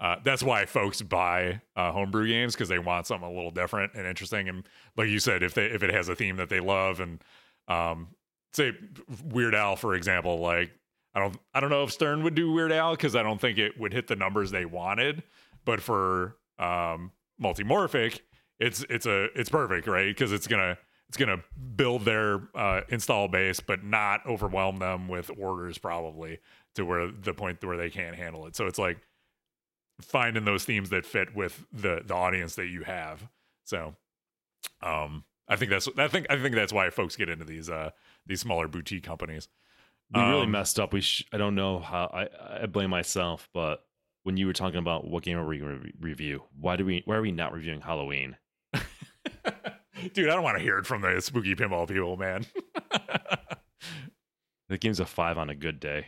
uh, 0.00 0.16
that's 0.24 0.42
why 0.42 0.66
folks 0.66 1.02
buy 1.02 1.60
uh, 1.76 1.92
homebrew 1.92 2.26
games 2.26 2.54
because 2.54 2.68
they 2.68 2.78
want 2.78 3.06
something 3.06 3.28
a 3.28 3.32
little 3.32 3.50
different 3.50 3.92
and 3.94 4.06
interesting. 4.06 4.48
And 4.48 4.68
like 4.96 5.08
you 5.08 5.18
said, 5.18 5.42
if 5.42 5.54
they 5.54 5.66
if 5.66 5.82
it 5.82 5.92
has 5.92 6.08
a 6.08 6.16
theme 6.16 6.36
that 6.36 6.48
they 6.48 6.60
love, 6.60 7.00
and 7.00 7.22
um, 7.68 8.08
say 8.52 8.72
Weird 9.24 9.54
Al, 9.54 9.76
for 9.76 9.94
example, 9.94 10.40
like 10.40 10.70
I 11.14 11.20
don't 11.20 11.36
I 11.52 11.60
don't 11.60 11.70
know 11.70 11.84
if 11.84 11.92
Stern 11.92 12.24
would 12.24 12.34
do 12.34 12.50
Weird 12.50 12.72
Al 12.72 12.92
because 12.92 13.14
I 13.14 13.22
don't 13.22 13.40
think 13.40 13.58
it 13.58 13.78
would 13.78 13.92
hit 13.92 14.08
the 14.08 14.16
numbers 14.16 14.50
they 14.50 14.64
wanted. 14.64 15.22
But 15.64 15.80
for 15.80 16.36
um, 16.58 17.12
multimorphic, 17.40 18.20
it's 18.58 18.84
it's 18.90 19.06
a 19.06 19.28
it's 19.38 19.48
perfect, 19.48 19.86
right? 19.86 20.08
Because 20.08 20.32
it's 20.32 20.46
gonna 20.46 20.76
it's 21.08 21.16
gonna 21.16 21.42
build 21.76 22.04
their 22.04 22.40
uh, 22.54 22.80
install 22.88 23.28
base, 23.28 23.60
but 23.60 23.84
not 23.84 24.26
overwhelm 24.26 24.78
them 24.78 25.08
with 25.08 25.30
orders, 25.38 25.78
probably 25.78 26.38
to 26.74 26.84
where 26.84 27.08
the 27.10 27.32
point 27.34 27.64
where 27.64 27.76
they 27.76 27.90
can't 27.90 28.16
handle 28.16 28.46
it. 28.46 28.56
So 28.56 28.66
it's 28.66 28.78
like 28.78 28.98
finding 30.00 30.44
those 30.44 30.64
themes 30.64 30.90
that 30.90 31.06
fit 31.06 31.34
with 31.36 31.64
the 31.72 32.02
the 32.04 32.14
audience 32.14 32.56
that 32.56 32.66
you 32.66 32.82
have. 32.82 33.28
So, 33.64 33.94
um, 34.82 35.24
I 35.48 35.56
think 35.56 35.70
that's 35.70 35.88
I 35.96 36.08
think 36.08 36.26
I 36.30 36.36
think 36.40 36.54
that's 36.54 36.72
why 36.72 36.90
folks 36.90 37.16
get 37.16 37.28
into 37.28 37.44
these 37.44 37.68
uh 37.70 37.90
these 38.26 38.40
smaller 38.40 38.66
boutique 38.68 39.04
companies. 39.04 39.48
We 40.12 40.20
really 40.20 40.42
Um, 40.42 40.50
messed 40.50 40.78
up. 40.80 40.92
We 40.92 41.00
sh- 41.00 41.24
I 41.32 41.38
don't 41.38 41.54
know 41.54 41.78
how 41.78 42.10
I 42.12 42.62
I 42.62 42.66
blame 42.66 42.90
myself, 42.90 43.48
but 43.54 43.84
when 44.24 44.36
you 44.36 44.46
were 44.46 44.52
talking 44.52 44.78
about 44.78 45.06
what 45.06 45.22
game 45.22 45.36
are 45.38 45.46
we 45.46 45.58
going 45.58 45.78
to 45.78 45.84
re- 45.84 45.92
review, 46.00 46.42
why 46.58 46.76
do 46.76 46.84
we 46.84 47.02
why 47.04 47.16
are 47.16 47.22
we 47.22 47.30
not 47.32 47.52
reviewing 47.52 47.80
Halloween? 47.82 48.36
Dude, 50.12 50.28
I 50.28 50.34
don't 50.34 50.42
want 50.42 50.58
to 50.58 50.62
hear 50.62 50.78
it 50.78 50.86
from 50.86 51.00
the 51.02 51.20
spooky 51.20 51.54
pinball 51.54 51.88
people, 51.88 52.16
man. 52.16 52.46
The 54.70 54.78
game's 54.78 54.98
a 54.98 55.04
five 55.04 55.36
on 55.36 55.50
a 55.50 55.54
good 55.54 55.78
day. 55.78 56.06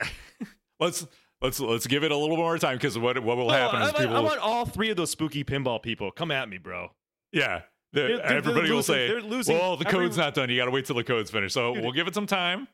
let's 0.80 1.06
let's 1.42 1.60
let's 1.60 1.86
give 1.86 2.04
it 2.04 2.10
a 2.10 2.16
little 2.16 2.38
more 2.38 2.56
time 2.58 2.76
because 2.78 2.98
what 2.98 3.22
what 3.22 3.36
will 3.36 3.50
happen 3.50 3.82
I, 3.82 3.86
is 3.88 3.92
want- 3.92 3.96
people 3.98 4.16
I 4.16 4.20
want 4.20 4.40
all 4.40 4.64
three 4.64 4.88
of 4.90 4.96
those 4.96 5.10
spooky 5.10 5.44
pinball 5.44 5.80
people. 5.82 6.10
Come 6.10 6.30
at 6.30 6.48
me, 6.48 6.56
bro. 6.56 6.88
yeah 7.32 7.62
the- 7.92 8.00
They're- 8.00 8.16
they're 8.16 8.24
everybody 8.38 8.70
will 8.70 8.76
losing- 8.76 8.94
say 8.94 9.08
they're 9.08 9.20
losing 9.20 9.58
well 9.58 9.76
the 9.76 9.86
every- 9.86 10.06
code's 10.06 10.16
not 10.16 10.32
done 10.34 10.48
you 10.48 10.56
got 10.56 10.64
to 10.64 10.70
wait 10.70 10.86
till 10.86 10.96
the 10.96 11.04
code's 11.04 11.30
finished 11.30 11.52
so 11.54 11.74
Dude. 11.74 11.82
we'll 11.84 11.92
give 11.92 12.08
it 12.08 12.14
some 12.14 12.26
time 12.26 12.66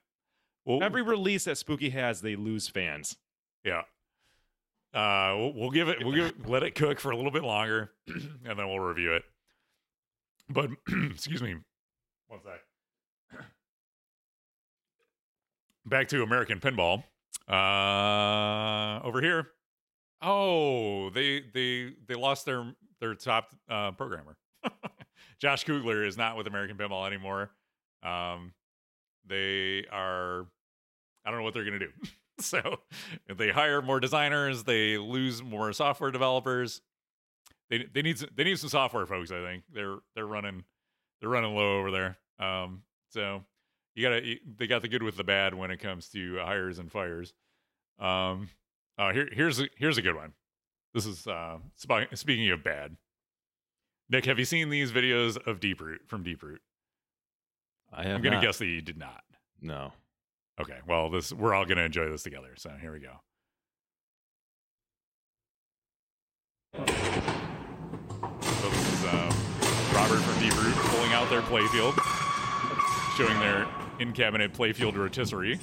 we'll, 0.65 0.83
Every 0.83 1.03
release 1.03 1.45
that 1.45 1.59
Spooky 1.59 1.91
has, 1.91 2.21
they 2.21 2.37
lose 2.37 2.69
fans. 2.69 3.17
yeah 3.65 3.83
uh 4.95 5.35
we'll, 5.37 5.53
we'll 5.55 5.71
give 5.73 5.89
it 5.89 5.99
we'll 6.05 6.15
give 6.15 6.27
it, 6.27 6.49
let 6.49 6.63
it 6.63 6.77
cook 6.77 7.01
for 7.01 7.11
a 7.11 7.17
little 7.17 7.33
bit 7.33 7.43
longer 7.43 7.91
and 8.07 8.57
then 8.59 8.69
we'll 8.69 8.79
review 8.81 9.13
it 9.15 9.25
but 10.49 10.71
excuse 11.11 11.43
me 11.43 11.57
one 12.29 12.41
sec. 12.43 12.61
Back 15.87 16.09
to 16.09 16.23
american 16.23 16.61
pinball. 16.61 17.05
Uh 17.49 19.01
over 19.05 19.21
here. 19.21 19.49
Oh 20.23 21.11
they 21.11 21.43
they 21.53 21.93
they 22.09 22.15
lost 22.15 22.47
their 22.47 22.73
their 23.01 23.15
top 23.15 23.55
uh 23.69 23.91
programmer. 23.93 24.37
Josh 25.39 25.65
kugler 25.65 26.05
is 26.05 26.17
not 26.17 26.37
with 26.37 26.47
american 26.47 26.77
pinball 26.77 27.07
anymore. 27.07 27.51
Um 28.03 28.53
they 29.27 29.85
are 29.91 30.47
i 31.25 31.31
don't 31.31 31.39
know 31.39 31.45
what 31.45 31.55
they're 31.55 31.65
gonna 31.65 31.79
do. 31.79 31.91
So 32.41 32.81
if 33.29 33.37
they 33.37 33.51
hire 33.51 33.81
more 33.81 34.01
designers 34.01 34.65
they 34.65 34.99
lose 34.99 35.41
more 35.41 35.73
software 35.73 36.11
developers 36.11 36.81
they 37.79 37.87
they 37.93 38.03
need 38.03 38.19
some, 38.19 38.29
they 38.35 38.45
need 38.45 38.59
some 38.59 38.69
software 38.71 39.07
folks 39.07 39.31
i 39.31 39.41
think. 39.43 39.65
They're 39.73 39.97
they're 40.15 40.27
running 40.27 40.65
they're 41.21 41.31
running 41.31 41.55
low 41.55 41.79
over 41.79 41.91
there. 41.91 42.19
Um 42.39 42.83
so 43.11 43.43
you 43.95 44.03
gotta 44.03 44.25
you, 44.25 44.39
they 44.57 44.67
got 44.67 44.83
the 44.83 44.89
good 44.89 45.03
with 45.03 45.17
the 45.17 45.25
bad 45.25 45.55
when 45.55 45.71
it 45.71 45.79
comes 45.79 46.09
to 46.11 46.37
hires 46.39 46.79
and 46.79 46.91
fires. 46.91 47.33
Um 47.99 48.49
uh 48.99 49.13
here 49.13 49.29
here's 49.33 49.61
a, 49.61 49.69
here's 49.77 49.99
a 49.99 50.03
good 50.03 50.17
one. 50.17 50.33
This 50.93 51.07
is 51.07 51.27
uh 51.27 51.59
sp- 51.75 52.15
speaking 52.15 52.51
of 52.51 52.63
bad. 52.63 52.97
Nick 54.11 54.27
have 54.27 54.39
you 54.39 54.45
seen 54.45 54.69
these 54.69 54.93
videos 54.93 55.37
of 55.47 55.61
Deeproot 55.61 56.07
from 56.07 56.23
Deeproot? 56.25 56.59
I 57.93 58.03
have 58.05 58.17
i'm 58.17 58.23
gonna 58.23 58.37
not. 58.37 58.43
guess 58.45 58.59
that 58.59 58.67
you 58.67 58.83
did 58.83 58.99
not. 58.99 59.23
No. 59.61 59.93
okay 60.61 60.79
well 60.87 61.09
this 61.11 61.33
we're 61.33 61.55
all 61.55 61.65
gonna 61.65 61.83
enjoy 61.83 62.09
this 62.11 62.23
together 62.23 62.55
so 62.57 62.71
here 62.81 62.93
we 62.93 63.01
go 63.01 63.21
Robert 69.95 70.19
from 70.21 70.41
Deep 70.43 70.55
Root 70.63 70.75
pulling 70.75 71.13
out 71.13 71.29
their 71.31 71.43
playfield, 71.43 71.95
showing 73.17 73.39
their 73.39 73.67
in-cabinet 74.01 74.53
playfield 74.53 74.97
rotisserie 74.97 75.59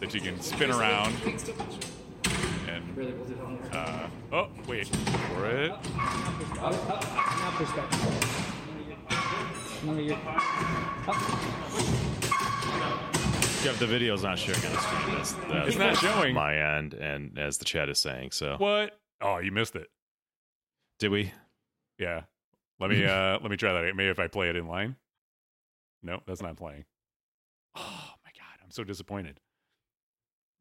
that 0.00 0.12
you 0.14 0.20
can 0.20 0.40
spin 0.40 0.70
around 0.70 1.14
and 2.68 3.72
Uh, 3.72 4.08
oh, 4.32 4.48
wait 4.66 4.86
for 4.88 5.46
it. 5.46 5.72
Yeah, 13.64 13.72
the 13.72 13.86
video's 13.88 14.22
not 14.22 14.38
showing 14.38 14.64
on 14.64 14.72
the 14.72 14.78
screen. 14.80 15.16
That's, 15.16 15.32
that's 15.32 15.68
It's 15.68 15.76
not 15.78 15.96
showing. 15.96 16.32
my 16.34 16.76
end, 16.76 16.94
and 16.94 17.36
as 17.38 17.58
the 17.58 17.64
chat 17.64 17.88
is 17.88 17.98
saying. 17.98 18.30
So 18.30 18.54
What? 18.58 18.98
Oh, 19.20 19.38
you 19.38 19.50
missed 19.50 19.74
it. 19.74 19.88
did 21.00 21.10
we? 21.10 21.32
Yeah. 21.98 22.22
Let 22.80 22.90
me 22.90 23.04
uh 23.04 23.38
let 23.40 23.50
me 23.50 23.56
try 23.56 23.72
that. 23.72 23.96
Maybe 23.96 24.08
if 24.08 24.18
I 24.18 24.28
play 24.28 24.48
it 24.50 24.56
in 24.56 24.68
line. 24.68 24.96
No, 26.02 26.20
that's 26.26 26.40
not 26.40 26.56
playing. 26.56 26.84
Oh 27.74 28.10
my 28.24 28.30
god, 28.36 28.62
I'm 28.62 28.70
so 28.70 28.84
disappointed. 28.84 29.40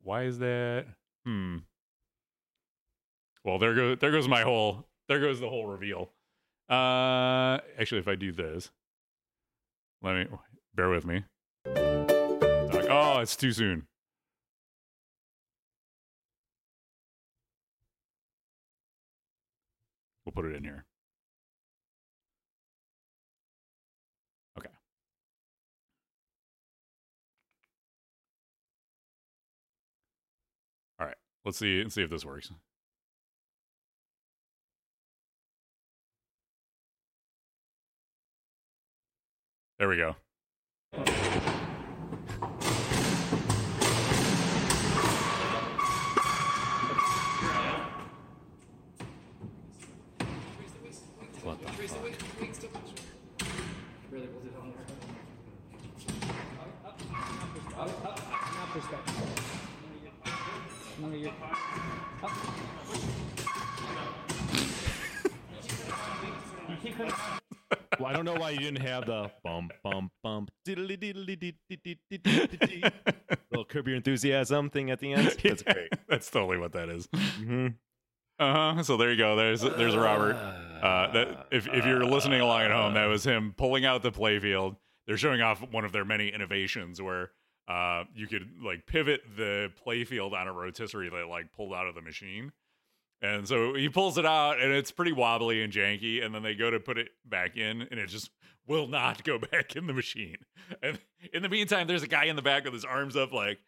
Why 0.01 0.23
is 0.23 0.39
that? 0.39 0.87
Hmm. 1.25 1.57
Well, 3.43 3.59
there 3.59 3.75
goes 3.75 3.97
there 3.99 4.11
goes 4.11 4.27
my 4.27 4.41
whole 4.41 4.87
there 5.07 5.19
goes 5.19 5.39
the 5.39 5.49
whole 5.49 5.67
reveal. 5.67 6.11
Uh 6.69 7.59
actually 7.79 7.99
if 7.99 8.07
I 8.07 8.15
do 8.15 8.31
this. 8.31 8.71
Let 10.01 10.15
me 10.15 10.27
bear 10.75 10.89
with 10.89 11.05
me. 11.05 11.23
Oh, 12.89 13.19
it's 13.19 13.35
too 13.35 13.51
soon. 13.51 13.87
We'll 20.25 20.33
put 20.33 20.45
it 20.45 20.55
in 20.55 20.63
here. 20.63 20.86
Let's 31.47 31.59
see 31.59 31.81
let's 31.81 31.95
see 31.95 32.03
if 32.03 32.09
this 32.09 32.25
works. 32.25 32.51
There 39.79 39.87
we 39.87 39.95
go. 39.95 40.17
What 40.91 41.05
the 51.61 51.77
fuck? 57.93 58.19
Well, 58.91 59.06
I 68.05 68.13
don't 68.13 68.25
know 68.25 68.35
why 68.35 68.51
you 68.51 68.59
didn't 68.59 68.81
have 68.81 69.05
the 69.05 69.31
bum 69.43 69.69
bum 69.83 70.11
bum 70.23 70.47
diddly 70.67 70.97
diddly 70.97 71.39
dee 71.39 71.55
dee 71.69 71.79
dee 71.83 71.99
dee 72.09 72.17
dee 72.17 72.47
dee 72.47 72.57
dee. 72.67 72.83
little 73.51 73.65
curb 73.65 73.87
your 73.87 73.97
enthusiasm 73.97 74.69
thing 74.69 74.91
at 74.91 74.99
the 74.99 75.13
end. 75.13 75.35
That's 75.43 75.63
great. 75.63 75.89
That's 76.07 76.29
totally 76.29 76.57
what 76.57 76.73
that 76.73 76.89
is. 76.89 77.07
hmm 77.13 77.67
Uh 78.39 78.75
huh. 78.75 78.83
So 78.83 78.97
there 78.97 79.11
you 79.11 79.17
go. 79.17 79.35
There's 79.35 79.61
there's 79.61 79.95
Robert. 79.95 80.35
Uh, 80.35 81.11
that 81.11 81.47
if 81.51 81.67
if 81.67 81.85
you're 81.85 82.05
listening 82.05 82.41
along 82.41 82.61
at 82.61 82.71
home, 82.71 82.93
that 82.93 83.05
was 83.05 83.23
him 83.25 83.53
pulling 83.57 83.85
out 83.85 84.03
the 84.03 84.11
playfield. 84.11 84.77
They're 85.07 85.17
showing 85.17 85.41
off 85.41 85.61
one 85.71 85.85
of 85.85 85.91
their 85.91 86.05
many 86.05 86.29
innovations 86.29 87.01
where 87.01 87.31
uh, 87.67 88.05
you 88.15 88.27
could 88.27 88.49
like 88.63 88.85
pivot 88.85 89.21
the 89.35 89.71
playfield 89.85 90.33
on 90.33 90.47
a 90.47 90.53
rotisserie 90.53 91.09
that 91.09 91.27
like 91.27 91.51
pulled 91.53 91.73
out 91.73 91.87
of 91.87 91.95
the 91.95 92.01
machine. 92.01 92.51
And 93.21 93.47
so 93.47 93.73
he 93.73 93.89
pulls 93.89 94.19
it 94.19 94.27
out, 94.27 94.61
and 94.61 94.71
it's 94.71 94.91
pretty 94.91 95.11
wobbly 95.11 95.63
and 95.63 95.73
janky. 95.73 96.23
And 96.23 96.35
then 96.35 96.43
they 96.43 96.53
go 96.53 96.69
to 96.69 96.79
put 96.79 96.99
it 96.99 97.09
back 97.25 97.57
in, 97.57 97.81
and 97.81 97.99
it 97.99 98.07
just 98.09 98.29
will 98.67 98.87
not 98.87 99.23
go 99.23 99.39
back 99.51 99.75
in 99.75 99.87
the 99.87 99.93
machine. 99.93 100.37
And 100.83 100.99
in 101.33 101.41
the 101.41 101.49
meantime, 101.49 101.87
there's 101.87 102.03
a 102.03 102.07
guy 102.07 102.25
in 102.25 102.35
the 102.35 102.41
back 102.41 102.65
with 102.65 102.73
his 102.73 102.85
arms 102.85 103.15
up, 103.15 103.33
like, 103.33 103.59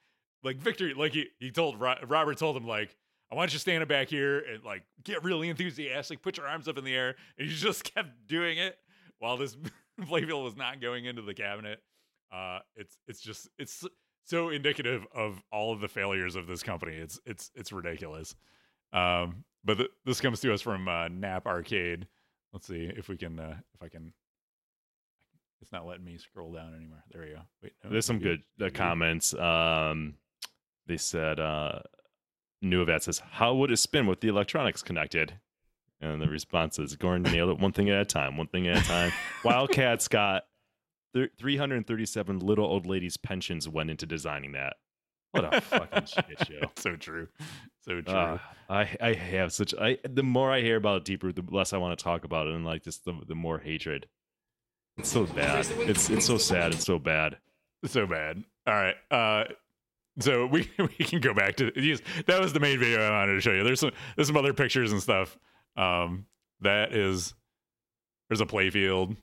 like 0.43 0.57
Victor, 0.57 0.93
like 0.95 1.13
he 1.13 1.27
he 1.39 1.51
told 1.51 1.79
Robert 1.79 2.37
told 2.37 2.55
him 2.55 2.65
like, 2.65 2.95
I 3.31 3.35
want 3.35 3.53
you 3.53 3.59
standing 3.59 3.87
back 3.87 4.07
here 4.07 4.39
and 4.39 4.63
like 4.63 4.83
get 5.03 5.23
really 5.23 5.49
enthusiastic, 5.49 6.21
put 6.21 6.37
your 6.37 6.47
arms 6.47 6.67
up 6.67 6.77
in 6.77 6.83
the 6.83 6.95
air, 6.95 7.15
and 7.37 7.47
he 7.47 7.53
just 7.53 7.83
kept 7.95 8.27
doing 8.27 8.57
it 8.57 8.77
while 9.19 9.37
this 9.37 9.57
playfield 10.01 10.43
was 10.43 10.55
not 10.55 10.79
going 10.81 11.05
into 11.05 11.21
the 11.21 11.33
cabinet. 11.33 11.81
Uh, 12.31 12.59
it's 12.75 12.97
it's 13.07 13.21
just 13.21 13.49
it's 13.57 13.85
so 14.25 14.49
indicative 14.49 15.05
of 15.13 15.41
all 15.51 15.73
of 15.73 15.81
the 15.81 15.87
failures 15.87 16.35
of 16.35 16.47
this 16.47 16.63
company. 16.63 16.95
It's 16.95 17.19
it's 17.25 17.51
it's 17.55 17.71
ridiculous. 17.71 18.35
Um, 18.93 19.43
but 19.63 19.77
th- 19.77 19.89
this 20.05 20.21
comes 20.21 20.39
to 20.41 20.53
us 20.53 20.61
from 20.61 20.87
uh, 20.87 21.07
Nap 21.07 21.45
Arcade. 21.45 22.07
Let's 22.53 22.67
see 22.67 22.91
if 22.95 23.09
we 23.09 23.17
can 23.17 23.39
uh, 23.39 23.57
if 23.73 23.83
I 23.83 23.89
can. 23.89 24.13
It's 25.61 25.71
not 25.73 25.85
letting 25.85 26.05
me 26.05 26.17
scroll 26.17 26.53
down 26.53 26.73
anymore. 26.73 27.03
There 27.11 27.21
we 27.21 27.29
go. 27.31 27.41
Wait, 27.61 27.73
no, 27.83 27.89
There's 27.89 28.05
some 28.05 28.19
good 28.19 28.39
uh, 28.61 28.65
we 28.65 28.71
comments. 28.71 29.33
Um, 29.33 30.13
they 30.87 30.95
said, 30.95 31.39
uh, 31.39 31.79
Nuavat 32.63 33.03
says, 33.03 33.21
How 33.31 33.53
would 33.55 33.71
it 33.71 33.77
spin 33.77 34.07
with 34.07 34.21
the 34.21 34.29
electronics 34.29 34.81
connected? 34.81 35.33
And 36.01 36.21
the 36.21 36.27
response 36.27 36.79
is, 36.79 36.95
Gordon 36.95 37.31
nailed 37.31 37.49
it 37.49 37.59
one 37.59 37.73
thing 37.73 37.89
at 37.89 37.99
a 37.99 38.05
time, 38.05 38.37
one 38.37 38.47
thing 38.47 38.67
at 38.67 38.77
a 38.77 38.87
time. 38.87 39.11
Wildcats 39.43 40.07
got 40.07 40.43
th- 41.13 41.31
337 41.37 42.39
little 42.39 42.65
old 42.65 42.85
ladies' 42.85 43.17
pensions 43.17 43.67
went 43.67 43.89
into 43.89 44.05
designing 44.05 44.53
that. 44.53 44.75
What 45.31 45.53
a 45.53 45.61
fucking 45.61 46.05
shit 46.05 46.47
show. 46.47 46.71
so 46.75 46.95
true, 46.95 47.27
so 47.81 48.01
true. 48.01 48.13
Uh, 48.13 48.37
I 48.69 48.95
I 48.99 49.13
have 49.13 49.53
such 49.53 49.75
I 49.79 49.97
the 50.03 50.23
more 50.23 50.51
I 50.51 50.61
hear 50.61 50.75
about 50.75 51.05
Deeproot, 51.05 51.35
the 51.35 51.55
less 51.55 51.71
I 51.71 51.77
want 51.77 51.97
to 51.97 52.03
talk 52.03 52.23
about 52.23 52.47
it, 52.47 52.55
and 52.55 52.65
like 52.65 52.83
just 52.83 53.05
the 53.05 53.13
the 53.27 53.35
more 53.35 53.59
hatred. 53.59 54.07
It's 54.97 55.09
so 55.09 55.25
bad. 55.25 55.67
It's 55.81 56.09
it's 56.09 56.25
so 56.25 56.37
sad. 56.37 56.73
It's 56.73 56.85
so 56.85 56.97
bad. 56.99 57.37
so 57.85 58.07
bad. 58.07 58.43
All 58.65 58.73
right. 58.73 58.95
Uh, 59.11 59.45
so 60.19 60.45
we 60.51 60.69
we 60.77 60.87
can 61.05 61.21
go 61.21 61.33
back 61.33 61.55
to 61.57 61.71
yes, 61.79 62.01
that 62.25 62.41
was 62.41 62.51
the 62.53 62.59
main 62.59 62.79
video 62.79 63.01
I 63.01 63.11
wanted 63.11 63.33
to 63.35 63.41
show 63.41 63.51
you. 63.53 63.63
There's 63.63 63.79
some 63.79 63.91
there's 64.15 64.27
some 64.27 64.37
other 64.37 64.53
pictures 64.53 64.91
and 64.91 65.01
stuff. 65.01 65.37
Um, 65.77 66.25
that 66.61 66.93
is 66.93 67.33
there's 68.29 68.41
a 68.41 68.45
playfield. 68.45 69.15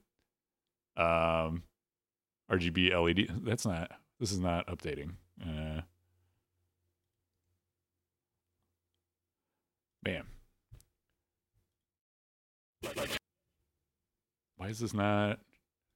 Um, 0.96 1.62
RGB 2.50 2.92
LED. 2.92 3.44
That's 3.44 3.66
not. 3.66 3.90
This 4.20 4.32
is 4.32 4.38
not 4.38 4.66
updating. 4.66 5.12
Uh, 5.42 5.82
bam. 10.02 10.26
Why 14.56 14.68
is 14.68 14.78
this 14.78 14.94
not? 14.94 15.38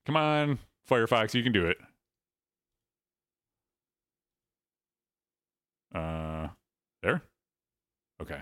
Come 0.06 0.16
on, 0.16 0.58
Firefox, 0.88 1.34
you 1.34 1.42
can 1.42 1.52
do 1.52 1.66
it. 1.66 1.78
Uh, 5.94 6.48
there. 7.02 7.22
Okay. 8.20 8.40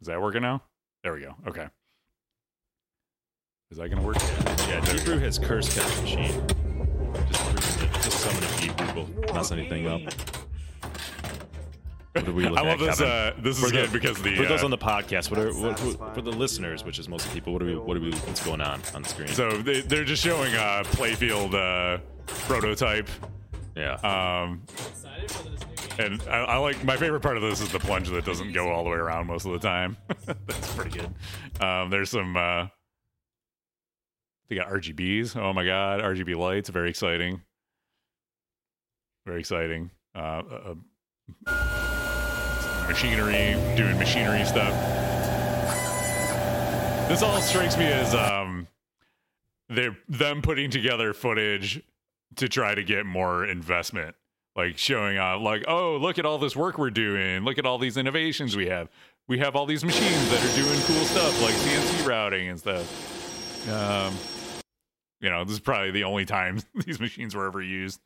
Is 0.00 0.06
that 0.06 0.20
working 0.20 0.42
now? 0.42 0.62
There 1.02 1.12
we 1.12 1.20
go. 1.20 1.34
Okay. 1.46 1.68
Is 3.70 3.78
that 3.78 3.88
gonna 3.88 4.02
work? 4.02 4.16
Yeah, 4.16 4.80
Deeproot 4.80 5.20
has 5.22 5.38
cursed 5.38 5.74
that 5.76 6.02
machine. 6.02 6.61
So 8.22 8.30
many 8.32 8.46
Deeproot 8.68 8.94
will 9.26 9.34
mess 9.34 9.50
anything 9.52 9.86
up. 9.86 10.00
What 12.12 12.26
do 12.26 12.32
we 12.34 12.46
look 12.46 12.58
I 12.58 12.62
love 12.62 12.80
at, 12.82 12.86
this. 12.86 12.98
Kevin? 12.98 13.12
Uh, 13.12 13.42
this 13.42 13.56
is 13.58 13.64
For 13.64 13.70
the- 13.70 13.82
good 13.82 13.92
because 13.92 14.22
the 14.22 14.36
For 14.36 14.44
those 14.44 14.60
uh, 14.62 14.66
on 14.66 14.70
the 14.70 14.78
podcast, 14.78 15.30
what 15.30 15.40
are 15.40 15.52
what, 15.54 15.80
what, 15.80 16.14
for 16.14 16.20
the 16.20 16.30
listeners, 16.30 16.84
which 16.84 16.98
is 16.98 17.08
most 17.08 17.32
people, 17.32 17.52
what 17.54 17.62
are 17.62 17.66
we 17.66 17.74
what 17.76 17.96
are 17.96 18.00
we 18.00 18.12
what's 18.12 18.44
going 18.44 18.60
on 18.60 18.80
on 18.94 19.02
the 19.02 19.08
screen? 19.08 19.28
so 19.28 19.50
they, 19.62 19.80
they're 19.80 20.04
just 20.04 20.22
showing 20.22 20.52
a 20.54 20.82
playfield 20.92 21.54
uh, 21.54 22.00
prototype. 22.26 23.08
yeah, 23.74 23.94
Um, 24.04 24.62
and 25.98 26.22
I, 26.28 26.38
I 26.40 26.56
like 26.58 26.84
my 26.84 26.96
favorite 26.98 27.20
part 27.20 27.36
of 27.38 27.42
this 27.42 27.60
is 27.62 27.70
the 27.72 27.78
plunge 27.78 28.10
that 28.10 28.24
doesn't 28.26 28.52
go 28.52 28.68
all 28.70 28.84
the 28.84 28.90
way 28.90 28.96
around 28.96 29.26
most 29.26 29.46
of 29.46 29.52
the 29.52 29.58
time. 29.58 29.96
That's 30.26 30.74
pretty 30.74 30.90
good. 30.98 31.62
Um, 31.64 31.88
there's 31.88 32.10
some. 32.10 32.36
Uh, 32.36 32.66
they 34.48 34.56
got 34.56 34.68
RGBs. 34.68 35.34
Oh 35.36 35.54
my 35.54 35.64
god, 35.64 36.00
RGB 36.00 36.36
lights. 36.36 36.68
Very 36.68 36.90
exciting. 36.90 37.40
Very 39.26 39.40
exciting. 39.40 39.90
Uh, 40.14 40.42
uh, 41.46 41.54
machinery 42.88 43.54
doing 43.76 43.98
machinery 43.98 44.44
stuff. 44.44 44.72
This 47.08 47.22
all 47.22 47.40
strikes 47.40 47.76
me 47.76 47.86
as 47.86 48.14
um, 48.14 48.66
they're 49.68 49.96
them 50.08 50.42
putting 50.42 50.70
together 50.70 51.12
footage 51.12 51.82
to 52.36 52.48
try 52.48 52.74
to 52.74 52.82
get 52.82 53.06
more 53.06 53.44
investment. 53.44 54.16
Like 54.54 54.76
showing 54.76 55.16
off 55.18 55.40
like 55.40 55.64
oh 55.66 55.96
look 55.96 56.18
at 56.18 56.26
all 56.26 56.38
this 56.38 56.54
work 56.54 56.76
we're 56.76 56.90
doing. 56.90 57.44
Look 57.44 57.58
at 57.58 57.64
all 57.64 57.78
these 57.78 57.96
innovations 57.96 58.56
we 58.56 58.66
have. 58.66 58.88
We 59.28 59.38
have 59.38 59.56
all 59.56 59.64
these 59.64 59.84
machines 59.84 60.30
that 60.30 60.44
are 60.44 60.56
doing 60.56 60.78
cool 60.82 61.04
stuff 61.04 61.40
like 61.42 61.54
cnc 61.54 62.06
routing 62.06 62.48
and 62.48 62.58
stuff. 62.58 63.68
Um 63.70 64.14
you 65.20 65.30
know 65.30 65.44
this 65.44 65.54
is 65.54 65.60
probably 65.60 65.92
the 65.92 66.04
only 66.04 66.26
time 66.26 66.60
these 66.84 67.00
machines 67.00 67.34
were 67.34 67.46
ever 67.46 67.62
used 67.62 68.00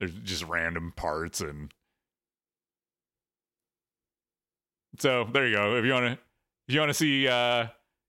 there's 0.00 0.12
just 0.24 0.44
random 0.44 0.92
parts 0.96 1.40
and 1.40 1.72
so 4.98 5.26
there 5.32 5.46
you 5.46 5.56
go. 5.56 5.76
If 5.76 5.84
you 5.84 5.92
want 5.92 6.06
to, 6.06 6.12
if 6.68 6.74
you 6.74 6.80
want 6.80 6.90
to 6.90 6.94
see, 6.94 7.26
uh, 7.26 7.66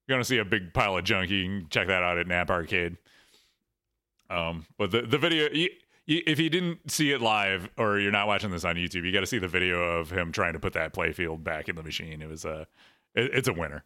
you 0.08 0.16
want 0.16 0.22
to 0.22 0.28
see 0.28 0.40
a 0.40 0.46
big 0.46 0.74
pile 0.74 0.98
of 0.98 1.04
junk, 1.04 1.30
you 1.30 1.44
can 1.44 1.68
check 1.70 1.88
that 1.88 2.04
out 2.04 2.18
at 2.18 2.28
Nap 2.28 2.50
Arcade. 2.50 2.98
Um, 4.30 4.66
but 4.78 4.92
the 4.92 5.04
the 5.04 5.18
video, 5.18 5.48
you, 5.52 5.70
you, 6.06 6.22
if 6.26 6.40
you 6.40 6.50
didn't 6.50 6.90
see 6.92 7.12
it 7.12 7.22
live 7.22 7.70
or 7.78 8.00
you're 8.00 8.12
not 8.12 8.28
watching 8.28 8.52
this 8.52 8.66
on 8.66 8.76
YouTube, 8.76 9.06
you 9.06 9.12
got 9.12 9.22
to 9.22 9.28
see 9.28 9.40
the 9.40 9.48
video 9.48 9.82
of 9.82 10.10
him 10.10 10.32
trying 10.32 10.54
to 10.54 10.60
put 10.60 10.74
that 10.74 10.94
playfield 10.94 11.44
back 11.44 11.70
in 11.70 11.76
the 11.76 11.84
machine. 11.84 12.22
It 12.22 12.28
was 12.30 12.46
a, 12.46 12.68
it, 13.16 13.32
it's 13.34 13.48
a 13.48 13.54
winner. 13.54 13.84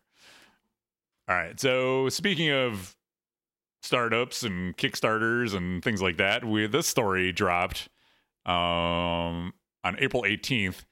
All 1.27 1.35
right. 1.35 1.59
So 1.59 2.09
speaking 2.09 2.51
of 2.51 2.95
startups 3.81 4.43
and 4.43 4.75
kickstarters 4.77 5.55
and 5.55 5.83
things 5.83 6.01
like 6.01 6.17
that, 6.17 6.45
we 6.45 6.67
this 6.67 6.87
story 6.87 7.31
dropped 7.31 7.89
um, 8.45 9.53
on 9.83 9.97
April 9.99 10.23
18th. 10.23 10.85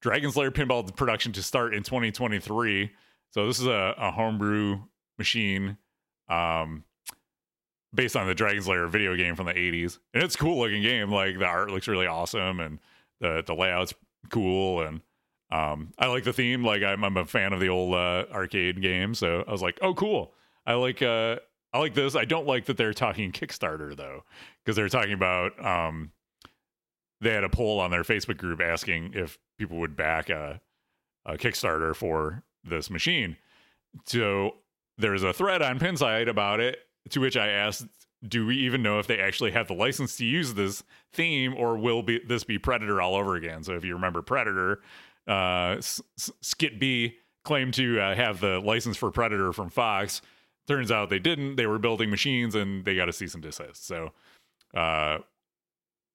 Dragon's 0.00 0.36
Lair 0.36 0.50
pinball 0.50 0.94
production 0.96 1.32
to 1.32 1.42
start 1.42 1.74
in 1.74 1.82
2023. 1.82 2.90
So 3.32 3.46
this 3.46 3.60
is 3.60 3.66
a, 3.66 3.94
a 3.98 4.10
homebrew 4.10 4.80
machine 5.18 5.76
um, 6.28 6.84
based 7.94 8.16
on 8.16 8.26
the 8.26 8.34
Dragon's 8.34 8.66
Lair 8.66 8.86
video 8.86 9.14
game 9.14 9.36
from 9.36 9.46
the 9.46 9.52
80s. 9.52 9.98
And 10.14 10.22
it's 10.22 10.34
a 10.34 10.38
cool 10.38 10.58
looking 10.58 10.82
game. 10.82 11.10
Like 11.10 11.38
the 11.38 11.44
art 11.44 11.70
looks 11.70 11.86
really 11.86 12.06
awesome 12.06 12.60
and 12.60 12.78
the 13.20 13.44
the 13.46 13.54
layout's 13.54 13.92
cool 14.30 14.80
and 14.80 15.02
um, 15.52 15.92
I 15.98 16.06
like 16.06 16.24
the 16.24 16.32
theme. 16.32 16.64
Like 16.64 16.82
I'm, 16.82 17.04
I'm 17.04 17.16
a 17.16 17.24
fan 17.24 17.52
of 17.52 17.60
the 17.60 17.68
old 17.68 17.94
uh, 17.94 18.24
arcade 18.32 18.80
game, 18.80 19.14
so 19.14 19.44
I 19.46 19.50
was 19.50 19.62
like, 19.62 19.78
oh, 19.82 19.94
cool. 19.94 20.32
I 20.66 20.74
like 20.74 21.02
uh, 21.02 21.36
I 21.72 21.78
like 21.78 21.94
this. 21.94 22.14
I 22.14 22.24
don't 22.24 22.46
like 22.46 22.66
that 22.66 22.76
they're 22.76 22.94
talking 22.94 23.32
Kickstarter 23.32 23.96
though, 23.96 24.24
because 24.64 24.76
they're 24.76 24.88
talking 24.88 25.12
about 25.12 25.64
um, 25.64 26.12
they 27.20 27.32
had 27.32 27.44
a 27.44 27.48
poll 27.48 27.80
on 27.80 27.90
their 27.90 28.02
Facebook 28.02 28.38
group 28.38 28.60
asking 28.60 29.12
if 29.14 29.38
people 29.58 29.78
would 29.78 29.96
back 29.96 30.30
a, 30.30 30.60
a 31.26 31.36
Kickstarter 31.36 31.94
for 31.94 32.42
this 32.64 32.90
machine. 32.90 33.36
So 34.06 34.56
there's 34.98 35.22
a 35.22 35.32
thread 35.32 35.62
on 35.62 35.78
Pinside 35.78 36.28
about 36.28 36.60
it, 36.60 36.78
to 37.10 37.20
which 37.20 37.36
I 37.36 37.48
asked, 37.48 37.86
do 38.26 38.46
we 38.46 38.56
even 38.56 38.82
know 38.82 38.98
if 38.98 39.06
they 39.06 39.18
actually 39.18 39.50
have 39.52 39.68
the 39.68 39.74
license 39.74 40.16
to 40.18 40.26
use 40.26 40.54
this 40.54 40.82
theme, 41.12 41.54
or 41.56 41.76
will 41.76 42.02
be 42.02 42.20
this 42.26 42.44
be 42.44 42.58
Predator 42.58 43.00
all 43.00 43.14
over 43.14 43.36
again? 43.36 43.64
So 43.64 43.74
if 43.74 43.84
you 43.84 43.94
remember 43.94 44.20
Predator, 44.20 44.80
uh, 45.26 45.76
Skit 45.80 46.78
B 46.78 47.16
claimed 47.44 47.74
to 47.74 47.98
uh, 47.98 48.14
have 48.14 48.40
the 48.40 48.60
license 48.60 48.96
for 48.96 49.10
Predator 49.10 49.52
from 49.52 49.70
Fox. 49.70 50.20
Turns 50.68 50.90
out 50.90 51.08
they 51.08 51.18
didn't. 51.18 51.56
They 51.56 51.66
were 51.66 51.78
building 51.78 52.10
machines 52.10 52.54
and 52.54 52.84
they 52.84 52.94
got 52.94 53.08
a 53.08 53.12
cease 53.12 53.34
and 53.34 53.42
desist. 53.42 53.86
So, 53.86 54.10
uh, 54.74 55.18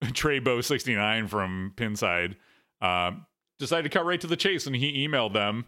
Trey 0.14 0.40
Bow 0.40 0.62
69 0.62 1.28
from 1.28 1.74
Pinside 1.76 2.36
uh, 2.82 3.12
decided 3.60 3.84
to 3.84 3.90
cut 3.90 4.06
right 4.06 4.20
to 4.22 4.28
the 4.28 4.36
chase 4.36 4.68
and 4.68 4.76
he 4.76 5.08
emailed 5.08 5.34
them 5.34 5.66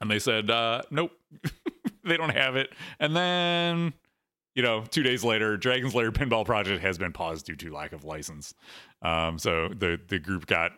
and 0.00 0.10
they 0.10 0.18
said, 0.18 0.50
uh, 0.50 0.82
nope, 0.90 1.12
they 2.04 2.16
don't 2.16 2.34
have 2.34 2.56
it. 2.56 2.72
And 3.00 3.14
then, 3.16 3.92
you 4.54 4.62
know, 4.62 4.82
two 4.82 5.02
days 5.02 5.24
later, 5.24 5.56
Dragon's 5.56 5.94
Lair 5.94 6.12
Pinball 6.12 6.44
Project 6.44 6.82
has 6.82 6.98
been 6.98 7.12
paused 7.12 7.46
due 7.46 7.56
to 7.56 7.72
lack 7.72 7.92
of 7.92 8.04
license. 8.04 8.54
Um, 9.02 9.38
so 9.38 9.68
the 9.68 10.00
the 10.08 10.18
group 10.18 10.46
got 10.46 10.72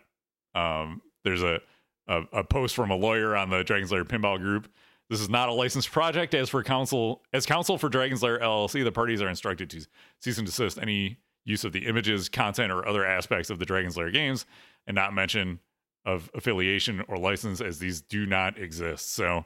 um, 0.55 1.01
there's 1.23 1.43
a, 1.43 1.59
a 2.07 2.23
a 2.33 2.43
post 2.43 2.75
from 2.75 2.91
a 2.91 2.95
lawyer 2.95 3.35
on 3.35 3.49
the 3.49 3.63
Dragon's 3.63 3.91
Lair 3.91 4.05
Pinball 4.05 4.39
group. 4.39 4.69
This 5.09 5.21
is 5.21 5.29
not 5.29 5.47
a 5.47 5.53
licensed 5.53 5.91
project. 5.91 6.33
As 6.33 6.49
for 6.49 6.63
counsel, 6.63 7.21
as 7.31 7.45
counsel 7.45 7.77
for 7.77 7.87
Dragon's 7.89 8.23
Lair 8.23 8.39
LLC, 8.39 8.83
the 8.83 8.91
parties 8.91 9.21
are 9.21 9.29
instructed 9.29 9.69
to 9.69 9.85
cease 10.19 10.37
and 10.37 10.45
desist 10.45 10.79
any 10.81 11.17
use 11.47 11.63
of 11.63 11.71
the 11.71 11.85
images, 11.87 12.29
content, 12.29 12.71
or 12.71 12.87
other 12.87 13.05
aspects 13.05 13.49
of 13.49 13.57
the 13.59 13.65
Dragon's 13.65 13.97
Lair 13.97 14.11
games, 14.11 14.45
and 14.85 14.93
not 14.95 15.13
mention 15.13 15.59
of 16.05 16.29
affiliation 16.35 17.03
or 17.07 17.17
license, 17.17 17.61
as 17.61 17.79
these 17.79 18.01
do 18.01 18.25
not 18.25 18.57
exist. 18.59 19.13
So, 19.13 19.45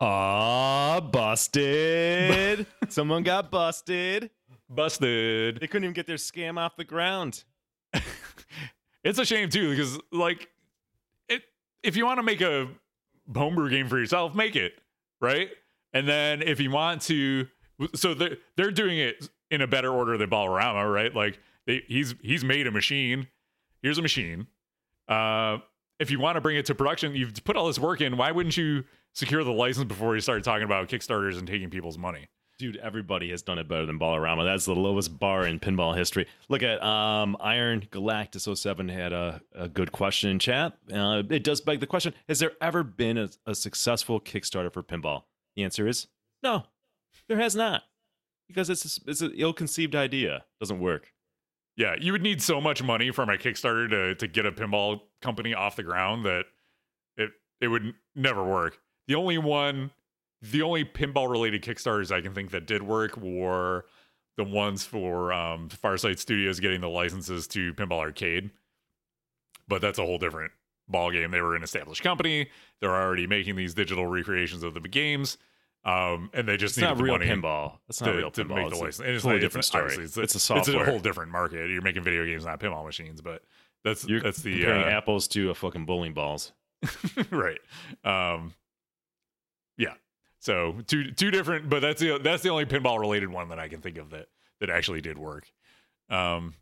Ah, 0.00 1.00
busted. 1.00 2.66
Someone 2.88 3.24
got 3.24 3.50
busted. 3.50 4.30
busted. 4.68 5.58
They 5.60 5.66
couldn't 5.66 5.84
even 5.84 5.94
get 5.94 6.06
their 6.06 6.16
scam 6.16 6.56
off 6.58 6.76
the 6.76 6.84
ground. 6.84 7.42
it's 9.04 9.18
a 9.18 9.24
shame 9.24 9.48
too 9.48 9.70
because 9.70 9.98
like 10.12 10.48
it 11.28 11.42
if 11.82 11.96
you 11.96 12.04
want 12.04 12.18
to 12.18 12.22
make 12.22 12.40
a 12.42 12.68
homebrew 13.34 13.70
game 13.70 13.88
for 13.88 13.98
yourself 13.98 14.34
make 14.34 14.56
it 14.56 14.74
right 15.22 15.48
and 15.94 16.06
then 16.06 16.42
if 16.42 16.60
you 16.60 16.70
want 16.70 17.00
to 17.00 17.46
so 17.94 18.12
they're, 18.12 18.36
they're 18.56 18.70
doing 18.70 18.98
it 18.98 19.30
in 19.50 19.60
a 19.60 19.66
better 19.66 19.92
order 19.92 20.16
than 20.16 20.30
Ballerama, 20.30 20.92
right 20.92 21.14
like 21.14 21.38
they, 21.66 21.82
he's 21.86 22.14
he's 22.22 22.44
made 22.44 22.66
a 22.66 22.70
machine 22.70 23.28
here's 23.82 23.98
a 23.98 24.02
machine 24.02 24.46
uh 25.08 25.58
if 25.98 26.10
you 26.10 26.20
want 26.20 26.36
to 26.36 26.40
bring 26.40 26.56
it 26.56 26.66
to 26.66 26.74
production 26.74 27.14
you've 27.14 27.32
put 27.44 27.56
all 27.56 27.66
this 27.66 27.78
work 27.78 28.00
in 28.00 28.16
why 28.16 28.30
wouldn't 28.32 28.56
you 28.56 28.84
secure 29.14 29.44
the 29.44 29.52
license 29.52 29.86
before 29.86 30.14
you 30.14 30.20
start 30.20 30.42
talking 30.44 30.64
about 30.64 30.88
kickstarters 30.88 31.38
and 31.38 31.46
taking 31.46 31.70
people's 31.70 31.98
money 31.98 32.28
Dude, 32.58 32.76
everybody 32.78 33.30
has 33.30 33.42
done 33.42 33.60
it 33.60 33.68
better 33.68 33.86
than 33.86 34.00
Ballerama. 34.00 34.44
That's 34.44 34.64
the 34.64 34.74
lowest 34.74 35.16
bar 35.16 35.46
in 35.46 35.60
pinball 35.60 35.96
history. 35.96 36.26
Look 36.48 36.64
at 36.64 36.82
um, 36.82 37.36
Iron 37.38 37.86
Galactus 37.92 38.58
07 38.58 38.88
had 38.88 39.12
a, 39.12 39.40
a 39.54 39.68
good 39.68 39.92
question 39.92 40.30
in 40.30 40.40
chat. 40.40 40.76
Uh, 40.92 41.22
it 41.30 41.44
does 41.44 41.60
beg 41.60 41.78
the 41.78 41.86
question 41.86 42.14
Has 42.28 42.40
there 42.40 42.50
ever 42.60 42.82
been 42.82 43.16
a, 43.16 43.28
a 43.46 43.54
successful 43.54 44.20
Kickstarter 44.20 44.72
for 44.72 44.82
pinball? 44.82 45.22
The 45.54 45.62
answer 45.62 45.86
is 45.86 46.08
no, 46.42 46.64
there 47.28 47.38
has 47.38 47.54
not. 47.54 47.84
Because 48.48 48.70
it's 48.70 49.00
it's 49.06 49.20
an 49.20 49.32
ill 49.36 49.52
conceived 49.52 49.94
idea. 49.94 50.44
Doesn't 50.60 50.80
work. 50.80 51.12
Yeah, 51.76 51.94
you 52.00 52.10
would 52.12 52.22
need 52.22 52.42
so 52.42 52.60
much 52.60 52.82
money 52.82 53.12
from 53.12 53.28
a 53.28 53.36
Kickstarter 53.36 53.88
to 53.90 54.14
to 54.16 54.26
get 54.26 54.46
a 54.46 54.52
pinball 54.52 55.02
company 55.22 55.54
off 55.54 55.76
the 55.76 55.82
ground 55.82 56.24
that 56.24 56.46
it 57.16 57.30
it 57.60 57.68
would 57.68 57.94
never 58.16 58.42
work. 58.44 58.80
The 59.06 59.14
only 59.14 59.38
one, 59.38 59.90
the 60.42 60.62
only 60.62 60.84
pinball 60.84 61.30
related 61.30 61.62
Kickstarters 61.62 62.10
I 62.10 62.20
can 62.20 62.34
think 62.34 62.50
that 62.50 62.66
did 62.66 62.82
work 62.82 63.16
were 63.16 63.84
the 64.36 64.44
ones 64.44 64.84
for 64.84 65.32
um, 65.32 65.68
Farsight 65.68 66.18
Studios 66.18 66.60
getting 66.60 66.80
the 66.80 66.88
licenses 66.88 67.46
to 67.48 67.74
Pinball 67.74 67.98
Arcade, 67.98 68.50
but 69.66 69.80
that's 69.80 69.98
a 69.98 70.04
whole 70.04 70.18
different 70.18 70.52
ball 70.88 71.10
game. 71.10 71.30
They 71.30 71.40
were 71.40 71.56
an 71.56 71.62
established 71.62 72.02
company. 72.02 72.48
They're 72.80 72.94
already 72.94 73.26
making 73.26 73.56
these 73.56 73.74
digital 73.74 74.06
recreations 74.06 74.62
of 74.62 74.74
the 74.74 74.80
games. 74.80 75.38
Um, 75.88 76.30
and 76.34 76.46
they 76.46 76.58
just 76.58 76.72
It's 76.72 76.78
needed 76.78 76.88
not 76.90 76.96
the 76.98 77.04
real 77.04 77.14
money 77.14 77.26
pinball. 77.26 77.78
It's 77.88 78.00
not 78.02 78.12
to, 78.12 78.16
real 78.18 78.30
to 78.30 78.44
pinball. 78.44 78.54
make 78.56 78.68
the 78.68 78.72
It's 78.72 78.80
a 78.80 78.84
license. 78.84 79.06
And 79.06 79.14
it's 79.14 79.24
totally 79.24 79.40
different 79.40 79.64
story. 79.64 79.94
It's, 79.96 80.16
It's 80.18 80.50
a 80.50 80.56
It's 80.56 80.68
a 80.68 80.84
whole 80.84 80.98
different 80.98 81.32
market. 81.32 81.70
You're 81.70 81.80
making 81.80 82.02
video 82.02 82.26
games, 82.26 82.44
not 82.44 82.60
pinball 82.60 82.84
machines. 82.84 83.22
But 83.22 83.42
that's 83.84 84.06
You're 84.06 84.20
that's 84.20 84.42
the 84.42 84.58
comparing 84.58 84.84
uh, 84.84 84.90
apples 84.90 85.28
to 85.28 85.50
a 85.50 85.54
fucking 85.54 85.86
bowling 85.86 86.12
balls. 86.12 86.52
right. 87.30 87.58
Um, 88.04 88.52
yeah. 89.78 89.94
So 90.40 90.76
two 90.86 91.10
two 91.12 91.30
different, 91.30 91.70
but 91.70 91.80
that's 91.80 92.00
the 92.00 92.18
that's 92.18 92.42
the 92.42 92.50
only 92.50 92.66
pinball 92.66 92.98
related 92.98 93.30
one 93.30 93.48
that 93.48 93.58
I 93.58 93.68
can 93.68 93.80
think 93.80 93.96
of 93.96 94.10
that 94.10 94.26
that 94.60 94.68
actually 94.68 95.00
did 95.00 95.16
work. 95.16 95.50
Um, 96.10 96.54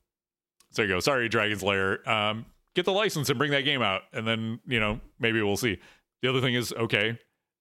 so 0.70 0.82
you 0.82 0.88
go. 0.88 1.00
Sorry, 1.00 1.28
Dragon's 1.28 1.64
Lair. 1.64 2.08
Um, 2.08 2.46
get 2.74 2.84
the 2.84 2.92
license 2.92 3.28
and 3.28 3.38
bring 3.38 3.50
that 3.50 3.62
game 3.62 3.82
out, 3.82 4.02
and 4.12 4.26
then 4.26 4.60
you 4.68 4.78
know 4.78 5.00
maybe 5.18 5.42
we'll 5.42 5.56
see. 5.56 5.78
The 6.22 6.28
other 6.28 6.40
thing 6.40 6.54
is 6.54 6.72
okay. 6.72 7.18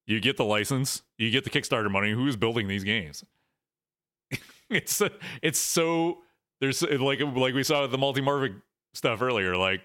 You 0.07 0.19
get 0.19 0.37
the 0.37 0.45
license, 0.45 1.01
you 1.17 1.31
get 1.31 1.43
the 1.43 1.49
Kickstarter 1.49 1.89
money. 1.89 2.11
Who's 2.11 2.35
building 2.35 2.67
these 2.67 2.83
games? 2.83 3.23
it's 4.69 5.01
it's 5.41 5.59
so 5.59 6.19
there's 6.61 6.81
like 6.81 7.19
like 7.21 7.53
we 7.53 7.63
saw 7.63 7.81
with 7.81 7.91
the 7.91 7.97
Multimorphic 7.97 8.61
stuff 8.93 9.21
earlier. 9.21 9.57
Like 9.57 9.81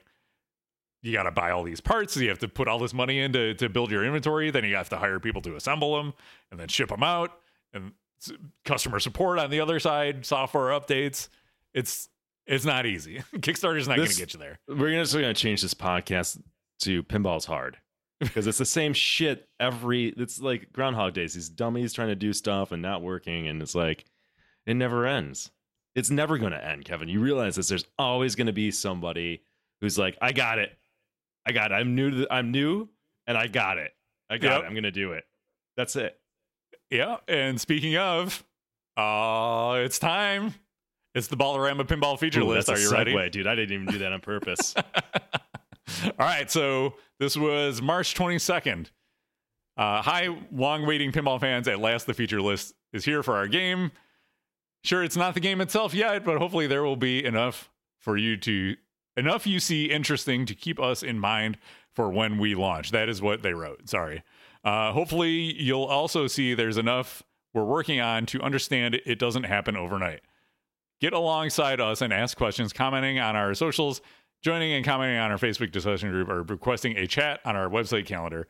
you 1.02 1.12
got 1.12 1.22
to 1.24 1.30
buy 1.30 1.50
all 1.50 1.62
these 1.62 1.80
parts. 1.80 2.16
You 2.16 2.28
have 2.28 2.38
to 2.40 2.48
put 2.48 2.68
all 2.68 2.78
this 2.78 2.92
money 2.92 3.20
in 3.20 3.32
to, 3.32 3.54
to 3.54 3.68
build 3.68 3.90
your 3.90 4.04
inventory. 4.04 4.50
Then 4.50 4.64
you 4.64 4.76
have 4.76 4.90
to 4.90 4.98
hire 4.98 5.18
people 5.18 5.40
to 5.42 5.56
assemble 5.56 5.96
them 5.96 6.12
and 6.50 6.60
then 6.60 6.68
ship 6.68 6.90
them 6.90 7.02
out. 7.02 7.38
And 7.72 7.92
customer 8.64 9.00
support 9.00 9.38
on 9.38 9.50
the 9.50 9.60
other 9.60 9.80
side, 9.80 10.26
software 10.26 10.78
updates. 10.78 11.28
It's 11.72 12.08
it's 12.46 12.64
not 12.64 12.84
easy. 12.84 13.22
Kickstarter's 13.36 13.88
not 13.88 13.96
going 13.96 14.08
to 14.08 14.16
get 14.16 14.34
you 14.34 14.40
there. 14.40 14.58
We're 14.68 14.90
just 14.90 15.14
going 15.14 15.24
to 15.24 15.34
change 15.34 15.62
this 15.62 15.74
podcast 15.74 16.40
to 16.80 17.02
Pinball's 17.04 17.44
Hard 17.44 17.78
because 18.20 18.46
it's 18.46 18.58
the 18.58 18.64
same 18.64 18.92
shit 18.92 19.48
every. 19.58 20.08
It's 20.16 20.40
like 20.40 20.72
Groundhog 20.72 21.14
Days. 21.14 21.34
These 21.34 21.48
dummies 21.48 21.92
trying 21.92 22.08
to 22.08 22.14
do 22.14 22.32
stuff 22.32 22.70
and 22.72 22.80
not 22.82 23.02
working, 23.02 23.48
and 23.48 23.60
it's 23.62 23.74
like 23.74 24.04
it 24.66 24.74
never 24.74 25.06
ends. 25.06 25.50
It's 25.96 26.10
never 26.10 26.38
going 26.38 26.52
to 26.52 26.64
end, 26.64 26.84
Kevin. 26.84 27.08
You 27.08 27.20
realize 27.20 27.56
this? 27.56 27.68
There's 27.68 27.84
always 27.98 28.36
going 28.36 28.46
to 28.46 28.52
be 28.52 28.70
somebody 28.70 29.42
who's 29.80 29.98
like, 29.98 30.16
"I 30.22 30.32
got 30.32 30.58
it, 30.58 30.76
I 31.46 31.52
got 31.52 31.72
it. 31.72 31.74
I'm 31.74 31.94
new. 31.94 32.10
To 32.10 32.16
the, 32.18 32.32
I'm 32.32 32.50
new, 32.52 32.88
and 33.26 33.36
I 33.36 33.46
got 33.48 33.78
it. 33.78 33.92
I 34.28 34.38
got 34.38 34.50
Yep. 34.52 34.62
it. 34.62 34.66
I'm 34.66 34.72
going 34.74 34.82
to 34.84 34.90
do 34.92 35.12
it. 35.12 35.24
That's 35.76 35.96
it." 35.96 36.16
Yeah. 36.90 37.16
And 37.28 37.60
speaking 37.60 37.96
of, 37.96 38.44
uh, 38.96 39.80
it's 39.84 39.98
time. 39.98 40.54
It's 41.14 41.26
the 41.26 41.36
Ballerama 41.36 41.84
Pinball 41.86 42.18
feature 42.18 42.40
Ooh, 42.42 42.48
list. 42.48 42.68
Are 42.68 42.78
you 42.78 42.88
segue, 42.88 43.14
ready? 43.14 43.30
dude? 43.30 43.46
I 43.48 43.54
didn't 43.56 43.72
even 43.74 43.86
do 43.86 43.98
that 43.98 44.12
on 44.12 44.20
purpose. 44.20 44.74
All 46.04 46.12
right, 46.26 46.50
so 46.50 46.94
this 47.18 47.36
was 47.36 47.80
March 47.82 48.14
22nd. 48.14 48.90
Uh, 49.76 50.02
hi, 50.02 50.28
long 50.52 50.86
waiting 50.86 51.12
pinball 51.12 51.40
fans. 51.40 51.68
At 51.68 51.78
last, 51.80 52.06
the 52.06 52.14
feature 52.14 52.42
list 52.42 52.74
is 52.92 53.04
here 53.04 53.22
for 53.22 53.36
our 53.36 53.46
game. 53.46 53.92
Sure, 54.82 55.02
it's 55.02 55.16
not 55.16 55.34
the 55.34 55.40
game 55.40 55.60
itself 55.60 55.94
yet, 55.94 56.24
but 56.24 56.38
hopefully 56.38 56.66
there 56.66 56.82
will 56.82 56.96
be 56.96 57.24
enough 57.24 57.70
for 57.98 58.16
you 58.16 58.36
to 58.38 58.76
enough 59.16 59.46
you 59.46 59.60
see 59.60 59.86
interesting 59.86 60.46
to 60.46 60.54
keep 60.54 60.80
us 60.80 61.02
in 61.02 61.18
mind 61.18 61.58
for 61.92 62.10
when 62.10 62.38
we 62.38 62.54
launch. 62.54 62.90
That 62.90 63.08
is 63.08 63.20
what 63.20 63.42
they 63.42 63.52
wrote. 63.52 63.88
Sorry. 63.88 64.22
Uh, 64.64 64.92
hopefully, 64.92 65.30
you'll 65.30 65.84
also 65.84 66.26
see 66.26 66.54
there's 66.54 66.78
enough 66.78 67.22
we're 67.52 67.64
working 67.64 68.00
on 68.00 68.26
to 68.26 68.40
understand 68.40 69.00
it 69.04 69.18
doesn't 69.18 69.44
happen 69.44 69.76
overnight. 69.76 70.20
Get 71.00 71.12
alongside 71.12 71.80
us 71.80 72.02
and 72.02 72.12
ask 72.12 72.36
questions, 72.36 72.72
commenting 72.72 73.18
on 73.18 73.34
our 73.34 73.54
socials, 73.54 74.00
joining 74.42 74.72
and 74.72 74.84
commenting 74.84 75.18
on 75.18 75.30
our 75.30 75.38
Facebook 75.38 75.72
discussion 75.72 76.10
group, 76.10 76.28
or 76.28 76.42
requesting 76.42 76.96
a 76.96 77.06
chat 77.06 77.40
on 77.44 77.56
our 77.56 77.68
website 77.68 78.06
calendar. 78.06 78.46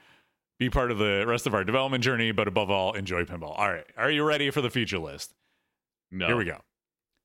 Be 0.58 0.68
part 0.68 0.90
of 0.90 0.98
the 0.98 1.24
rest 1.26 1.46
of 1.46 1.54
our 1.54 1.64
development 1.64 2.04
journey, 2.04 2.32
but 2.32 2.46
above 2.46 2.70
all, 2.70 2.92
enjoy 2.92 3.24
pinball. 3.24 3.58
All 3.58 3.72
right. 3.72 3.86
Are 3.96 4.10
you 4.10 4.24
ready 4.24 4.50
for 4.50 4.60
the 4.60 4.68
feature 4.68 4.98
list? 4.98 5.32
No. 6.10 6.26
Here 6.26 6.36
we 6.36 6.44
go. 6.44 6.58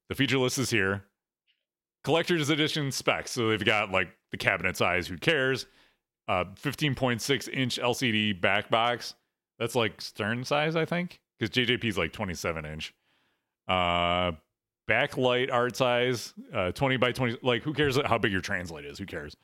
The 0.09 0.15
feature 0.15 0.37
list 0.37 0.57
is 0.57 0.69
here. 0.69 1.03
Collector's 2.03 2.49
edition 2.49 2.91
specs. 2.91 3.31
So 3.31 3.49
they've 3.49 3.65
got 3.65 3.91
like 3.91 4.07
the 4.31 4.37
cabinet 4.37 4.77
size, 4.77 5.07
who 5.07 5.17
cares? 5.17 5.65
Uh 6.27 6.45
15.6 6.61 7.49
inch 7.53 7.79
LCD 7.79 8.39
back 8.39 8.69
box. 8.69 9.15
That's 9.59 9.75
like 9.75 10.01
stern 10.01 10.43
size, 10.43 10.75
I 10.75 10.85
think. 10.85 11.19
Because 11.37 11.53
JJP 11.53 11.83
is 11.83 11.97
like 11.97 12.13
27 12.13 12.65
inch. 12.65 12.93
Uh 13.67 14.33
backlight 14.88 15.52
art 15.52 15.76
size, 15.76 16.34
uh 16.53 16.72
20 16.72 16.98
by 16.98 17.12
20. 17.12 17.38
Like, 17.41 17.64
who 17.64 17.74
cares 17.74 17.98
how 18.06 18.18
big 18.18 18.32
your 18.32 18.41
translite 18.41 18.86
is? 18.86 18.98
Who 18.98 19.06
cares? 19.06 19.36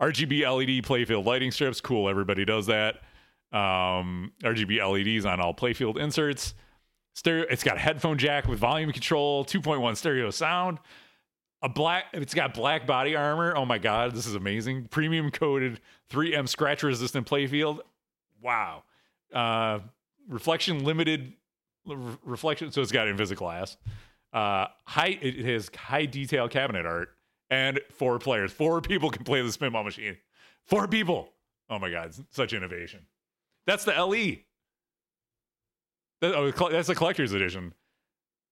RGB 0.00 0.42
LED 0.42 0.84
playfield 0.84 1.24
lighting 1.24 1.50
strips. 1.50 1.80
Cool, 1.80 2.08
everybody 2.08 2.44
does 2.44 2.66
that. 2.66 2.96
Um 3.52 4.32
RGB 4.42 4.78
LEDs 4.78 5.26
on 5.26 5.40
all 5.40 5.54
playfield 5.54 5.98
inserts 5.98 6.54
stereo 7.14 7.44
it's 7.50 7.64
got 7.64 7.76
a 7.76 7.80
headphone 7.80 8.18
jack 8.18 8.46
with 8.46 8.58
volume 8.58 8.92
control 8.92 9.44
2.1 9.44 9.96
stereo 9.96 10.30
sound 10.30 10.78
a 11.62 11.68
black 11.68 12.04
it's 12.12 12.34
got 12.34 12.54
black 12.54 12.86
body 12.86 13.16
armor 13.16 13.52
oh 13.56 13.64
my 13.64 13.78
god 13.78 14.14
this 14.14 14.26
is 14.26 14.34
amazing 14.34 14.86
premium 14.90 15.30
coated 15.30 15.80
3m 16.10 16.48
scratch 16.48 16.82
resistant 16.82 17.26
playfield 17.26 17.80
wow 18.40 18.82
uh 19.34 19.80
reflection 20.28 20.84
limited 20.84 21.32
re- 21.86 22.16
reflection 22.24 22.70
so 22.70 22.80
it's 22.80 22.92
got 22.92 23.08
invisiglass 23.08 23.76
uh 24.32 24.66
high 24.84 25.18
it 25.20 25.44
has 25.44 25.70
high 25.76 26.06
detail 26.06 26.48
cabinet 26.48 26.86
art 26.86 27.08
and 27.50 27.80
four 27.92 28.18
players 28.18 28.52
four 28.52 28.80
people 28.80 29.10
can 29.10 29.24
play 29.24 29.42
the 29.42 29.48
spinball 29.48 29.84
machine 29.84 30.16
four 30.66 30.86
people 30.86 31.32
oh 31.68 31.78
my 31.78 31.90
god 31.90 32.14
such 32.30 32.52
innovation 32.52 33.00
that's 33.66 33.84
the 33.84 33.92
le 34.04 34.36
that- 36.20 36.34
oh, 36.34 36.50
that's 36.70 36.88
the 36.88 36.94
collector's 36.94 37.32
edition. 37.32 37.72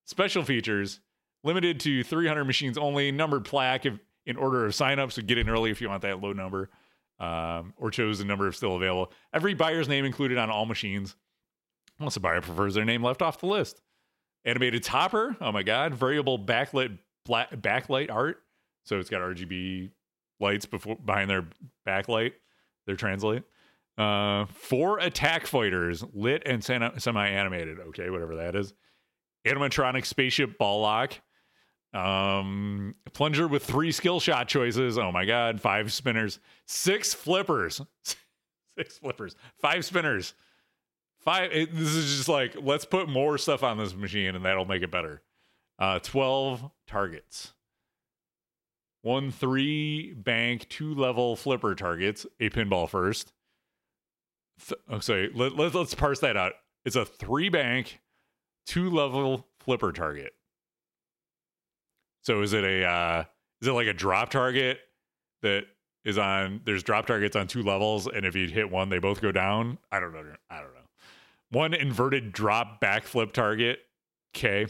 Special 0.07 0.43
features 0.43 1.01
limited 1.45 1.81
to 1.81 2.03
300 2.03 2.45
machines 2.45 2.79
only. 2.79 3.13
Numbered 3.13 3.45
plaque 3.45 3.85
if, 3.87 3.99
in 4.27 4.37
order 4.37 4.65
of 4.65 4.73
signups. 4.73 5.13
So 5.13 5.23
get 5.23 5.39
in 5.39 5.49
early 5.49 5.71
if 5.71 5.81
you 5.81 5.89
want 5.89 6.03
that 6.03 6.21
low 6.23 6.33
number, 6.33 6.71
um, 7.21 7.75
or 7.77 7.91
chose 7.91 8.19
the 8.21 8.25
number 8.25 8.47
of 8.47 8.57
still 8.57 8.77
available. 8.77 9.13
Every 9.35 9.55
buyer's 9.55 9.89
name 9.89 10.05
included 10.05 10.39
on 10.39 10.51
all 10.51 10.65
machines, 10.67 11.15
unless 11.99 12.17
a 12.17 12.21
buyer 12.21 12.41
prefers 12.41 12.75
their 12.75 12.87
name 12.87 13.03
left 13.03 13.21
off 13.21 13.39
the 13.39 13.47
list. 13.47 13.83
Animated 14.49 14.83
topper. 14.83 15.37
Oh 15.43 15.53
my 15.53 15.63
god! 15.63 15.95
Variable 15.95 16.39
backlit 16.39 16.99
black, 17.27 17.51
backlight 17.51 18.11
art. 18.11 18.39
So 18.85 18.99
it's 18.99 19.11
got 19.11 19.21
RGB 19.21 19.91
lights 20.41 20.65
before 20.65 20.97
behind 20.97 21.29
their 21.29 21.47
backlight. 21.87 22.33
Their 22.87 22.97
translite. 22.97 23.45
Uh, 23.99 24.47
four 24.47 25.01
attack 25.01 25.47
fighters, 25.47 26.03
lit 26.15 26.45
and 26.47 26.65
semi 26.65 27.29
animated. 27.29 27.79
Okay, 27.89 28.09
whatever 28.09 28.37
that 28.37 28.57
is. 28.57 28.73
Animatronic 29.47 30.07
spaceship 30.07 30.57
ball 30.57 30.81
lock. 30.81 31.21
Um, 31.93 32.95
plunger 33.13 33.49
with 33.49 33.65
three 33.65 33.93
skill 33.93 34.21
shot 34.21 34.49
choices. 34.49 34.97
Oh 34.97 35.13
my 35.13 35.27
god, 35.27 35.61
five 35.61 35.93
spinners, 35.93 36.39
six 36.67 37.13
flippers, 37.13 37.83
six 38.79 38.99
flippers, 38.99 39.37
five 39.61 39.85
spinners, 39.85 40.33
five. 41.21 41.53
It, 41.53 41.75
this 41.75 41.95
is 41.95 42.17
just 42.17 42.29
like 42.29 42.57
let's 42.61 42.85
put 42.85 43.09
more 43.09 43.39
stuff 43.39 43.63
on 43.63 43.79
this 43.79 43.95
machine 43.95 44.35
and 44.35 44.45
that'll 44.45 44.65
make 44.65 44.83
it 44.83 44.91
better. 44.91 45.23
Uh, 45.79 45.99
twelve 46.01 46.71
targets. 46.87 47.53
One 49.03 49.31
three 49.31 50.13
bank, 50.13 50.69
two 50.69 50.95
level 50.95 51.37
flipper 51.37 51.75
targets, 51.75 52.27
a 52.41 52.51
pinball 52.51 52.89
first 52.89 53.33
th- 54.67 54.81
oh, 54.89 54.99
sorry, 55.01 55.31
let, 55.35 55.57
let, 55.57 55.75
let's 55.75 55.95
parse 55.95 56.21
that 56.21 56.37
out. 56.37 56.53
It's 56.85 56.97
a 56.97 57.05
three 57.05 57.49
bank, 57.49 58.01
two 58.67 58.91
level 58.91 59.47
flipper 59.61 59.93
target. 59.93 60.33
So 62.23 62.43
is 62.43 62.53
it 62.53 62.65
a 62.65 62.85
uh, 62.85 63.25
is 63.63 63.69
it 63.69 63.73
like 63.73 63.87
a 63.87 63.95
drop 63.95 64.31
target 64.31 64.79
that 65.43 65.65
is 66.05 66.19
on? 66.19 66.61
There's 66.65 66.83
drop 66.83 67.07
targets 67.07 67.37
on 67.37 67.47
two 67.47 67.63
levels, 67.63 68.07
and 68.07 68.25
if 68.27 68.35
you 68.35 68.49
hit 68.49 68.71
one, 68.71 68.89
they 68.89 68.99
both 68.99 69.21
go 69.21 69.33
down. 69.33 69.79
I 69.91 70.01
don't 70.01 70.13
know. 70.13 70.25
I 70.51 70.57
don't 70.61 70.75
know. 70.75 70.78
One 71.51 71.75
inverted 71.75 72.33
drop 72.33 72.81
backflip 72.81 73.33
target. 73.33 73.79
Okay. 74.37 74.67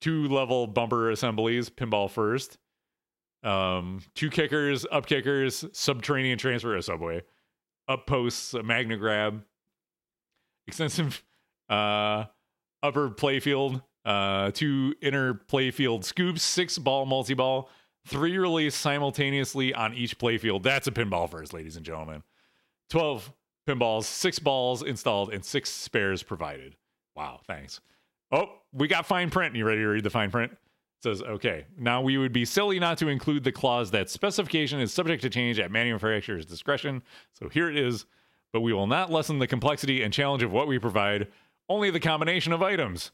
Two 0.00 0.28
level 0.28 0.66
bumper 0.66 1.10
assemblies. 1.10 1.70
Pinball 1.70 2.10
first. 2.10 2.58
Um, 3.42 4.00
two 4.14 4.30
kickers, 4.30 4.84
up 4.90 5.06
kickers, 5.06 5.64
subterranean 5.72 6.38
transfer, 6.38 6.76
a 6.76 6.82
subway 6.82 7.22
up 7.88 8.06
posts, 8.06 8.54
a 8.54 8.62
magna 8.62 8.96
grab, 8.96 9.42
extensive 10.66 11.24
uh, 11.68 12.24
upper 12.82 13.10
playfield, 13.10 13.82
uh, 14.04 14.50
two 14.52 14.94
inner 15.02 15.34
playfield 15.34 16.04
scoops, 16.04 16.42
six 16.42 16.78
ball 16.78 17.06
multi 17.06 17.34
ball, 17.34 17.70
three 18.06 18.38
release 18.38 18.74
simultaneously 18.74 19.74
on 19.74 19.94
each 19.94 20.18
playfield. 20.18 20.62
That's 20.62 20.86
a 20.86 20.92
pinball 20.92 21.28
first, 21.28 21.52
ladies 21.52 21.76
and 21.76 21.84
gentlemen. 21.84 22.22
12 22.90 23.32
pinballs, 23.68 24.04
six 24.04 24.38
balls 24.38 24.82
installed, 24.82 25.32
and 25.32 25.44
six 25.44 25.70
spares 25.70 26.22
provided. 26.22 26.76
Wow, 27.14 27.40
thanks. 27.46 27.80
Oh, 28.30 28.46
we 28.72 28.88
got 28.88 29.06
fine 29.06 29.30
print. 29.30 29.54
You 29.54 29.64
ready 29.64 29.80
to 29.80 29.88
read 29.88 30.04
the 30.04 30.10
fine 30.10 30.30
print? 30.30 30.52
It 30.52 31.02
says, 31.02 31.22
okay, 31.22 31.66
now 31.78 32.00
we 32.00 32.18
would 32.18 32.32
be 32.32 32.44
silly 32.44 32.78
not 32.80 32.98
to 32.98 33.08
include 33.08 33.44
the 33.44 33.52
clause 33.52 33.90
that 33.92 34.10
specification 34.10 34.80
is 34.80 34.92
subject 34.92 35.22
to 35.22 35.30
change 35.30 35.60
at 35.60 35.70
manufacturer's 35.70 36.44
discretion. 36.44 37.02
So 37.32 37.48
here 37.48 37.70
it 37.70 37.76
is, 37.76 38.06
but 38.52 38.62
we 38.62 38.72
will 38.72 38.86
not 38.86 39.12
lessen 39.12 39.38
the 39.38 39.46
complexity 39.46 40.02
and 40.02 40.12
challenge 40.12 40.42
of 40.42 40.52
what 40.52 40.66
we 40.66 40.78
provide, 40.78 41.28
only 41.68 41.90
the 41.90 42.00
combination 42.00 42.52
of 42.52 42.62
items. 42.62 43.12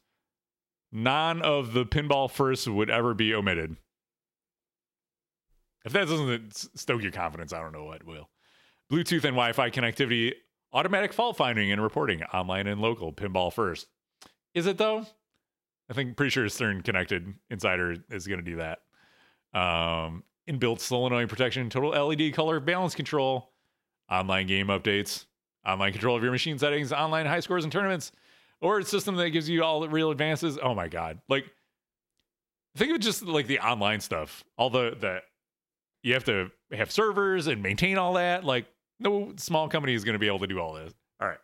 None 0.93 1.43
of 1.43 1.73
the 1.73 1.85
pinball 1.85 2.31
firsts 2.31 2.69
would 2.69 2.89
ever 2.89 3.15
be 3.15 3.35
omitted. 3.35 3.77
If 5.85 5.93
that 5.93 6.09
doesn't 6.09 6.79
stoke 6.79 7.03
your 7.03 7.13
confidence, 7.13 7.53
I 7.53 7.61
don't 7.61 7.73
know 7.73 7.85
what 7.85 8.05
will. 8.05 8.31
Bluetooth 8.91 9.25
and 9.25 9.35
Wi 9.35 9.53
Fi 9.53 9.71
connectivity, 9.71 10.33
automatic 10.75 11.13
fault 11.13 11.37
finding 11.37 11.73
and 11.73 11.83
reporting, 11.83 12.23
online 12.25 12.67
and 12.67 12.81
local, 12.81 13.13
pinball 13.13 13.53
first. 13.53 13.87
Is 14.53 14.67
it 14.67 14.77
though? 14.77 15.07
I 15.89 15.95
think 15.95 16.17
pretty 16.17 16.31
sure 16.31 16.49
Stern 16.49 16.83
Connected 16.83 17.35
Insider 17.51 17.97
is 18.11 18.27
going 18.27 18.45
to 18.45 18.51
do 18.51 18.57
that. 18.57 18.81
Um, 19.59 20.25
inbuilt 20.49 20.81
solenoid 20.81 21.29
protection, 21.29 21.71
total 21.71 21.91
LED 21.91 22.35
color 22.35 22.61
balance 22.61 22.95
control, 22.95 23.51
online 24.11 24.47
game 24.47 24.67
updates, 24.67 25.27
online 25.65 25.93
control 25.93 26.17
of 26.17 26.23
your 26.23 26.33
machine 26.33 26.59
settings, 26.59 26.93
online 26.93 27.27
high 27.27 27.41
scores 27.41 27.65
and 27.65 27.73
tournaments, 27.73 28.13
or 28.61 28.79
a 28.79 28.85
system 28.85 29.17
that 29.17 29.31
gives 29.31 29.49
you 29.49 29.63
all 29.63 29.81
the 29.81 29.89
real 29.89 30.11
advances. 30.11 30.59
Oh 30.63 30.75
my 30.75 30.89
god! 30.89 31.21
Like, 31.29 31.45
think 32.77 32.93
of 32.93 33.01
just 33.01 33.23
like 33.23 33.47
the 33.47 33.61
online 33.61 34.01
stuff. 34.01 34.43
All 34.57 34.71
the 34.71 34.97
the 34.99 35.21
you 36.03 36.15
have 36.15 36.25
to 36.25 36.51
have 36.73 36.91
servers 36.91 37.47
and 37.47 37.63
maintain 37.63 37.99
all 37.99 38.15
that. 38.15 38.45
Like, 38.45 38.67
no 39.05 39.35
small 39.37 39.69
company 39.69 39.95
is 39.95 40.05
going 40.05 40.15
to 40.15 40.19
be 40.19 40.27
able 40.27 40.41
to 40.41 40.47
do 40.47 40.59
all 40.59 40.73
this. 40.73 40.93
All 41.21 41.29
right, 41.29 41.39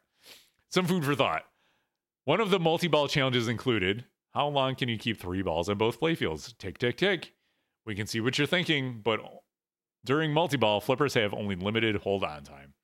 some 0.68 0.86
food 0.86 1.04
for 1.04 1.14
thought. 1.14 1.44
One 2.24 2.40
of 2.40 2.50
the 2.50 2.58
multi-ball 2.58 3.08
challenges 3.08 3.48
included 3.48 4.04
how 4.32 4.48
long 4.48 4.76
can 4.76 4.88
you 4.88 4.96
keep 4.96 5.20
three 5.20 5.42
balls 5.42 5.68
on 5.68 5.78
both 5.78 6.00
playfields? 6.00 6.56
Tick, 6.58 6.78
tick, 6.78 6.96
tick. 6.96 7.32
We 7.84 7.94
can 7.94 8.06
see 8.06 8.20
what 8.20 8.38
you're 8.38 8.46
thinking, 8.46 9.00
but 9.02 9.20
during 10.04 10.32
multi 10.32 10.56
ball, 10.56 10.80
flippers 10.80 11.14
have 11.14 11.34
only 11.34 11.56
limited 11.56 11.96
hold 11.96 12.24
on 12.24 12.44
time. 12.44 12.74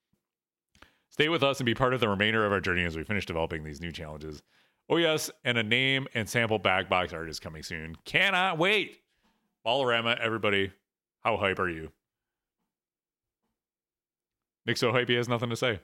Stay 1.10 1.28
with 1.28 1.42
us 1.42 1.60
and 1.60 1.66
be 1.66 1.74
part 1.74 1.94
of 1.94 2.00
the 2.00 2.08
remainder 2.08 2.44
of 2.44 2.52
our 2.52 2.60
journey 2.60 2.84
as 2.84 2.96
we 2.96 3.04
finish 3.04 3.24
developing 3.24 3.64
these 3.64 3.80
new 3.80 3.92
challenges. 3.92 4.42
Oh, 4.88 4.98
yes, 4.98 5.30
and 5.44 5.58
a 5.58 5.62
name 5.62 6.06
and 6.14 6.28
sample 6.28 6.58
back 6.58 6.88
box 6.88 7.12
art 7.12 7.28
is 7.28 7.40
coming 7.40 7.62
soon. 7.62 7.96
Cannot 8.04 8.58
wait. 8.58 8.98
Ballerama, 9.64 10.18
everybody, 10.20 10.72
how 11.24 11.36
hype 11.36 11.58
are 11.58 11.68
you? 11.68 11.90
Nick 14.66 14.76
so 14.76 14.92
hype 14.92 15.08
he 15.08 15.14
has 15.14 15.28
nothing 15.28 15.50
to 15.50 15.56
say. 15.56 15.80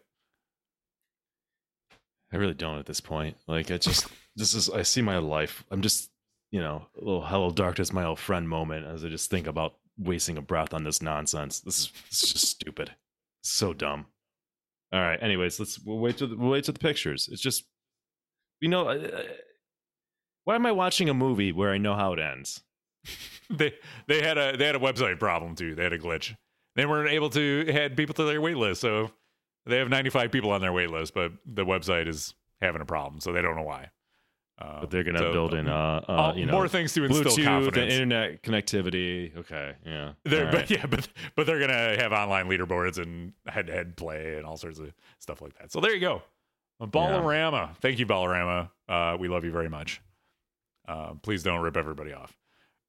I 2.32 2.36
really 2.36 2.54
don't 2.54 2.78
at 2.78 2.86
this 2.86 3.00
point. 3.00 3.36
Like 3.46 3.70
I 3.70 3.78
just 3.78 4.09
this 4.36 4.54
is 4.54 4.70
I 4.70 4.82
see 4.82 5.02
my 5.02 5.18
life. 5.18 5.64
I'm 5.70 5.82
just 5.82 6.10
you 6.50 6.60
know 6.60 6.86
a 6.96 7.04
little 7.04 7.24
hello 7.24 7.50
darkness, 7.50 7.92
my 7.92 8.04
old 8.04 8.18
friend 8.18 8.48
moment 8.48 8.86
as 8.86 9.04
I 9.04 9.09
just 9.09 9.30
think 9.30 9.46
about 9.46 9.74
wasting 9.98 10.38
a 10.38 10.42
breath 10.42 10.72
on 10.74 10.84
this 10.84 11.02
nonsense. 11.02 11.60
This 11.60 11.78
is 11.78 11.92
this 12.10 12.24
is 12.24 12.32
just 12.32 12.48
stupid. 12.48 12.92
So 13.42 13.72
dumb. 13.72 14.06
All 14.92 15.00
right. 15.00 15.22
Anyways, 15.22 15.59
let's 15.59 15.78
we'll 15.78 15.98
wait 15.98 16.18
to 16.18 16.26
the, 16.26 16.36
we'll 16.36 16.50
wait 16.50 16.64
to 16.64 16.72
the 16.72 16.78
pictures. 16.78 17.28
It's 17.30 17.42
just 17.42 17.64
you 18.60 18.68
know 18.68 18.88
uh, 18.88 19.22
why 20.44 20.54
am 20.54 20.66
I 20.66 20.72
watching 20.72 21.09
a 21.09 21.14
movie 21.14 21.52
where 21.52 21.70
I 21.70 21.78
know 21.78 21.94
how 21.94 22.12
it 22.14 22.18
ends? 22.18 22.62
they 23.50 23.74
they 24.09 24.22
had 24.22 24.38
a 24.38 24.56
they 24.56 24.66
had 24.66 24.76
a 24.76 24.80
website 24.80 25.18
problem 25.18 25.54
too. 25.54 25.74
They 25.74 25.84
had 25.84 25.92
a 25.92 25.98
glitch. 25.98 26.34
They 26.74 26.86
weren't 26.86 27.11
able 27.11 27.31
to 27.31 27.70
add 27.73 27.97
people 27.97 28.15
to 28.15 28.24
their 28.24 28.40
wait 28.40 28.57
list, 28.57 28.81
so 28.81 29.11
they 29.66 29.78
have 29.78 29.89
95 29.89 30.31
people 30.32 30.51
on 30.51 30.61
their 30.61 30.73
wait 30.73 30.90
list, 30.90 31.15
but 31.15 31.32
the 31.47 31.65
website 31.65 32.09
is 32.09 32.35
having 32.61 32.81
a 32.81 32.86
problem, 32.86 33.20
so 33.20 33.32
they 33.32 33.43
don't 33.43 33.57
know 33.57 33.62
why. 33.62 33.90
Uh, 34.59 34.81
But 34.82 34.90
they're 34.90 35.03
gonna 35.03 35.19
so- 35.19 35.32
build 35.32 35.55
in, 35.55 35.66
uh, 35.69 36.03
uh 36.09 36.12
all- 36.12 36.39
you 36.39 36.47
know, 36.47 36.53
more 36.53 36.69
things 36.69 36.93
to 36.94 37.05
instill 37.05 37.24
Bluetooth 37.32 37.44
confidence. 37.44 37.93
internet 37.94 38.43
connectivity. 38.43 39.36
Okay, 39.36 39.74
yeah. 39.85 40.12
They're, 40.24 40.47
All 40.47 40.53
but 40.53 40.61
right. 40.61 40.70
yeah, 40.70 40.86
but 40.86 41.09
but 41.35 41.47
they're 41.47 41.59
gonna 41.59 41.97
have 41.97 42.12
online 42.12 42.47
leaderboards 42.49 42.99
and 42.99 43.32
head-to-head 43.47 43.97
play 43.97 44.36
and 44.36 44.47
all 44.47 44.57
sorts 44.57 44.78
of 44.78 44.93
stuff 45.19 45.43
like 45.43 45.59
that. 45.59 45.73
So 45.73 45.81
there 45.81 45.93
you 45.93 46.01
go, 46.01 46.23
Ballarama. 46.81 47.77
Thank 47.78 47.99
you, 47.99 48.07
Ballarama. 48.07 48.70
Uh, 48.89 49.16
we 49.19 49.27
love 49.28 49.44
you 49.44 49.51
very 49.53 49.69
much. 49.69 50.01
Uh, 50.86 51.15
please 51.23 51.43
don't 51.43 51.61
rip 51.61 51.77
everybody 51.77 52.12
off. 52.12 52.36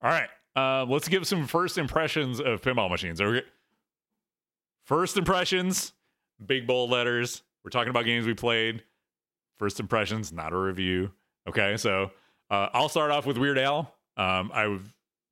All 0.01 0.11
right, 0.11 0.29
uh, 0.55 0.85
let's 0.87 1.07
give 1.07 1.25
some 1.25 1.47
first 1.47 1.77
impressions 1.77 2.39
of 2.39 2.61
pinball 2.61 2.89
machines. 2.89 3.21
Are 3.21 3.31
we, 3.31 3.41
first 4.85 5.17
impressions, 5.17 5.93
big 6.45 6.67
bold 6.67 6.89
letters. 6.89 7.43
We're 7.63 7.69
talking 7.71 7.89
about 7.89 8.05
games 8.05 8.25
we 8.25 8.33
played. 8.33 8.83
First 9.57 9.79
impressions, 9.79 10.33
not 10.33 10.51
a 10.53 10.57
review. 10.57 11.11
Okay, 11.47 11.77
so 11.77 12.11
uh, 12.49 12.69
I'll 12.73 12.89
start 12.89 13.11
off 13.11 13.25
with 13.25 13.37
Weird 13.37 13.57
Al. 13.57 13.93
Um, 14.17 14.51
I 14.53 14.79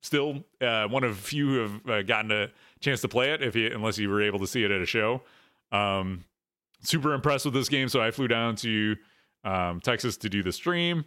still 0.02 0.44
uh, 0.60 0.88
one 0.88 1.04
of 1.04 1.16
few 1.18 1.48
who 1.48 1.58
have 1.60 1.88
uh, 1.88 2.02
gotten 2.02 2.30
a 2.30 2.48
chance 2.80 3.00
to 3.02 3.08
play 3.08 3.32
it, 3.32 3.42
if 3.42 3.54
you 3.56 3.70
unless 3.72 3.98
you 3.98 4.08
were 4.08 4.22
able 4.22 4.38
to 4.40 4.46
see 4.46 4.64
it 4.64 4.70
at 4.70 4.80
a 4.80 4.86
show. 4.86 5.22
Um, 5.70 6.24
super 6.82 7.14
impressed 7.14 7.44
with 7.44 7.54
this 7.54 7.68
game, 7.68 7.88
so 7.88 8.00
I 8.00 8.10
flew 8.10 8.28
down 8.28 8.56
to 8.56 8.96
um, 9.44 9.80
Texas 9.80 10.16
to 10.18 10.28
do 10.28 10.42
the 10.42 10.52
stream. 10.52 11.04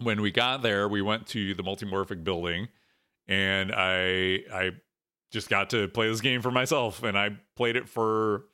When 0.00 0.20
we 0.20 0.30
got 0.30 0.62
there, 0.62 0.88
we 0.88 1.02
went 1.02 1.26
to 1.28 1.54
the 1.54 1.62
multimorphic 1.62 2.24
building, 2.24 2.68
and 3.28 3.72
I 3.72 4.40
I 4.52 4.70
just 5.34 5.50
got 5.50 5.70
to 5.70 5.88
play 5.88 6.08
this 6.08 6.20
game 6.20 6.40
for 6.40 6.52
myself, 6.52 7.02
and 7.02 7.18
I 7.18 7.30
played 7.56 7.74
it 7.74 7.88
for 7.88 8.46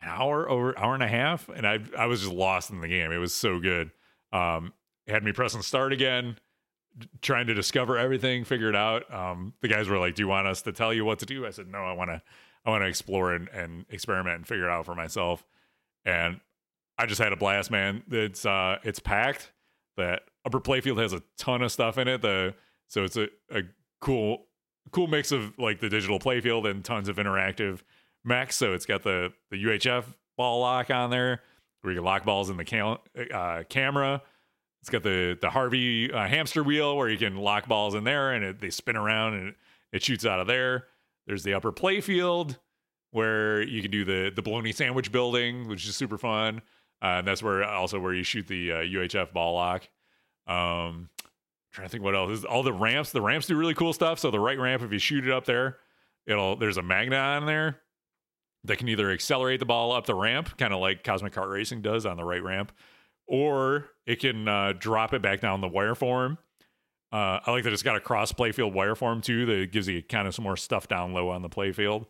an 0.00 0.08
hour 0.08 0.48
over 0.48 0.78
hour 0.78 0.94
and 0.94 1.02
a 1.02 1.08
half, 1.08 1.48
and 1.48 1.66
I 1.66 1.80
I 1.98 2.06
was 2.06 2.20
just 2.20 2.32
lost 2.32 2.70
in 2.70 2.80
the 2.80 2.88
game. 2.88 3.10
It 3.10 3.18
was 3.18 3.34
so 3.34 3.58
good. 3.58 3.90
Um, 4.32 4.72
had 5.08 5.24
me 5.24 5.32
pressing 5.32 5.62
start 5.62 5.92
again, 5.92 6.38
trying 7.22 7.48
to 7.48 7.54
discover 7.54 7.98
everything, 7.98 8.44
figure 8.44 8.68
it 8.68 8.76
out. 8.76 9.12
Um, 9.12 9.52
the 9.60 9.68
guys 9.68 9.88
were 9.88 9.98
like, 9.98 10.14
"Do 10.14 10.22
you 10.22 10.28
want 10.28 10.46
us 10.46 10.62
to 10.62 10.72
tell 10.72 10.94
you 10.94 11.04
what 11.04 11.18
to 11.18 11.26
do?" 11.26 11.44
I 11.44 11.50
said, 11.50 11.66
"No, 11.66 11.78
I 11.78 11.92
want 11.92 12.10
to 12.10 12.22
I 12.64 12.70
want 12.70 12.82
to 12.82 12.88
explore 12.88 13.34
and, 13.34 13.48
and 13.48 13.84
experiment 13.90 14.36
and 14.36 14.46
figure 14.46 14.68
it 14.68 14.70
out 14.70 14.86
for 14.86 14.94
myself." 14.94 15.44
And 16.04 16.40
I 16.96 17.06
just 17.06 17.20
had 17.20 17.32
a 17.32 17.36
blast, 17.36 17.72
man. 17.72 18.04
It's 18.10 18.46
uh 18.46 18.78
it's 18.84 19.00
packed. 19.00 19.52
That 19.96 20.22
upper 20.44 20.60
playfield 20.60 21.02
has 21.02 21.12
a 21.12 21.22
ton 21.36 21.62
of 21.62 21.72
stuff 21.72 21.98
in 21.98 22.06
it. 22.06 22.22
The 22.22 22.54
so 22.86 23.02
it's 23.02 23.16
a, 23.16 23.28
a 23.50 23.62
cool 24.00 24.45
cool 24.90 25.06
mix 25.06 25.32
of 25.32 25.58
like 25.58 25.80
the 25.80 25.88
digital 25.88 26.18
playfield 26.18 26.68
and 26.68 26.84
tons 26.84 27.08
of 27.08 27.16
interactive 27.16 27.80
mechs. 28.24 28.56
So 28.56 28.72
it's 28.72 28.86
got 28.86 29.02
the 29.02 29.32
the 29.50 29.62
UHF 29.62 30.04
ball 30.36 30.60
lock 30.60 30.90
on 30.90 31.10
there 31.10 31.42
where 31.82 31.92
you 31.92 31.98
can 31.98 32.04
lock 32.04 32.24
balls 32.24 32.50
in 32.50 32.56
the 32.56 32.64
cam- 32.64 32.98
uh, 33.32 33.62
camera. 33.68 34.22
It's 34.80 34.90
got 34.90 35.02
the 35.02 35.38
the 35.40 35.50
Harvey 35.50 36.12
uh, 36.12 36.26
hamster 36.26 36.62
wheel 36.62 36.96
where 36.96 37.08
you 37.08 37.18
can 37.18 37.36
lock 37.36 37.66
balls 37.66 37.94
in 37.94 38.04
there 38.04 38.32
and 38.32 38.44
it, 38.44 38.60
they 38.60 38.70
spin 38.70 38.96
around 38.96 39.34
and 39.34 39.48
it, 39.48 39.54
it 39.92 40.02
shoots 40.02 40.26
out 40.26 40.40
of 40.40 40.46
there. 40.46 40.86
There's 41.26 41.42
the 41.42 41.54
upper 41.54 41.72
playfield 41.72 42.58
where 43.10 43.62
you 43.62 43.82
can 43.82 43.90
do 43.90 44.04
the 44.04 44.30
the 44.34 44.42
bologna 44.42 44.72
sandwich 44.72 45.10
building, 45.10 45.68
which 45.68 45.86
is 45.86 45.96
super 45.96 46.18
fun. 46.18 46.62
Uh, 47.02 47.18
and 47.18 47.26
that's 47.26 47.42
where 47.42 47.64
also 47.64 48.00
where 48.00 48.14
you 48.14 48.22
shoot 48.22 48.46
the 48.46 48.72
uh, 48.72 48.76
UHF 48.76 49.32
ball 49.32 49.54
lock. 49.54 49.88
Um, 50.46 51.08
trying 51.76 51.88
to 51.88 51.92
think 51.92 52.02
what 52.02 52.14
else. 52.16 52.28
There's 52.28 52.44
all 52.46 52.62
the 52.62 52.72
ramps. 52.72 53.12
The 53.12 53.20
ramps 53.20 53.46
do 53.46 53.54
really 53.54 53.74
cool 53.74 53.92
stuff. 53.92 54.18
So 54.18 54.30
the 54.30 54.40
right 54.40 54.58
ramp, 54.58 54.82
if 54.82 54.90
you 54.90 54.98
shoot 54.98 55.26
it 55.26 55.32
up 55.32 55.44
there, 55.44 55.76
it'll 56.26 56.56
there's 56.56 56.78
a 56.78 56.82
magnet 56.82 57.18
on 57.18 57.44
there 57.44 57.80
that 58.64 58.78
can 58.78 58.88
either 58.88 59.10
accelerate 59.10 59.60
the 59.60 59.66
ball 59.66 59.92
up 59.92 60.06
the 60.06 60.14
ramp, 60.14 60.56
kind 60.56 60.72
of 60.72 60.80
like 60.80 61.04
Cosmic 61.04 61.34
Cart 61.34 61.50
Racing 61.50 61.82
does 61.82 62.06
on 62.06 62.16
the 62.16 62.24
right 62.24 62.42
ramp, 62.42 62.72
or 63.26 63.90
it 64.06 64.20
can 64.20 64.48
uh, 64.48 64.72
drop 64.72 65.12
it 65.12 65.20
back 65.20 65.40
down 65.40 65.60
the 65.60 65.68
wire 65.68 65.94
form. 65.94 66.38
Uh, 67.12 67.40
I 67.44 67.50
like 67.50 67.64
that 67.64 67.74
it's 67.74 67.82
got 67.82 67.94
a 67.94 68.00
cross 68.00 68.32
playfield 68.32 68.72
wire 68.72 68.94
form 68.94 69.20
too 69.20 69.44
that 69.44 69.70
gives 69.70 69.86
you 69.86 70.02
kind 70.02 70.26
of 70.26 70.34
some 70.34 70.44
more 70.44 70.56
stuff 70.56 70.88
down 70.88 71.12
low 71.12 71.28
on 71.28 71.42
the 71.42 71.50
playfield. 71.50 72.06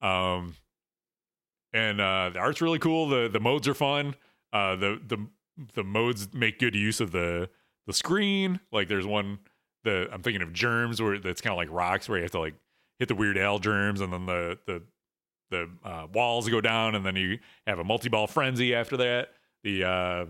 Um, 0.00 0.56
and 1.74 2.00
uh, 2.00 2.30
the 2.32 2.38
art's 2.38 2.62
really 2.62 2.78
cool. 2.78 3.08
the 3.08 3.28
The 3.28 3.40
modes 3.40 3.68
are 3.68 3.74
fun. 3.74 4.14
Uh, 4.54 4.74
the 4.76 5.00
the 5.06 5.26
the 5.74 5.84
modes 5.84 6.32
make 6.32 6.58
good 6.58 6.74
use 6.74 6.98
of 6.98 7.12
the 7.12 7.50
the 7.86 7.92
screen. 7.92 8.60
Like 8.70 8.88
there's 8.88 9.06
one 9.06 9.38
the 9.84 10.08
I'm 10.12 10.22
thinking 10.22 10.42
of 10.42 10.52
germs 10.52 11.00
where 11.00 11.18
that's 11.18 11.40
kind 11.40 11.52
of 11.52 11.58
like 11.58 11.68
rocks 11.70 12.08
where 12.08 12.18
you 12.18 12.24
have 12.24 12.32
to 12.32 12.40
like 12.40 12.54
hit 12.98 13.08
the 13.08 13.14
weird 13.14 13.38
Al 13.38 13.58
germs 13.58 14.00
and 14.00 14.12
then 14.12 14.26
the 14.26 14.58
the 14.66 14.82
the 15.50 15.68
uh, 15.84 16.06
walls 16.12 16.48
go 16.48 16.60
down 16.60 16.94
and 16.94 17.04
then 17.04 17.14
you 17.16 17.38
have 17.66 17.78
a 17.78 17.84
multi 17.84 18.08
ball 18.08 18.26
frenzy 18.26 18.74
after 18.74 18.96
that. 18.98 19.28
The 19.64 19.84
uh, 19.84 20.24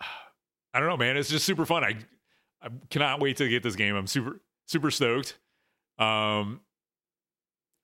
I 0.74 0.80
don't 0.80 0.88
know, 0.88 0.96
man. 0.96 1.16
It's 1.16 1.30
just 1.30 1.44
super 1.44 1.66
fun. 1.66 1.84
I 1.84 1.96
I 2.62 2.68
cannot 2.90 3.20
wait 3.20 3.36
to 3.38 3.48
get 3.48 3.62
this 3.62 3.76
game. 3.76 3.94
I'm 3.94 4.06
super 4.06 4.40
super 4.66 4.90
stoked. 4.90 5.38
Um, 5.98 6.60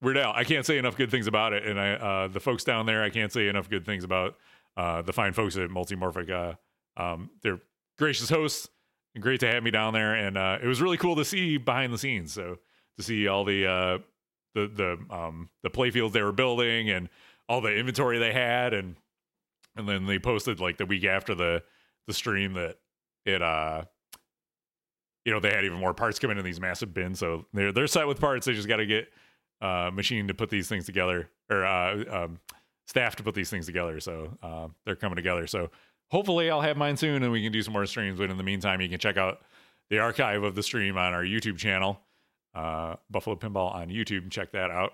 Weird 0.02 0.18
Al, 0.18 0.32
I 0.34 0.44
can't 0.44 0.66
say 0.66 0.76
enough 0.76 0.96
good 0.96 1.10
things 1.10 1.26
about 1.26 1.54
it, 1.54 1.64
and 1.64 1.80
I 1.80 1.92
uh, 1.94 2.28
the 2.28 2.40
folks 2.40 2.62
down 2.62 2.84
there, 2.84 3.02
I 3.02 3.08
can't 3.08 3.32
say 3.32 3.48
enough 3.48 3.70
good 3.70 3.86
things 3.86 4.04
about 4.04 4.36
uh, 4.76 5.00
the 5.02 5.12
fine 5.12 5.32
folks 5.32 5.56
at 5.56 5.70
Multimorphic. 5.70 6.30
Uh, 6.30 7.02
um, 7.02 7.30
they're 7.42 7.60
gracious 7.98 8.28
hosts, 8.30 8.68
and 9.14 9.22
great 9.22 9.40
to 9.40 9.46
have 9.46 9.62
me 9.62 9.70
down 9.70 9.92
there, 9.94 10.14
and 10.14 10.36
uh, 10.36 10.58
it 10.62 10.66
was 10.66 10.82
really 10.82 10.96
cool 10.96 11.16
to 11.16 11.24
see 11.24 11.56
behind 11.56 11.92
the 11.92 11.98
scenes. 11.98 12.32
So 12.32 12.58
to 12.96 13.02
see 13.02 13.28
all 13.28 13.44
the 13.44 13.66
uh, 13.66 13.98
the 14.54 14.66
the 14.68 15.14
um, 15.14 15.50
the 15.62 15.70
playfields 15.70 16.12
they 16.12 16.22
were 16.22 16.32
building 16.32 16.90
and 16.90 17.08
all 17.48 17.60
the 17.60 17.74
inventory 17.74 18.18
they 18.18 18.32
had, 18.32 18.72
and 18.72 18.96
and 19.76 19.88
then 19.88 20.06
they 20.06 20.18
posted 20.18 20.60
like 20.60 20.78
the 20.78 20.86
week 20.86 21.04
after 21.04 21.34
the 21.34 21.62
the 22.06 22.14
stream 22.14 22.54
that 22.54 22.76
it 23.24 23.42
uh 23.42 23.82
you 25.24 25.32
know 25.32 25.40
they 25.40 25.50
had 25.50 25.64
even 25.64 25.78
more 25.78 25.94
parts 25.94 26.18
coming 26.18 26.38
in 26.38 26.44
these 26.44 26.60
massive 26.60 26.92
bins. 26.92 27.18
So 27.18 27.46
they're 27.52 27.72
they're 27.72 27.86
set 27.86 28.06
with 28.06 28.20
parts. 28.20 28.46
They 28.46 28.52
just 28.52 28.68
got 28.68 28.76
to 28.76 28.86
get 28.86 29.08
uh 29.60 29.90
machine 29.92 30.28
to 30.28 30.34
put 30.34 30.50
these 30.50 30.68
things 30.68 30.86
together 30.86 31.30
or 31.50 31.64
uh 31.64 32.04
um 32.10 32.38
staff 32.86 33.16
to 33.16 33.22
put 33.22 33.34
these 33.34 33.50
things 33.50 33.66
together. 33.66 34.00
So 34.00 34.36
uh 34.42 34.68
they're 34.84 34.96
coming 34.96 35.16
together. 35.16 35.46
So 35.46 35.70
hopefully 36.10 36.50
i'll 36.50 36.60
have 36.60 36.76
mine 36.76 36.96
soon 36.96 37.22
and 37.22 37.32
we 37.32 37.42
can 37.42 37.52
do 37.52 37.62
some 37.62 37.72
more 37.72 37.86
streams 37.86 38.18
but 38.18 38.30
in 38.30 38.36
the 38.36 38.42
meantime 38.42 38.80
you 38.80 38.88
can 38.88 38.98
check 38.98 39.16
out 39.16 39.40
the 39.90 39.98
archive 39.98 40.42
of 40.42 40.54
the 40.54 40.62
stream 40.62 40.96
on 40.96 41.12
our 41.12 41.24
youtube 41.24 41.56
channel 41.56 42.00
uh 42.54 42.94
buffalo 43.10 43.36
pinball 43.36 43.74
on 43.74 43.88
youtube 43.88 44.30
check 44.30 44.52
that 44.52 44.70
out 44.70 44.92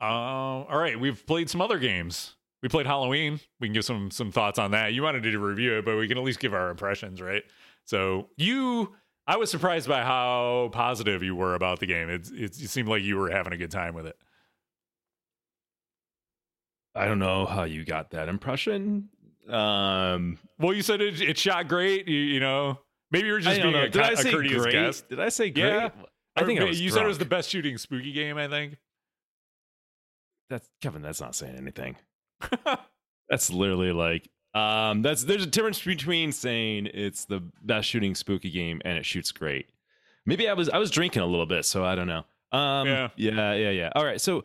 um 0.00 0.66
all 0.68 0.78
right 0.78 0.98
we've 0.98 1.26
played 1.26 1.48
some 1.48 1.60
other 1.60 1.78
games 1.78 2.34
we 2.62 2.68
played 2.68 2.86
halloween 2.86 3.40
we 3.60 3.68
can 3.68 3.74
give 3.74 3.84
some 3.84 4.10
some 4.10 4.30
thoughts 4.32 4.58
on 4.58 4.72
that 4.72 4.92
you 4.92 5.02
wanted 5.02 5.22
to 5.22 5.38
review 5.38 5.78
it 5.78 5.84
but 5.84 5.96
we 5.96 6.08
can 6.08 6.18
at 6.18 6.24
least 6.24 6.40
give 6.40 6.54
our 6.54 6.70
impressions 6.70 7.20
right 7.20 7.44
so 7.84 8.28
you 8.36 8.94
I 9.28 9.36
was 9.36 9.50
surprised 9.50 9.88
by 9.88 10.02
how 10.02 10.70
positive 10.72 11.22
you 11.22 11.34
were 11.34 11.54
about 11.54 11.80
the 11.80 11.86
game. 11.86 12.08
It, 12.08 12.30
it, 12.30 12.60
it 12.62 12.70
seemed 12.70 12.88
like 12.88 13.02
you 13.02 13.16
were 13.16 13.30
having 13.30 13.52
a 13.52 13.56
good 13.56 13.72
time 13.72 13.94
with 13.94 14.06
it. 14.06 14.16
I 16.94 17.06
don't 17.06 17.18
know 17.18 17.44
how 17.44 17.64
you 17.64 17.84
got 17.84 18.10
that 18.12 18.28
impression. 18.28 19.08
Um, 19.48 20.38
Well, 20.58 20.72
you 20.74 20.82
said 20.82 21.00
it, 21.00 21.20
it 21.20 21.38
shot 21.38 21.68
great. 21.68 22.08
You, 22.08 22.18
you 22.18 22.40
know, 22.40 22.78
maybe 23.10 23.26
you 23.28 23.32
were 23.34 23.38
I 23.38 23.42
just 23.42 23.60
being 23.62 23.72
know. 23.72 23.82
a, 23.82 23.88
Did 23.88 24.02
co- 24.02 24.08
I 24.08 24.12
a 24.12 24.16
say 24.16 24.30
courteous 24.32 24.62
great? 24.62 24.72
guest. 24.72 25.08
Did 25.08 25.20
I 25.20 25.28
say 25.28 25.50
great? 25.50 25.64
Yeah. 25.66 25.88
I 26.36 26.44
think 26.44 26.60
I 26.60 26.64
Or 26.64 26.66
was 26.68 26.80
you 26.80 26.90
said 26.90 27.04
it 27.04 27.08
was 27.08 27.18
the 27.18 27.24
best 27.24 27.48
shooting 27.50 27.78
spooky 27.78 28.12
game. 28.12 28.36
I 28.36 28.48
think. 28.48 28.76
That's 30.50 30.68
Kevin. 30.82 31.02
That's 31.02 31.20
not 31.20 31.34
saying 31.34 31.56
anything. 31.56 31.96
that's 33.28 33.50
literally 33.50 33.92
like 33.92 34.28
um. 34.54 35.02
That's 35.02 35.24
there's 35.24 35.42
a 35.42 35.46
difference 35.46 35.82
between 35.82 36.32
saying 36.32 36.88
it's 36.92 37.24
the 37.24 37.40
best 37.62 37.88
shooting 37.88 38.14
spooky 38.14 38.50
game 38.50 38.80
and 38.84 38.96
it 38.98 39.06
shoots 39.06 39.32
great. 39.32 39.66
Maybe 40.26 40.48
I 40.48 40.52
was 40.54 40.68
I 40.68 40.78
was 40.78 40.90
drinking 40.90 41.22
a 41.22 41.26
little 41.26 41.46
bit, 41.46 41.64
so 41.64 41.84
I 41.84 41.94
don't 41.94 42.06
know. 42.06 42.24
Um. 42.52 42.86
Yeah. 42.86 43.08
Yeah. 43.16 43.54
Yeah. 43.54 43.70
Yeah. 43.70 43.90
All 43.94 44.04
right. 44.04 44.20
So 44.20 44.44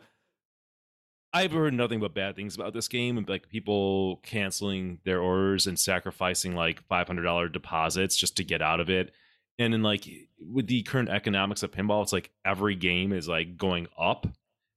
I've 1.34 1.52
heard 1.52 1.72
nothing 1.72 2.00
but 2.00 2.14
bad 2.14 2.36
things 2.36 2.54
about 2.54 2.74
this 2.74 2.88
game, 2.88 3.16
and 3.16 3.28
like 3.28 3.48
people 3.48 4.20
canceling 4.22 4.98
their 5.04 5.20
orders 5.20 5.66
and 5.66 5.78
sacrificing 5.78 6.54
like 6.54 6.82
five 6.88 7.06
hundred 7.06 7.22
dollar 7.22 7.48
deposits 7.48 8.16
just 8.16 8.36
to 8.36 8.44
get 8.44 8.60
out 8.60 8.80
of 8.80 8.90
it. 8.90 9.12
And 9.58 9.72
then 9.72 9.82
like 9.82 10.06
with 10.40 10.66
the 10.66 10.82
current 10.82 11.08
economics 11.08 11.62
of 11.62 11.70
pinball, 11.70 12.02
it's 12.02 12.12
like 12.12 12.30
every 12.44 12.74
game 12.74 13.12
is 13.12 13.28
like 13.28 13.56
going 13.56 13.86
up 13.98 14.26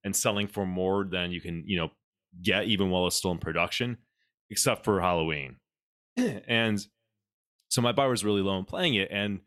and 0.03 0.15
selling 0.15 0.47
for 0.47 0.65
more 0.65 1.03
than 1.03 1.31
you 1.31 1.41
can, 1.41 1.63
you 1.65 1.77
know, 1.77 1.91
get 2.41 2.65
even 2.65 2.89
while 2.89 3.07
it's 3.07 3.15
still 3.15 3.31
in 3.31 3.37
production, 3.37 3.97
except 4.49 4.85
for 4.85 5.01
Halloween. 5.01 5.57
and 6.17 6.85
so 7.69 7.81
my 7.81 7.91
bar 7.91 8.09
was 8.09 8.23
really 8.23 8.41
low 8.41 8.57
in 8.57 8.65
playing 8.65 8.95
it, 8.95 9.09
and 9.11 9.41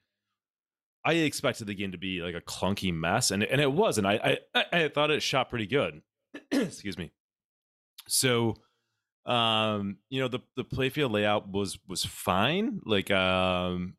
I 1.04 1.14
expected 1.14 1.66
the 1.66 1.74
game 1.74 1.92
to 1.92 1.98
be 1.98 2.20
like 2.20 2.34
a 2.34 2.42
clunky 2.42 2.92
mess, 2.92 3.30
and 3.30 3.42
and 3.42 3.62
it 3.62 3.72
was, 3.72 3.96
and 3.96 4.06
I 4.06 4.38
I, 4.54 4.64
I 4.72 4.88
thought 4.88 5.10
it 5.10 5.22
shot 5.22 5.48
pretty 5.48 5.66
good. 5.66 6.02
Excuse 6.50 6.98
me. 6.98 7.12
So, 8.06 8.56
um, 9.26 9.98
you 10.08 10.20
know, 10.20 10.28
the 10.28 10.40
the 10.56 10.64
playfield 10.64 11.10
layout 11.10 11.50
was 11.50 11.78
was 11.86 12.04
fine. 12.04 12.80
Like, 12.84 13.10
um, 13.10 13.94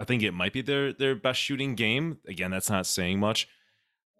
I 0.00 0.04
think 0.04 0.22
it 0.22 0.32
might 0.32 0.52
be 0.52 0.62
their 0.62 0.92
their 0.92 1.14
best 1.14 1.40
shooting 1.40 1.74
game. 1.74 2.18
Again, 2.26 2.50
that's 2.50 2.70
not 2.70 2.86
saying 2.86 3.20
much. 3.20 3.48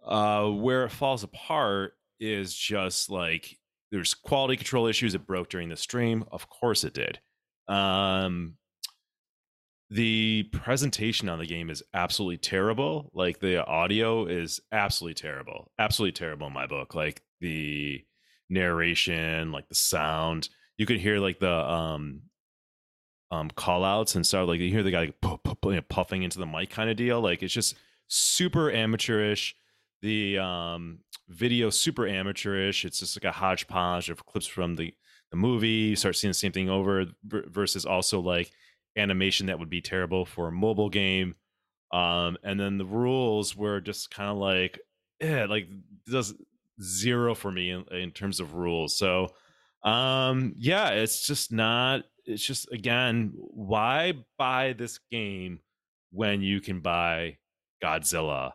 Uh, 0.05 0.49
where 0.49 0.85
it 0.85 0.91
falls 0.91 1.23
apart 1.23 1.95
is 2.19 2.55
just 2.55 3.09
like 3.11 3.59
there's 3.91 4.15
quality 4.15 4.57
control 4.57 4.87
issues. 4.87 5.15
It 5.15 5.27
broke 5.27 5.49
during 5.49 5.69
the 5.69 5.77
stream. 5.77 6.25
Of 6.33 6.49
course 6.49 6.85
it 6.85 6.95
did. 6.95 7.21
Um, 7.69 8.57
the 9.93 10.45
presentation 10.53 11.29
on 11.29 11.39
the 11.39 11.47
game 11.47 11.69
is 11.69 11.83
absolutely 11.93 12.39
terrible. 12.39 13.11
Like 13.13 13.41
the 13.41 13.63
audio 13.67 14.25
is 14.25 14.59
absolutely 14.73 15.15
terrible. 15.15 15.71
Absolutely 15.79 16.13
terrible 16.13 16.47
in 16.47 16.55
my 16.55 16.67
book. 16.67 16.95
Like 16.95 17.21
the 17.41 18.03
narration, 18.49 19.53
like 19.53 19.69
the 19.69 19.75
sound. 19.75 20.49
You 20.79 20.87
could 20.87 20.99
hear 20.99 21.19
like 21.19 21.41
the 21.41 21.53
um 21.53 22.23
um 23.31 23.51
call 23.51 23.85
outs 23.85 24.15
and 24.15 24.27
stuff. 24.27 24.49
Like 24.49 24.61
you 24.61 24.71
hear 24.71 24.83
the 24.83 24.91
guy 24.91 25.13
pu- 25.21 25.37
pu- 25.45 25.57
pu- 25.57 25.71
you 25.71 25.77
know, 25.77 25.83
puffing 25.91 26.23
into 26.23 26.39
the 26.39 26.47
mic 26.47 26.71
kind 26.71 26.89
of 26.89 26.97
deal. 26.97 27.21
Like 27.21 27.43
it's 27.43 27.53
just 27.53 27.75
super 28.09 28.71
amateurish. 28.71 29.55
The 30.01 30.39
um 30.39 31.01
video 31.29 31.69
super 31.69 32.07
amateurish. 32.07 32.87
It's 32.87 33.01
just 33.01 33.15
like 33.15 33.31
a 33.31 33.37
hodgepodge 33.37 34.09
of 34.09 34.25
clips 34.25 34.47
from 34.47 34.75
the 34.75 34.95
the 35.31 35.37
movie. 35.37 35.69
You 35.69 35.97
start 35.97 36.17
seeing 36.17 36.31
the 36.31 36.35
same 36.35 36.53
thing 36.53 36.71
over 36.71 37.05
versus 37.23 37.85
also 37.85 38.21
like 38.21 38.51
animation 38.97 39.47
that 39.47 39.59
would 39.59 39.71
be 39.71 39.81
terrible 39.81 40.25
for 40.25 40.49
a 40.49 40.53
mobile 40.53 40.91
game. 40.91 41.35
Um, 41.93 42.39
and 42.43 42.59
then 42.59 42.79
the 42.79 42.85
rules 42.87 43.57
were 43.57 43.81
just 43.81 44.11
kind 44.11 44.31
of 44.31 44.39
like, 44.39 44.81
yeah, 45.21 45.45
like 45.45 45.69
does 46.11 46.35
zero 46.81 47.35
for 47.35 47.51
me 47.51 47.71
in, 47.71 47.85
in 47.91 48.11
terms 48.11 48.41
of 48.41 48.55
rules. 48.55 48.97
So, 48.97 49.29
um, 49.85 50.55
yeah, 50.57 50.91
it's 50.91 51.27
just 51.27 51.53
not. 51.53 52.05
It's 52.25 52.45
just 52.45 52.71
again, 52.73 53.33
why 53.35 54.15
buy 54.39 54.75
this 54.75 55.01
game 55.11 55.61
when 56.13 56.41
you 56.41 56.61
can 56.61 56.81
buy 56.81 57.39
Godzilla, 57.83 58.53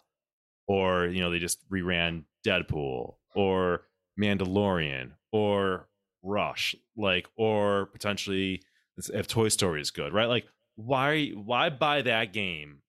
or 0.68 1.08
you 1.08 1.20
know 1.20 1.32
they 1.32 1.40
just 1.40 1.70
reran 1.70 2.24
Deadpool 2.46 3.16
or 3.36 3.82
Mandalorian 4.20 5.12
or 5.32 5.88
Rush, 6.24 6.76
like 6.96 7.28
or 7.36 7.88
potentially 7.88 8.62
if 8.98 9.28
Toy 9.28 9.50
Story 9.50 9.82
is 9.82 9.92
good, 9.92 10.14
right? 10.14 10.28
Like 10.28 10.46
why 10.76 11.30
why 11.30 11.70
buy 11.70 12.04
that 12.04 12.34
game 12.34 12.80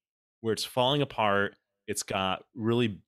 where 0.41 0.53
it's 0.53 0.65
falling 0.65 1.03
apart? 1.03 1.57
It's 1.87 2.03
got 2.03 2.45
really 2.55 3.01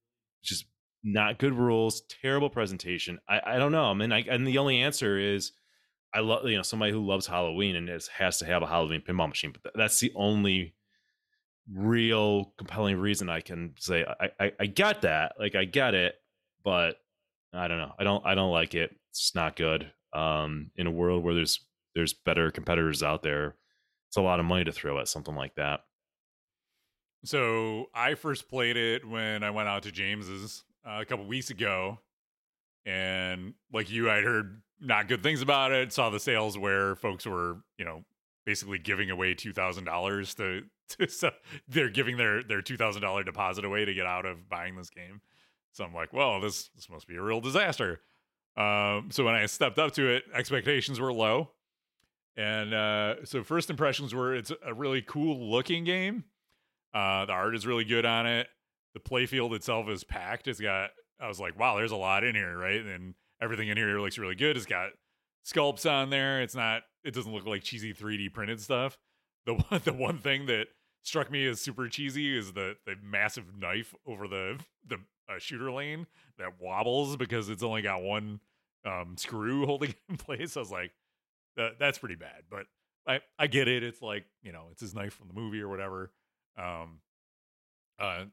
just 0.43 0.65
not 1.05 1.39
good 1.39 1.55
rules, 1.55 2.03
terrible 2.23 2.51
presentation. 2.51 3.19
I 3.29 3.41
I 3.45 3.59
don't 3.59 3.73
know. 3.73 3.85
I 3.85 3.95
mean, 3.95 4.13
I, 4.13 4.21
and 4.23 4.47
the 4.47 4.59
only 4.59 4.81
answer 4.81 5.19
is 5.19 5.53
I 6.15 6.21
love 6.21 6.47
you 6.47 6.57
know 6.57 6.63
somebody 6.63 6.93
who 6.93 7.07
loves 7.07 7.27
Halloween 7.27 7.77
and 7.77 7.89
is, 7.89 8.09
has 8.09 8.39
to 8.39 8.47
have 8.47 8.63
a 8.63 8.67
Halloween 8.67 9.03
pinball 9.07 9.29
machine, 9.29 9.53
but 9.63 9.73
that's 9.75 10.01
the 10.01 10.13
only 10.15 10.75
real 11.73 12.53
compelling 12.59 12.99
reason 12.99 13.29
I 13.29 13.41
can 13.41 13.75
say 13.79 14.05
I, 14.05 14.31
I 14.41 14.53
I 14.61 14.67
get 14.67 15.03
that, 15.03 15.35
like 15.39 15.55
I 15.55 15.65
get 15.65 15.95
it, 15.95 16.15
but 16.65 16.97
I 17.53 17.69
don't 17.69 17.79
know. 17.79 17.93
I 17.99 18.05
don't 18.05 18.25
I 18.27 18.35
don't 18.35 18.51
like 18.51 18.75
it. 18.75 18.95
It's 19.11 19.35
not 19.35 19.57
good. 19.57 19.91
Um, 20.13 20.73
in 20.75 20.89
a 20.89 20.91
world 20.91 21.23
where 21.23 21.35
there's 21.35 21.61
there's 21.95 22.13
better 22.13 22.51
competitors 22.51 23.03
out 23.03 23.23
there, 23.23 23.57
it's 24.09 24.17
a 24.17 24.23
lot 24.23 24.41
of 24.41 24.47
money 24.47 24.65
to 24.65 24.73
throw 24.73 24.99
at 24.99 25.09
something 25.09 25.35
like 25.35 25.55
that. 25.57 25.81
So 27.25 27.87
I 27.95 28.15
first 28.15 28.49
played 28.49 28.77
it 28.77 29.07
when 29.07 29.43
I 29.43 29.51
went 29.51 29.69
out 29.69 29.83
to 29.85 29.93
James's 29.93 30.65
uh, 30.87 30.99
a 31.01 31.05
couple 31.05 31.27
weeks 31.27 31.51
ago, 31.51 31.99
and 32.87 33.55
like 33.73 33.91
you, 33.91 34.11
I'd 34.11 34.25
heard 34.25 34.63
not 34.81 35.09
good 35.09 35.23
things 35.23 35.43
about 35.43 35.73
it. 35.73 35.93
Saw 35.93 36.11
the 36.11 36.21
sales 36.21 36.57
where 36.57 36.97
folks 36.97 37.27
were, 37.27 37.59
you 37.79 37.85
know, 37.85 38.05
basically 38.47 38.79
giving 38.79 39.11
away 39.11 39.35
two 39.35 39.53
thousand 39.53 39.85
dollars 39.85 40.35
to 40.37 40.63
to 40.89 41.09
so 41.09 41.31
they're 41.69 41.91
giving 41.91 42.17
their 42.17 42.43
their 42.43 42.63
two 42.63 42.77
thousand 42.77 43.03
dollar 43.03 43.23
deposit 43.23 43.65
away 43.65 43.85
to 43.85 43.95
get 43.95 44.07
out 44.07 44.25
of 44.25 44.49
buying 44.49 44.77
this 44.77 44.91
game. 44.91 45.21
So 45.73 45.85
I'm 45.85 45.95
like, 45.95 46.13
well, 46.13 46.41
this 46.41 46.69
this 46.75 46.89
must 46.89 47.07
be 47.07 47.17
a 47.17 47.23
real 47.23 47.41
disaster. 47.41 48.01
Um, 48.57 49.11
so 49.11 49.25
when 49.25 49.35
I 49.35 49.47
stepped 49.47 49.79
up 49.79 49.93
to 49.93 50.09
it, 50.09 50.25
expectations 50.35 50.99
were 50.99 51.13
low, 51.13 51.51
and 52.37 52.75
uh, 52.75 53.25
so 53.25 53.43
first 53.43 53.71
impressions 53.71 54.15
were 54.15 54.35
it's 54.35 54.53
a 54.65 54.75
really 54.75 55.03
cool 55.03 55.51
looking 55.51 55.85
game. 55.85 56.25
Uh, 56.93 57.25
the 57.27 57.33
art 57.33 57.55
is 57.55 57.67
really 57.67 57.85
good 57.85 58.05
on 58.05 58.27
it. 58.27 58.49
The 58.95 59.01
playfield 59.01 59.55
itself 59.55 59.89
is 59.89 60.05
packed. 60.05 60.49
It's 60.49 60.61
got 60.61 60.91
I 61.21 61.29
was 61.29 61.41
like, 61.41 61.59
wow, 61.59 61.77
there's 61.77 61.93
a 61.93 61.97
lot 61.97 62.25
in 62.25 62.35
here, 62.35 62.57
right? 62.57 62.81
And 62.81 63.15
everything 63.41 63.69
in 63.69 63.77
here 63.77 64.01
looks 64.01 64.19
really 64.19 64.35
good. 64.35 64.57
It's 64.57 64.67
got 64.67 64.91
sculpts 65.47 65.91
on 65.91 66.11
there. 66.11 66.41
It's 66.43 66.55
not. 66.55 66.83
It 67.05 67.15
doesn't 67.15 67.33
look 67.33 67.47
like 67.47 67.63
cheesy 67.63 67.95
3D 67.95 68.33
printed 68.33 68.61
stuff. 68.61 68.99
The 69.47 69.55
one, 69.55 69.81
the 69.85 69.93
one 69.93 70.19
thing 70.19 70.47
that 70.47 70.69
struck 71.03 71.31
me 71.31 71.47
as 71.47 71.61
super 71.61 71.89
cheesy 71.89 72.37
is 72.37 72.53
the 72.53 72.77
the 72.87 72.97
massive 73.03 73.57
knife 73.59 73.95
over 74.07 74.29
the 74.29 74.59
the 74.87 74.97
uh, 75.29 75.39
shooter 75.39 75.71
lane 75.71 76.07
that 76.39 76.61
wobbles 76.61 77.17
because 77.17 77.49
it's 77.49 77.63
only 77.63 77.83
got 77.83 78.03
one 78.03 78.41
um, 78.85 79.17
screw 79.17 79.67
holding 79.67 79.91
it 79.91 79.97
in 80.09 80.17
place. 80.17 80.57
I 80.57 80.61
was 80.61 80.71
like, 80.71 80.93
that, 81.57 81.79
that's 81.79 81.99
pretty 81.99 82.17
bad. 82.17 82.43
But 82.51 82.67
I 83.07 83.21
I 83.39 83.47
get 83.47 83.69
it. 83.69 83.83
It's 83.83 84.03
like 84.03 84.25
you 84.43 84.53
know, 84.53 84.69
it's 84.73 84.81
his 84.81 84.95
knife 84.95 85.15
from 85.15 85.29
the 85.29 85.35
movie 85.35 85.61
or 85.61 85.69
whatever. 85.69 86.13
Um, 86.59 87.01
uh, 87.99 88.25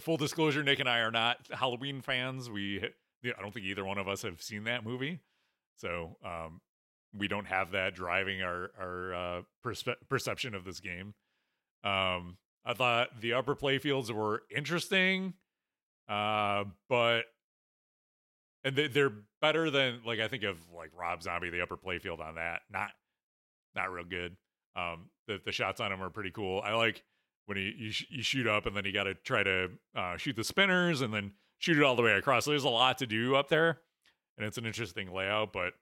full 0.00 0.16
disclosure, 0.16 0.62
Nick 0.62 0.80
and 0.80 0.88
I 0.88 1.00
are 1.00 1.10
not 1.10 1.38
Halloween 1.50 2.00
fans. 2.00 2.50
We 2.50 2.82
I 3.24 3.40
don't 3.40 3.52
think 3.52 3.66
either 3.66 3.84
one 3.84 3.98
of 3.98 4.08
us 4.08 4.22
have 4.22 4.42
seen 4.42 4.64
that 4.64 4.84
movie, 4.84 5.20
so 5.76 6.16
um, 6.24 6.60
we 7.16 7.28
don't 7.28 7.46
have 7.46 7.72
that 7.72 7.94
driving 7.94 8.42
our 8.42 8.70
our 8.78 9.14
uh, 9.14 9.42
perspe- 9.64 9.96
perception 10.08 10.54
of 10.54 10.64
this 10.64 10.80
game. 10.80 11.14
Um, 11.82 12.38
I 12.64 12.74
thought 12.74 13.20
the 13.20 13.34
upper 13.34 13.54
playfields 13.54 14.10
were 14.10 14.42
interesting, 14.54 15.34
uh, 16.08 16.64
but 16.88 17.24
and 18.64 18.74
they, 18.74 18.88
they're 18.88 19.12
better 19.40 19.70
than 19.70 20.00
like 20.04 20.20
I 20.20 20.28
think 20.28 20.42
of 20.42 20.56
like 20.74 20.90
Rob 20.98 21.22
Zombie, 21.22 21.50
the 21.50 21.60
upper 21.62 21.76
playfield 21.76 22.20
on 22.20 22.36
that. 22.36 22.62
Not 22.70 22.90
not 23.74 23.92
real 23.92 24.04
good. 24.04 24.36
Um, 24.74 25.10
the 25.28 25.40
the 25.44 25.52
shots 25.52 25.80
on 25.80 25.92
him 25.92 26.02
are 26.02 26.10
pretty 26.10 26.30
cool. 26.30 26.60
I 26.64 26.72
like 26.74 27.02
when 27.46 27.58
you 27.58 27.72
you, 27.76 27.90
sh- 27.90 28.06
you 28.08 28.22
shoot 28.22 28.46
up 28.46 28.66
and 28.66 28.76
then 28.76 28.84
you 28.84 28.92
got 28.92 29.04
to 29.04 29.14
try 29.14 29.42
to 29.42 29.70
uh, 29.94 30.16
shoot 30.16 30.36
the 30.36 30.44
spinners 30.44 31.02
and 31.02 31.12
then 31.12 31.32
shoot 31.58 31.76
it 31.76 31.84
all 31.84 31.96
the 31.96 32.02
way 32.02 32.12
across. 32.12 32.46
So 32.46 32.50
there's 32.50 32.64
a 32.64 32.70
lot 32.70 32.98
to 32.98 33.06
do 33.06 33.36
up 33.36 33.48
there, 33.48 33.80
and 34.38 34.46
it's 34.46 34.58
an 34.58 34.66
interesting 34.66 35.12
layout. 35.12 35.52
But 35.52 35.74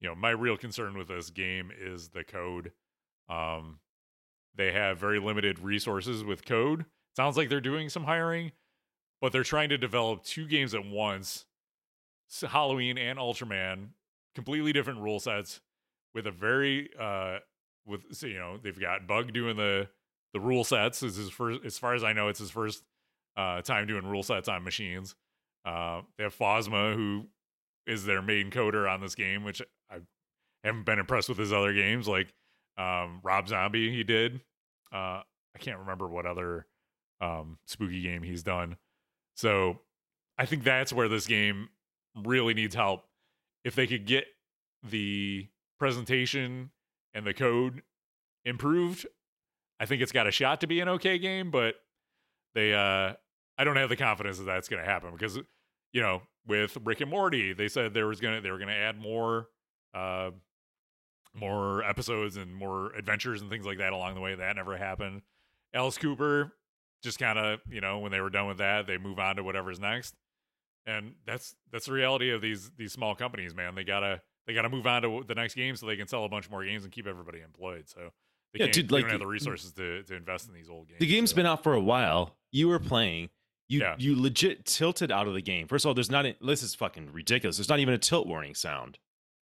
you 0.00 0.08
know, 0.08 0.14
my 0.14 0.30
real 0.30 0.56
concern 0.56 0.96
with 0.98 1.08
this 1.08 1.30
game 1.30 1.70
is 1.76 2.10
the 2.10 2.22
code. 2.22 2.72
Um, 3.28 3.80
they 4.54 4.72
have 4.72 4.98
very 4.98 5.18
limited 5.18 5.58
resources 5.58 6.22
with 6.22 6.44
code. 6.44 6.84
Sounds 7.16 7.36
like 7.36 7.48
they're 7.48 7.60
doing 7.60 7.88
some 7.88 8.04
hiring, 8.04 8.52
but 9.20 9.32
they're 9.32 9.42
trying 9.42 9.70
to 9.70 9.78
develop 9.78 10.22
two 10.22 10.46
games 10.46 10.74
at 10.74 10.84
once 10.84 11.46
Halloween 12.48 12.98
and 12.98 13.18
Ultraman, 13.18 13.88
completely 14.34 14.72
different 14.72 15.00
rule 15.00 15.20
sets 15.20 15.60
with 16.14 16.26
a 16.26 16.30
very, 16.30 16.90
uh, 16.98 17.38
with, 17.86 18.14
so, 18.14 18.26
you 18.26 18.38
know, 18.38 18.58
they've 18.62 18.78
got 18.78 19.06
Bug 19.06 19.32
doing 19.32 19.56
the, 19.56 19.88
the 20.32 20.40
rule 20.40 20.64
sets. 20.64 21.00
This 21.00 21.12
is 21.12 21.18
his 21.18 21.30
first, 21.30 21.60
as 21.64 21.78
far 21.78 21.94
as 21.94 22.04
I 22.04 22.12
know, 22.12 22.28
it's 22.28 22.38
his 22.38 22.50
first 22.50 22.82
uh, 23.36 23.62
time 23.62 23.86
doing 23.86 24.06
rule 24.06 24.22
sets 24.22 24.48
on 24.48 24.64
machines. 24.64 25.14
Uh, 25.64 26.02
they 26.16 26.24
have 26.24 26.36
Fosma, 26.36 26.94
who 26.94 27.26
is 27.86 28.04
their 28.04 28.22
main 28.22 28.50
coder 28.50 28.90
on 28.90 29.00
this 29.00 29.14
game, 29.14 29.44
which 29.44 29.62
I 29.90 29.98
haven't 30.64 30.84
been 30.84 30.98
impressed 30.98 31.28
with 31.28 31.38
his 31.38 31.52
other 31.52 31.72
games. 31.72 32.08
Like 32.08 32.32
um, 32.76 33.20
Rob 33.22 33.48
Zombie, 33.48 33.90
he 33.90 34.04
did. 34.04 34.40
Uh, 34.92 35.22
I 35.54 35.58
can't 35.58 35.78
remember 35.78 36.06
what 36.08 36.26
other 36.26 36.66
um, 37.20 37.58
spooky 37.66 38.02
game 38.02 38.22
he's 38.22 38.42
done. 38.42 38.76
So 39.36 39.80
I 40.38 40.46
think 40.46 40.64
that's 40.64 40.92
where 40.92 41.08
this 41.08 41.26
game 41.26 41.68
really 42.24 42.54
needs 42.54 42.74
help. 42.74 43.04
If 43.64 43.74
they 43.74 43.86
could 43.86 44.06
get 44.06 44.26
the 44.82 45.48
presentation 45.78 46.70
and 47.14 47.26
the 47.26 47.34
code 47.34 47.82
improved, 48.44 49.06
I 49.80 49.86
think 49.86 50.02
it's 50.02 50.12
got 50.12 50.26
a 50.26 50.30
shot 50.30 50.60
to 50.60 50.66
be 50.66 50.80
an 50.80 50.88
okay 50.90 51.18
game. 51.18 51.50
But 51.50 51.74
they, 52.54 52.72
uh, 52.72 53.14
I 53.58 53.64
don't 53.64 53.76
have 53.76 53.88
the 53.88 53.96
confidence 53.96 54.38
that 54.38 54.44
that's 54.44 54.68
going 54.68 54.82
to 54.82 54.88
happen 54.88 55.10
because, 55.12 55.38
you 55.92 56.00
know, 56.00 56.22
with 56.46 56.76
Rick 56.84 57.00
and 57.00 57.10
Morty, 57.10 57.52
they 57.52 57.68
said 57.68 57.92
there 57.92 58.06
was 58.06 58.20
gonna 58.20 58.40
they 58.40 58.50
were 58.50 58.58
gonna 58.58 58.72
add 58.72 58.98
more, 58.98 59.48
uh, 59.94 60.30
more 61.34 61.82
episodes 61.82 62.36
and 62.36 62.54
more 62.54 62.92
adventures 62.94 63.42
and 63.42 63.50
things 63.50 63.66
like 63.66 63.78
that 63.78 63.92
along 63.92 64.14
the 64.14 64.20
way. 64.20 64.34
That 64.34 64.56
never 64.56 64.76
happened. 64.76 65.22
Alice 65.74 65.98
Cooper 65.98 66.52
just 67.02 67.18
kind 67.18 67.38
of 67.38 67.60
you 67.68 67.80
know 67.80 67.98
when 67.98 68.12
they 68.12 68.20
were 68.20 68.30
done 68.30 68.46
with 68.46 68.58
that, 68.58 68.86
they 68.86 68.98
move 68.98 69.18
on 69.18 69.36
to 69.36 69.42
whatever's 69.42 69.80
next, 69.80 70.14
and 70.86 71.14
that's 71.26 71.54
that's 71.72 71.86
the 71.86 71.92
reality 71.92 72.30
of 72.30 72.40
these 72.40 72.70
these 72.76 72.92
small 72.92 73.14
companies, 73.14 73.54
man. 73.54 73.74
They 73.74 73.84
gotta 73.84 74.22
they 74.46 74.54
gotta 74.54 74.68
move 74.68 74.86
on 74.86 75.02
to 75.02 75.24
the 75.26 75.34
next 75.34 75.54
game 75.54 75.76
so 75.76 75.86
they 75.86 75.96
can 75.96 76.08
sell 76.08 76.24
a 76.24 76.28
bunch 76.28 76.48
more 76.50 76.64
games 76.64 76.84
and 76.84 76.92
keep 76.92 77.06
everybody 77.06 77.40
employed. 77.40 77.88
So 77.88 78.12
they, 78.52 78.60
Yeah, 78.60 78.66
can't, 78.66 78.74
dude, 78.74 78.92
like, 78.92 79.02
don't 79.02 79.10
have 79.12 79.20
the 79.20 79.26
resources 79.26 79.72
to 79.72 80.02
to 80.04 80.14
invest 80.14 80.48
in 80.48 80.54
these 80.54 80.68
old 80.68 80.88
games. 80.88 81.00
The 81.00 81.06
game's 81.06 81.30
so. 81.30 81.36
been 81.36 81.46
out 81.46 81.62
for 81.62 81.74
a 81.74 81.80
while. 81.80 82.36
You 82.52 82.68
were 82.68 82.78
playing. 82.78 83.30
You 83.68 83.80
Yeah. 83.80 83.96
you 83.98 84.20
legit 84.20 84.64
tilted 84.64 85.10
out 85.10 85.26
of 85.26 85.34
the 85.34 85.42
game. 85.42 85.66
First 85.66 85.84
of 85.84 85.88
all, 85.88 85.94
there's 85.94 86.10
not. 86.10 86.24
A, 86.26 86.36
this 86.40 86.62
is 86.62 86.74
fucking 86.74 87.12
ridiculous. 87.12 87.56
There's 87.56 87.68
not 87.68 87.80
even 87.80 87.94
a 87.94 87.98
tilt 87.98 88.26
warning 88.26 88.54
sound. 88.54 88.98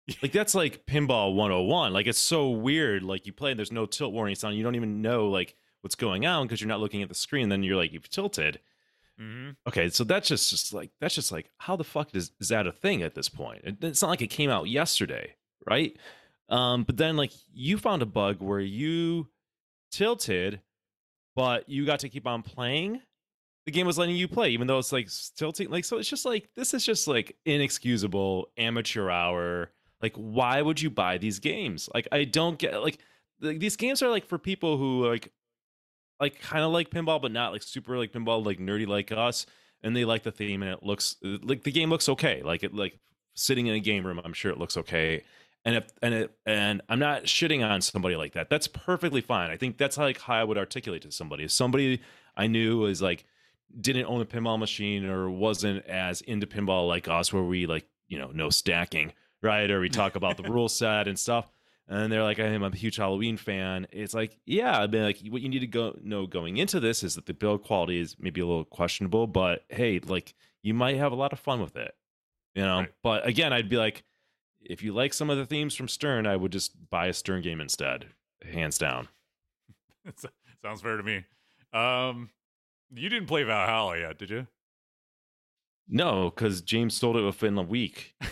Like 0.22 0.34
that's 0.34 0.54
like 0.54 0.86
pinball 0.86 1.34
101. 1.34 1.94
Like 1.94 2.08
it's 2.08 2.20
so 2.20 2.50
weird. 2.50 3.04
Like 3.04 3.26
you 3.26 3.32
play 3.32 3.52
and 3.52 3.58
there's 3.58 3.72
no 3.72 3.86
tilt 3.86 4.12
warning 4.12 4.36
sound. 4.36 4.58
You 4.58 4.64
don't 4.64 4.76
even 4.76 5.02
know 5.02 5.30
like 5.30 5.56
what's 5.80 5.96
going 5.96 6.26
on 6.26 6.46
because 6.46 6.60
you're 6.60 6.68
not 6.68 6.82
looking 6.82 7.02
at 7.02 7.08
the 7.10 7.16
screen. 7.16 7.48
Then 7.48 7.64
you're 7.64 7.78
like 7.78 7.94
you've 7.94 8.10
tilted. 8.10 8.60
Hmm 9.18 9.52
Okay, 9.68 9.90
so 9.90 10.04
that's 10.04 10.28
just, 10.28 10.50
just 10.50 10.74
like 10.74 10.92
that's 11.00 11.16
just 11.16 11.32
like 11.32 11.50
how 11.60 11.76
the 11.76 11.84
fuck 11.84 12.16
is 12.16 12.32
is 12.40 12.50
that 12.50 12.68
a 12.68 12.72
thing 12.72 13.02
at 13.04 13.16
this 13.16 13.30
point? 13.30 13.62
It, 13.64 13.84
it's 13.84 14.02
not 14.02 14.10
like 14.10 14.22
it 14.22 14.28
came 14.28 14.50
out 14.50 14.68
yesterday, 14.68 15.36
right? 15.70 15.96
Um, 16.50 16.84
but 16.84 16.98
then 16.98 17.16
like 17.18 17.32
you 17.54 17.78
found 17.78 18.02
a 18.02 18.06
bug 18.08 18.38
where 18.42 18.60
you 18.60 19.28
tilted, 19.92 20.62
but 21.36 21.68
you 21.70 21.86
got 21.86 22.00
to 22.00 22.10
keep 22.10 22.28
on 22.28 22.44
playing. 22.44 23.02
The 23.66 23.72
game 23.72 23.88
was 23.88 23.98
letting 23.98 24.18
you 24.18 24.28
play, 24.28 24.50
even 24.50 24.68
though 24.68 24.80
it's 24.80 24.92
like 24.92 25.10
tilting. 25.38 25.70
Like 25.70 25.86
so, 25.86 25.98
it's 25.98 26.10
just 26.10 26.26
like 26.26 26.50
this 26.56 26.74
is 26.74 26.86
just 26.86 27.08
like 27.08 27.38
inexcusable 27.46 28.50
amateur 28.58 29.10
hour. 29.10 29.72
Like, 30.02 30.16
why 30.16 30.62
would 30.62 30.82
you 30.82 30.90
buy 30.90 31.18
these 31.18 31.40
games? 31.40 31.90
Like, 31.94 32.08
I 32.12 32.26
don't 32.26 32.60
get 32.60 32.82
like 32.84 33.00
like, 33.42 33.60
these 33.60 33.78
games 33.78 34.02
are 34.02 34.10
like 34.10 34.26
for 34.26 34.38
people 34.38 34.78
who 34.78 35.08
like 35.08 35.32
like 36.20 36.40
kind 36.40 36.64
of 36.64 36.72
like 36.72 36.90
pinball, 36.90 37.22
but 37.22 37.32
not 37.32 37.52
like 37.52 37.64
super 37.64 37.98
like 37.98 38.12
pinball, 38.12 38.46
like 38.46 38.60
nerdy 38.60 38.88
like 38.88 39.12
us. 39.12 39.46
And 39.86 39.96
they 39.96 40.06
like 40.06 40.24
the 40.24 40.32
theme, 40.32 40.64
and 40.64 40.72
it 40.72 40.82
looks 40.82 41.18
like 41.22 41.64
the 41.64 41.72
game 41.72 41.90
looks 41.90 42.08
okay. 42.08 42.42
Like 42.42 42.64
it, 42.64 42.74
like 42.74 42.98
sitting 43.34 43.68
in 43.68 43.76
a 43.76 43.82
game 43.82 44.06
room, 44.06 44.22
I'm 44.24 44.32
sure 44.32 44.50
it 44.50 44.58
looks 44.58 44.78
okay. 44.78 45.24
And 45.66 45.76
if 45.76 45.86
and 46.02 46.14
it 46.14 46.38
and 46.46 46.82
I'm 46.88 47.00
not 47.00 47.24
shitting 47.24 47.68
on 47.68 47.82
somebody 47.82 48.16
like 48.16 48.34
that. 48.34 48.50
That's 48.50 48.68
perfectly 48.68 49.20
fine. 49.20 49.50
I 49.50 49.58
think 49.58 49.78
that's 49.78 49.98
like 49.98 50.20
how 50.20 50.36
I 50.36 50.44
would 50.44 50.58
articulate 50.58 51.02
to 51.02 51.12
somebody. 51.12 51.44
If 51.44 51.52
somebody 51.52 52.02
I 52.38 52.48
knew 52.48 52.80
was 52.80 53.02
like 53.02 53.26
didn't 53.80 54.06
own 54.06 54.22
a 54.22 54.26
pinball 54.26 54.58
machine 54.58 55.06
or 55.06 55.30
wasn't 55.30 55.86
as 55.86 56.22
into 56.22 56.48
pinball 56.48 56.88
like 56.88 57.10
us, 57.10 57.34
where 57.34 57.44
we 57.44 57.66
like 57.66 57.86
you 58.08 58.18
know 58.18 58.32
no 58.34 58.50
stacking, 58.50 59.12
right? 59.42 59.70
Or 59.70 59.82
we 59.82 59.90
talk 59.90 60.16
about 60.16 60.38
the 60.38 60.44
rule 60.50 60.70
set 60.70 61.10
and 61.10 61.20
stuff 61.20 61.50
and 61.88 62.12
they're 62.12 62.24
like, 62.24 62.40
I'm 62.40 62.64
a 62.64 62.76
huge 62.76 62.96
Halloween 62.96 63.38
fan. 63.38 63.88
It's 63.92 64.14
like, 64.14 64.38
yeah, 64.46 64.80
I 64.80 64.88
mean, 64.88 65.04
like 65.04 65.20
what 65.30 65.42
you 65.42 65.50
need 65.50 65.60
to 65.60 65.68
go 65.68 65.98
know 66.02 66.26
going 66.26 66.58
into 66.58 66.80
this 66.80 67.04
is 67.04 67.16
that 67.16 67.26
the 67.26 67.34
build 67.34 67.64
quality 67.64 68.00
is 68.00 68.16
maybe 68.20 68.42
a 68.42 68.46
little 68.46 68.64
questionable, 68.64 69.28
but 69.28 69.66
hey, 69.70 70.00
like 70.00 70.34
you 70.62 70.74
might 70.74 70.98
have 70.98 71.12
a 71.12 71.16
lot 71.16 71.34
of 71.34 71.40
fun 71.40 71.62
with 71.62 71.76
it, 71.76 71.94
you 72.56 72.64
know. 72.64 72.80
Right. 72.80 72.94
But 73.04 73.28
again, 73.28 73.52
I'd 73.52 73.70
be 73.70 73.78
like, 73.78 74.04
if 74.62 74.82
you 74.82 74.94
like 74.94 75.14
some 75.14 75.30
of 75.30 75.38
the 75.38 75.46
themes 75.46 75.76
from 75.76 75.90
Stern, 75.90 76.26
I 76.26 76.38
would 76.38 76.52
just 76.52 76.90
buy 76.90 77.08
a 77.08 77.14
Stern 77.14 77.42
game 77.42 77.60
instead, 77.60 78.06
hands 78.50 78.78
down. 78.78 79.10
Sounds 80.62 80.82
fair 80.82 80.96
to 80.96 81.04
me. 81.04 81.26
Um, 81.74 82.30
you 82.96 83.10
didn't 83.10 83.28
play 83.28 83.44
Valhalla 83.44 84.00
yet, 84.00 84.18
did 84.18 84.30
you? 84.30 84.48
No, 85.90 86.30
because 86.30 86.62
James 86.62 86.94
sold 86.94 87.18
it 87.18 87.24
within 87.24 87.58
a 87.58 87.62
week. 87.62 88.16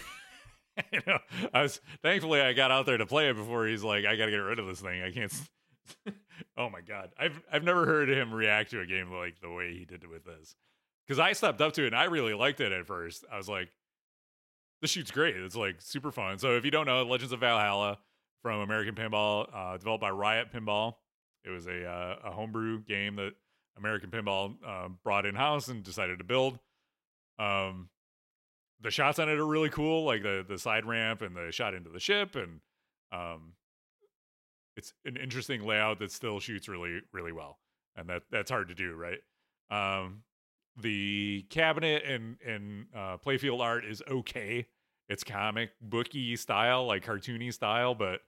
you 0.91 0.99
know, 1.05 1.19
I 1.53 1.63
was 1.63 1.81
thankfully 2.01 2.41
I 2.41 2.53
got 2.53 2.71
out 2.71 2.85
there 2.85 2.97
to 2.97 3.05
play 3.05 3.29
it 3.29 3.35
before 3.35 3.67
he's 3.67 3.83
like, 3.83 4.05
I 4.05 4.15
got 4.15 4.25
to 4.25 4.31
get 4.31 4.37
rid 4.37 4.59
of 4.59 4.67
this 4.67 4.81
thing. 4.81 5.01
I 5.01 5.11
can't. 5.11 5.33
oh 6.57 6.69
my 6.69 6.81
god, 6.81 7.11
I've 7.19 7.41
I've 7.51 7.63
never 7.63 7.85
heard 7.85 8.09
him 8.09 8.33
react 8.33 8.71
to 8.71 8.81
a 8.81 8.85
game 8.85 9.11
like 9.11 9.39
the 9.41 9.51
way 9.51 9.73
he 9.73 9.85
did 9.85 10.07
with 10.07 10.25
this. 10.25 10.55
Because 11.07 11.19
I 11.19 11.33
stepped 11.33 11.61
up 11.61 11.73
to 11.73 11.83
it 11.83 11.87
and 11.87 11.95
I 11.95 12.05
really 12.05 12.33
liked 12.33 12.61
it 12.61 12.71
at 12.71 12.85
first. 12.85 13.25
I 13.31 13.37
was 13.37 13.49
like, 13.49 13.69
this 14.81 14.91
shoot's 14.91 15.11
great. 15.11 15.35
It's 15.35 15.55
like 15.55 15.81
super 15.81 16.11
fun. 16.11 16.39
So 16.39 16.55
if 16.55 16.63
you 16.63 16.71
don't 16.71 16.85
know, 16.85 17.03
Legends 17.03 17.33
of 17.33 17.41
Valhalla 17.41 17.97
from 18.41 18.61
American 18.61 18.95
Pinball, 18.95 19.47
uh, 19.53 19.77
developed 19.77 20.01
by 20.01 20.09
Riot 20.09 20.53
Pinball. 20.53 20.95
It 21.43 21.49
was 21.49 21.67
a 21.67 21.85
uh, 21.85 22.15
a 22.25 22.31
homebrew 22.31 22.83
game 22.83 23.15
that 23.17 23.33
American 23.77 24.09
Pinball 24.09 24.55
uh, 24.65 24.89
brought 25.03 25.25
in 25.25 25.35
house 25.35 25.67
and 25.67 25.83
decided 25.83 26.19
to 26.19 26.23
build. 26.23 26.59
Um, 27.39 27.89
the 28.81 28.91
shots 28.91 29.19
on 29.19 29.29
it 29.29 29.39
are 29.39 29.45
really 29.45 29.69
cool, 29.69 30.05
like 30.05 30.23
the 30.23 30.45
the 30.47 30.57
side 30.57 30.85
ramp 30.85 31.21
and 31.21 31.35
the 31.35 31.51
shot 31.51 31.73
into 31.73 31.89
the 31.89 31.99
ship, 31.99 32.35
and 32.35 32.59
um, 33.11 33.53
it's 34.75 34.93
an 35.05 35.17
interesting 35.17 35.63
layout 35.63 35.99
that 35.99 36.11
still 36.11 36.39
shoots 36.39 36.67
really 36.67 37.01
really 37.11 37.31
well, 37.31 37.59
and 37.95 38.09
that 38.09 38.23
that's 38.31 38.51
hard 38.51 38.69
to 38.69 38.75
do, 38.75 38.93
right? 38.93 39.19
Um, 39.69 40.23
the 40.79 41.45
cabinet 41.49 42.03
and 42.05 42.37
and 42.45 42.85
uh, 42.95 43.17
playfield 43.17 43.61
art 43.61 43.85
is 43.85 44.01
okay. 44.09 44.67
It's 45.09 45.23
comic 45.23 45.71
booky 45.81 46.35
style, 46.37 46.85
like 46.85 47.05
cartoony 47.05 47.53
style, 47.53 47.95
but 47.95 48.21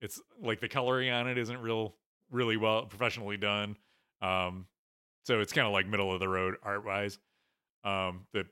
it's 0.00 0.20
like 0.40 0.60
the 0.60 0.68
coloring 0.68 1.10
on 1.10 1.28
it 1.28 1.36
isn't 1.36 1.60
real 1.60 1.94
really 2.30 2.56
well 2.56 2.86
professionally 2.86 3.36
done. 3.36 3.76
Um, 4.22 4.66
so 5.24 5.40
it's 5.40 5.52
kind 5.52 5.66
of 5.66 5.72
like 5.72 5.86
middle 5.86 6.12
of 6.12 6.20
the 6.20 6.28
road 6.28 6.56
art 6.62 6.84
wise. 6.84 7.18
Um, 7.84 8.26
the 8.32 8.46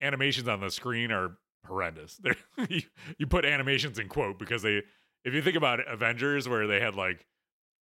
animations 0.00 0.48
on 0.48 0.60
the 0.60 0.70
screen 0.70 1.10
are 1.10 1.36
horrendous. 1.66 2.20
You, 2.68 2.82
you 3.18 3.26
put 3.26 3.44
animations 3.44 3.98
in 3.98 4.08
quote 4.08 4.38
because 4.38 4.62
they, 4.62 4.82
if 5.24 5.32
you 5.32 5.40
think 5.42 5.56
about 5.56 5.80
Avengers, 5.88 6.48
where 6.48 6.66
they 6.66 6.80
had 6.80 6.94
like 6.96 7.24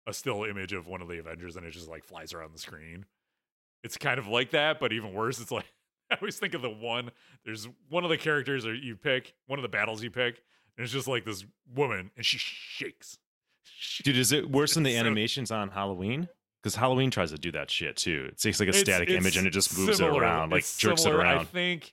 a 0.06 0.12
still 0.12 0.44
image 0.44 0.72
of 0.72 0.86
one 0.86 1.00
of 1.00 1.08
the 1.08 1.18
Avengers 1.18 1.56
and 1.56 1.64
it 1.64 1.70
just 1.70 1.88
like 1.88 2.04
flies 2.04 2.32
around 2.34 2.52
the 2.52 2.58
screen, 2.58 3.04
it's 3.84 3.96
kind 3.96 4.18
of 4.18 4.26
like 4.26 4.50
that, 4.50 4.80
but 4.80 4.92
even 4.92 5.12
worse. 5.12 5.40
It's 5.40 5.52
like 5.52 5.64
I 6.10 6.16
always 6.20 6.38
think 6.38 6.54
of 6.54 6.62
the 6.62 6.70
one. 6.70 7.10
There's 7.44 7.68
one 7.88 8.04
of 8.04 8.10
the 8.10 8.18
characters 8.18 8.64
that 8.64 8.80
you 8.82 8.96
pick, 8.96 9.34
one 9.46 9.58
of 9.58 9.62
the 9.62 9.68
battles 9.68 10.02
you 10.02 10.10
pick, 10.10 10.42
and 10.76 10.84
it's 10.84 10.92
just 10.92 11.06
like 11.08 11.24
this 11.24 11.44
woman, 11.74 12.10
and 12.16 12.26
she 12.26 12.38
shakes. 12.38 13.16
Dude, 14.02 14.16
is 14.18 14.32
it 14.32 14.50
worse 14.50 14.74
than 14.74 14.82
the 14.82 14.92
so- 14.94 14.98
animations 15.00 15.50
on 15.50 15.70
Halloween? 15.70 16.28
Because 16.62 16.74
Halloween 16.76 17.10
tries 17.10 17.30
to 17.30 17.38
do 17.38 17.52
that 17.52 17.70
shit 17.70 17.96
too. 17.96 18.26
It 18.30 18.40
takes 18.40 18.58
like 18.58 18.70
a 18.70 18.72
static 18.72 19.10
image 19.10 19.36
and 19.36 19.46
it 19.46 19.50
just 19.50 19.76
moves 19.78 19.98
similar- 19.98 20.22
it 20.22 20.26
around, 20.26 20.50
like 20.50 20.60
it's 20.60 20.78
jerks 20.78 21.02
similar. 21.02 21.20
it 21.20 21.24
around. 21.24 21.38
I 21.40 21.44
think 21.44 21.92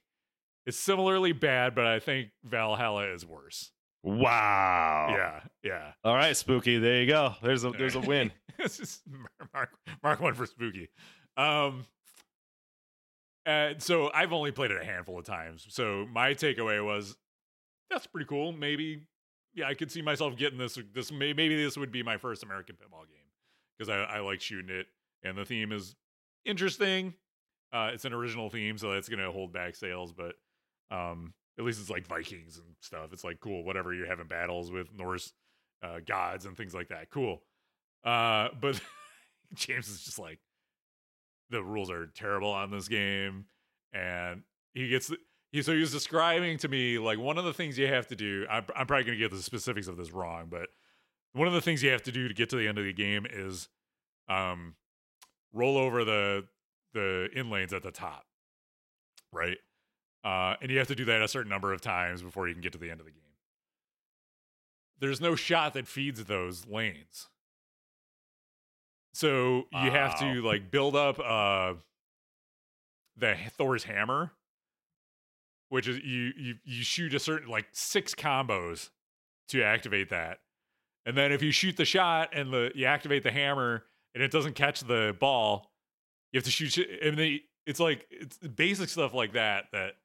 it's 0.65 0.77
similarly 0.77 1.31
bad, 1.31 1.75
but 1.75 1.85
I 1.85 1.99
think 1.99 2.29
Valhalla 2.43 3.11
is 3.13 3.25
worse. 3.25 3.71
Wow. 4.03 5.07
Yeah, 5.11 5.41
yeah. 5.63 5.91
All 6.03 6.15
right, 6.15 6.35
spooky. 6.35 6.77
There 6.77 7.01
you 7.01 7.07
go. 7.07 7.35
There's 7.41 7.63
a 7.63 7.71
there's 7.71 7.95
a 7.95 7.99
win. 8.01 8.31
This 8.57 8.79
is 8.79 9.01
mark 9.53 9.69
mark 10.03 10.19
one 10.19 10.33
for 10.33 10.45
spooky. 10.45 10.89
Um, 11.37 11.85
and 13.45 13.81
so 13.81 14.11
I've 14.13 14.33
only 14.33 14.51
played 14.51 14.71
it 14.71 14.81
a 14.81 14.85
handful 14.85 15.17
of 15.17 15.25
times. 15.25 15.65
So 15.69 16.05
my 16.11 16.33
takeaway 16.33 16.83
was 16.83 17.15
that's 17.89 18.07
pretty 18.07 18.27
cool. 18.27 18.51
Maybe 18.51 19.03
yeah, 19.53 19.67
I 19.67 19.73
could 19.73 19.91
see 19.91 20.01
myself 20.01 20.35
getting 20.35 20.57
this. 20.57 20.77
This 20.93 21.11
may, 21.11 21.33
maybe 21.33 21.61
this 21.61 21.77
would 21.77 21.91
be 21.91 22.03
my 22.03 22.17
first 22.17 22.43
American 22.43 22.75
pinball 22.75 23.07
game 23.07 23.25
because 23.77 23.89
I, 23.89 24.17
I 24.17 24.19
like 24.19 24.41
shooting 24.41 24.73
it, 24.73 24.87
and 25.23 25.37
the 25.37 25.45
theme 25.45 25.71
is 25.71 25.95
interesting. 26.45 27.13
Uh, 27.73 27.91
it's 27.93 28.05
an 28.05 28.13
original 28.13 28.49
theme, 28.49 28.77
so 28.77 28.91
that's 28.91 29.09
gonna 29.09 29.31
hold 29.31 29.53
back 29.53 29.75
sales, 29.75 30.11
but 30.11 30.35
um, 30.91 31.33
at 31.57 31.65
least 31.65 31.79
it's 31.79 31.89
like 31.89 32.07
Vikings 32.07 32.57
and 32.57 32.75
stuff. 32.81 33.13
It's 33.13 33.23
like 33.23 33.39
cool, 33.39 33.63
whatever 33.63 33.93
you're 33.93 34.07
having 34.07 34.27
battles 34.27 34.71
with 34.71 34.93
Norse 34.93 35.33
uh, 35.83 35.99
gods 36.05 36.45
and 36.45 36.55
things 36.55 36.73
like 36.73 36.89
that. 36.89 37.09
Cool. 37.09 37.41
Uh, 38.03 38.49
but 38.61 38.79
James 39.53 39.87
is 39.87 40.03
just 40.03 40.19
like, 40.19 40.39
the 41.49 41.63
rules 41.63 41.89
are 41.89 42.07
terrible 42.07 42.51
on 42.51 42.71
this 42.71 42.87
game, 42.87 43.45
and 43.93 44.43
he 44.73 44.87
gets 44.87 45.07
the, 45.07 45.17
he. 45.51 45.61
So 45.61 45.73
he 45.73 45.81
was 45.81 45.91
describing 45.91 46.57
to 46.59 46.69
me 46.69 46.97
like 46.97 47.19
one 47.19 47.37
of 47.37 47.43
the 47.43 47.53
things 47.53 47.77
you 47.77 47.87
have 47.87 48.07
to 48.07 48.15
do. 48.15 48.45
I'm, 48.49 48.65
I'm 48.75 48.87
probably 48.87 49.11
to 49.11 49.17
get 49.17 49.31
the 49.31 49.41
specifics 49.41 49.87
of 49.87 49.97
this 49.97 50.11
wrong, 50.11 50.47
but 50.49 50.69
one 51.33 51.47
of 51.47 51.53
the 51.53 51.59
things 51.59 51.83
you 51.83 51.91
have 51.91 52.03
to 52.03 52.11
do 52.11 52.27
to 52.29 52.33
get 52.33 52.49
to 52.51 52.55
the 52.55 52.67
end 52.67 52.77
of 52.77 52.85
the 52.85 52.93
game 52.93 53.25
is, 53.29 53.67
um, 54.29 54.75
roll 55.53 55.77
over 55.77 56.05
the 56.05 56.45
the 56.93 57.29
in 57.33 57.49
lanes 57.49 57.73
at 57.73 57.83
the 57.83 57.91
top, 57.91 58.23
right? 59.33 59.57
Uh, 60.23 60.55
and 60.61 60.69
you 60.69 60.77
have 60.77 60.87
to 60.87 60.95
do 60.95 61.05
that 61.05 61.21
a 61.21 61.27
certain 61.27 61.49
number 61.49 61.73
of 61.73 61.81
times 61.81 62.21
before 62.21 62.47
you 62.47 62.53
can 62.53 62.61
get 62.61 62.71
to 62.73 62.77
the 62.77 62.91
end 62.91 62.99
of 62.99 63.05
the 63.05 63.11
game. 63.11 63.21
There's 64.99 65.19
no 65.19 65.35
shot 65.35 65.73
that 65.73 65.87
feeds 65.87 66.23
those 66.25 66.67
lanes. 66.67 67.27
So 69.13 69.65
you 69.73 69.91
have 69.91 70.17
to 70.19 70.41
like 70.41 70.71
build 70.71 70.95
up 70.95 71.19
uh 71.19 71.73
the 73.17 73.35
Thor's 73.57 73.83
hammer, 73.83 74.31
which 75.69 75.87
is 75.87 75.97
you 75.97 76.31
you 76.37 76.55
you 76.63 76.83
shoot 76.83 77.13
a 77.13 77.19
certain 77.19 77.49
like 77.49 77.65
six 77.71 78.15
combos 78.15 78.89
to 79.49 79.63
activate 79.63 80.09
that. 80.09 80.39
And 81.05 81.17
then 81.17 81.31
if 81.31 81.41
you 81.41 81.51
shoot 81.51 81.77
the 81.77 81.85
shot 81.85 82.29
and 82.33 82.53
the 82.53 82.71
you 82.75 82.85
activate 82.85 83.23
the 83.23 83.31
hammer 83.31 83.83
and 84.13 84.23
it 84.23 84.31
doesn't 84.31 84.53
catch 84.53 84.81
the 84.81 85.15
ball, 85.19 85.71
you 86.31 86.37
have 86.37 86.45
to 86.45 86.51
shoot 86.51 86.71
sh- 86.71 86.99
and 87.01 87.17
they, 87.17 87.41
it's 87.65 87.79
like 87.79 88.05
it's 88.11 88.37
basic 88.37 88.87
stuff 88.89 89.13
like 89.13 89.33
that 89.33 89.65
that 89.73 89.95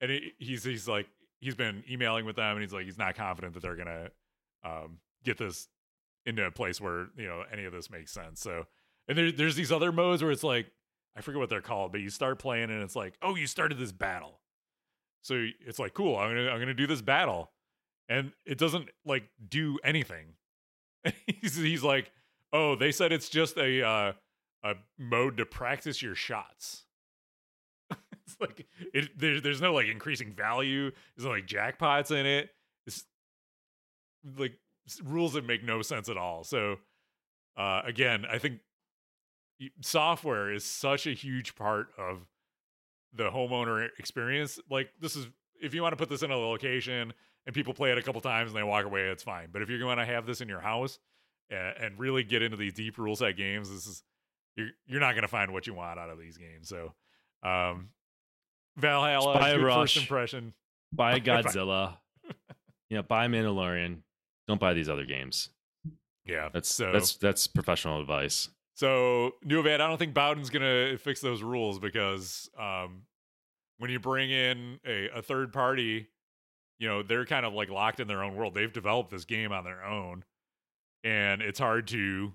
and 0.00 0.10
it, 0.10 0.22
he's 0.38 0.64
he's 0.64 0.88
like 0.88 1.06
he's 1.40 1.54
been 1.54 1.84
emailing 1.90 2.24
with 2.24 2.36
them 2.36 2.56
and 2.56 2.62
he's 2.62 2.72
like 2.72 2.84
he's 2.84 2.98
not 2.98 3.14
confident 3.14 3.54
that 3.54 3.60
they're 3.60 3.76
gonna 3.76 4.10
um, 4.64 4.98
get 5.24 5.38
this 5.38 5.68
into 6.26 6.44
a 6.44 6.50
place 6.50 6.80
where 6.80 7.06
you 7.16 7.26
know 7.26 7.42
any 7.52 7.64
of 7.64 7.72
this 7.72 7.90
makes 7.90 8.12
sense. 8.12 8.40
So 8.40 8.64
and 9.08 9.16
there, 9.16 9.32
there's 9.32 9.56
these 9.56 9.72
other 9.72 9.92
modes 9.92 10.22
where 10.22 10.32
it's 10.32 10.44
like 10.44 10.70
I 11.16 11.20
forget 11.20 11.40
what 11.40 11.48
they're 11.48 11.60
called, 11.60 11.92
but 11.92 12.00
you 12.00 12.10
start 12.10 12.38
playing 12.38 12.70
and 12.70 12.82
it's 12.82 12.96
like 12.96 13.14
oh 13.22 13.34
you 13.34 13.46
started 13.46 13.78
this 13.78 13.92
battle, 13.92 14.40
so 15.22 15.46
it's 15.66 15.78
like 15.78 15.94
cool 15.94 16.16
I'm 16.16 16.30
gonna 16.30 16.50
I'm 16.50 16.60
gonna 16.60 16.74
do 16.74 16.86
this 16.86 17.02
battle, 17.02 17.50
and 18.08 18.32
it 18.46 18.58
doesn't 18.58 18.88
like 19.04 19.28
do 19.48 19.78
anything. 19.84 20.34
he's 21.26 21.56
he's 21.56 21.82
like 21.82 22.12
oh 22.52 22.74
they 22.74 22.92
said 22.92 23.12
it's 23.12 23.28
just 23.28 23.56
a 23.56 23.82
uh, 23.82 24.12
a 24.64 24.74
mode 24.98 25.36
to 25.38 25.46
practice 25.46 26.02
your 26.02 26.14
shots. 26.14 26.84
It's 28.28 28.36
like 28.40 28.66
it 28.92 29.18
there, 29.18 29.40
there's 29.40 29.60
no 29.60 29.74
like 29.74 29.86
increasing 29.86 30.32
value. 30.32 30.90
There's 31.16 31.24
no 31.24 31.30
like 31.30 31.46
jackpots 31.46 32.10
in 32.10 32.26
it. 32.26 32.50
It's 32.86 33.04
like 34.36 34.58
rules 35.02 35.34
that 35.34 35.46
make 35.46 35.64
no 35.64 35.82
sense 35.82 36.08
at 36.08 36.16
all. 36.16 36.44
So 36.44 36.76
uh 37.56 37.82
again, 37.84 38.24
I 38.30 38.38
think 38.38 38.60
software 39.80 40.52
is 40.52 40.64
such 40.64 41.06
a 41.06 41.12
huge 41.12 41.54
part 41.54 41.88
of 41.98 42.26
the 43.12 43.30
homeowner 43.30 43.88
experience. 43.98 44.58
Like 44.70 44.90
this 45.00 45.16
is 45.16 45.26
if 45.60 45.74
you 45.74 45.82
want 45.82 45.92
to 45.92 45.96
put 45.96 46.08
this 46.08 46.22
in 46.22 46.30
a 46.30 46.36
location 46.36 47.12
and 47.46 47.54
people 47.54 47.74
play 47.74 47.90
it 47.90 47.98
a 47.98 48.02
couple 48.02 48.20
times 48.20 48.50
and 48.50 48.58
they 48.58 48.62
walk 48.62 48.84
away, 48.84 49.02
it's 49.08 49.22
fine. 49.22 49.48
But 49.52 49.62
if 49.62 49.70
you're 49.70 49.78
going 49.78 49.98
to 49.98 50.04
have 50.04 50.26
this 50.26 50.40
in 50.40 50.48
your 50.48 50.60
house 50.60 50.98
and, 51.50 51.74
and 51.80 51.98
really 51.98 52.22
get 52.22 52.42
into 52.42 52.56
these 52.56 52.74
deep 52.74 52.98
rule 52.98 53.16
set 53.16 53.36
games, 53.36 53.70
this 53.70 53.86
is 53.86 54.02
you're 54.58 54.68
you're 54.86 55.00
not 55.00 55.12
going 55.12 55.22
to 55.22 55.28
find 55.28 55.52
what 55.52 55.66
you 55.66 55.74
want 55.74 55.98
out 55.98 56.10
of 56.10 56.18
these 56.18 56.36
games. 56.36 56.68
So, 56.68 56.92
um, 57.42 57.90
Valhalla, 58.78 59.34
Buy 59.34 59.56
Rush. 59.56 59.94
first 59.94 59.96
impression. 59.98 60.54
Buy 60.92 61.20
Godzilla. 61.20 61.96
yeah, 62.90 63.02
buy 63.02 63.26
Mandalorian. 63.26 63.98
Don't 64.46 64.60
buy 64.60 64.72
these 64.74 64.88
other 64.88 65.04
games. 65.04 65.50
Yeah, 66.24 66.50
That's 66.52 66.72
so 66.72 66.92
that's 66.92 67.16
that's 67.16 67.46
professional 67.46 68.00
advice. 68.00 68.50
So 68.76 69.32
Nuvad, 69.46 69.74
I 69.80 69.86
don't 69.88 69.96
think 69.98 70.12
Bowden's 70.14 70.50
gonna 70.50 70.98
fix 70.98 71.20
those 71.20 71.42
rules 71.42 71.78
because 71.78 72.50
um, 72.58 73.02
when 73.78 73.90
you 73.90 73.98
bring 73.98 74.30
in 74.30 74.78
a, 74.86 75.08
a 75.16 75.22
third 75.22 75.52
party, 75.54 76.08
you 76.78 76.86
know 76.88 77.02
they're 77.02 77.24
kind 77.24 77.46
of 77.46 77.54
like 77.54 77.70
locked 77.70 77.98
in 77.98 78.08
their 78.08 78.22
own 78.22 78.36
world. 78.36 78.54
They've 78.54 78.72
developed 78.72 79.10
this 79.10 79.24
game 79.24 79.52
on 79.52 79.64
their 79.64 79.82
own, 79.82 80.22
and 81.02 81.40
it's 81.40 81.58
hard 81.58 81.86
to 81.88 82.32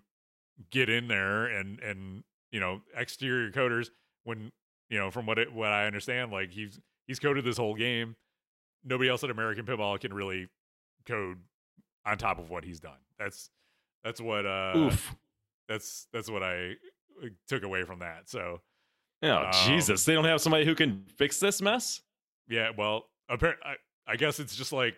get 0.72 0.90
in 0.90 1.07
there 1.07 1.45
and 1.45 1.80
and 1.80 2.24
you 2.52 2.60
know 2.60 2.82
exterior 2.95 3.52
coders 3.52 3.90
when 4.24 4.52
you 4.94 4.99
know 4.99 5.10
from 5.10 5.26
what 5.26 5.40
it 5.40 5.52
what 5.52 5.70
I 5.70 5.88
understand, 5.88 6.32
like 6.32 6.52
he's 6.52 6.80
he's 7.07 7.18
coded 7.18 7.44
this 7.44 7.57
whole 7.57 7.74
game. 7.74 8.15
Nobody 8.86 9.10
else 9.10 9.24
at 9.24 9.32
American 9.32 9.65
Pinball 9.65 9.99
can 9.99 10.14
really 10.14 10.49
code 11.07 11.40
on 12.06 12.20
top 12.20 12.38
of 12.38 12.52
what 12.52 12.64
he's 12.64 12.80
done. 12.80 12.99
That's 13.18 13.49
that's 14.03 14.22
what 14.22 14.45
uh 14.45 14.74
Oof. 14.78 15.15
that's 15.68 16.07
that's 16.14 16.30
what 16.30 16.44
I 16.44 16.74
took 17.48 17.64
away 17.64 17.84
from 17.84 17.99
that. 17.99 18.30
So 18.30 18.61
Oh 19.24 19.45
Um, 19.45 19.52
Jesus! 19.65 20.06
They 20.06 20.14
don't 20.14 20.26
have 20.26 20.41
somebody 20.41 20.65
who 20.65 20.76
can 20.76 21.06
fix 21.18 21.40
this 21.40 21.60
mess. 21.61 22.02
yeah, 22.48 22.70
well, 22.78 23.06
apparently, 23.30 23.64
I, 23.65 24.11
I 24.11 24.15
guess 24.15 24.40
it's 24.40 24.56
just 24.56 24.72
like 24.74 24.95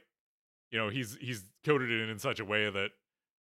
you 0.72 0.77
know 0.77 0.89
he's 0.89 1.15
he's 1.22 1.45
coded 1.63 1.89
it 1.89 2.09
in 2.09 2.19
such 2.19 2.41
a 2.41 2.45
way 2.45 2.69
that 2.69 2.89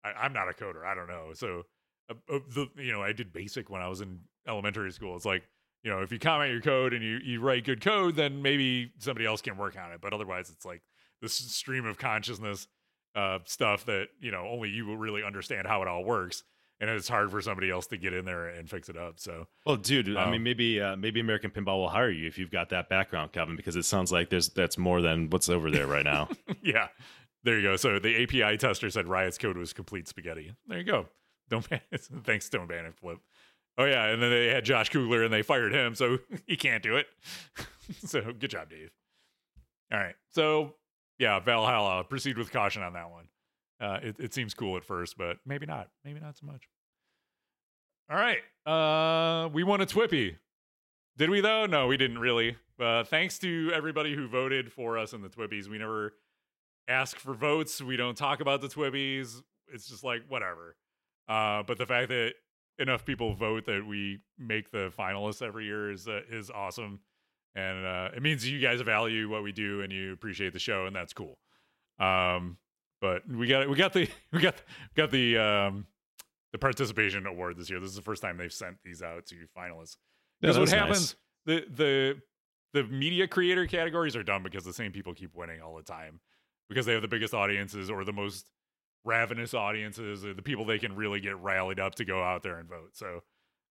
I, 0.05 0.12
I'm 0.12 0.33
not 0.33 0.49
a 0.49 0.53
coder. 0.53 0.87
I 0.87 0.95
don't 0.95 1.09
know. 1.09 1.33
So 1.35 1.65
uh, 2.09 2.15
uh, 2.33 2.39
the 2.55 2.69
you 2.77 2.93
know 2.93 3.03
I 3.03 3.12
did 3.12 3.33
basic 3.33 3.69
when 3.69 3.83
I 3.83 3.89
was 3.89 4.01
in 4.01 4.21
elementary 4.47 4.93
school. 4.93 5.17
It's 5.17 5.27
like 5.27 5.43
you 5.82 5.90
know 5.90 6.01
if 6.02 6.12
you 6.12 6.19
comment 6.19 6.52
your 6.52 6.61
code 6.61 6.93
and 6.93 7.02
you 7.05 7.19
you 7.23 7.40
write 7.40 7.65
good 7.65 7.81
code, 7.81 8.16
then 8.16 8.43
maybe 8.43 8.93
somebody 8.98 9.27
else 9.27 9.40
can 9.40 9.57
work 9.57 9.77
on 9.77 9.93
it. 9.93 10.01
But 10.01 10.12
otherwise, 10.12 10.51
it's 10.51 10.65
like 10.65 10.82
this 11.23 11.35
stream 11.35 11.85
of 11.86 11.98
consciousness 11.98 12.66
uh, 13.15 13.39
stuff 13.44 13.85
that 13.86 14.09
you 14.20 14.31
know 14.31 14.47
only 14.48 14.70
you 14.70 14.86
will 14.86 14.97
really 14.97 15.23
understand 15.24 15.66
how 15.66 15.82
it 15.82 15.89
all 15.89 16.05
works. 16.05 16.43
And 16.82 16.89
it's 16.89 17.09
hard 17.09 17.31
for 17.31 17.43
somebody 17.43 17.69
else 17.69 17.86
to 17.89 17.98
get 17.98 18.15
in 18.15 18.24
there 18.24 18.48
and 18.48 18.66
fix 18.66 18.89
it 18.89 18.97
up. 18.97 19.20
So 19.20 19.48
Well, 19.66 19.77
dude, 19.77 20.16
I 20.16 20.24
Um, 20.24 20.31
mean, 20.31 20.43
maybe 20.43 20.81
uh, 20.81 20.97
maybe 20.97 21.20
American 21.20 21.51
Pinball 21.51 21.77
will 21.77 21.90
hire 21.90 22.09
you 22.09 22.27
if 22.27 22.39
you've 22.39 22.51
got 22.51 22.70
that 22.70 22.89
background, 22.89 23.32
Kevin, 23.32 23.55
because 23.55 23.77
it 23.77 23.82
sounds 23.85 24.11
like 24.11 24.31
there's 24.31 24.48
that's 24.48 24.78
more 24.78 25.02
than 25.02 25.28
what's 25.28 25.51
over 25.51 25.70
there 25.70 25.86
right 25.86 26.05
now. 26.07 26.31
yeah, 26.62 26.89
there 27.44 27.57
you 27.61 27.69
go. 27.69 27.77
So 27.77 27.98
the 27.98 28.23
API 28.23 28.57
tester 28.57 28.89
said 28.89 29.09
Riot's 29.09 29.36
code 29.36 29.59
was 29.59 29.74
complete 29.74 30.09
spaghetti. 30.09 30.55
There 30.69 30.78
you 30.78 30.85
go. 30.85 31.07
Don't 31.51 31.69
ban. 31.69 31.82
Thanks, 32.24 32.48
don't 32.48 32.66
ban 32.66 32.86
it, 32.86 32.94
Flip. 32.94 33.19
Oh 33.79 33.85
yeah, 33.85 34.07
and 34.07 34.23
then 34.23 34.31
they 34.31 34.49
had 34.49 34.65
Josh 34.65 34.89
Kugler 34.89 35.23
and 35.23 35.33
they 35.33 35.43
fired 35.43 35.73
him, 35.73 35.95
so 35.95 36.19
he 36.47 36.57
can't 36.57 36.83
do 36.83 36.97
it. 36.97 37.07
so 38.05 38.21
good 38.21 38.51
job, 38.51 38.71
Dave. 38.71 38.91
All 39.93 39.99
right, 39.99 40.15
so 40.33 40.75
yeah, 41.19 41.39
Valhalla. 41.41 42.05
Proceed 42.05 42.39
with 42.39 42.53
caution 42.53 42.83
on 42.83 42.93
that 42.95 43.11
one. 43.11 43.25
Uh, 43.81 43.99
it, 44.03 44.17
it 44.19 44.35
seems 44.35 44.53
cool 44.55 44.77
at 44.77 44.85
first, 44.85 45.17
but 45.17 45.39
maybe 45.47 45.67
not. 45.67 45.89
Maybe 46.05 46.21
not 46.21 46.37
so 46.37 46.47
much. 46.47 46.69
All 48.11 48.17
right, 48.17 48.41
uh, 48.67 49.49
we 49.49 49.65
won 49.65 49.81
a 49.81 49.87
TWIPY. 49.87 50.37
Did 51.17 51.31
we 51.31 51.41
though? 51.41 51.67
No, 51.67 51.87
we 51.87 51.97
didn't 51.97 52.19
really. 52.19 52.57
Uh, 52.79 53.05
thanks 53.05 53.39
to 53.39 53.71
everybody 53.75 54.15
who 54.15 54.27
voted 54.27 54.73
for 54.73 54.97
us 54.97 55.13
in 55.13 55.23
the 55.23 55.29
TWIPYs. 55.29 55.69
We 55.69 55.79
never 55.79 56.15
ask 56.89 57.19
for 57.19 57.35
votes. 57.35 57.83
We 57.83 57.97
don't 57.97 58.17
talk 58.17 58.41
about 58.41 58.61
the 58.61 58.69
TWIPYs. 58.69 59.43
It's 59.73 59.89
just 59.89 60.03
like 60.03 60.23
whatever. 60.29 60.77
Uh, 61.29 61.63
but 61.63 61.79
the 61.79 61.87
fact 61.87 62.09
that 62.09 62.35
enough 62.81 63.05
people 63.05 63.35
vote 63.35 63.66
that 63.66 63.86
we 63.86 64.20
make 64.39 64.70
the 64.70 64.90
finalists 64.98 65.43
every 65.43 65.66
year 65.66 65.90
is 65.90 66.09
uh, 66.09 66.23
is 66.31 66.51
awesome, 66.51 67.01
and 67.55 67.85
uh, 67.85 68.09
it 68.16 68.23
means 68.23 68.48
you 68.48 68.59
guys 68.59 68.81
value 68.81 69.28
what 69.28 69.43
we 69.43 69.52
do 69.52 69.82
and 69.82 69.93
you 69.93 70.12
appreciate 70.12 70.52
the 70.52 70.59
show, 70.59 70.86
and 70.86 70.97
that's 70.97 71.12
cool. 71.12 71.39
Um, 71.98 72.57
but 73.01 73.28
we 73.28 73.47
got 73.47 73.69
we 73.69 73.77
got 73.77 73.93
the 73.93 74.09
we 74.32 74.40
got 74.40 74.55
got 74.94 75.11
the 75.11 75.39
um 75.39 75.86
the 76.52 76.59
participation 76.59 77.27
award 77.27 77.57
this 77.57 77.70
year. 77.70 77.81
This 77.81 77.90
is 77.90 77.97
the 77.97 78.02
first 78.02 78.23
time 78.23 78.36
they've 78.36 78.52
sent 78.52 78.78
these 78.82 79.02
out 79.02 79.27
to 79.27 79.36
finalists. 79.57 79.97
Because 80.40 80.59
what 80.59 80.69
that's 80.69 80.73
nice. 80.73 80.81
happens, 80.81 81.16
the 81.47 81.65
the 81.70 82.23
the 82.73 82.85
media 82.85 83.27
creator 83.27 83.66
categories 83.66 84.16
are 84.16 84.23
dumb 84.23 84.43
because 84.43 84.65
the 84.65 84.73
same 84.73 84.93
people 84.93 85.15
keep 85.15 85.35
winning 85.35 85.61
all 85.61 85.77
the 85.77 85.82
time 85.82 86.20
because 86.69 86.86
they 86.86 86.93
have 86.93 87.02
the 87.02 87.09
biggest 87.09 87.35
audiences 87.35 87.90
or 87.90 88.05
the 88.05 88.12
most 88.12 88.48
ravenous 89.05 89.55
audiences 89.55 90.25
or 90.25 90.35
the 90.35 90.43
people 90.43 90.65
they 90.65 90.79
can 90.79 90.95
really 90.95 91.21
get 91.21 91.37
rallied 91.39 91.81
up 91.81 91.95
to 91.97 92.05
go 92.05 92.23
out 92.23 92.43
there 92.43 92.59
and 92.59 92.69
vote. 92.69 92.91
So 92.93 93.23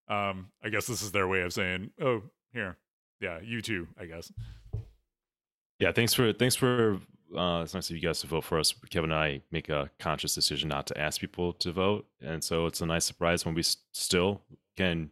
um 0.08 0.50
I 0.64 0.70
guess 0.70 0.88
this 0.88 1.02
is 1.02 1.12
their 1.12 1.28
way 1.28 1.42
of 1.42 1.54
saying, 1.54 1.92
"Oh, 2.02 2.24
here. 2.54 2.78
Yeah, 3.22 3.40
you 3.44 3.62
too, 3.62 3.88
I 4.00 4.06
guess." 4.06 4.32
Yeah, 5.80 5.92
thanks 5.92 6.14
for 6.14 6.34
thanks 6.34 6.56
for. 6.56 7.00
Uh, 7.36 7.62
it's 7.62 7.76
nice 7.76 7.92
of 7.92 7.96
you 7.96 8.02
guys 8.02 8.20
to 8.22 8.28
vote 8.28 8.44
for 8.44 8.58
us. 8.58 8.74
Kevin 8.90 9.12
and 9.12 9.20
I 9.20 9.42
make 9.52 9.70
a 9.70 9.92
conscious 10.00 10.34
decision 10.34 10.68
not 10.68 10.88
to 10.88 11.00
ask 11.00 11.22
people 11.22 11.54
to 11.54 11.72
vote, 11.72 12.08
and 12.22 12.44
so 12.44 12.66
it's 12.66 12.82
a 12.82 12.88
nice 12.88 13.06
surprise 13.06 13.46
when 13.46 13.54
we 13.54 13.62
still 13.62 14.42
can 14.76 15.12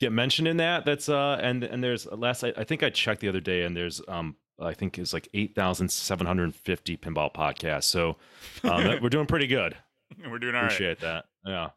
get 0.00 0.10
mentioned 0.10 0.48
in 0.48 0.56
that. 0.56 0.86
That's 0.86 1.08
uh, 1.08 1.38
and 1.42 1.62
and 1.62 1.84
there's 1.84 2.06
last 2.06 2.42
I, 2.42 2.54
I 2.56 2.64
think 2.64 2.82
I 2.82 2.88
checked 2.88 3.20
the 3.20 3.28
other 3.28 3.40
day, 3.40 3.62
and 3.62 3.76
there's 3.76 4.00
um 4.08 4.36
I 4.60 4.74
think 4.74 4.98
is 4.98 5.12
like 5.12 5.28
eight 5.34 5.54
thousand 5.54 5.90
seven 5.90 6.26
hundred 6.26 6.54
fifty 6.54 6.96
pinball 6.96 7.32
podcasts. 7.32 7.84
So 7.84 8.16
um, 8.64 8.98
we're 9.02 9.08
doing 9.08 9.26
pretty 9.26 9.46
good. 9.46 9.76
We're 10.28 10.40
doing 10.40 10.56
all 10.56 10.62
right. 10.62 10.72
Appreciate 10.72 11.00
that. 11.00 11.26
Yeah. 11.46 11.68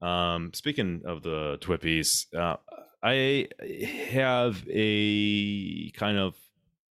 Um, 0.00 0.52
speaking 0.54 1.02
of 1.04 1.22
the 1.22 1.58
TWIPYs, 1.60 2.32
uh, 2.32 2.56
I 3.02 3.48
have 4.10 4.64
a 4.70 5.90
kind 5.90 6.16
of 6.16 6.36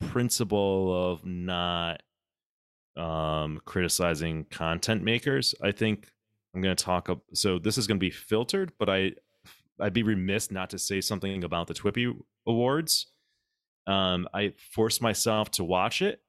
principle 0.10 1.12
of 1.12 1.26
not 1.26 2.04
um, 2.98 3.62
criticizing 3.66 4.45
content 4.45 5.04
makers. 5.04 5.56
I 5.62 5.72
think 5.72 6.12
I'm 6.54 6.62
going 6.62 6.76
to 6.76 6.84
talk. 6.84 7.10
Up, 7.10 7.22
so 7.34 7.60
this 7.60 7.78
is 7.78 7.88
going 7.88 7.98
to 7.98 8.06
be 8.06 8.10
filtered, 8.10 8.74
but 8.78 8.90
I 8.90 9.14
I'd 9.80 9.94
be 9.94 10.04
remiss 10.04 10.52
not 10.52 10.70
to 10.72 10.80
say 10.80 11.02
something 11.02 11.44
about 11.44 11.68
the 11.68 11.74
TWIPY 11.74 12.16
Awards. 12.48 13.08
Um, 13.88 14.27
I 14.34 14.53
forced 14.72 15.01
myself 15.01 15.49
to 15.51 15.64
watch 15.64 16.01
it. 16.01 16.22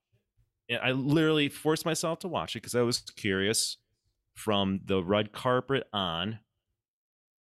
And 0.71 0.81
I 0.83 0.93
literally 0.93 1.49
forced 1.49 1.85
myself 1.85 2.21
to 2.21 2.29
watch 2.29 2.55
it 2.55 2.63
because 2.63 2.75
I 2.75 2.83
was 2.83 3.01
curious 3.01 3.79
from 4.35 4.81
the 4.85 5.03
red 5.03 5.33
carpet 5.33 5.89
on. 5.93 6.39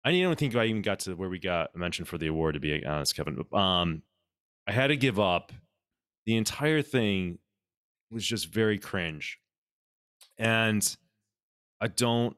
I 0.05 0.12
don't 0.20 0.39
think 0.39 0.55
I 0.55 0.66
even 0.66 0.82
got 0.82 1.01
to 1.01 1.15
where 1.15 1.31
we 1.31 1.39
got 1.39 1.74
mentioned 1.74 2.09
for 2.09 2.19
the 2.19 2.27
award, 2.27 2.55
to 2.55 2.61
be 2.61 2.85
honest, 2.85 3.16
Kevin. 3.16 3.43
Um, 3.53 4.03
I 4.66 4.73
had 4.73 4.89
to 4.89 4.97
give 4.97 5.19
up. 5.19 5.53
The 6.27 6.36
entire 6.36 6.82
thing 6.82 7.39
was 8.11 8.24
just 8.24 8.53
very 8.53 8.78
cringe. 8.78 9.39
And 10.39 10.97
I 11.81 11.89
don't 11.89 12.36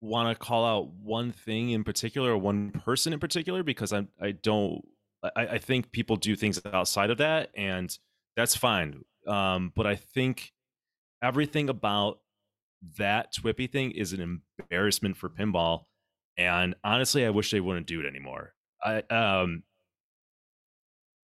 want 0.00 0.28
to 0.28 0.44
call 0.44 0.64
out 0.64 0.92
one 0.94 1.32
thing 1.32 1.70
in 1.70 1.84
particular 1.84 2.32
or 2.32 2.38
one 2.38 2.70
person 2.70 3.12
in 3.12 3.20
particular 3.20 3.62
because 3.62 3.92
I 3.92 4.06
I 4.20 4.32
don't 4.32 4.84
I, 5.22 5.46
I 5.46 5.58
think 5.58 5.92
people 5.92 6.16
do 6.16 6.36
things 6.36 6.60
outside 6.72 7.10
of 7.10 7.18
that 7.18 7.50
and 7.54 7.96
that's 8.36 8.56
fine. 8.56 9.04
Um, 9.26 9.72
but 9.74 9.86
I 9.86 9.96
think 9.96 10.52
everything 11.22 11.68
about 11.68 12.20
that 12.98 13.32
TWIPY 13.32 13.70
thing 13.70 13.90
is 13.92 14.12
an 14.12 14.42
embarrassment 14.60 15.16
for 15.16 15.28
pinball. 15.28 15.84
And 16.36 16.74
honestly, 16.82 17.24
I 17.24 17.30
wish 17.30 17.50
they 17.50 17.60
wouldn't 17.60 17.86
do 17.86 18.00
it 18.00 18.06
anymore. 18.06 18.54
I 18.82 19.02
um 19.10 19.62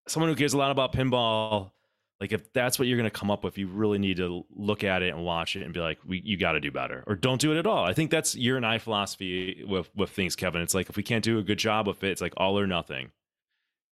someone 0.07 0.31
who 0.31 0.37
cares 0.37 0.55
a 0.55 0.59
lot 0.59 0.71
about 0.71 0.93
pinball, 0.93 1.73
like 2.21 2.33
if 2.33 2.53
that's 2.53 2.79
what 2.79 2.87
you're 2.87 2.97
gonna 2.97 3.11
come 3.11 3.31
up 3.31 3.43
with, 3.43 3.59
you 3.59 3.67
really 3.67 3.99
need 3.99 4.19
to 4.19 4.45
look 4.55 4.85
at 4.85 5.03
it 5.03 5.15
and 5.15 5.25
watch 5.25 5.57
it 5.57 5.63
and 5.63 5.73
be 5.73 5.81
like, 5.81 5.99
we 6.07 6.21
you 6.25 6.37
gotta 6.37 6.61
do 6.61 6.71
better. 6.71 7.03
Or 7.07 7.17
don't 7.17 7.41
do 7.41 7.53
it 7.53 7.59
at 7.59 7.67
all. 7.67 7.85
I 7.85 7.95
think 7.95 8.11
that's 8.11 8.37
your 8.37 8.57
and 8.57 8.67
I 8.67 8.79
philosophy 8.79 9.65
with 9.67 9.91
with 9.97 10.11
things, 10.11 10.37
Kevin. 10.37 10.63
It's 10.63 10.75
like 10.75 10.89
if 10.89 10.97
we 10.97 11.03
can't 11.03 11.25
do 11.25 11.39
a 11.39 11.43
good 11.43 11.59
job 11.59 11.89
with 11.89 12.05
it, 12.05 12.11
it's 12.11 12.21
like 12.21 12.35
all 12.37 12.59
or 12.59 12.67
nothing. 12.67 13.11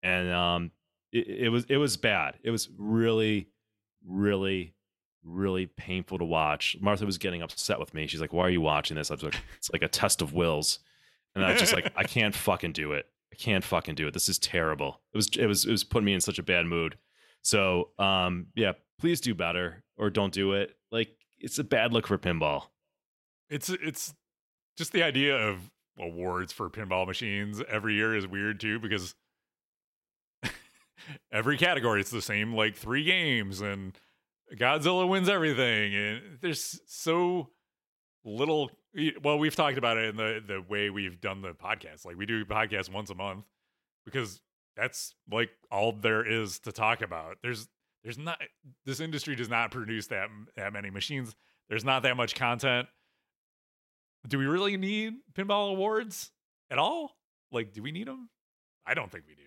And 0.02 0.30
um 0.30 0.70
it, 1.12 1.28
it 1.28 1.48
was 1.48 1.64
it 1.68 1.76
was 1.76 1.96
bad. 1.96 2.36
It 2.42 2.50
was 2.50 2.68
really, 2.76 3.48
really, 4.06 4.74
really 5.24 5.66
painful 5.66 6.18
to 6.18 6.24
watch. 6.24 6.76
Martha 6.80 7.06
was 7.06 7.18
getting 7.18 7.42
upset 7.42 7.80
with 7.80 7.94
me. 7.94 8.06
She's 8.06 8.20
like, 8.20 8.32
"Why 8.32 8.44
are 8.44 8.50
you 8.50 8.60
watching 8.60 8.96
this?" 8.96 9.10
I 9.10 9.14
was 9.14 9.22
like, 9.22 9.40
"It's 9.56 9.72
like 9.72 9.82
a 9.82 9.88
test 9.88 10.22
of 10.22 10.32
wills," 10.32 10.78
and 11.34 11.44
I 11.44 11.52
was 11.52 11.60
just 11.60 11.72
like, 11.72 11.92
"I 11.96 12.04
can't 12.04 12.34
fucking 12.34 12.72
do 12.72 12.92
it. 12.92 13.06
I 13.32 13.36
can't 13.36 13.64
fucking 13.64 13.94
do 13.94 14.06
it. 14.06 14.14
This 14.14 14.28
is 14.28 14.38
terrible." 14.38 15.00
It 15.12 15.16
was 15.16 15.28
it 15.36 15.46
was 15.46 15.64
it 15.64 15.70
was 15.70 15.84
putting 15.84 16.06
me 16.06 16.14
in 16.14 16.20
such 16.20 16.38
a 16.38 16.42
bad 16.42 16.66
mood. 16.66 16.96
So 17.42 17.90
um 17.98 18.48
yeah, 18.54 18.72
please 18.98 19.20
do 19.20 19.34
better 19.34 19.84
or 19.96 20.10
don't 20.10 20.32
do 20.32 20.52
it. 20.52 20.76
Like 20.90 21.08
it's 21.38 21.58
a 21.58 21.64
bad 21.64 21.92
look 21.92 22.06
for 22.06 22.18
pinball. 22.18 22.64
It's 23.48 23.68
it's 23.68 24.14
just 24.76 24.92
the 24.92 25.02
idea 25.02 25.36
of 25.36 25.70
awards 25.98 26.52
for 26.52 26.68
pinball 26.68 27.06
machines 27.06 27.62
every 27.68 27.94
year 27.94 28.14
is 28.14 28.26
weird 28.26 28.60
too 28.60 28.78
because 28.78 29.14
every 31.32 31.56
category 31.56 32.00
it's 32.00 32.10
the 32.10 32.22
same 32.22 32.54
like 32.54 32.76
three 32.76 33.04
games 33.04 33.60
and 33.60 33.98
Godzilla 34.54 35.08
wins 35.08 35.28
everything 35.28 35.94
and 35.94 36.20
there's 36.40 36.80
so 36.86 37.50
little 38.24 38.70
well 39.22 39.38
we've 39.38 39.56
talked 39.56 39.78
about 39.78 39.96
it 39.96 40.10
in 40.10 40.16
the 40.16 40.42
the 40.46 40.62
way 40.68 40.90
we've 40.90 41.20
done 41.20 41.42
the 41.42 41.52
podcast 41.52 42.04
like 42.04 42.16
we 42.16 42.26
do 42.26 42.44
podcast 42.44 42.92
once 42.92 43.10
a 43.10 43.14
month 43.14 43.44
because 44.04 44.40
that's 44.76 45.14
like 45.30 45.50
all 45.70 45.92
there 45.92 46.24
is 46.24 46.58
to 46.60 46.72
talk 46.72 47.00
about. 47.02 47.38
There's 47.42 47.66
there's 48.04 48.18
not 48.18 48.40
this 48.84 49.00
industry 49.00 49.34
does 49.34 49.48
not 49.48 49.70
produce 49.70 50.06
that 50.08 50.28
that 50.56 50.72
many 50.72 50.90
machines. 50.90 51.34
There's 51.68 51.84
not 51.84 52.02
that 52.02 52.16
much 52.16 52.34
content. 52.34 52.88
Do 54.28 54.38
we 54.38 54.46
really 54.46 54.76
need 54.76 55.14
pinball 55.34 55.70
awards 55.72 56.30
at 56.70 56.78
all? 56.78 57.16
Like 57.52 57.72
do 57.72 57.82
we 57.82 57.92
need 57.92 58.08
them 58.08 58.28
i 58.86 58.94
don't 58.94 59.10
think 59.10 59.24
we 59.26 59.34
do 59.34 59.45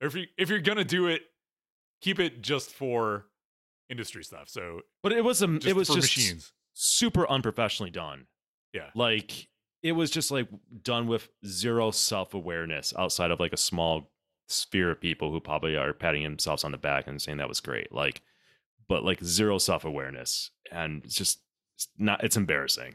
if 0.00 0.14
you 0.14 0.26
if 0.36 0.48
you're 0.48 0.60
gonna 0.60 0.84
do 0.84 1.06
it 1.06 1.22
keep 2.00 2.18
it 2.18 2.42
just 2.42 2.70
for 2.70 3.26
industry 3.88 4.22
stuff 4.22 4.48
so 4.48 4.80
But 5.02 5.12
it 5.12 5.24
was 5.24 5.42
a 5.42 5.46
just 5.46 5.66
it 5.66 5.76
was 5.76 5.88
just 5.88 5.98
machines 5.98 6.52
super 6.76 7.28
unprofessionally 7.28 7.90
done. 7.90 8.26
Yeah. 8.72 8.90
Like 8.94 9.48
it 9.82 9.92
was 9.92 10.10
just 10.10 10.30
like 10.30 10.48
done 10.82 11.06
with 11.06 11.28
zero 11.44 11.90
self-awareness 11.90 12.92
outside 12.98 13.30
of 13.30 13.40
like 13.40 13.52
a 13.52 13.58
small 13.58 14.10
sphere 14.48 14.90
of 14.90 15.00
people 15.00 15.32
who 15.32 15.40
probably 15.40 15.76
are 15.76 15.92
patting 15.92 16.22
themselves 16.22 16.64
on 16.64 16.72
the 16.72 16.78
back 16.78 17.06
and 17.06 17.20
saying 17.20 17.38
that 17.38 17.48
was 17.48 17.60
great. 17.60 17.90
Like 17.92 18.22
but 18.88 19.04
like 19.04 19.24
zero 19.24 19.58
self-awareness 19.58 20.50
and 20.70 21.02
it's 21.04 21.14
just 21.14 21.40
it's 21.76 21.88
not 21.98 22.22
it's 22.22 22.36
embarrassing. 22.36 22.94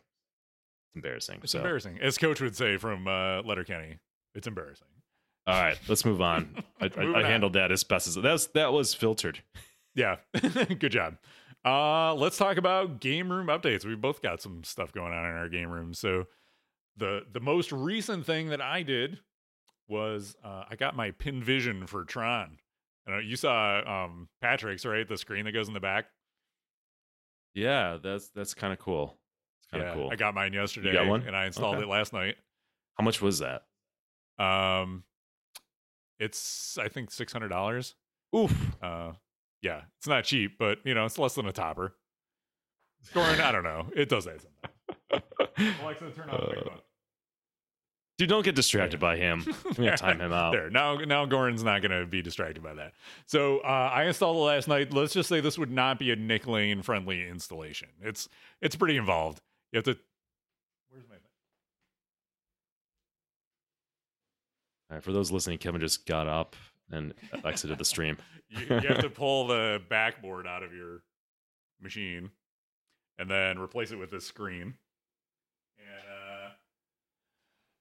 It's 0.94 0.96
embarrassing. 0.96 1.40
it's 1.44 1.52
so 1.54 1.60
embarrassing 1.60 2.00
as 2.02 2.18
coach 2.18 2.40
would 2.40 2.56
say 2.56 2.78
from 2.78 3.08
uh 3.08 3.42
letterkenny 3.42 3.98
it's 4.36 4.48
embarrassing 4.48 4.88
all 5.48 5.62
right, 5.62 5.80
let's 5.88 6.06
move 6.06 6.22
on. 6.22 6.64
I, 6.80 6.90
I, 6.98 7.20
I 7.20 7.24
handled 7.24 7.54
that 7.54 7.72
as 7.72 7.84
best 7.84 8.08
as 8.08 8.16
that 8.16 8.24
was 8.24 8.48
that 8.48 8.74
was 8.74 8.94
filtered. 8.94 9.42
Yeah, 9.96 10.18
good 10.80 10.92
job. 10.92 11.18
Uh, 11.66 12.14
let's 12.16 12.38
talk 12.38 12.58
about 12.58 13.00
game 13.00 13.32
room 13.32 13.48
updates. 13.48 13.86
We've 13.86 14.00
both 14.00 14.22
got 14.22 14.42
some 14.42 14.64
stuff 14.64 14.92
going 14.92 15.14
on 15.14 15.26
in 15.26 15.36
our 15.36 15.50
game 15.50 15.70
room. 15.70 15.94
So 15.94 16.26
the 16.98 17.26
the 17.32 17.40
most 17.40 17.72
recent 17.72 18.26
thing 18.26 18.50
that 18.50 18.62
I 18.62 18.84
did 18.84 19.20
was 19.88 20.36
uh, 20.44 20.64
I 20.70 20.76
got 20.76 20.96
my 20.96 21.12
Pin 21.12 21.44
Vision 21.44 21.86
for 21.88 22.04
Tron. 22.06 22.58
And 23.06 23.16
uh, 23.16 23.20
you 23.20 23.36
saw 23.36 24.06
um, 24.06 24.30
Patrick's 24.42 24.86
right, 24.86 25.08
the 25.08 25.18
screen 25.18 25.46
that 25.46 25.52
goes 25.52 25.68
in 25.68 25.74
the 25.74 25.80
back. 25.80 26.06
Yeah, 27.54 27.98
that's 28.02 28.30
that's 28.30 28.54
kind 28.54 28.72
of 28.72 28.80
cool. 28.80 29.18
It's 29.60 29.68
kind 29.72 29.84
of 29.84 29.90
yeah, 29.90 29.94
cool. 29.96 30.10
I 30.12 30.16
got 30.16 30.34
mine 30.34 30.54
yesterday, 30.54 30.94
got 30.94 31.08
one? 31.08 31.24
and 31.24 31.36
I 31.36 31.46
installed 31.48 31.76
Okay. 31.76 31.84
it 31.84 31.90
last 31.90 32.14
night. 32.14 32.36
How 32.98 33.04
much 33.04 33.22
was 33.22 33.40
that? 33.40 33.64
Um, 34.40 35.04
it's 36.22 36.78
I 36.78 36.88
think 36.88 37.12
six 37.12 37.34
hundred 37.34 37.50
dollars. 37.50 37.96
Oof. 38.36 38.54
Uh, 38.82 39.12
yeah, 39.62 39.82
it's 39.98 40.08
not 40.08 40.24
cheap, 40.24 40.58
but 40.58 40.80
you 40.86 40.94
know 40.94 41.06
it's 41.06 41.20
less 41.20 41.36
than 41.36 41.48
a 41.48 41.52
topper. 41.52 41.96
Scoring, 43.04 43.42
I 43.42 43.52
don't 43.52 43.64
know. 43.64 43.88
It 43.96 44.10
does 44.10 44.26
that 44.26 44.42
sometimes. 44.42 45.80
Alexa, 45.84 46.12
turn 46.12 46.30
on 46.30 46.40
the 46.40 46.72
Uh. 46.72 46.78
Dude, 48.18 48.30
don't 48.30 48.46
get 48.46 48.54
distracted 48.54 49.00
by 49.00 49.18
him. 49.18 49.44
We 49.80 49.86
have 49.86 49.96
to 49.96 50.04
time 50.04 50.22
him 50.22 50.32
out. 50.32 50.52
There 50.52 50.70
now, 50.70 50.96
now 50.98 51.26
Goran's 51.26 51.64
not 51.64 51.82
going 51.82 52.00
to 52.00 52.06
be 52.06 52.22
distracted 52.22 52.62
by 52.62 52.76
that. 52.76 52.94
So 53.26 53.60
uh, 53.60 53.90
I 53.92 54.04
installed 54.04 54.38
it 54.38 54.42
last 54.42 54.68
night. 54.68 54.94
Let's 54.94 55.14
just 55.14 55.28
say 55.28 55.40
this 55.40 55.58
would 55.58 55.72
not 55.72 55.98
be 55.98 56.12
a 56.12 56.16
Nick 56.16 56.46
Lane 56.46 56.84
friendly 56.84 57.28
installation. 57.28 57.90
It's 58.00 58.30
it's 58.62 58.76
pretty 58.76 58.98
involved. 58.98 59.42
You 59.72 59.78
have 59.78 59.86
to. 59.86 59.98
Where's 60.92 61.06
my? 61.10 61.16
For 65.00 65.12
those 65.12 65.32
listening, 65.32 65.58
Kevin 65.58 65.80
just 65.82 66.06
got 66.06 66.28
up 66.28 66.56
and 66.92 67.14
exited 67.46 67.78
the 67.78 67.86
stream. 67.86 68.18
You, 68.54 68.66
you 68.68 68.90
have 68.90 69.00
to 69.00 69.10
pull 69.10 69.48
the 69.48 69.82
backboard 69.88 70.46
out 70.46 70.62
of 70.62 70.74
your 70.74 71.04
machine, 71.82 72.32
and 73.18 73.32
then 73.32 73.58
replace 73.58 73.92
it 73.92 73.96
with 73.96 74.12
this 74.12 74.26
screen. 74.26 74.74
And 75.80 76.06
uh, 76.06 76.50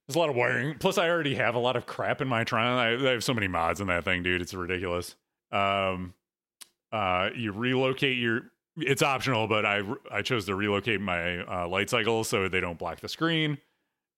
there's 0.07 0.15
a 0.15 0.19
lot 0.21 0.31
of 0.31 0.37
wiring. 0.37 0.79
Plus, 0.79 0.97
I 0.97 1.09
already 1.09 1.35
have 1.35 1.57
a 1.57 1.59
lot 1.59 1.75
of 1.75 1.87
crap 1.87 2.21
in 2.21 2.29
my 2.29 2.45
Tron. 2.45 2.79
I, 2.79 2.95
I 2.95 3.11
have 3.15 3.25
so 3.25 3.35
many 3.35 3.49
mods 3.49 3.81
in 3.81 3.89
that 3.89 4.05
thing, 4.05 4.23
dude. 4.23 4.43
It's 4.43 4.55
ridiculous. 4.55 5.17
Um, 5.51 6.15
uh, 6.93 7.31
you 7.35 7.51
relocate 7.51 8.17
your. 8.17 8.43
It's 8.77 9.03
optional, 9.03 9.49
but 9.49 9.67
I 9.67 9.83
I 10.09 10.23
chose 10.23 10.47
to 10.47 10.55
relocate 10.55 11.01
my 11.01 11.43
uh, 11.43 11.67
light 11.67 11.91
cycle 11.91 12.23
so 12.23 12.49
they 12.49 12.61
don't 12.61 12.79
block 12.79 13.01
the 13.01 13.09
screen. 13.09 13.59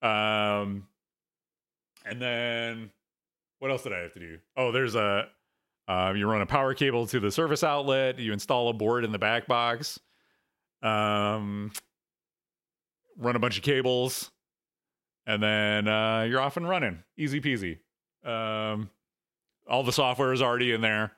Um, 0.03 0.87
and 2.05 2.21
then 2.21 2.91
what 3.59 3.71
else 3.71 3.83
did 3.83 3.93
I 3.93 3.99
have 3.99 4.13
to 4.15 4.21
do? 4.21 4.39
Oh, 4.57 4.73
there's 4.73 4.95
a 4.95 5.29
uh, 5.89 6.13
you 6.17 6.27
run 6.27 6.43
a 6.43 6.47
power 6.47 6.75
cable 6.75 7.07
to 7.09 7.21
the 7.21 7.31
service 7.31 7.65
outlet. 7.65 8.19
You 8.19 8.33
install 8.33 8.69
a 8.69 8.73
board 8.73 9.05
in 9.05 9.13
the 9.13 9.19
back 9.19 9.47
box. 9.47 9.99
Um, 10.83 11.73
run 13.17 13.37
a 13.37 13.39
bunch 13.39 13.57
of 13.57 13.63
cables, 13.63 14.31
and 15.27 15.43
then 15.43 15.89
uh, 15.89 16.23
you're 16.23 16.41
off 16.41 16.57
and 16.57 16.69
running. 16.69 17.03
Easy 17.17 17.41
peasy. 17.41 17.79
Um, 18.25 18.91
all 19.69 19.83
the 19.83 19.93
software 19.93 20.33
is 20.33 20.43
already 20.43 20.73
in 20.73 20.81
there. 20.81 21.13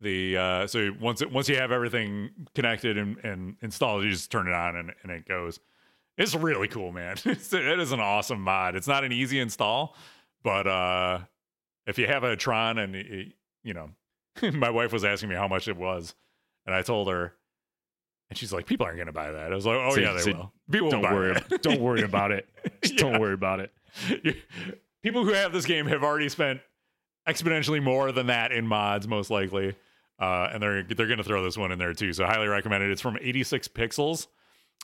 The 0.00 0.36
uh, 0.36 0.66
so 0.66 0.90
once 1.00 1.22
it, 1.22 1.32
once 1.32 1.48
you 1.48 1.56
have 1.56 1.72
everything 1.72 2.30
connected 2.54 2.98
and, 2.98 3.16
and 3.24 3.56
installed, 3.62 4.04
you 4.04 4.10
just 4.10 4.30
turn 4.30 4.48
it 4.48 4.52
on 4.52 4.76
and, 4.76 4.92
and 5.02 5.12
it 5.12 5.26
goes. 5.26 5.60
It's 6.16 6.34
really 6.34 6.68
cool, 6.68 6.92
man. 6.92 7.16
It's, 7.24 7.52
it 7.52 7.80
is 7.80 7.92
an 7.92 8.00
awesome 8.00 8.40
mod. 8.40 8.76
It's 8.76 8.86
not 8.88 9.04
an 9.04 9.12
easy 9.12 9.40
install, 9.40 9.96
but 10.42 10.66
uh, 10.66 11.18
if 11.86 11.98
you 11.98 12.06
have 12.06 12.22
a 12.24 12.36
Tron 12.36 12.78
and 12.78 12.94
it, 12.94 13.32
you 13.62 13.74
know, 13.74 13.90
my 14.52 14.70
wife 14.70 14.92
was 14.92 15.04
asking 15.04 15.28
me 15.30 15.34
how 15.34 15.48
much 15.48 15.68
it 15.68 15.76
was, 15.76 16.14
and 16.66 16.74
I 16.74 16.82
told 16.82 17.08
her, 17.08 17.34
and 18.30 18.38
she's 18.38 18.52
like, 18.52 18.66
"People 18.66 18.86
aren't 18.86 18.96
going 18.96 19.06
to 19.06 19.12
buy 19.12 19.30
that." 19.32 19.52
I 19.52 19.54
was 19.54 19.66
like, 19.66 19.76
"Oh 19.76 19.94
So- 19.94 20.00
yeah, 20.00 20.12
they 20.12 20.20
so 20.20 20.32
will. 20.32 20.52
People 20.70 20.90
Don't 20.90 21.02
worry. 21.02 21.34
that." 21.48 21.62
Don't 21.62 21.80
worry 21.80 22.02
about 22.02 22.30
it. 22.32 22.48
Just 22.82 22.94
Yeah. 22.94 23.00
Don't 23.10 23.20
worry 23.20 23.34
about 23.34 23.60
it. 23.60 23.72
People 25.02 25.24
who 25.24 25.32
have 25.32 25.52
this 25.52 25.66
game 25.66 25.86
have 25.86 26.02
already 26.02 26.28
spent 26.28 26.60
exponentially 27.28 27.82
more 27.82 28.12
than 28.12 28.26
that 28.28 28.52
in 28.52 28.66
mods, 28.66 29.06
most 29.06 29.30
likely, 29.30 29.74
uh, 30.18 30.48
and 30.52 30.62
they're 30.62 30.82
they're 30.82 31.06
going 31.06 31.18
to 31.18 31.24
throw 31.24 31.42
this 31.44 31.56
one 31.58 31.72
in 31.72 31.78
there 31.78 31.92
too. 31.92 32.12
So 32.12 32.24
highly 32.24 32.46
recommended. 32.48 32.90
It's 32.90 33.00
from 33.02 33.18
86 33.20 33.68
Pixels, 33.68 34.26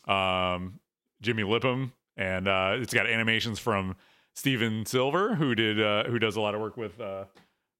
um, 0.06 0.80
Jimmy 1.20 1.42
Lipham, 1.42 1.92
and 2.16 2.48
uh, 2.48 2.76
it's 2.76 2.94
got 2.94 3.06
animations 3.06 3.58
from 3.58 3.96
Steven 4.34 4.86
Silver, 4.86 5.34
who 5.34 5.54
did 5.54 5.80
uh, 5.80 6.04
who 6.04 6.18
does 6.18 6.36
a 6.36 6.40
lot 6.40 6.54
of 6.54 6.60
work 6.60 6.76
with 6.76 7.00
uh, 7.00 7.24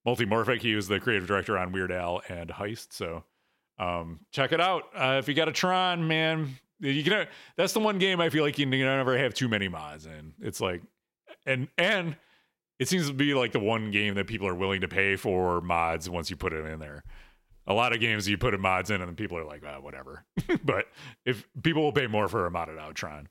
Multimorphic. 0.07 0.61
He 0.61 0.75
was 0.75 0.89
the 0.89 1.01
creative 1.01 1.27
director 1.27 1.59
on 1.59 1.73
Weird 1.73 1.93
Al 1.93 2.23
and 2.29 2.51
Heist. 2.51 2.93
So 2.93 3.25
um, 3.79 4.21
check 4.33 4.53
it 4.53 4.61
out 4.61 4.85
uh, 4.95 5.17
if 5.19 5.29
you 5.29 5.35
got 5.35 5.49
a 5.49 5.53
Tron, 5.53 6.07
man. 6.07 6.57
You 6.81 7.03
can. 7.05 7.27
That's 7.57 7.73
the 7.73 7.81
one 7.81 7.99
game 7.99 8.21
I 8.21 8.31
feel 8.31 8.43
like 8.43 8.59
you 8.59 8.67
never 8.67 9.17
have 9.19 9.35
too 9.35 9.49
many 9.49 9.69
mods 9.69 10.07
in. 10.07 10.33
It's 10.41 10.61
like, 10.61 10.83
and 11.45 11.69
and 11.77 12.17
it 12.79 12.89
seems 12.89 13.07
to 13.09 13.12
be 13.12 13.35
like 13.35 13.53
the 13.53 13.61
one 13.61 13.91
game 13.91 14.15
that 14.15 14.27
people 14.27 14.49
are 14.49 14.55
willing 14.55 14.81
to 14.81 14.89
pay 14.89 15.17
for 15.17 15.61
mods 15.61 16.09
once 16.09 16.31
you 16.31 16.37
put 16.37 16.55
it 16.55 16.65
in 16.65 16.81
there. 16.81 17.05
A 17.71 17.73
lot 17.73 17.93
of 17.95 18.01
games 18.01 18.29
you 18.29 18.37
put 18.37 18.53
in 18.53 18.61
mods 18.61 18.91
in 18.91 19.01
and 19.01 19.09
then 19.09 19.15
people 19.15 19.39
are 19.39 19.45
like, 19.45 19.63
oh, 19.65 19.81
whatever. 19.81 20.25
but 20.65 20.87
if 21.25 21.47
people 21.63 21.83
will 21.83 21.93
pay 21.93 22.09
more 22.09 22.27
for 22.27 22.47
a 22.47 22.51
modded 22.51 22.79
out 22.79 22.97
Tron. 22.97 23.29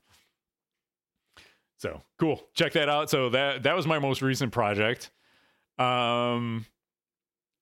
So 1.76 2.00
cool. 2.18 2.42
Check 2.54 2.72
that 2.72 2.88
out. 2.88 3.10
So 3.10 3.28
that 3.30 3.64
that 3.64 3.76
was 3.76 3.86
my 3.86 3.98
most 3.98 4.22
recent 4.22 4.50
project. 4.52 5.10
Um 5.78 6.64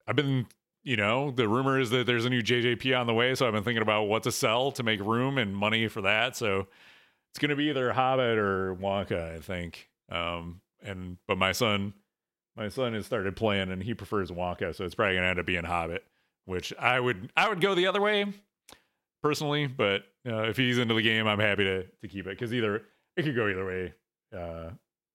I've 0.07 0.15
been, 0.17 0.47
you 0.85 0.97
know, 0.97 1.33
the 1.33 1.49
rumor 1.49 1.81
is 1.81 1.91
that 1.91 2.07
there's 2.07 2.25
a 2.25 2.31
new 2.31 2.43
JJP 2.43 2.99
on 2.99 3.07
the 3.07 3.13
way, 3.15 3.35
so 3.35 3.47
I've 3.47 3.53
been 3.53 3.65
thinking 3.65 3.83
about 3.83 4.05
what 4.05 4.23
to 4.23 4.33
sell 4.33 4.71
to 4.73 4.83
make 4.83 5.01
room 5.01 5.37
and 5.37 5.55
money 5.55 5.89
for 5.89 6.03
that. 6.03 6.37
So 6.37 6.69
it's 7.31 7.41
gonna 7.41 7.57
be 7.57 7.71
either 7.71 7.93
Hobbit 7.93 8.39
or 8.39 8.77
Wonka, 8.77 9.35
I 9.35 9.41
think. 9.41 9.89
Um 10.11 10.61
and 10.83 11.19
but 11.27 11.39
my 11.39 11.51
son 11.51 11.93
my 12.57 12.69
son 12.69 12.95
has 12.95 13.07
started 13.07 13.37
playing 13.37 13.71
and 13.71 13.83
he 13.83 13.95
prefers 13.95 14.31
Wonka, 14.31 14.75
so 14.77 14.85
it's 14.85 14.95
probably 14.95 15.17
gonna 15.17 15.27
end 15.27 15.39
up 15.41 15.47
being 15.47 15.65
Hobbit, 15.65 16.05
which 16.49 16.73
I 16.79 16.99
would 16.99 17.31
I 17.37 17.49
would 17.49 17.61
go 17.61 17.75
the 17.75 17.87
other 17.87 18.01
way 18.01 18.25
personally, 19.23 19.67
but 19.67 20.03
uh, 20.27 20.45
if 20.45 20.57
he's 20.57 20.79
into 20.79 20.95
the 20.95 21.03
game, 21.03 21.27
I'm 21.27 21.39
happy 21.39 21.65
to 21.65 21.83
to 21.85 22.09
keep 22.09 22.27
it 22.27 22.31
because 22.31 22.55
either 22.55 22.83
it 23.17 23.25
could 23.25 23.37
go 23.37 23.49
either 23.49 23.67
way 23.67 23.93
uh, 24.35 24.71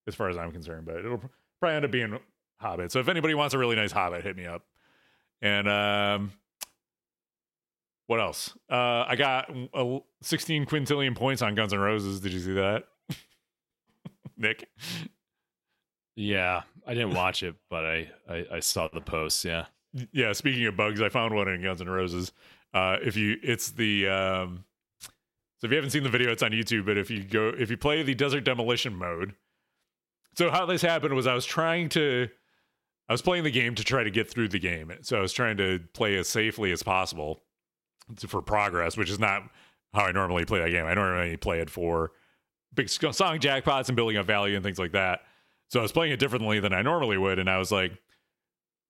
as 0.08 0.14
far 0.14 0.30
as 0.30 0.38
I'm 0.38 0.52
concerned, 0.52 0.86
but 0.86 0.98
it'll 0.98 1.22
probably 1.60 1.76
end 1.76 1.86
up 1.86 1.92
being 1.92 2.20
Hobbit. 2.62 2.92
So 2.92 3.00
if 3.00 3.08
anybody 3.08 3.34
wants 3.34 3.56
a 3.56 3.58
really 3.58 3.76
nice 3.76 3.92
Hobbit, 3.92 4.24
hit 4.24 4.38
me 4.38 4.46
up. 4.46 4.62
And 5.42 5.68
um, 5.68 6.32
what 8.06 8.20
else? 8.20 8.56
Uh, 8.70 9.06
I 9.08 9.16
got 9.16 9.50
a 9.74 10.00
16 10.22 10.66
quintillion 10.68 11.16
points 11.16 11.42
on 11.42 11.56
Guns 11.56 11.74
N' 11.74 11.80
Roses. 11.80 12.20
Did 12.20 12.32
you 12.32 12.40
see 12.40 12.54
that, 12.54 12.84
Nick? 14.38 14.70
Yeah, 16.16 16.62
I 16.86 16.94
didn't 16.94 17.16
watch 17.16 17.42
it, 17.42 17.56
but 17.70 17.86
I, 17.86 18.12
I, 18.30 18.46
I 18.54 18.60
saw 18.60 18.88
the 18.88 19.02
posts. 19.02 19.44
Yeah. 19.44 19.66
Yeah 20.12 20.34
speaking 20.34 20.66
of 20.66 20.76
bugs 20.76 21.02
i 21.02 21.10
found 21.10 21.34
one 21.34 21.48
in 21.48 21.62
guns 21.62 21.82
N' 21.82 21.90
roses 21.90 22.32
uh 22.74 22.98
if 23.02 23.16
you 23.16 23.38
it's 23.44 23.72
the 23.72 24.08
um 24.08 24.66
So 25.60 25.68
if 25.68 25.72
you 25.72 25.78
haven't 25.78 25.92
seen 25.92 26.04
the 26.04 26.10
video, 26.10 26.30
it's 26.30 26.44
on 26.44 26.52
YouTube. 26.52 26.86
But 26.86 26.98
if 26.98 27.10
you 27.10 27.24
go, 27.24 27.54
if 27.58 27.70
you 27.72 27.78
play 27.78 28.04
the 28.04 28.14
desert 28.14 28.44
demolition 28.44 28.94
mode, 28.96 29.34
so 30.36 30.52
how 30.52 30.66
this 30.66 30.82
happened 30.82 31.14
was 31.14 31.26
I 31.26 31.34
was 31.34 31.46
trying 31.46 31.88
to, 31.90 32.28
I 33.08 33.14
was 33.14 33.22
playing 33.22 33.46
the 33.46 33.52
game 33.52 33.74
to 33.76 33.84
try 33.84 34.04
to 34.04 34.12
get 34.12 34.30
through 34.30 34.50
the 34.50 34.60
game. 34.60 34.92
So 35.04 35.18
I 35.18 35.22
was 35.22 35.32
trying 35.32 35.56
to 35.58 35.80
play 35.94 36.18
as 36.18 36.28
safely 36.28 36.74
as 36.74 36.84
possible 36.84 37.44
for 38.28 38.42
progress, 38.42 38.98
which 38.98 39.10
is 39.10 39.20
not 39.20 39.44
how 39.94 40.04
I 40.04 40.12
normally 40.12 40.44
play 40.44 40.60
that 40.60 40.72
game. 40.72 40.86
I 40.86 40.96
normally 40.96 41.38
play 41.38 41.60
it 41.62 41.70
for 41.70 42.12
big 42.74 42.90
song 42.90 43.40
jackpots 43.40 43.88
and 43.88 43.96
building 43.96 44.18
up 44.18 44.26
value 44.26 44.56
and 44.56 44.66
things 44.66 44.80
like 44.80 44.92
that. 44.94 45.22
So 45.70 45.80
I 45.80 45.84
was 45.84 45.94
playing 45.94 46.12
it 46.12 46.20
differently 46.20 46.60
than 46.60 46.74
I 46.74 46.82
normally 46.82 47.18
would, 47.18 47.40
and 47.40 47.50
I 47.50 47.58
was 47.58 47.72
like, 47.72 47.94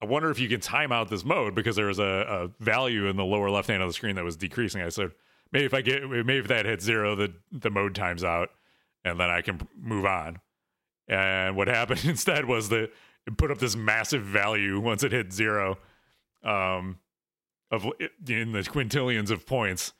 I 0.03 0.05
wonder 0.05 0.29
if 0.29 0.37
you 0.37 0.49
can 0.49 0.59
time 0.59 0.91
out 0.91 1.09
this 1.09 1.23
mode 1.23 1.55
because 1.55 1.77
there 1.77 1.85
was 1.85 1.97
a, 1.97 2.03
a 2.03 2.47
value 2.61 3.07
in 3.07 3.15
the 3.15 3.23
lower 3.23 3.49
left 3.49 3.69
hand 3.69 3.81
of 3.81 3.87
the 3.87 3.93
screen 3.93 4.15
that 4.15 4.25
was 4.25 4.35
decreasing. 4.35 4.81
I 4.81 4.89
said 4.89 5.11
maybe 5.53 5.63
if 5.63 5.73
I 5.73 5.81
get 5.81 6.03
maybe 6.09 6.39
if 6.39 6.49
that 6.49 6.65
hits 6.65 6.83
zero, 6.83 7.15
the 7.15 7.33
the 7.53 7.69
mode 7.69 7.95
times 7.95 8.21
out, 8.21 8.49
and 9.05 9.17
then 9.17 9.29
I 9.29 9.41
can 9.41 9.65
move 9.79 10.05
on. 10.05 10.41
And 11.07 11.55
what 11.55 11.69
happened 11.69 12.03
instead 12.05 12.43
was 12.43 12.67
that 12.67 12.91
it 13.25 13.37
put 13.37 13.49
up 13.49 13.59
this 13.59 13.77
massive 13.77 14.23
value 14.23 14.77
once 14.77 15.05
it 15.05 15.13
hit 15.13 15.31
zero, 15.31 15.77
um, 16.43 16.99
of 17.71 17.85
in 18.27 18.51
the 18.51 18.59
quintillions 18.59 19.31
of 19.31 19.45
points. 19.45 19.93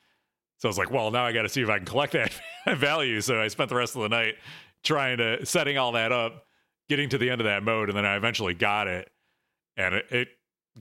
So 0.58 0.68
I 0.68 0.70
was 0.70 0.76
like, 0.76 0.90
well, 0.90 1.10
now 1.10 1.24
I 1.24 1.32
got 1.32 1.42
to 1.42 1.48
see 1.48 1.62
if 1.62 1.70
I 1.70 1.78
can 1.78 1.86
collect 1.86 2.12
that 2.66 2.76
value. 2.76 3.22
So 3.22 3.40
I 3.40 3.48
spent 3.48 3.70
the 3.70 3.76
rest 3.76 3.96
of 3.96 4.02
the 4.02 4.10
night 4.10 4.34
trying 4.82 5.16
to 5.16 5.46
setting 5.46 5.78
all 5.78 5.92
that 5.92 6.12
up, 6.12 6.44
getting 6.90 7.08
to 7.08 7.16
the 7.16 7.30
end 7.30 7.40
of 7.40 7.46
that 7.46 7.62
mode, 7.62 7.88
and 7.88 7.96
then 7.96 8.04
I 8.04 8.16
eventually 8.16 8.52
got 8.52 8.86
it, 8.86 9.10
and 9.76 9.94
it, 9.94 10.06
it 10.10 10.28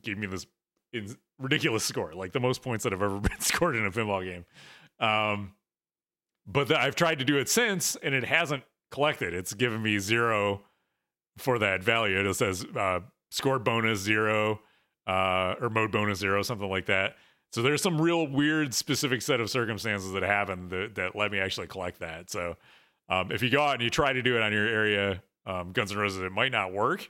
gave 0.01 0.17
me 0.17 0.27
this 0.27 0.45
in- 0.91 1.17
ridiculous 1.39 1.83
score, 1.83 2.13
like 2.13 2.31
the 2.31 2.39
most 2.39 2.61
points 2.61 2.83
that 2.83 2.91
have 2.91 3.01
ever 3.01 3.19
been 3.19 3.39
scored 3.39 3.75
in 3.75 3.85
a 3.85 3.91
pinball 3.91 4.23
game. 4.23 4.45
Um, 4.99 5.53
but 6.45 6.67
the, 6.67 6.79
I've 6.79 6.95
tried 6.95 7.19
to 7.19 7.25
do 7.25 7.37
it 7.37 7.49
since, 7.49 7.95
and 7.97 8.13
it 8.13 8.25
hasn't 8.25 8.63
collected. 8.91 9.33
It's 9.33 9.53
given 9.53 9.81
me 9.81 9.99
zero 9.99 10.61
for 11.37 11.59
that 11.59 11.83
value. 11.83 12.19
It 12.27 12.33
says 12.35 12.65
uh, 12.77 12.99
score 13.31 13.59
bonus 13.59 13.99
zero 13.99 14.59
uh, 15.07 15.55
or 15.59 15.69
mode 15.69 15.91
bonus 15.91 16.19
zero, 16.19 16.41
something 16.43 16.69
like 16.69 16.85
that. 16.87 17.15
So 17.51 17.61
there's 17.61 17.81
some 17.81 18.01
real 18.01 18.27
weird, 18.27 18.73
specific 18.73 19.21
set 19.21 19.39
of 19.39 19.49
circumstances 19.49 20.11
that 20.13 20.23
happened 20.23 20.71
that, 20.71 20.95
that 20.95 21.15
let 21.15 21.31
me 21.31 21.39
actually 21.39 21.67
collect 21.67 21.99
that. 21.99 22.31
So 22.31 22.55
um, 23.09 23.31
if 23.31 23.43
you 23.43 23.49
go 23.49 23.61
out 23.61 23.75
and 23.75 23.83
you 23.83 23.89
try 23.89 24.11
to 24.11 24.21
do 24.21 24.35
it 24.35 24.41
on 24.41 24.51
your 24.51 24.67
area, 24.67 25.21
um, 25.45 25.71
Guns 25.71 25.91
N' 25.91 25.97
Roses, 25.97 26.21
it 26.21 26.31
might 26.31 26.51
not 26.51 26.73
work. 26.73 27.09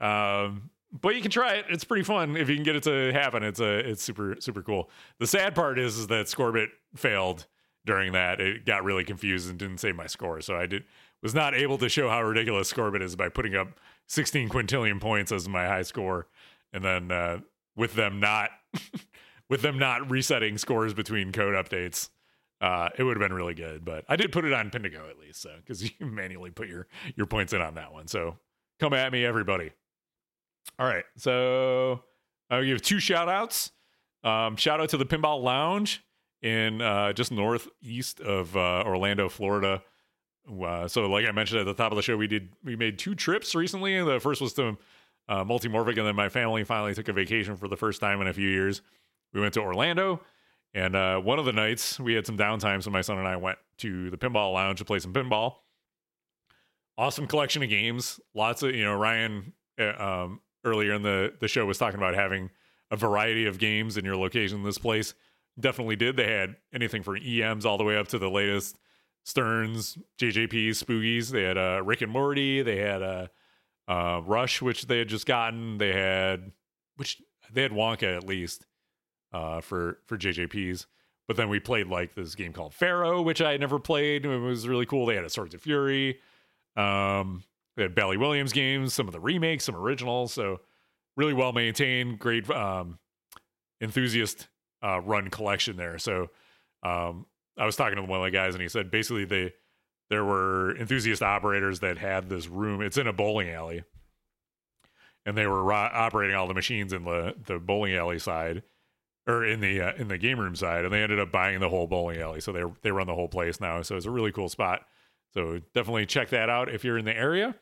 Um, 0.00 0.70
but 1.00 1.16
you 1.16 1.22
can 1.22 1.30
try 1.30 1.54
it. 1.54 1.66
It's 1.68 1.84
pretty 1.84 2.04
fun 2.04 2.36
if 2.36 2.48
you 2.48 2.54
can 2.54 2.64
get 2.64 2.76
it 2.76 2.84
to 2.84 3.12
happen. 3.12 3.42
It's 3.42 3.60
a 3.60 3.78
it's 3.90 4.02
super 4.02 4.36
super 4.40 4.62
cool. 4.62 4.90
The 5.18 5.26
sad 5.26 5.54
part 5.54 5.78
is, 5.78 5.98
is 5.98 6.06
that 6.06 6.26
Scorbit 6.26 6.68
failed 6.94 7.46
during 7.84 8.12
that. 8.12 8.40
It 8.40 8.64
got 8.64 8.84
really 8.84 9.04
confused 9.04 9.50
and 9.50 9.58
didn't 9.58 9.78
save 9.78 9.96
my 9.96 10.06
score. 10.06 10.40
So 10.40 10.56
I 10.56 10.66
did 10.66 10.84
was 11.22 11.34
not 11.34 11.54
able 11.54 11.78
to 11.78 11.88
show 11.88 12.08
how 12.08 12.22
ridiculous 12.22 12.72
Scorbit 12.72 13.02
is 13.02 13.16
by 13.16 13.28
putting 13.28 13.56
up 13.56 13.80
16 14.08 14.50
quintillion 14.50 15.00
points 15.00 15.32
as 15.32 15.48
my 15.48 15.66
high 15.66 15.82
score, 15.82 16.28
and 16.72 16.84
then 16.84 17.10
uh, 17.10 17.38
with 17.74 17.94
them 17.94 18.20
not 18.20 18.50
with 19.50 19.62
them 19.62 19.78
not 19.78 20.08
resetting 20.10 20.58
scores 20.58 20.94
between 20.94 21.32
code 21.32 21.54
updates. 21.54 22.10
Uh, 22.60 22.88
it 22.96 23.02
would 23.02 23.16
have 23.16 23.28
been 23.28 23.36
really 23.36 23.54
good, 23.54 23.84
but 23.84 24.04
I 24.08 24.16
did 24.16 24.32
put 24.32 24.44
it 24.44 24.52
on 24.52 24.70
Pindigo 24.70 25.10
at 25.10 25.18
least, 25.18 25.42
so 25.42 25.50
because 25.56 25.82
you 26.00 26.06
manually 26.06 26.50
put 26.50 26.68
your 26.68 26.86
your 27.16 27.26
points 27.26 27.52
in 27.52 27.60
on 27.60 27.74
that 27.74 27.92
one. 27.92 28.06
So 28.06 28.38
come 28.78 28.92
at 28.92 29.10
me, 29.10 29.24
everybody. 29.24 29.72
All 30.78 30.86
right, 30.86 31.04
so 31.16 32.02
I'll 32.50 32.64
give 32.64 32.82
two 32.82 33.00
shout 33.00 33.28
outs. 33.28 33.70
Um, 34.22 34.56
shout 34.56 34.80
out 34.80 34.88
to 34.90 34.96
the 34.96 35.06
Pinball 35.06 35.42
Lounge 35.42 36.02
in 36.42 36.80
uh, 36.80 37.12
just 37.12 37.32
northeast 37.32 38.20
of 38.20 38.56
uh, 38.56 38.82
Orlando, 38.84 39.28
Florida. 39.28 39.82
Uh, 40.48 40.88
so, 40.88 41.06
like 41.06 41.26
I 41.26 41.32
mentioned 41.32 41.60
at 41.60 41.64
the 41.64 41.74
top 41.74 41.92
of 41.92 41.96
the 41.96 42.02
show, 42.02 42.16
we 42.16 42.26
did 42.26 42.50
we 42.62 42.76
made 42.76 42.98
two 42.98 43.14
trips 43.14 43.54
recently. 43.54 44.02
The 44.02 44.20
first 44.20 44.40
was 44.40 44.52
to 44.54 44.76
uh, 45.28 45.44
Multimorphic, 45.44 45.96
and 45.96 46.06
then 46.06 46.16
my 46.16 46.28
family 46.28 46.64
finally 46.64 46.94
took 46.94 47.08
a 47.08 47.12
vacation 47.12 47.56
for 47.56 47.68
the 47.68 47.76
first 47.76 48.00
time 48.00 48.20
in 48.20 48.26
a 48.26 48.32
few 48.32 48.48
years. 48.48 48.82
We 49.32 49.40
went 49.40 49.54
to 49.54 49.60
Orlando, 49.60 50.20
and 50.74 50.94
uh, 50.94 51.18
one 51.18 51.38
of 51.38 51.44
the 51.44 51.52
nights 51.52 51.98
we 51.98 52.14
had 52.14 52.26
some 52.26 52.36
downtime, 52.36 52.82
so 52.82 52.90
my 52.90 53.00
son 53.00 53.18
and 53.18 53.26
I 53.26 53.36
went 53.36 53.58
to 53.78 54.10
the 54.10 54.18
Pinball 54.18 54.52
Lounge 54.52 54.78
to 54.78 54.84
play 54.84 54.98
some 54.98 55.12
pinball. 55.12 55.56
Awesome 56.98 57.26
collection 57.26 57.62
of 57.62 57.68
games. 57.70 58.20
Lots 58.34 58.62
of 58.62 58.74
you 58.74 58.84
know 58.84 58.94
Ryan 58.94 59.52
uh, 59.78 59.92
um, 59.98 60.40
earlier 60.64 60.94
in 60.94 61.02
the 61.02 61.34
the 61.40 61.48
show 61.48 61.66
was 61.66 61.78
talking 61.78 61.98
about 61.98 62.14
having 62.14 62.50
a 62.90 62.96
variety 62.96 63.46
of 63.46 63.58
games 63.58 63.96
in 63.96 64.04
your 64.04 64.16
location. 64.16 64.62
This 64.62 64.78
place 64.78 65.14
definitely 65.58 65.96
did. 65.96 66.16
They 66.16 66.32
had 66.32 66.56
anything 66.72 67.02
from 67.02 67.16
EMs 67.16 67.64
all 67.64 67.78
the 67.78 67.84
way 67.84 67.96
up 67.96 68.08
to 68.08 68.18
the 68.18 68.30
latest 68.30 68.78
Sterns, 69.24 69.96
JJPs, 70.18 70.84
Spookys. 70.84 71.30
They 71.30 71.44
had 71.44 71.56
uh, 71.56 71.82
Rick 71.82 72.02
and 72.02 72.12
Morty. 72.12 72.62
They 72.62 72.76
had 72.76 73.02
uh, 73.02 73.26
uh, 73.88 74.20
Rush, 74.24 74.60
which 74.60 74.86
they 74.86 74.98
had 74.98 75.08
just 75.08 75.26
gotten. 75.26 75.78
They 75.78 75.92
had 75.92 76.52
which 76.96 77.22
they 77.52 77.62
had 77.62 77.72
Wonka 77.72 78.16
at 78.16 78.26
least 78.26 78.66
uh, 79.32 79.60
for 79.60 79.98
for 80.06 80.18
JJPs. 80.18 80.86
But 81.26 81.38
then 81.38 81.48
we 81.48 81.58
played 81.58 81.86
like 81.86 82.14
this 82.14 82.34
game 82.34 82.52
called 82.52 82.74
Pharaoh, 82.74 83.22
which 83.22 83.40
I 83.40 83.52
had 83.52 83.60
never 83.60 83.78
played. 83.78 84.26
It 84.26 84.38
was 84.38 84.68
really 84.68 84.84
cool. 84.84 85.06
They 85.06 85.14
had 85.14 85.24
a 85.24 85.30
Swords 85.30 85.54
of 85.54 85.62
Fury. 85.62 86.18
Um, 86.76 87.44
they 87.76 87.82
had 87.82 87.94
Bally 87.94 88.16
Williams 88.16 88.52
games, 88.52 88.94
some 88.94 89.06
of 89.06 89.12
the 89.12 89.20
remakes, 89.20 89.64
some 89.64 89.76
originals. 89.76 90.32
So 90.32 90.60
really 91.16 91.32
well 91.32 91.52
maintained, 91.52 92.18
great 92.18 92.48
um, 92.50 92.98
enthusiast 93.80 94.48
uh, 94.82 95.00
run 95.00 95.30
collection 95.30 95.76
there. 95.76 95.98
So 95.98 96.30
um, 96.82 97.26
I 97.56 97.64
was 97.66 97.76
talking 97.76 97.96
to 97.96 98.02
one 98.02 98.20
of 98.20 98.24
the 98.24 98.30
guys, 98.30 98.54
and 98.54 98.62
he 98.62 98.68
said 98.68 98.90
basically 98.90 99.24
they 99.24 99.52
there 100.10 100.24
were 100.24 100.76
enthusiast 100.76 101.22
operators 101.22 101.80
that 101.80 101.98
had 101.98 102.28
this 102.28 102.46
room. 102.46 102.82
It's 102.82 102.98
in 102.98 103.06
a 103.06 103.12
bowling 103.12 103.48
alley, 103.48 103.84
and 105.24 105.36
they 105.36 105.46
were 105.46 105.62
ro- 105.62 105.90
operating 105.92 106.36
all 106.36 106.46
the 106.46 106.54
machines 106.54 106.92
in 106.92 107.04
the 107.04 107.34
the 107.46 107.58
bowling 107.58 107.94
alley 107.94 108.18
side 108.18 108.62
or 109.26 109.44
in 109.44 109.60
the 109.60 109.80
uh, 109.80 109.92
in 109.94 110.08
the 110.08 110.18
game 110.18 110.38
room 110.38 110.54
side, 110.54 110.84
and 110.84 110.92
they 110.92 111.02
ended 111.02 111.18
up 111.18 111.32
buying 111.32 111.60
the 111.60 111.68
whole 111.68 111.86
bowling 111.86 112.20
alley. 112.20 112.40
So 112.40 112.52
they 112.52 112.64
they 112.82 112.90
run 112.90 113.06
the 113.06 113.14
whole 113.14 113.28
place 113.28 113.60
now. 113.60 113.80
So 113.82 113.96
it's 113.96 114.06
a 114.06 114.10
really 114.10 114.32
cool 114.32 114.48
spot. 114.48 114.82
So 115.32 115.60
definitely 115.74 116.06
check 116.06 116.28
that 116.30 116.48
out 116.48 116.68
if 116.68 116.84
you're 116.84 116.98
in 116.98 117.04
the 117.04 117.16
area. 117.16 117.56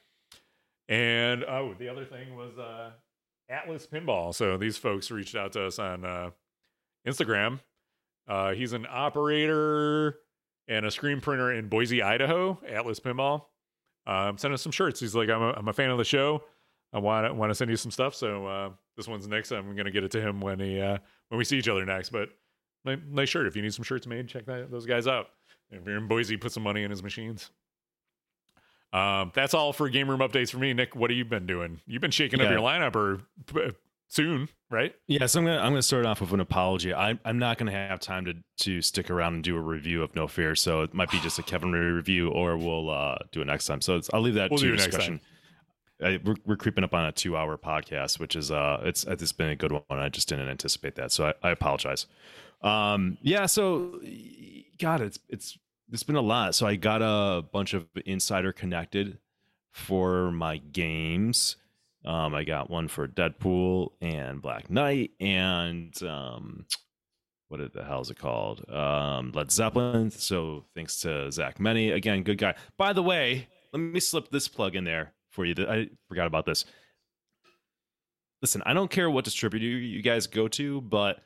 And 0.89 1.45
oh, 1.45 1.75
the 1.79 1.89
other 1.89 2.05
thing 2.05 2.37
was 2.37 2.59
uh, 2.59 2.91
Atlas 3.49 3.87
Pinball. 3.87 4.35
So 4.35 4.57
these 4.57 4.77
folks 4.77 5.11
reached 5.11 5.37
out 5.37 5.53
to 5.53 5.67
us 5.67 5.79
on 5.79 6.05
uh, 6.05 6.31
Instagram. 7.07 7.61
Uh, 8.29 8.53
he's 8.53 8.73
an 8.73 8.87
operator 8.89 10.19
and 10.69 10.87
a 10.87 10.91
screen 10.91 11.21
printer 11.21 11.53
in 11.53 11.69
Boise, 11.69 12.03
Idaho. 12.03 12.61
Atlas 12.69 13.01
Pinball. 13.01 13.45
Um, 14.07 14.37
send 14.39 14.53
us 14.53 14.63
some 14.63 14.73
shirts. 14.73 15.01
He's 15.01 15.15
like, 15.15 15.29
I'm 15.29 15.43
a, 15.43 15.51
I'm 15.53 15.69
a 15.69 15.73
fan 15.73 15.91
of 15.91 15.99
the 15.99 16.05
show. 16.05 16.43
I 16.93 16.99
want 16.99 17.27
to 17.27 17.35
want 17.35 17.51
to 17.51 17.55
send 17.55 17.71
you 17.71 17.77
some 17.77 17.91
stuff. 17.91 18.15
So 18.15 18.47
uh, 18.47 18.71
this 18.97 19.09
one's 19.09 19.27
next. 19.27 19.51
I'm 19.51 19.75
gonna 19.77 19.91
get 19.91 20.05
it 20.05 20.11
to 20.13 20.21
him 20.21 20.41
when 20.41 20.61
he 20.61 20.81
uh, 20.81 20.99
when 21.29 21.39
we 21.39 21.45
see 21.45 21.57
each 21.57 21.69
other 21.69 21.85
next. 21.87 22.11
But 22.11 22.29
nice, 22.85 22.99
nice 23.09 23.29
shirt. 23.29 23.47
If 23.47 23.57
you 23.57 23.63
need 23.63 23.73
some 23.73 23.85
shirts 23.85 24.07
made, 24.07 24.29
check 24.29 24.45
that, 24.47 24.71
those 24.71 24.87
guys 24.87 25.07
out. 25.07 25.29
If 25.71 25.87
you're 25.87 25.97
in 25.97 26.09
Boise, 26.09 26.37
put 26.37 26.53
some 26.53 26.63
money 26.63 26.83
in 26.83 26.91
his 26.91 27.03
machines. 27.03 27.51
Um, 28.93 29.33
that's 29.35 29.55
all 29.55 29.73
for 29.73 29.89
game 29.89 30.09
room 30.11 30.21
updates 30.21 30.51
for 30.51 30.59
me. 30.59 30.75
Nick, 30.75 30.95
what 30.95 31.11
have 31.11 31.17
you 31.17 31.25
been 31.25 31.47
doing? 31.47 31.81
You've 31.87 32.03
been 32.03 32.11
shaking 32.11 32.41
up 32.41 32.51
your 32.51 32.61
lineup 32.61 32.95
or 32.95 33.21
uh, 33.59 33.71
soon, 34.09 34.49
right? 34.71 34.95
Yeah, 35.07 35.25
so 35.27 35.41
I'm 35.41 35.47
gonna 35.47 35.59
I'm 35.59 35.73
gonna 35.73 35.83
start 35.83 36.05
off 36.05 36.21
with 36.21 36.33
an 36.33 36.41
apology. 36.41 36.93
I'm 36.93 37.19
I'm 37.25 37.39
not 37.39 37.57
gonna 37.57 37.73
have 37.73 38.01
time 38.01 38.27
to 38.27 38.35
to 38.65 38.83
stick 38.83 39.11
around 39.11 39.35
and 39.35 39.45
do 39.45 39.57
a 39.57 39.61
review 39.61 40.03
of 40.03 40.15
No 40.15 40.29
Fear, 40.29 40.55
so 40.55 40.83
it 40.83 40.93
might 40.93 41.11
be 41.11 41.19
just 41.21 41.39
a 41.39 41.43
Kevin 41.43 41.73
review, 41.73 42.29
or 42.29 42.57
we'll 42.57 42.91
uh, 42.91 43.17
do 43.31 43.41
it 43.41 43.47
next 43.47 43.67
time. 43.67 43.81
So 43.81 43.97
it's, 43.97 44.11
I'll 44.13 44.21
leave 44.21 44.35
that 44.35 44.51
We'll 44.51 44.59
to 44.59 44.67
your 44.67 44.77
discussion. 44.77 45.21
I, 46.03 46.19
we're, 46.23 46.37
we're 46.45 46.57
creeping 46.57 46.85
up 46.85 46.95
on 46.95 47.07
a 47.07 47.13
two 47.13 47.37
hour 47.37 47.57
podcast, 47.57 48.19
which 48.19 48.37
is 48.37 48.51
uh, 48.51 48.81
it's 48.85 49.05
it's 49.05 49.33
been 49.33 49.51
a 49.51 49.57
good 49.57 49.73
one. 49.73 49.83
I 49.89 50.09
just 50.11 50.29
didn't 50.29 50.49
anticipate 50.49 50.97
that, 50.97 51.13
so 51.13 51.29
I, 51.29 51.49
I 51.49 51.51
apologize. 51.51 52.07
Um, 52.61 53.19
yeah, 53.23 53.47
so 53.47 54.01
God, 54.79 55.01
it's 55.01 55.19
it's 55.29 55.59
it's 55.93 56.03
been 56.03 56.17
a 56.17 56.21
lot. 56.21 56.55
So 56.55 56.67
I 56.67 56.77
got 56.77 57.03
a 57.03 57.43
bunch 57.43 57.75
of 57.75 57.87
insider 58.07 58.53
connected 58.53 59.19
for 59.71 60.31
my 60.33 60.57
games. 60.59 61.57
Um, 62.05 62.35
I 62.35 62.45
got 62.45 62.71
one 62.71 62.89
for 62.89 63.07
Deadpool 63.07 63.91
and 64.01 64.43
Black 64.43 64.71
Knight 64.71 65.13
and 65.21 65.95
um, 66.03 66.67
what 67.49 67.73
the 67.73 67.85
hell 67.85 68.01
is 68.01 68.11
it 68.11 68.19
called? 68.19 68.69
Um, 68.71 69.31
Led 69.33 69.53
Zeppelin. 69.53 70.11
So 70.11 70.65
thanks 70.75 71.01
to 71.01 71.31
Zach 71.31 71.61
Meny 71.61 71.91
again, 71.91 72.23
good 72.23 72.39
guy. 72.39 72.55
By 72.77 72.93
the 72.93 73.03
way, 73.03 73.47
let 73.73 73.81
me 73.81 74.01
slip 74.01 74.31
this 74.31 74.49
plug 74.49 74.75
in 74.75 74.85
there 74.85 75.13
for 75.31 75.45
you. 75.45 75.55
I 75.69 75.89
forgot 76.09 76.27
about 76.27 76.47
this. 76.47 76.65
Listen, 78.41 78.63
I 78.67 78.75
don't 78.75 78.91
care 78.91 79.09
what 79.09 79.25
distributor 79.25 79.65
you 79.65 80.03
guys 80.03 80.27
go 80.27 80.49
to, 80.49 80.81
but 80.81 81.21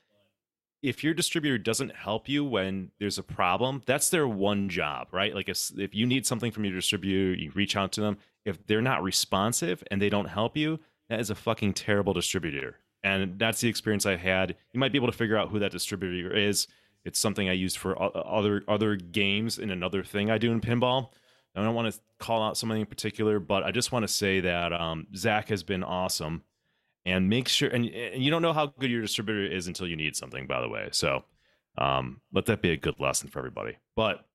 if 0.86 1.02
your 1.02 1.14
distributor 1.14 1.58
doesn't 1.58 1.96
help 1.96 2.28
you 2.28 2.44
when 2.44 2.92
there's 3.00 3.18
a 3.18 3.22
problem, 3.22 3.82
that's 3.86 4.08
their 4.08 4.28
one 4.28 4.68
job, 4.68 5.08
right? 5.10 5.34
Like 5.34 5.48
if 5.48 5.72
if 5.76 5.94
you 5.96 6.06
need 6.06 6.24
something 6.24 6.52
from 6.52 6.64
your 6.64 6.74
distributor, 6.74 7.34
you 7.34 7.50
reach 7.54 7.76
out 7.76 7.90
to 7.92 8.00
them. 8.00 8.18
If 8.44 8.64
they're 8.68 8.80
not 8.80 9.02
responsive 9.02 9.82
and 9.90 10.00
they 10.00 10.08
don't 10.08 10.28
help 10.28 10.56
you, 10.56 10.78
that 11.08 11.18
is 11.18 11.28
a 11.28 11.34
fucking 11.34 11.74
terrible 11.74 12.12
distributor. 12.12 12.76
And 13.02 13.36
that's 13.36 13.60
the 13.60 13.68
experience 13.68 14.06
I 14.06 14.14
had. 14.14 14.54
You 14.72 14.78
might 14.78 14.92
be 14.92 14.98
able 14.98 15.10
to 15.10 15.16
figure 15.16 15.36
out 15.36 15.48
who 15.50 15.58
that 15.58 15.72
distributor 15.72 16.32
is 16.32 16.68
It's 17.04 17.18
something 17.18 17.48
I 17.48 17.52
use 17.52 17.74
for 17.74 18.00
other 18.00 18.62
other 18.68 18.94
games 18.94 19.58
in 19.58 19.70
another 19.70 20.04
thing 20.04 20.30
I 20.30 20.38
do 20.38 20.52
in 20.52 20.60
pinball. 20.60 21.10
I 21.56 21.62
don't 21.64 21.74
want 21.74 21.92
to 21.92 22.00
call 22.18 22.42
out 22.42 22.56
somebody 22.56 22.80
in 22.80 22.86
particular, 22.86 23.40
but 23.40 23.64
I 23.64 23.72
just 23.72 23.90
want 23.90 24.02
to 24.02 24.08
say 24.08 24.40
that 24.40 24.72
um, 24.72 25.06
Zach 25.16 25.48
has 25.48 25.62
been 25.62 25.82
awesome, 25.82 26.42
and 27.06 27.30
make 27.30 27.48
sure 27.48 27.70
and, 27.70 27.86
and 27.86 28.22
you 28.22 28.30
don't 28.30 28.42
know 28.42 28.52
how 28.52 28.66
good 28.66 28.90
your 28.90 29.00
distributor 29.00 29.46
is 29.46 29.68
until 29.68 29.86
you 29.86 29.96
need 29.96 30.16
something. 30.16 30.46
By 30.46 30.60
the 30.60 30.68
way, 30.68 30.88
so 30.90 31.24
um, 31.78 32.20
let 32.32 32.44
that 32.46 32.60
be 32.60 32.72
a 32.72 32.76
good 32.76 33.00
lesson 33.00 33.28
for 33.30 33.38
everybody. 33.38 33.76
But 33.94 34.26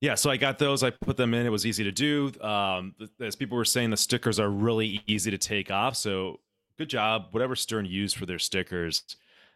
yeah, 0.00 0.14
so 0.14 0.30
I 0.30 0.36
got 0.36 0.58
those. 0.58 0.82
I 0.82 0.90
put 0.90 1.16
them 1.16 1.32
in. 1.32 1.46
It 1.46 1.50
was 1.50 1.64
easy 1.64 1.84
to 1.84 1.92
do. 1.92 2.32
Um, 2.40 2.94
as 3.20 3.34
people 3.34 3.56
were 3.56 3.64
saying, 3.64 3.90
the 3.90 3.96
stickers 3.96 4.38
are 4.38 4.50
really 4.50 5.02
easy 5.06 5.30
to 5.30 5.38
take 5.38 5.70
off. 5.70 5.96
So 5.96 6.40
good 6.76 6.90
job. 6.90 7.28
Whatever 7.30 7.56
Stern 7.56 7.86
used 7.86 8.16
for 8.16 8.26
their 8.26 8.38
stickers, 8.38 9.04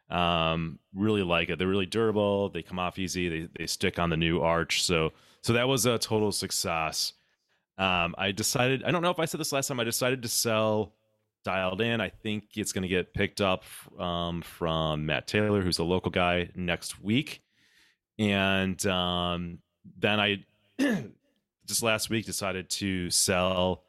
um, 0.09 0.79
really 0.95 1.23
like 1.23 1.51
it. 1.51 1.59
They're 1.59 1.69
really 1.69 1.87
durable. 1.87 2.49
They 2.49 2.63
come 2.63 2.79
off 2.79 2.99
easy. 2.99 3.29
They 3.29 3.49
they 3.59 3.67
stick 3.67 3.99
on 3.99 4.09
the 4.09 4.17
new 4.17 4.41
arch. 4.41 4.83
So 4.83 5.13
so 5.43 5.53
that 5.53 5.69
was 5.69 5.85
a 5.85 5.99
total 5.99 6.33
success. 6.33 7.13
Um, 7.77 8.15
I 8.17 8.33
decided. 8.33 8.83
I 8.85 8.93
don't 8.93 9.03
know 9.03 9.11
if 9.11 9.19
I 9.19 9.27
said 9.27 9.41
this 9.41 9.53
last 9.53 9.67
time. 9.67 9.79
I 9.79 9.85
decided 9.85 10.23
to 10.23 10.29
sell 10.29 10.95
dialed 11.47 11.81
in. 11.81 12.01
I 12.01 12.09
think 12.09 12.57
it's 12.57 12.73
going 12.73 12.83
to 12.83 12.89
get 12.89 13.15
picked 13.15 13.41
up 13.41 13.63
um, 14.01 14.43
from 14.43 15.07
Matt 15.07 15.29
Taylor, 15.29 15.63
who's 15.63 15.79
a 15.79 15.85
local 15.85 16.11
guy, 16.11 16.51
next 16.57 17.01
week. 17.01 17.41
And 18.19 18.85
um, 18.85 19.61
then 19.97 20.19
I 20.19 20.45
just 21.67 21.85
last 21.85 22.11
week 22.11 22.27
decided 22.27 22.69
to 22.71 23.11
sell 23.11 23.85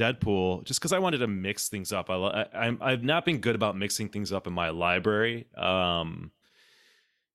Deadpool 0.00 0.64
just 0.64 0.80
because 0.80 0.92
I 0.92 0.98
wanted 0.98 1.18
to 1.18 1.28
mix 1.28 1.68
things 1.68 1.92
up. 1.92 2.10
I, 2.10 2.76
I 2.80 2.90
have 2.90 3.04
not 3.04 3.24
been 3.24 3.38
good 3.38 3.54
about 3.54 3.76
mixing 3.76 4.08
things 4.08 4.32
up 4.32 4.48
in 4.48 4.52
my 4.52 4.70
library. 4.70 5.46
Um, 5.56 6.32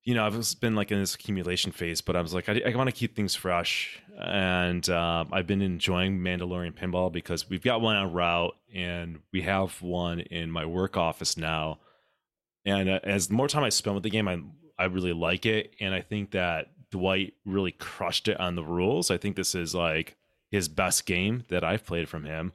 you 0.04 0.16
know, 0.16 0.26
I've 0.26 0.60
been 0.60 0.76
like 0.76 0.92
in 0.92 1.00
this 1.00 1.14
accumulation 1.14 1.72
phase, 1.72 2.02
but 2.02 2.16
I 2.16 2.22
was 2.22 2.34
like, 2.34 2.50
I, 2.50 2.62
I 2.66 2.76
want 2.76 2.90
to 2.90 2.96
keep 2.96 3.16
things 3.16 3.36
fresh, 3.36 4.02
and 4.20 4.88
uh, 4.90 5.26
I've 5.32 5.46
been 5.46 5.62
enjoying 5.62 6.20
Mandalorian 6.20 6.74
Pinball 6.74 7.12
because 7.12 7.50
we've 7.50 7.62
got 7.62 7.82
one 7.82 7.96
on 7.96 8.12
route, 8.12 8.56
and 8.74 9.20
we 9.32 9.44
have 9.44 9.80
one 9.82 10.20
in 10.20 10.50
my 10.50 10.66
work 10.66 10.98
office 10.98 11.38
now. 11.38 11.80
And 12.66 12.90
uh, 12.90 13.00
as 13.04 13.30
more 13.30 13.48
time 13.48 13.64
I 13.64 13.70
spend 13.70 13.96
with 13.96 14.04
the 14.04 14.10
game, 14.10 14.28
I 14.28 14.42
I 14.80 14.86
really 14.86 15.14
like 15.14 15.46
it, 15.46 15.76
and 15.80 15.94
I 15.94 16.02
think 16.02 16.32
that 16.32 16.72
Dwight 16.90 17.36
really 17.46 17.72
crushed 17.72 18.28
it 18.28 18.40
on 18.40 18.56
the 18.56 18.64
rules. 18.64 19.12
I 19.12 19.18
think 19.18 19.36
this 19.36 19.54
is 19.54 19.76
like 19.76 20.18
his 20.50 20.68
best 20.68 21.06
game 21.06 21.44
that 21.50 21.64
I've 21.64 21.86
played 21.86 22.10
from 22.10 22.26
him. 22.26 22.54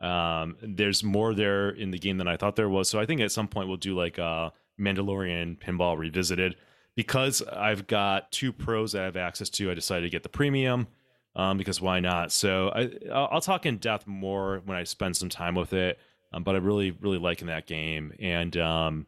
Um, 0.00 0.56
there's 0.60 1.04
more 1.04 1.34
there 1.34 1.70
in 1.70 1.92
the 1.92 1.98
game 1.98 2.18
than 2.18 2.26
I 2.26 2.36
thought 2.36 2.56
there 2.56 2.68
was, 2.68 2.88
so 2.88 2.98
I 2.98 3.06
think 3.06 3.20
at 3.20 3.30
some 3.30 3.46
point 3.46 3.68
we'll 3.68 3.76
do 3.76 3.96
like 3.96 4.18
a 4.18 4.52
Mandalorian 4.80 5.60
Pinball 5.60 5.96
Revisited 5.96 6.56
because 6.96 7.42
I've 7.42 7.86
got 7.86 8.30
two 8.32 8.52
pros 8.52 8.92
that 8.92 9.02
I 9.02 9.04
have 9.06 9.16
access 9.16 9.48
to, 9.50 9.70
I 9.70 9.74
decided 9.74 10.02
to 10.02 10.10
get 10.10 10.22
the 10.22 10.28
premium 10.28 10.86
um, 11.36 11.56
because 11.56 11.80
why 11.80 12.00
not? 12.00 12.32
So 12.32 12.70
I, 12.74 12.90
I'll 13.12 13.40
talk 13.40 13.66
in 13.66 13.78
depth 13.78 14.06
more 14.06 14.60
when 14.64 14.76
I 14.76 14.84
spend 14.84 15.16
some 15.16 15.28
time 15.28 15.54
with 15.54 15.72
it. 15.72 15.98
Um, 16.32 16.44
but 16.44 16.54
I 16.54 16.58
really, 16.58 16.92
really 16.92 17.18
liking 17.18 17.48
that 17.48 17.66
game. 17.66 18.12
And 18.20 18.56
um, 18.56 19.06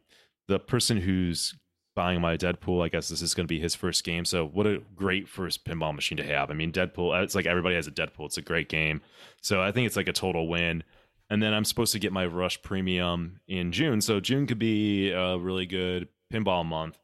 the 0.49 0.59
person 0.59 0.97
who's 0.97 1.55
buying 1.95 2.21
my 2.21 2.37
Deadpool, 2.37 2.85
I 2.85 2.89
guess 2.89 3.09
this 3.09 3.23
is 3.23 3.35
going 3.35 3.47
to 3.47 3.53
be 3.53 3.61
his 3.61 3.75
first 3.75 4.03
game. 4.03 4.25
So 4.25 4.47
what 4.47 4.67
a 4.67 4.83
great 4.97 5.29
first 5.29 5.65
pinball 5.65 5.95
machine 5.95 6.19
to 6.19 6.25
have. 6.25 6.51
I 6.51 6.55
mean, 6.55 6.73
Deadpool, 6.73 7.23
it's 7.23 7.35
like 7.35 7.47
everybody 7.47 7.75
has 7.77 7.87
a 7.87 7.93
Deadpool. 7.93 8.27
It's 8.27 8.39
a 8.39 8.43
great 8.43 8.69
game. 8.69 9.03
So 9.41 9.63
I 9.63 9.73
think 9.73 9.87
it's 9.87 9.97
like 9.97 10.09
a 10.09 10.13
total 10.13 10.49
win. 10.49 10.83
And 11.31 11.43
then 11.43 11.55
I'm 11.55 11.65
supposed 11.65 11.93
to 11.93 11.99
get 11.99 12.13
my 12.13 12.27
Rush 12.27 12.61
Premium 12.63 13.41
in 13.47 13.73
June. 13.73 14.01
So 14.01 14.21
June 14.21 14.47
could 14.47 14.59
be 14.59 15.11
a 15.11 15.39
really 15.39 15.67
good 15.67 16.09
pinball 16.33 16.65
month. 16.65 16.99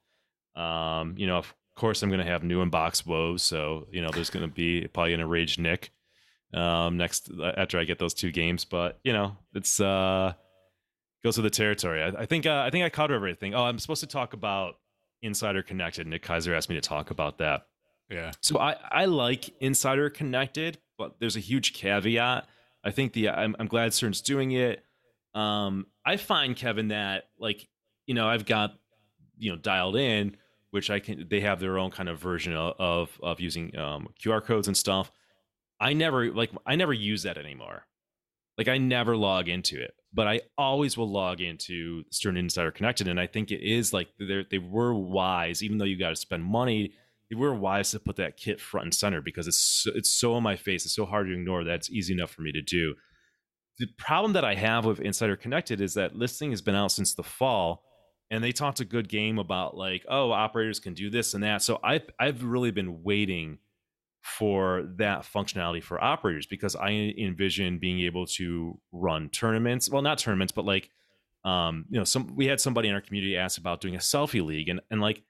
Um, 0.59 1.15
you 1.17 1.27
know, 1.27 1.37
of 1.37 1.55
course, 1.77 2.03
I'm 2.03 2.09
going 2.09 2.25
to 2.25 2.31
have 2.31 2.43
new 2.43 2.65
unbox 2.65 3.07
woes, 3.07 3.43
so 3.43 3.87
you 3.93 4.03
know, 4.03 4.11
there's 4.11 4.31
going 4.31 4.47
to 4.47 4.53
be 4.53 4.89
probably 4.89 5.15
an 5.15 5.21
enraged 5.21 5.61
Nick 5.61 5.93
um, 6.53 6.97
next 6.97 7.31
uh, 7.31 7.53
after 7.57 7.79
I 7.79 7.85
get 7.85 7.99
those 7.99 8.15
two 8.15 8.33
games. 8.33 8.65
But 8.65 8.99
you 9.05 9.13
know, 9.13 9.37
it's 9.55 9.81
uh, 9.81 10.33
goes 11.23 11.37
with 11.37 11.45
the 11.45 11.51
territory. 11.51 12.03
I, 12.03 12.09
I 12.23 12.27
think 12.27 12.47
uh, 12.47 12.63
I 12.67 12.71
think 12.71 12.85
I 12.85 12.89
covered 12.89 13.15
everything. 13.15 13.55
Oh, 13.55 13.63
I'm 13.65 13.79
supposed 13.79 14.01
to 14.01 14.09
talk 14.09 14.33
about 14.33 14.75
Insider 15.23 15.63
Connected. 15.63 16.07
Nick 16.07 16.23
Kaiser 16.23 16.55
asked 16.55 16.69
me 16.69 16.75
to 16.75 16.81
talk 16.81 17.11
about 17.11 17.39
that. 17.39 17.67
Yeah. 18.11 18.33
So 18.41 18.59
I 18.59 18.77
I 18.91 19.05
like 19.05 19.51
Insider 19.61 20.11
Connected, 20.11 20.79
but 20.97 21.21
there's 21.21 21.37
a 21.37 21.41
huge 21.41 21.73
caveat. 21.73 22.47
I 22.85 22.91
think 22.91 23.13
the 23.13 23.31
I'm, 23.31 23.55
I'm 23.59 23.67
glad 23.67 23.93
Stern's 23.95 24.21
doing 24.21 24.53
it. 24.53 24.85
Um, 25.35 25.87
I 26.05 26.17
find 26.17 26.57
Kevin 26.57 26.89
that 26.89 27.29
like 27.39 27.69
you 28.07 28.15
know 28.15 28.27
I've 28.29 28.47
got 28.47 28.75
you 29.37 29.53
know 29.53 29.57
dialed 29.57 29.97
in 29.97 30.37
which 30.71 30.91
i 30.91 30.99
can 30.99 31.27
they 31.31 31.41
have 31.41 31.61
their 31.61 31.79
own 31.79 31.91
kind 31.91 32.09
of 32.09 32.19
version 32.19 32.55
of 32.55 33.19
of, 33.23 33.41
using 33.41 33.77
um, 33.77 34.09
qr 34.23 34.45
codes 34.45 34.69
and 34.69 34.77
stuff. 34.77 35.11
I 35.81 35.93
never 35.93 36.31
like 36.33 36.51
i 36.67 36.77
never 36.77 36.93
use 36.93 37.23
that 37.23 37.39
anymore. 37.39 37.87
Like 38.57 38.69
i 38.69 38.79
never 38.79 39.17
log 39.17 39.49
into 39.49 39.81
it 39.81 39.95
but 40.13 40.27
i 40.27 40.41
always 40.57 40.97
will 40.97 41.11
log 41.11 41.41
into 41.41 42.03
stern 42.11 42.37
insider 42.37 42.71
connected 42.71 43.07
and 43.07 43.21
i 43.21 43.27
think 43.27 43.51
it 43.51 43.61
is 43.61 43.93
like 43.93 44.09
they 44.19 44.45
they 44.51 44.59
were 44.59 44.95
wise 44.95 45.63
even 45.63 45.79
though 45.79 45.85
you 45.85 45.99
got 45.99 46.09
to 46.11 46.17
spend 46.17 46.43
money 46.43 46.93
they 47.31 47.37
were 47.37 47.55
wise 47.55 47.91
to 47.91 48.01
put 48.01 48.17
that 48.17 48.37
kit 48.37 48.61
front 48.61 48.87
and 48.87 48.95
center 48.95 49.21
because 49.21 49.47
it's 49.47 49.61
so, 49.61 49.91
it's 49.95 50.11
so 50.11 50.37
in 50.37 50.43
my 50.43 50.57
face 50.57 50.85
it's 50.85 50.95
so 50.95 51.05
hard 51.05 51.27
to 51.27 51.35
ignore 51.35 51.65
that 51.65 51.75
it's 51.75 51.91
easy 51.91 52.15
enough 52.15 52.31
for 52.31 52.43
me 52.43 52.53
to 52.53 52.63
do. 52.63 52.95
The 53.79 53.87
problem 53.97 54.33
that 54.33 54.45
i 54.45 54.55
have 54.55 54.85
with 54.85 55.01
insider 55.01 55.37
connected 55.37 55.81
is 55.81 55.95
that 55.95 56.17
listing 56.17 56.51
has 56.51 56.63
been 56.63 56.75
out 56.75 56.93
since 56.93 57.15
the 57.15 57.23
fall 57.23 57.85
and 58.31 58.45
they 58.45 58.53
talked 58.53 58.81
a 58.81 58.85
good 58.85 59.09
game 59.09 59.39
about 59.39 59.77
like 59.77 60.05
oh 60.09 60.31
operators 60.31 60.81
can 60.81 60.95
do 60.95 61.11
this 61.11 61.35
and 61.35 61.43
that. 61.43 61.63
So 61.63 61.79
i've 61.83 62.09
i've 62.19 62.43
really 62.43 62.71
been 62.71 63.03
waiting 63.03 63.59
for 64.21 64.85
that 64.97 65.21
functionality 65.21 65.83
for 65.83 66.03
operators 66.03 66.45
because 66.45 66.77
i 66.77 66.91
envision 66.91 67.79
being 67.79 68.01
able 68.01 68.27
to 68.27 68.79
run 68.93 69.29
tournaments 69.31 69.89
well 69.89 70.03
not 70.03 70.19
tournaments 70.19 70.53
but 70.53 70.65
like 70.65 70.91
um 71.45 71.87
you 71.89 71.99
know 71.99 72.05
some 72.05 72.35
we 72.35 72.47
had 72.47 72.61
somebody 72.61 72.89
in 72.89 72.95
our 72.95 73.01
community 73.01 73.37
ask 73.37 73.59
about 73.59 73.81
doing 73.81 73.95
a 73.95 73.99
selfie 73.99 74.45
league 74.45 74.69
and 74.69 74.81
and 74.91 75.01
like 75.01 75.23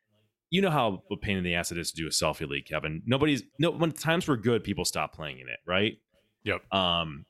you 0.51 0.63
know 0.63 0.71
how 0.71 1.03
a 1.13 1.17
pain 1.17 1.37
in 1.37 1.45
the 1.45 1.55
ass 1.55 1.71
it 1.71 1.79
is 1.79 1.93
to 1.93 2.03
do 2.03 2.07
a 2.07 2.11
selfie 2.11 2.49
league 2.49 2.65
kevin. 2.65 3.03
Nobody's 3.07 3.43
no 3.59 3.71
when 3.71 3.93
times 3.93 4.27
were 4.27 4.37
good 4.37 4.65
people 4.65 4.85
stopped 4.85 5.15
playing 5.15 5.39
in 5.39 5.49
it 5.49 5.59
right? 5.67 5.99
Yep. 6.45 6.73
um 6.73 7.27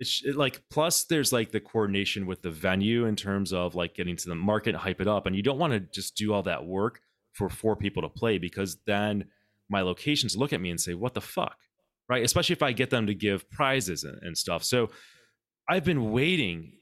it's 0.00 0.22
it, 0.24 0.36
like 0.36 0.62
plus 0.70 1.04
there's 1.04 1.32
like 1.32 1.52
the 1.52 1.60
coordination 1.60 2.26
with 2.26 2.42
the 2.42 2.50
venue 2.50 3.06
in 3.06 3.16
terms 3.16 3.52
of 3.52 3.74
like 3.74 3.94
getting 3.94 4.16
to 4.16 4.28
the 4.28 4.34
market 4.34 4.74
hype 4.74 5.00
it 5.00 5.08
up 5.08 5.26
and 5.26 5.36
you 5.36 5.42
don't 5.42 5.58
want 5.58 5.72
to 5.72 5.80
just 5.80 6.16
do 6.16 6.32
all 6.32 6.42
that 6.42 6.64
work 6.64 7.00
for 7.32 7.48
four 7.48 7.76
people 7.76 8.02
to 8.02 8.08
play 8.08 8.38
because 8.38 8.78
then 8.86 9.24
my 9.68 9.80
locations 9.80 10.36
look 10.36 10.52
at 10.52 10.60
me 10.60 10.70
and 10.70 10.80
say 10.80 10.94
what 10.94 11.14
the 11.14 11.20
fuck? 11.20 11.56
Right? 12.08 12.22
Especially 12.22 12.52
if 12.52 12.62
i 12.62 12.72
get 12.72 12.90
them 12.90 13.06
to 13.06 13.14
give 13.14 13.50
prizes 13.50 14.04
and, 14.04 14.18
and 14.22 14.36
stuff. 14.36 14.64
So 14.64 14.90
i've 15.68 15.84
been 15.84 16.10
waiting 16.10 16.72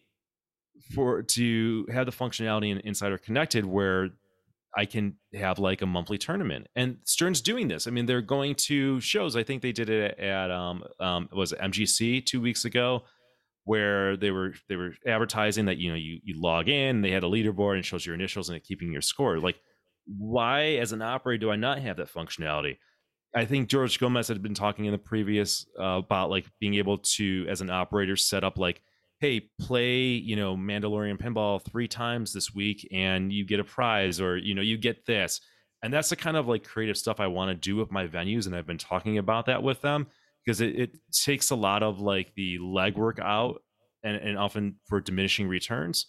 for 0.95 1.23
to 1.23 1.87
have 1.93 2.07
the 2.07 2.13
functionality 2.13 2.71
in 2.71 2.79
insider 2.79 3.19
connected 3.19 3.65
where 3.65 4.11
I 4.77 4.87
can 4.87 5.17
have 5.35 5.59
like 5.59 5.83
a 5.83 5.87
monthly 5.87 6.19
tournament. 6.19 6.67
And 6.75 6.97
Stern's 7.05 7.41
doing 7.41 7.69
this. 7.69 7.87
I 7.87 7.91
mean, 7.91 8.07
they're 8.07 8.23
going 8.23 8.55
to 8.55 9.01
shows. 9.01 9.37
I 9.37 9.43
think 9.43 9.63
they 9.63 9.73
did 9.73 9.91
it 9.91 10.19
at 10.19 10.51
um 10.51 10.85
um 11.01 11.29
was 11.33 11.53
it 11.53 11.61
MGC 11.61 12.25
two 12.25 12.41
weeks 12.41 12.65
ago, 12.65 13.03
where 13.65 14.17
they 14.17 14.31
were 14.31 14.55
they 14.69 14.77
were 14.77 14.95
advertising 15.07 15.67
that 15.67 15.79
you 15.79 15.91
know 15.91 15.97
you 15.97 16.21
you 16.23 16.41
log 16.41 16.69
in, 16.69 17.03
they 17.03 17.11
had 17.11 17.25
a 17.25 17.29
leaderboard 17.29 17.77
and 17.77 17.85
shows 17.85 18.07
your 18.07 18.15
initials 18.15 18.49
and 18.49 18.63
keeping 18.63 18.93
your 18.93 19.03
score. 19.03 19.39
Like, 19.39 19.61
why 20.07 20.63
as 20.77 20.93
an 20.93 21.03
operator 21.03 21.41
do 21.41 21.51
I 21.51 21.57
not 21.57 21.79
have 21.81 21.99
that 21.99 22.13
functionality? 22.13 22.79
I 23.35 23.45
think 23.47 23.69
George 23.69 23.99
Gomez 23.99 24.29
had 24.29 24.43
been 24.43 24.55
talking 24.55 24.85
in 24.85 24.93
the 24.93 24.99
previous 24.99 25.67
uh, 25.81 26.01
about 26.05 26.31
like 26.31 26.47
being 26.61 26.75
able 26.75 26.99
to 26.99 27.47
as 27.49 27.61
an 27.61 27.71
operator 27.71 28.17
set 28.17 28.45
up 28.45 28.59
like 28.59 28.83
hey, 29.23 29.49
play, 29.61 30.01
you 30.01 30.35
know, 30.35 30.57
Mandalorian 30.57 31.17
pinball 31.17 31.63
three 31.63 31.87
times 31.87 32.33
this 32.33 32.53
week 32.53 32.89
and 32.91 33.33
you 33.33 33.47
get 33.47 33.61
a 33.61 33.65
prize 33.65 34.21
or, 34.21 34.37
you 34.37 34.53
know, 34.53 34.63
you 34.63 34.77
get 34.77 35.07
this. 35.07 35.41
And 35.81 35.95
that's 35.95 36.09
the 36.09 36.17
kind 36.17 36.37
of 36.37 36.49
like 36.49 36.65
creative 36.65 36.99
stuff 36.99 37.21
I 37.21 37.29
want 37.29 37.51
to 37.51 37.55
do 37.55 37.77
with 37.77 37.93
my 37.93 38.09
venues. 38.09 38.47
And 38.47 38.57
I've 38.57 38.67
been 38.67 38.79
talking 38.79 39.19
about 39.19 39.47
that 39.47 39.63
with 39.63 39.81
them 39.81 40.09
because 40.45 40.61
it, 40.61 40.75
it 40.77 40.99
takes 41.13 41.51
a 41.51 41.55
lot 41.55 41.85
of 41.85 42.01
like 42.01 42.35
the 42.35 42.59
legwork 42.59 43.21
out 43.21 43.63
and, 44.03 44.17
and 44.17 44.37
often 44.37 44.75
for 44.89 45.01
diminishing 45.01 45.47
returns. 45.47 46.07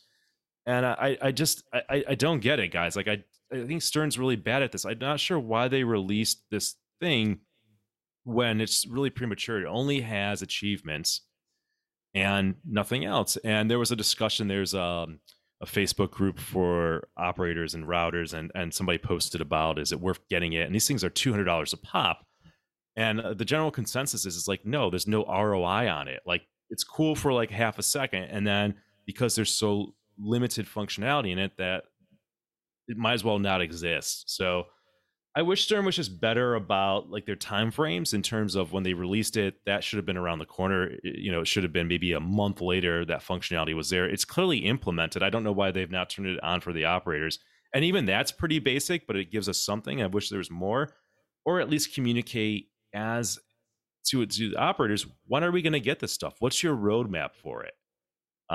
And 0.65 0.83
I, 0.83 1.15
I 1.21 1.31
just, 1.31 1.63
I, 1.71 2.03
I 2.09 2.15
don't 2.15 2.39
get 2.39 2.57
it, 2.57 2.69
guys. 2.69 2.95
Like, 2.95 3.07
I, 3.07 3.23
I 3.51 3.67
think 3.67 3.83
Stern's 3.83 4.17
really 4.17 4.37
bad 4.37 4.63
at 4.63 4.71
this. 4.71 4.87
I'm 4.87 4.97
not 4.97 5.19
sure 5.19 5.37
why 5.37 5.67
they 5.67 5.83
released 5.83 6.45
this 6.49 6.77
thing 6.99 7.41
when 8.23 8.59
it's 8.59 8.87
really 8.87 9.11
premature. 9.11 9.61
It 9.61 9.67
only 9.67 10.01
has 10.01 10.41
achievements 10.41 11.21
and 12.13 12.55
nothing 12.65 13.05
else. 13.05 13.37
And 13.43 13.69
there 13.69 13.79
was 13.79 13.91
a 13.91 13.95
discussion. 13.95 14.47
There's 14.47 14.73
um, 14.73 15.19
a 15.61 15.65
Facebook 15.65 16.11
group 16.11 16.39
for 16.39 17.07
operators 17.17 17.73
and 17.73 17.85
routers, 17.85 18.33
and 18.33 18.51
and 18.55 18.73
somebody 18.73 18.97
posted 18.97 19.41
about 19.41 19.79
is 19.79 19.91
it 19.91 19.99
worth 19.99 20.19
getting 20.29 20.53
it? 20.53 20.65
And 20.65 20.75
these 20.75 20.87
things 20.87 21.03
are 21.03 21.09
two 21.09 21.31
hundred 21.31 21.45
dollars 21.45 21.73
a 21.73 21.77
pop. 21.77 22.25
And 22.95 23.21
uh, 23.21 23.33
the 23.33 23.45
general 23.45 23.71
consensus 23.71 24.25
is 24.25 24.37
it's 24.37 24.47
like 24.47 24.65
no, 24.65 24.89
there's 24.89 25.07
no 25.07 25.25
ROI 25.25 25.89
on 25.89 26.07
it. 26.07 26.21
Like 26.25 26.43
it's 26.69 26.83
cool 26.83 27.15
for 27.15 27.33
like 27.33 27.49
half 27.49 27.79
a 27.79 27.83
second, 27.83 28.23
and 28.23 28.45
then 28.45 28.75
because 29.05 29.35
there's 29.35 29.51
so 29.51 29.95
limited 30.19 30.67
functionality 30.67 31.31
in 31.31 31.39
it 31.39 31.53
that 31.57 31.85
it 32.87 32.97
might 32.97 33.13
as 33.13 33.23
well 33.23 33.39
not 33.39 33.61
exist. 33.61 34.35
So 34.35 34.65
I 35.35 35.41
wish 35.41 35.63
Stern 35.63 35.85
was 35.85 35.95
just 35.95 36.21
better 36.21 36.53
about 36.53 37.09
like 37.09 37.25
their 37.25 37.35
time 37.35 37.71
frames 37.71 38.13
in 38.13 38.21
terms 38.21 38.53
of 38.55 38.71
when 38.71 38.83
they 38.83 38.93
released 38.93 39.35
it. 39.35 39.55
That 39.65 39.83
should 39.83 39.97
have 39.97 40.05
been 40.05 40.17
around 40.17 40.39
the 40.39 40.45
corner. 40.45 40.91
You 41.03 41.31
know, 41.31 41.41
it 41.41 41.47
should 41.47 41.63
have 41.63 41.73
been 41.73 41.87
maybe 41.87 42.11
a 42.13 42.19
month 42.19 42.61
later 42.61 43.03
that 43.05 43.23
functionality 43.23 43.75
was 43.75 43.89
there. 43.89 44.07
It's 44.07 44.25
clearly 44.25 44.59
implemented. 44.59 45.23
I 45.23 45.31
don't 45.31 45.43
know 45.43 45.51
why 45.51 45.71
they've 45.71 45.89
not 45.89 46.11
turned 46.11 46.27
it 46.27 46.43
on 46.43 46.61
for 46.61 46.71
the 46.71 46.85
operators. 46.85 47.39
And 47.73 47.83
even 47.83 48.05
that's 48.05 48.31
pretty 48.31 48.59
basic, 48.59 49.07
but 49.07 49.15
it 49.15 49.31
gives 49.31 49.49
us 49.49 49.57
something. 49.57 50.03
I 50.03 50.05
wish 50.05 50.29
there 50.29 50.37
was 50.37 50.51
more, 50.51 50.93
or 51.45 51.59
at 51.59 51.69
least 51.69 51.95
communicate 51.95 52.69
as 52.93 53.39
to 54.09 54.23
to 54.25 54.49
the 54.51 54.57
operators. 54.57 55.07
When 55.25 55.43
are 55.43 55.51
we 55.51 55.63
going 55.63 55.73
to 55.73 55.79
get 55.79 55.99
this 55.99 56.13
stuff? 56.13 56.35
What's 56.39 56.61
your 56.61 56.75
roadmap 56.75 57.31
for 57.41 57.63
it? 57.63 57.73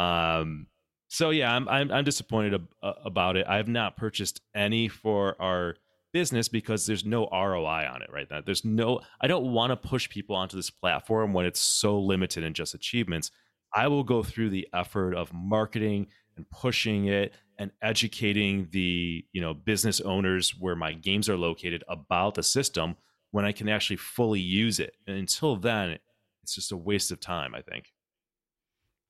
Um. 0.00 0.68
So 1.08 1.30
yeah, 1.30 1.52
I'm 1.52 1.68
I'm, 1.68 1.90
I'm 1.90 2.04
disappointed 2.04 2.54
ab- 2.54 2.94
about 3.04 3.36
it. 3.36 3.46
I 3.48 3.56
have 3.56 3.66
not 3.66 3.96
purchased 3.96 4.42
any 4.54 4.86
for 4.86 5.40
our 5.40 5.74
business 6.12 6.48
because 6.48 6.86
there's 6.86 7.04
no 7.04 7.28
ROI 7.30 7.88
on 7.92 8.02
it 8.02 8.10
right 8.12 8.26
now. 8.30 8.40
There's 8.40 8.64
no 8.64 9.00
I 9.20 9.26
don't 9.26 9.52
want 9.52 9.70
to 9.70 9.88
push 9.88 10.08
people 10.08 10.36
onto 10.36 10.56
this 10.56 10.70
platform 10.70 11.32
when 11.32 11.46
it's 11.46 11.60
so 11.60 11.98
limited 11.98 12.44
in 12.44 12.54
just 12.54 12.74
achievements. 12.74 13.30
I 13.74 13.88
will 13.88 14.04
go 14.04 14.22
through 14.22 14.50
the 14.50 14.66
effort 14.72 15.14
of 15.14 15.32
marketing 15.32 16.06
and 16.36 16.48
pushing 16.50 17.06
it 17.06 17.34
and 17.58 17.70
educating 17.82 18.68
the, 18.70 19.24
you 19.32 19.40
know, 19.40 19.52
business 19.52 20.00
owners 20.00 20.54
where 20.58 20.76
my 20.76 20.92
games 20.92 21.28
are 21.28 21.36
located 21.36 21.84
about 21.88 22.34
the 22.34 22.42
system 22.42 22.96
when 23.32 23.44
I 23.44 23.52
can 23.52 23.68
actually 23.68 23.96
fully 23.96 24.40
use 24.40 24.80
it. 24.80 24.94
And 25.06 25.16
until 25.16 25.56
then, 25.56 25.98
it's 26.42 26.54
just 26.54 26.72
a 26.72 26.76
waste 26.76 27.10
of 27.10 27.20
time, 27.20 27.54
I 27.54 27.60
think. 27.60 27.92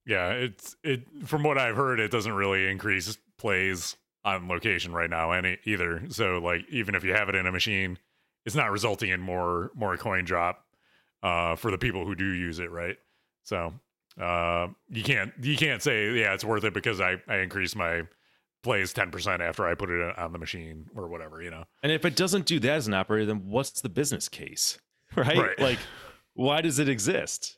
Yeah, 0.05 0.31
it's 0.31 0.75
it 0.83 1.03
from 1.25 1.43
what 1.43 1.57
I've 1.57 1.75
heard, 1.75 1.99
it 1.99 2.11
doesn't 2.11 2.33
really 2.33 2.67
increase 2.67 3.15
plays 3.37 3.95
on 4.25 4.47
location 4.47 4.91
right 4.91 5.09
now 5.09 5.31
any 5.31 5.57
either. 5.65 6.03
So 6.09 6.39
like 6.39 6.61
even 6.69 6.95
if 6.95 7.03
you 7.03 7.13
have 7.13 7.29
it 7.29 7.35
in 7.35 7.45
a 7.47 7.51
machine, 7.51 7.97
it's 8.45 8.55
not 8.55 8.71
resulting 8.71 9.09
in 9.09 9.19
more 9.19 9.71
more 9.75 9.95
coin 9.97 10.25
drop 10.25 10.65
uh 11.23 11.55
for 11.55 11.71
the 11.71 11.77
people 11.77 12.05
who 12.05 12.15
do 12.15 12.25
use 12.25 12.59
it, 12.59 12.71
right? 12.71 12.97
So 13.43 13.73
uh 14.19 14.67
you 14.89 15.03
can't 15.03 15.31
you 15.41 15.55
can't 15.55 15.81
say 15.81 16.11
yeah 16.13 16.33
it's 16.33 16.43
worth 16.43 16.63
it 16.63 16.73
because 16.73 16.99
I 16.99 17.17
I 17.27 17.37
increased 17.37 17.75
my 17.75 18.03
plays 18.61 18.93
10% 18.93 19.39
after 19.39 19.65
I 19.65 19.73
put 19.73 19.89
it 19.89 20.17
on 20.17 20.33
the 20.33 20.37
machine 20.37 20.87
or 20.93 21.07
whatever, 21.07 21.41
you 21.41 21.49
know. 21.49 21.63
And 21.81 21.93
if 21.93 22.03
it 22.03 22.17
doesn't 22.17 22.45
do 22.45 22.59
that 22.59 22.71
as 22.71 22.87
an 22.87 22.93
operator, 22.93 23.25
then 23.25 23.45
what's 23.45 23.79
the 23.79 23.89
business 23.89 24.27
case? 24.29 24.79
Right? 25.15 25.37
Right. 25.37 25.59
Like 25.59 25.79
why 26.35 26.61
does 26.61 26.77
it 26.77 26.87
exist? 26.87 27.57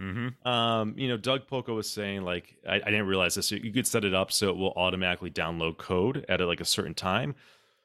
Mhm. 0.00 0.46
Um, 0.46 0.94
you 0.96 1.08
know, 1.08 1.16
Doug 1.16 1.46
Polka 1.46 1.72
was 1.72 1.88
saying 1.88 2.22
like 2.22 2.56
I, 2.68 2.76
I 2.76 2.90
didn't 2.90 3.06
realize 3.06 3.34
this. 3.34 3.50
You 3.50 3.72
could 3.72 3.86
set 3.86 4.04
it 4.04 4.14
up 4.14 4.32
so 4.32 4.48
it 4.48 4.56
will 4.56 4.72
automatically 4.74 5.30
download 5.30 5.78
code 5.78 6.24
at 6.28 6.40
a, 6.40 6.46
like 6.46 6.60
a 6.60 6.64
certain 6.64 6.94
time, 6.94 7.34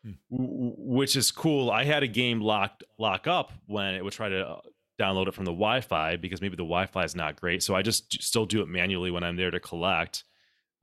Hmm. 0.04 0.12
w- 0.32 0.50
w- 0.52 0.76
which 0.78 1.16
is 1.16 1.32
cool. 1.32 1.70
I 1.70 1.84
had 1.84 2.04
a 2.04 2.08
game 2.08 2.40
locked 2.42 2.84
lock 2.98 3.28
up 3.28 3.52
when 3.66 3.94
it 3.96 4.04
would 4.04 4.14
try 4.14 4.30
to 4.30 4.48
uh, 4.48 4.62
download 5.00 5.28
it 5.28 5.34
from 5.34 5.46
the 5.46 5.52
Wi-Fi 5.52 6.16
because 6.18 6.42
maybe 6.42 6.56
the 6.56 6.64
Wi-Fi 6.64 7.04
is 7.04 7.16
not 7.16 7.36
great. 7.40 7.62
So 7.62 7.76
I 7.76 7.82
just 7.82 8.10
d- 8.10 8.20
still 8.22 8.46
do 8.46 8.62
it 8.62 8.68
manually 8.68 9.12
when 9.12 9.24
I'm 9.24 9.36
there 9.36 9.52
to 9.52 9.60
collect. 9.60 10.24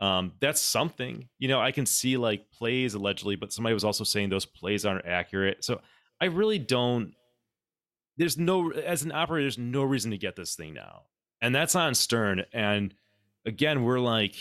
Um, 0.01 0.33
that's 0.41 0.61
something. 0.61 1.29
You 1.39 1.49
know, 1.49 1.61
I 1.61 1.73
can 1.73 1.87
see 1.87 2.17
like 2.17 2.51
plays 2.51 2.95
allegedly, 2.95 3.37
but 3.37 3.53
somebody 3.53 3.73
was 3.75 3.85
also 3.85 4.05
saying 4.05 4.29
those 4.29 4.47
plays 4.47 4.85
aren't 4.85 5.07
accurate. 5.07 5.65
So 5.65 5.81
I 6.21 6.27
really 6.27 6.59
don't. 6.59 7.15
There's 8.17 8.37
no 8.39 8.71
as 8.71 9.03
an 9.03 9.11
operator, 9.13 9.45
there's 9.45 9.59
no 9.59 9.83
reason 9.83 10.11
to 10.13 10.19
get 10.19 10.37
this 10.37 10.55
thing 10.55 10.75
now 10.75 11.03
and 11.45 11.55
that's 11.55 11.75
on 11.75 11.95
Stern. 11.95 12.43
And 12.55 12.95
again, 13.45 13.85
we're 13.85 14.01
like 14.01 14.35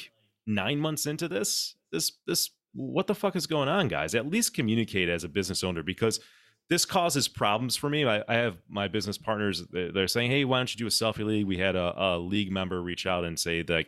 nine 0.48 0.80
months 0.80 1.06
into 1.06 1.28
this. 1.28 1.76
This 1.92 2.14
this 2.26 2.50
what 2.74 3.08
the 3.08 3.14
fuck 3.14 3.36
is 3.36 3.46
going 3.46 3.68
on, 3.68 3.90
guys? 3.90 4.16
At 4.16 4.26
least 4.26 4.56
communicate 4.56 5.10
as 5.10 5.26
a 5.26 5.30
business 5.30 5.66
owner 5.66 5.84
because 5.84 6.22
this 6.70 6.86
causes 6.86 7.28
problems 7.28 7.76
for 7.76 7.90
me. 7.90 8.06
I, 8.06 8.24
I 8.28 8.36
have 8.36 8.58
my 8.70 8.88
business 8.88 9.18
partners. 9.18 9.64
They're 9.70 10.08
saying, 10.08 10.32
"Hey, 10.32 10.46
why 10.46 10.60
don't 10.60 10.74
you 10.74 10.80
do 10.80 10.88
a 10.88 10.90
selfie 10.90 11.26
league?" 11.26 11.46
We 11.46 11.58
had 11.58 11.76
a, 11.76 11.94
a 12.02 12.18
league 12.18 12.54
member 12.54 12.82
reach 12.82 13.06
out 13.06 13.26
and 13.26 13.38
say 13.38 13.64
that 13.64 13.86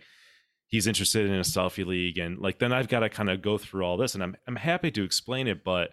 he's 0.68 0.86
interested 0.86 1.26
in 1.26 1.36
a 1.36 1.42
selfie 1.42 1.86
league, 1.86 2.18
and 2.18 2.38
like 2.40 2.60
then 2.60 2.74
I've 2.74 2.90
got 2.90 3.00
to 3.00 3.10
kind 3.10 3.30
of 3.30 3.42
go 3.42 3.58
through 3.58 3.86
all 3.86 3.96
this, 3.96 4.14
and 4.14 4.24
I'm 4.24 4.36
I'm 4.46 4.58
happy 4.58 4.92
to 4.92 5.06
explain 5.06 5.48
it, 5.48 5.64
but 5.64 5.92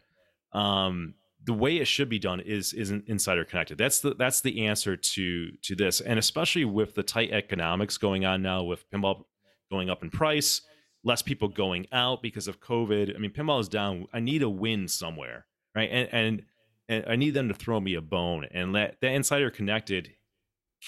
um 0.52 1.14
the 1.44 1.52
way 1.52 1.78
it 1.78 1.86
should 1.86 2.09
be 2.09 2.19
done 2.19 2.40
is 2.40 2.73
isn't 2.73 3.09
insider 3.09 3.44
connected. 3.44 3.78
That's 3.78 4.01
the 4.01 4.14
that's 4.14 4.40
the 4.40 4.66
answer 4.66 4.97
to 4.97 5.51
to 5.51 5.74
this, 5.74 6.01
and 6.01 6.19
especially 6.19 6.64
with 6.64 6.94
the 6.94 7.02
tight 7.02 7.31
economics 7.32 7.98
going 7.98 8.24
on 8.24 8.43
now, 8.43 8.62
with 8.62 8.89
pinball 8.90 9.24
going 9.70 9.90
up 9.90 10.02
in 10.02 10.10
price, 10.10 10.62
less 11.05 11.23
people 11.23 11.48
going 11.48 11.86
out 11.93 12.23
because 12.23 12.48
of 12.48 12.60
COVID. 12.60 13.14
I 13.14 13.19
mean, 13.19 13.32
pinball 13.32 13.60
is 13.60 13.69
down. 13.69 14.06
I 14.12 14.20
need 14.20 14.43
a 14.43 14.51
win 14.51 14.89
somewhere, 14.89 15.47
right? 15.74 15.89
And 15.90 16.09
and, 16.12 16.43
and 16.89 17.05
I 17.09 17.16
need 17.16 17.35
them 17.35 17.48
to 17.48 17.55
throw 17.55 17.81
me 17.81 17.94
a 17.94 18.01
bone, 18.01 18.47
and 18.51 18.74
that 18.74 19.01
that 19.01 19.12
insider 19.12 19.51
connected 19.51 20.12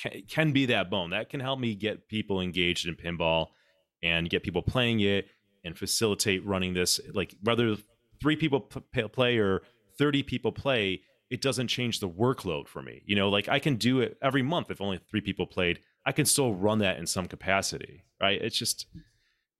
can, 0.00 0.22
can 0.28 0.52
be 0.52 0.66
that 0.66 0.90
bone 0.90 1.10
that 1.10 1.30
can 1.30 1.40
help 1.40 1.58
me 1.58 1.74
get 1.74 2.08
people 2.08 2.40
engaged 2.40 2.86
in 2.86 2.94
pinball 2.94 3.48
and 4.02 4.28
get 4.28 4.42
people 4.42 4.62
playing 4.62 5.00
it 5.00 5.26
and 5.64 5.76
facilitate 5.76 6.44
running 6.44 6.74
this. 6.74 7.00
Like 7.12 7.34
whether 7.42 7.76
three 8.20 8.36
people 8.36 8.60
play 8.60 9.38
or 9.38 9.62
30 9.98 10.22
people 10.22 10.52
play, 10.52 11.02
it 11.30 11.40
doesn't 11.40 11.68
change 11.68 12.00
the 12.00 12.08
workload 12.08 12.68
for 12.68 12.82
me. 12.82 13.02
You 13.06 13.16
know, 13.16 13.28
like 13.28 13.48
I 13.48 13.58
can 13.58 13.76
do 13.76 14.00
it 14.00 14.16
every 14.22 14.42
month 14.42 14.70
if 14.70 14.80
only 14.80 14.98
three 15.10 15.20
people 15.20 15.46
played. 15.46 15.80
I 16.06 16.12
can 16.12 16.26
still 16.26 16.54
run 16.54 16.78
that 16.80 16.98
in 16.98 17.06
some 17.06 17.26
capacity, 17.26 18.04
right? 18.20 18.40
It's 18.40 18.56
just, 18.58 18.86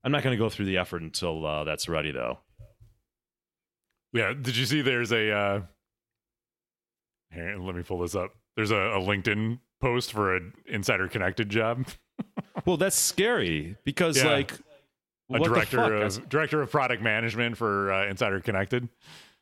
I'm 0.05 0.13
not 0.13 0.23
going 0.23 0.37
to 0.37 0.43
go 0.43 0.51
through 0.51 0.67
the 0.67 0.77
effort 0.77 1.03
until 1.03 1.45
uh, 1.47 1.65
that's 1.65 1.89
ready, 1.89 2.13
though. 2.13 2.39
Yeah, 4.13 4.33
did 4.33 4.57
you 4.57 4.67
see 4.67 4.81
there's 4.83 5.11
a 5.13 5.31
uh 5.33 5.61
here, 7.33 7.57
let 7.59 7.75
me 7.75 7.83
pull 7.83 7.99
this 7.99 8.15
up. 8.15 8.31
There's 8.55 8.71
a, 8.71 8.77
a 8.77 9.01
LinkedIn 9.01 9.59
post 9.81 10.13
for 10.13 10.37
an 10.37 10.53
insider 10.67 11.09
connected 11.09 11.49
job. 11.49 11.87
Well, 12.65 12.77
that's 12.79 12.97
scary 12.97 13.77
because, 13.85 14.17
Yeah. 14.17 14.31
like, 14.31 14.53
A 15.33 15.39
director 15.41 15.81
of 15.97 16.29
director 16.29 16.63
of 16.63 16.71
product 16.71 17.03
management 17.03 17.57
for 17.59 17.93
uh, 17.93 18.07
Insider 18.07 18.41
Connected. 18.41 18.89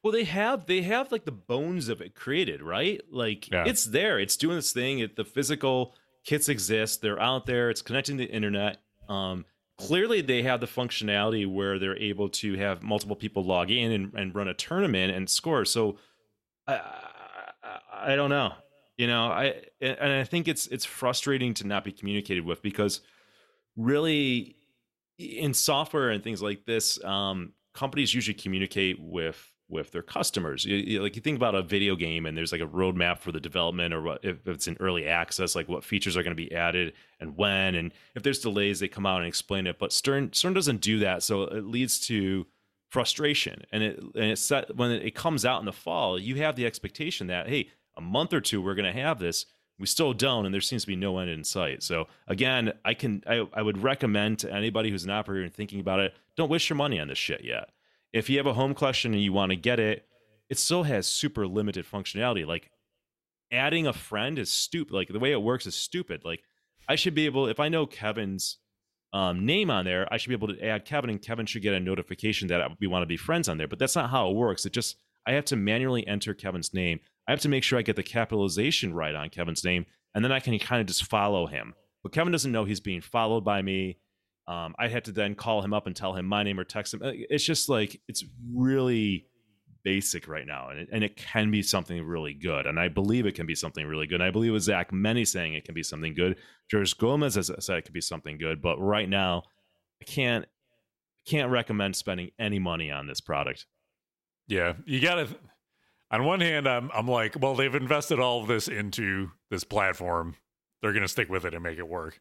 Well, 0.03 0.13
they 0.13 0.25
have 0.25 0.67
they 0.67 0.83
have 0.83 1.13
like 1.13 1.25
the 1.25 1.33
bones 1.33 1.89
of 1.89 2.01
it 2.01 2.15
created, 2.15 2.61
right? 2.63 3.01
Like 3.11 3.51
Yeah. 3.51 3.65
it's 3.67 3.85
there. 3.85 4.19
It's 4.19 4.37
doing 4.37 4.57
this 4.57 4.73
thing. 4.73 4.99
It, 4.99 5.17
the 5.17 5.25
physical 5.25 5.95
kits 6.25 6.49
exist. 6.49 7.03
They're 7.03 7.21
out 7.21 7.47
there. 7.47 7.71
It's 7.71 7.83
connecting 7.83 8.19
to 8.19 8.27
the 8.27 8.31
internet. 8.33 8.79
Um, 9.09 9.45
clearly, 9.79 10.21
they 10.21 10.43
have 10.43 10.61
the 10.61 10.67
functionality 10.67 11.47
where 11.53 11.79
they're 11.79 11.99
able 11.99 12.29
to 12.31 12.57
have 12.57 12.83
multiple 12.83 13.17
people 13.17 13.45
log 13.45 13.71
in 13.71 13.93
and, 13.93 14.15
and 14.15 14.35
run 14.35 14.49
a 14.49 14.55
tournament 14.55 15.15
and 15.15 15.29
score. 15.31 15.65
So, 15.65 15.99
I, 16.67 16.75
I 17.63 18.13
I 18.13 18.17
don't 18.17 18.31
know. 18.31 18.53
You 18.97 19.07
know, 19.07 19.27
I 19.27 19.63
and 19.81 20.13
I 20.13 20.25
think 20.25 20.49
it's 20.49 20.67
it's 20.67 20.85
frustrating 20.85 21.55
to 21.55 21.67
not 21.67 21.85
be 21.85 21.93
communicated 21.93 22.45
with 22.45 22.61
because 22.63 23.01
really 23.77 24.57
in 25.19 25.55
software 25.55 26.11
and 26.11 26.23
things 26.23 26.43
like 26.43 26.65
this, 26.65 27.03
um, 27.05 27.53
companies 27.75 28.13
usually 28.15 28.35
communicate 28.35 28.99
with 29.01 29.52
with 29.73 29.91
their 29.91 30.03
customers. 30.03 30.65
You- 30.65 30.77
you- 30.77 31.03
like 31.03 31.17
you 31.17 31.23
think 31.23 31.37
about 31.37 31.55
a 31.57 31.63
video 31.63 31.97
game, 31.97 32.27
and 32.27 32.37
there's 32.37 32.53
like 32.53 32.61
a 32.61 32.67
roadmap 32.67 33.19
for 33.19 33.33
the 33.33 33.41
development, 33.41 33.93
or 33.95 34.03
what 34.03 34.25
if 34.25 34.47
it's 34.47 34.69
in 34.69 34.77
early 34.79 35.07
access, 35.07 35.57
like 35.57 35.69
what 35.69 35.83
features 35.83 36.17
are 36.17 36.23
going 36.23 36.37
to 36.37 36.43
be 36.43 36.53
added 36.55 36.93
and 37.19 37.37
when, 37.37 37.75
and 37.75 37.93
if 38.15 38.23
there's 38.23 38.39
delays, 38.41 38.79
they 38.81 38.89
come 38.89 39.07
out 39.07 39.19
and 39.19 39.27
explain 39.27 39.67
it. 39.67 39.79
But 39.79 39.93
Stern 39.93 40.33
Stern 40.33 40.53
doesn't 40.53 40.81
do 40.81 40.99
that, 41.01 41.23
so 41.23 41.43
it 41.45 41.65
leads 41.65 41.99
to 42.07 42.47
frustration. 42.91 43.63
And 43.73 43.83
it 43.83 43.99
and 43.99 44.31
it's 44.33 44.43
set, 44.43 44.77
when 44.77 44.91
it 44.91 45.15
comes 45.15 45.45
out 45.45 45.61
in 45.61 45.67
the 45.67 45.73
fall, 45.73 46.19
you 46.19 46.37
have 46.37 46.57
the 46.57 46.67
expectation 46.67 47.27
that 47.29 47.49
hey, 47.49 47.71
a 47.97 48.01
month 48.01 48.33
or 48.33 48.41
two 48.41 48.61
we're 48.61 48.75
going 48.75 48.93
to 48.93 49.01
have 49.01 49.19
this. 49.19 49.47
We 49.79 49.87
still 49.87 50.13
don't, 50.13 50.45
and 50.45 50.55
there 50.55 50.61
seems 50.61 50.83
to 50.83 50.87
be 50.87 50.97
no 50.97 51.19
end 51.19 51.31
in 51.31 51.43
sight. 51.43 51.83
So 51.83 52.07
again, 52.29 52.73
I 52.85 52.95
can 52.95 53.23
I, 53.27 53.47
I 53.55 53.63
would 53.63 53.83
recommend 53.83 54.39
to 54.41 54.53
anybody 54.53 54.91
who's 54.91 55.05
an 55.05 55.11
operator 55.11 55.43
and 55.45 55.53
thinking 55.53 55.81
about 55.81 56.01
it, 56.01 56.15
don't 56.37 56.51
waste 56.51 56.69
your 56.69 56.77
money 56.77 57.01
on 57.01 57.09
this 57.09 57.19
shit 57.19 57.43
yet. 57.43 57.71
If 58.13 58.29
you 58.29 58.37
have 58.39 58.47
a 58.47 58.55
home 58.55 58.75
collection 58.75 59.15
and 59.15 59.23
you 59.23 59.33
want 59.33 59.51
to 59.51 59.57
get 59.57 59.81
it, 59.81 60.07
it 60.49 60.59
still 60.59 60.83
has 60.83 61.07
super 61.07 61.47
limited 61.47 61.87
functionality. 61.87 62.47
Like 62.47 62.71
adding 63.51 63.87
a 63.87 63.93
friend 63.93 64.39
is 64.39 64.51
stupid. 64.51 64.93
Like 64.93 65.09
the 65.09 65.19
way 65.19 65.33
it 65.33 65.43
works 65.43 65.67
is 65.67 65.75
stupid. 65.75 66.23
Like 66.25 66.43
I 66.89 66.97
should 66.97 67.15
be 67.15 67.27
able, 67.27 67.47
if 67.47 67.61
I 67.61 67.69
know 67.69 67.87
Kevin's 67.87 68.59
um, 69.13 69.45
name 69.47 69.71
on 69.71 69.85
there, 69.85 70.09
I 70.13 70.17
should 70.17 70.31
be 70.31 70.35
able 70.35 70.49
to 70.49 70.65
add 70.65 70.85
Kevin, 70.85 71.11
and 71.11 71.21
Kevin 71.21 71.47
should 71.47 71.63
get 71.63 71.75
a 71.75 71.81
notification 71.81 72.49
that 72.49 72.71
we 72.81 72.87
want 72.87 73.03
to 73.03 73.07
be 73.07 73.17
friends 73.17 73.49
on 73.49 73.59
there. 73.59 73.69
But 73.69 73.79
that's 73.79 73.97
not 73.97 74.11
how 74.11 74.31
it 74.31 74.37
works. 74.37 74.65
It 74.67 74.73
just 74.73 74.97
I 75.27 75.33
have 75.33 75.45
to 75.47 75.57
manually 75.57 76.07
enter 76.07 76.35
Kevin's 76.35 76.75
name. 76.75 77.01
I 77.29 77.31
have 77.31 77.41
to 77.41 77.49
make 77.49 77.63
sure 77.63 77.79
I 77.79 77.83
get 77.83 77.97
the 77.97 78.03
capitalization 78.03 78.95
right 78.95 79.15
on 79.15 79.29
Kevin's 79.29 79.65
name, 79.65 79.87
and 80.15 80.25
then 80.25 80.33
I 80.33 80.41
can 80.41 80.59
kind 80.59 80.81
of 80.81 80.87
just 80.87 81.05
follow 81.05 81.47
him. 81.47 81.75
But 82.03 82.13
Kevin 82.13 82.33
doesn't 82.33 82.51
know 82.51 82.65
he's 82.65 82.81
being 82.81 83.01
followed 83.01 83.45
by 83.45 83.63
me. 83.63 83.99
Um, 84.53 84.75
I 84.79 84.89
have 84.89 85.05
to 85.05 85.13
then 85.13 85.35
call 85.35 85.63
him 85.63 85.73
up 85.73 85.87
and 85.87 85.97
tell 85.97 86.13
him 86.13 86.27
my 86.27 86.43
name 86.43 86.61
or 86.61 86.65
text 86.65 86.93
him. 86.95 87.03
Uh, 87.03 87.13
It's 87.15 87.45
just 87.45 87.69
like 87.69 88.01
it's 88.09 88.25
really 88.55 89.27
basic 89.85 90.29
right 90.29 90.47
now, 90.47 90.69
and 90.69 90.81
it, 90.81 90.89
and 90.93 91.03
it 91.03 91.17
can 91.17 91.51
be 91.51 91.63
something 91.63 92.05
really 92.05 92.35
good. 92.35 92.67
And 92.67 92.79
I 92.79 92.89
believe 92.89 93.27
it 93.27 93.35
can 93.35 93.47
be 93.47 93.55
something 93.55 93.87
really 93.87 94.07
good. 94.07 94.21
And 94.21 94.29
I 94.29 94.31
believe 94.31 94.53
with 94.53 94.63
Zach 94.63 94.93
Meny 94.93 95.25
saying 95.25 95.55
it 95.55 95.65
can 95.65 95.75
be 95.75 95.83
something 95.83 96.15
good. 96.15 96.37
George 96.71 96.97
Gomez 96.99 97.35
has 97.37 97.51
said 97.59 97.79
it 97.79 97.83
could 97.83 97.95
be 97.95 98.01
something 98.01 98.39
good. 98.39 98.61
But 98.61 98.79
right 98.79 99.09
now, 99.09 99.45
I 100.01 100.05
can't 100.05 100.45
can't 101.27 101.51
recommend 101.51 101.97
spending 101.97 102.31
any 102.39 102.59
money 102.59 102.91
on 102.91 103.07
this 103.07 103.21
product. 103.21 103.67
Yeah, 104.49 104.75
you 104.85 105.01
gotta. 105.01 105.29
On 106.11 106.25
one 106.25 106.41
hand, 106.41 106.69
I'm 106.69 106.91
I'm 106.93 107.09
like, 107.09 107.37
well, 107.41 107.55
they've 107.55 107.75
invested 107.75 108.19
all 108.19 108.43
of 108.43 108.49
this 108.49 108.69
into 108.69 109.31
this 109.51 109.65
platform. 109.65 110.37
They're 110.81 110.93
gonna 110.93 111.09
stick 111.09 111.31
with 111.31 111.45
it 111.47 111.55
and 111.55 111.63
make 111.63 111.79
it 111.79 111.89
work. 111.89 112.21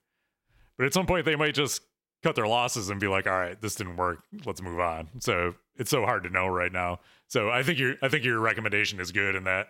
But 0.77 0.85
at 0.85 0.93
some 0.93 1.05
point, 1.05 1.25
they 1.25 1.35
might 1.35 1.55
just 1.55 1.81
cut 2.23 2.35
their 2.35 2.47
losses 2.47 2.89
and 2.89 2.99
be 2.99 3.07
like, 3.07 3.27
all 3.27 3.33
right, 3.33 3.59
this 3.59 3.75
didn't 3.75 3.97
work. 3.97 4.23
Let's 4.45 4.61
move 4.61 4.79
on. 4.79 5.09
So 5.19 5.55
it's 5.77 5.89
so 5.89 6.03
hard 6.05 6.23
to 6.23 6.29
know 6.29 6.47
right 6.47 6.71
now. 6.71 6.99
So 7.27 7.49
I 7.49 7.63
think 7.63 7.79
your 7.79 7.95
I 8.01 8.09
think 8.09 8.23
your 8.23 8.39
recommendation 8.39 8.99
is 8.99 9.11
good 9.11 9.35
in 9.35 9.45
that. 9.45 9.69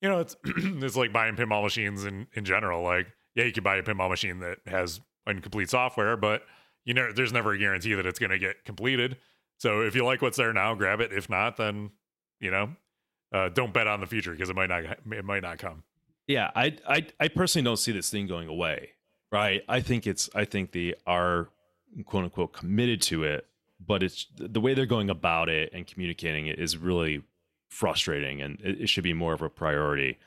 You 0.00 0.08
know, 0.08 0.20
it's 0.20 0.36
it's 0.44 0.96
like 0.96 1.12
buying 1.12 1.36
pinball 1.36 1.62
machines 1.62 2.04
in 2.04 2.26
in 2.34 2.44
general. 2.44 2.82
Like, 2.82 3.06
yeah, 3.34 3.44
you 3.44 3.52
can 3.52 3.62
buy 3.62 3.76
a 3.76 3.82
pinball 3.82 4.08
machine 4.08 4.40
that 4.40 4.58
has 4.66 5.00
incomplete 5.26 5.70
software, 5.70 6.16
but 6.16 6.42
you 6.84 6.94
know, 6.94 7.12
there's 7.12 7.32
never 7.32 7.52
a 7.52 7.58
guarantee 7.58 7.94
that 7.94 8.06
it's 8.06 8.18
to 8.18 8.38
get 8.38 8.64
completed. 8.64 9.16
So 9.58 9.82
if 9.82 9.94
you 9.94 10.04
like 10.04 10.22
what's 10.22 10.38
there 10.38 10.52
now, 10.52 10.74
grab 10.74 11.00
it. 11.00 11.12
If 11.12 11.28
not, 11.28 11.56
then 11.56 11.90
you 12.40 12.50
know, 12.50 12.70
uh, 13.32 13.50
don't 13.50 13.72
bet 13.72 13.86
on 13.86 14.00
the 14.00 14.06
future 14.06 14.32
because 14.32 14.48
it 14.50 14.56
might 14.56 14.70
not 14.70 14.84
it 14.84 15.24
might 15.24 15.42
not 15.42 15.58
come. 15.58 15.84
Yeah, 16.26 16.50
I, 16.54 16.76
I 16.88 17.06
I 17.18 17.28
personally 17.28 17.64
don't 17.64 17.76
see 17.76 17.92
this 17.92 18.08
thing 18.08 18.26
going 18.26 18.48
away. 18.48 18.90
Right. 19.32 19.62
I 19.68 19.80
think 19.80 20.06
it's 20.06 20.28
I 20.34 20.44
think 20.44 20.72
the 20.72 20.96
are 21.06 21.48
quote 22.04 22.24
unquote 22.24 22.52
committed 22.52 23.02
to 23.02 23.24
it, 23.24 23.46
but 23.84 24.02
it's 24.02 24.26
the 24.36 24.60
way 24.60 24.74
they're 24.74 24.86
going 24.86 25.10
about 25.10 25.48
it 25.48 25.70
and 25.72 25.86
communicating 25.86 26.46
it 26.46 26.58
is 26.58 26.76
really 26.76 27.22
frustrating 27.68 28.42
and 28.42 28.60
it, 28.62 28.82
it 28.82 28.88
should 28.88 29.04
be 29.04 29.14
more 29.14 29.32
of 29.32 29.42
a 29.42 29.48
priority. 29.48 30.18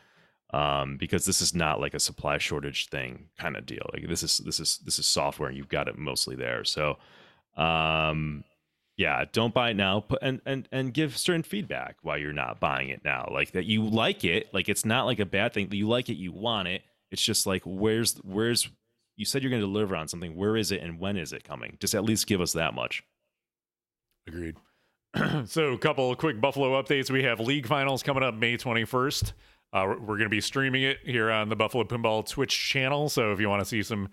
Um, 0.51 0.97
because 0.97 1.25
this 1.25 1.41
is 1.41 1.55
not 1.55 1.79
like 1.79 1.95
a 1.95 1.99
supply 1.99 2.37
shortage 2.37 2.87
thing 2.89 3.29
kind 3.39 3.57
of 3.57 3.65
deal. 3.65 3.89
Like 3.91 4.07
this 4.07 4.21
is 4.21 4.37
this 4.37 4.59
is 4.59 4.77
this 4.85 4.99
is 4.99 5.07
software 5.07 5.49
and 5.49 5.57
you've 5.57 5.67
got 5.67 5.87
it 5.87 5.97
mostly 5.97 6.35
there. 6.35 6.63
So 6.63 6.97
um 7.57 8.43
yeah 8.97 9.25
don't 9.31 9.53
buy 9.53 9.71
it 9.71 9.75
now 9.75 10.05
and 10.21 10.41
and 10.45 10.67
and 10.71 10.93
give 10.93 11.17
Stern 11.17 11.43
feedback 11.43 11.97
why 12.01 12.17
you're 12.17 12.33
not 12.33 12.59
buying 12.59 12.89
it 12.89 13.03
now 13.03 13.27
like 13.31 13.51
that 13.51 13.65
you 13.65 13.83
like 13.83 14.23
it 14.23 14.53
like 14.53 14.69
it's 14.69 14.85
not 14.85 15.05
like 15.05 15.19
a 15.19 15.25
bad 15.25 15.53
thing 15.53 15.69
that 15.69 15.75
you 15.75 15.87
like 15.87 16.09
it 16.09 16.15
you 16.15 16.31
want 16.31 16.67
it 16.67 16.83
it's 17.11 17.21
just 17.21 17.45
like 17.47 17.63
where's 17.65 18.15
where's 18.23 18.69
you 19.15 19.25
said 19.25 19.43
you're 19.43 19.49
going 19.49 19.61
to 19.61 19.67
deliver 19.67 19.95
on 19.95 20.07
something 20.07 20.35
where 20.35 20.55
is 20.57 20.71
it 20.71 20.81
and 20.81 20.99
when 20.99 21.17
is 21.17 21.33
it 21.33 21.43
coming 21.43 21.77
just 21.79 21.95
at 21.95 22.03
least 22.03 22.27
give 22.27 22.41
us 22.41 22.53
that 22.53 22.73
much 22.73 23.03
agreed 24.27 24.55
so 25.45 25.73
a 25.73 25.77
couple 25.77 26.13
quick 26.15 26.39
buffalo 26.41 26.81
updates 26.81 27.09
we 27.09 27.23
have 27.23 27.39
league 27.39 27.67
finals 27.67 28.03
coming 28.03 28.23
up 28.23 28.33
may 28.33 28.57
21st 28.57 29.33
uh, 29.73 29.85
we're 29.87 30.17
going 30.17 30.21
to 30.21 30.29
be 30.29 30.41
streaming 30.41 30.83
it 30.83 30.97
here 31.03 31.31
on 31.31 31.49
the 31.49 31.55
buffalo 31.55 31.83
pinball 31.83 32.27
twitch 32.27 32.69
channel 32.69 33.09
so 33.09 33.31
if 33.31 33.39
you 33.39 33.49
want 33.49 33.61
to 33.61 33.65
see 33.65 33.83
some 33.83 34.09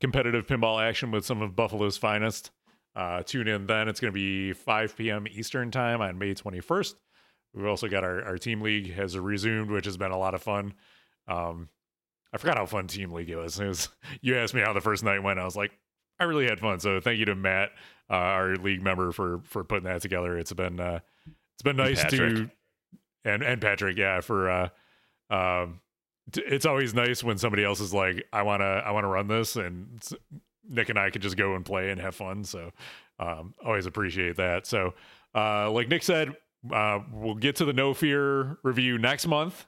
competitive 0.00 0.46
pinball 0.46 0.82
action 0.82 1.10
with 1.10 1.24
some 1.24 1.42
of 1.42 1.56
buffalo's 1.56 1.96
finest 1.96 2.50
uh, 2.96 3.22
tune 3.22 3.48
in 3.48 3.66
then. 3.66 3.88
It's 3.88 4.00
going 4.00 4.12
to 4.12 4.14
be 4.14 4.52
5 4.52 4.96
p.m. 4.96 5.26
Eastern 5.30 5.70
time 5.70 6.00
on 6.00 6.18
May 6.18 6.34
21st. 6.34 6.94
We've 7.54 7.66
also 7.66 7.88
got 7.88 8.04
our, 8.04 8.22
our 8.24 8.38
team 8.38 8.60
league 8.60 8.92
has 8.94 9.18
resumed, 9.18 9.70
which 9.70 9.84
has 9.86 9.96
been 9.96 10.10
a 10.10 10.18
lot 10.18 10.34
of 10.34 10.42
fun. 10.42 10.74
Um, 11.28 11.68
I 12.34 12.38
forgot 12.38 12.58
how 12.58 12.66
fun 12.66 12.88
team 12.88 13.12
league 13.12 13.34
was. 13.34 13.60
It 13.60 13.68
was. 13.68 13.88
You 14.20 14.36
asked 14.36 14.54
me 14.54 14.60
how 14.60 14.72
the 14.72 14.80
first 14.80 15.04
night 15.04 15.22
went. 15.22 15.38
I 15.38 15.44
was 15.44 15.56
like, 15.56 15.70
I 16.18 16.24
really 16.24 16.46
had 16.46 16.58
fun. 16.58 16.80
So 16.80 17.00
thank 17.00 17.18
you 17.18 17.24
to 17.26 17.34
Matt, 17.34 17.70
uh, 18.10 18.14
our 18.14 18.56
league 18.56 18.82
member, 18.82 19.12
for 19.12 19.40
for 19.44 19.64
putting 19.64 19.84
that 19.84 20.02
together. 20.02 20.36
It's 20.38 20.52
been 20.52 20.80
uh, 20.80 21.00
it's 21.54 21.62
been 21.62 21.76
nice 21.76 22.04
to 22.04 22.50
and 23.24 23.42
and 23.42 23.60
Patrick, 23.60 23.96
yeah, 23.96 24.20
for 24.20 24.50
uh, 24.50 24.68
um, 25.30 25.80
it's 26.34 26.66
always 26.66 26.94
nice 26.94 27.22
when 27.22 27.38
somebody 27.38 27.64
else 27.64 27.80
is 27.80 27.94
like, 27.94 28.24
I 28.32 28.42
wanna 28.42 28.82
I 28.84 28.90
wanna 28.90 29.08
run 29.08 29.28
this, 29.28 29.56
and 29.56 30.02
Nick 30.68 30.88
and 30.88 30.98
I 30.98 31.10
could 31.10 31.22
just 31.22 31.36
go 31.36 31.54
and 31.54 31.64
play 31.64 31.90
and 31.90 32.00
have 32.00 32.14
fun. 32.14 32.44
So 32.44 32.72
um, 33.18 33.54
always 33.64 33.86
appreciate 33.86 34.36
that. 34.36 34.66
So 34.66 34.94
uh, 35.34 35.70
like 35.70 35.88
Nick 35.88 36.02
said, 36.02 36.36
uh, 36.72 37.00
we'll 37.12 37.34
get 37.34 37.56
to 37.56 37.64
the 37.64 37.72
No 37.72 37.94
Fear 37.94 38.58
review 38.62 38.98
next 38.98 39.26
month. 39.26 39.66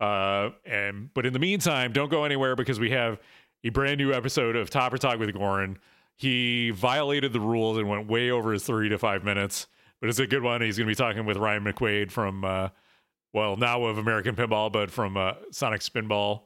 Uh, 0.00 0.50
and 0.64 1.12
but 1.14 1.24
in 1.26 1.32
the 1.32 1.38
meantime, 1.38 1.92
don't 1.92 2.10
go 2.10 2.24
anywhere 2.24 2.54
because 2.54 2.78
we 2.78 2.90
have 2.90 3.18
a 3.64 3.70
brand 3.70 3.98
new 3.98 4.12
episode 4.12 4.56
of 4.56 4.70
Topper 4.70 4.98
Talk 4.98 5.18
with 5.18 5.30
Goran. 5.30 5.76
He 6.16 6.70
violated 6.70 7.32
the 7.32 7.40
rules 7.40 7.78
and 7.78 7.88
went 7.88 8.08
way 8.08 8.30
over 8.30 8.52
his 8.52 8.64
three 8.64 8.88
to 8.88 8.98
five 8.98 9.24
minutes, 9.24 9.66
but 10.00 10.08
it's 10.08 10.18
a 10.18 10.26
good 10.26 10.42
one. 10.42 10.62
He's 10.62 10.78
going 10.78 10.86
to 10.86 10.90
be 10.90 10.94
talking 10.94 11.26
with 11.26 11.36
Ryan 11.36 11.64
McQuaid 11.64 12.10
from, 12.10 12.44
uh, 12.44 12.68
well, 13.34 13.56
now 13.56 13.84
of 13.84 13.98
American 13.98 14.34
Pinball, 14.34 14.72
but 14.72 14.90
from 14.90 15.16
uh, 15.16 15.32
Sonic 15.50 15.82
Spinball 15.82 16.42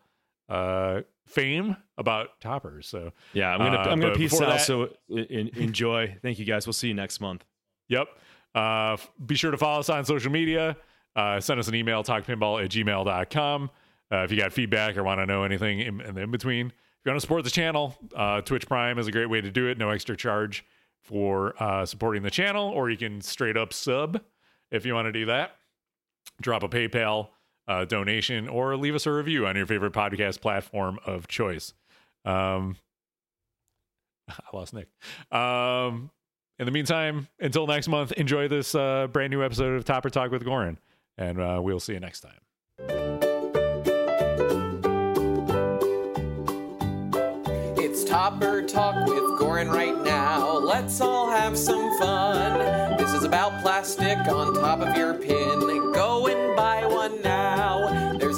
uh, 0.48 1.02
fame 1.26 1.76
about 1.96 2.40
toppers. 2.40 2.88
So 2.88 3.12
yeah, 3.32 3.52
I'm 3.52 3.58
gonna 3.58 3.76
uh, 3.76 3.90
I'm 3.90 4.00
gonna 4.00 4.14
peace 4.14 4.34
out. 4.40 4.48
That, 4.48 4.60
so 4.62 4.90
in, 5.08 5.48
enjoy. 5.56 6.16
Thank 6.22 6.38
you 6.38 6.44
guys. 6.44 6.66
We'll 6.66 6.72
see 6.72 6.88
you 6.88 6.94
next 6.94 7.20
month. 7.20 7.44
Yep. 7.88 8.08
Uh, 8.54 8.96
be 9.24 9.36
sure 9.36 9.52
to 9.52 9.56
follow 9.56 9.80
us 9.80 9.88
on 9.88 10.04
social 10.04 10.32
media. 10.32 10.76
Uh, 11.16 11.40
send 11.40 11.60
us 11.60 11.68
an 11.68 11.74
email, 11.74 12.02
talkpinball 12.04 12.64
at 12.64 12.70
gmail.com. 12.70 13.70
Uh, 14.12 14.16
if 14.18 14.30
you 14.30 14.38
got 14.38 14.52
feedback 14.52 14.96
or 14.96 15.04
want 15.04 15.20
to 15.20 15.26
know 15.26 15.44
anything 15.44 15.80
in, 15.80 16.00
in, 16.00 16.18
in 16.18 16.30
between. 16.30 16.66
If 16.66 17.06
you 17.06 17.10
want 17.10 17.16
to 17.16 17.20
support 17.20 17.44
the 17.44 17.50
channel, 17.50 17.96
uh, 18.14 18.40
Twitch 18.42 18.66
Prime 18.66 18.98
is 18.98 19.06
a 19.06 19.12
great 19.12 19.30
way 19.30 19.40
to 19.40 19.50
do 19.50 19.68
it. 19.68 19.78
No 19.78 19.90
extra 19.90 20.16
charge 20.16 20.64
for 21.02 21.60
uh, 21.62 21.86
supporting 21.86 22.22
the 22.22 22.30
channel, 22.30 22.68
or 22.68 22.90
you 22.90 22.96
can 22.96 23.20
straight 23.20 23.56
up 23.56 23.72
sub 23.72 24.20
if 24.70 24.84
you 24.84 24.94
want 24.94 25.06
to 25.06 25.12
do 25.12 25.26
that. 25.26 25.56
Drop 26.40 26.62
a 26.62 26.68
PayPal 26.68 27.28
uh, 27.68 27.84
donation 27.84 28.48
or 28.48 28.76
leave 28.76 28.94
us 28.94 29.06
a 29.06 29.12
review 29.12 29.46
on 29.46 29.56
your 29.56 29.66
favorite 29.66 29.92
podcast 29.92 30.40
platform 30.40 30.98
of 31.06 31.28
choice. 31.28 31.72
Um, 32.24 32.76
I 34.28 34.56
lost 34.56 34.74
Nick. 34.74 34.88
Um, 35.32 36.10
in 36.58 36.66
the 36.66 36.72
meantime, 36.72 37.28
until 37.38 37.66
next 37.66 37.88
month, 37.88 38.12
enjoy 38.12 38.48
this 38.48 38.74
uh, 38.74 39.06
brand 39.06 39.30
new 39.30 39.42
episode 39.42 39.76
of 39.76 39.84
Topper 39.84 40.10
Talk 40.10 40.30
with 40.30 40.44
Goran, 40.44 40.76
and 41.18 41.40
uh, 41.40 41.60
we'll 41.62 41.80
see 41.80 41.94
you 41.94 42.00
next 42.00 42.20
time. 42.20 42.40
It's 47.76 48.04
Topper 48.04 48.62
Talk 48.62 49.06
with 49.06 49.40
Goran 49.40 49.72
right 49.72 50.00
now. 50.04 50.58
Let's 50.58 51.00
all 51.00 51.30
have 51.30 51.58
some 51.58 51.98
fun. 51.98 52.96
This 52.96 53.12
is 53.12 53.24
about 53.24 53.62
plastic 53.62 54.18
on 54.28 54.54
top 54.54 54.80
of 54.80 54.96
your 54.96 55.14
pin. 55.14 55.89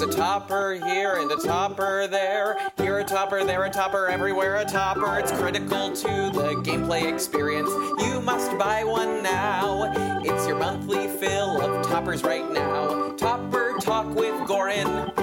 A 0.03 0.07
topper 0.07 0.73
here 0.73 1.15
and 1.15 1.31
a 1.31 1.37
topper 1.37 2.07
there. 2.07 2.57
Here 2.75 2.99
a 2.99 3.05
topper, 3.05 3.45
there 3.45 3.63
a 3.63 3.69
topper, 3.69 4.07
everywhere 4.07 4.57
a 4.57 4.65
topper. 4.65 5.17
It's 5.17 5.31
critical 5.31 5.93
to 5.93 6.29
the 6.33 6.61
gameplay 6.61 7.09
experience. 7.11 7.69
You 8.03 8.19
must 8.19 8.57
buy 8.57 8.83
one 8.83 9.23
now. 9.23 9.93
It's 10.25 10.45
your 10.45 10.57
monthly 10.57 11.07
fill 11.07 11.61
of 11.61 11.87
toppers 11.87 12.21
right 12.21 12.51
now. 12.51 13.13
Topper 13.13 13.77
Talk 13.79 14.13
with 14.13 14.35
Goran. 14.45 15.13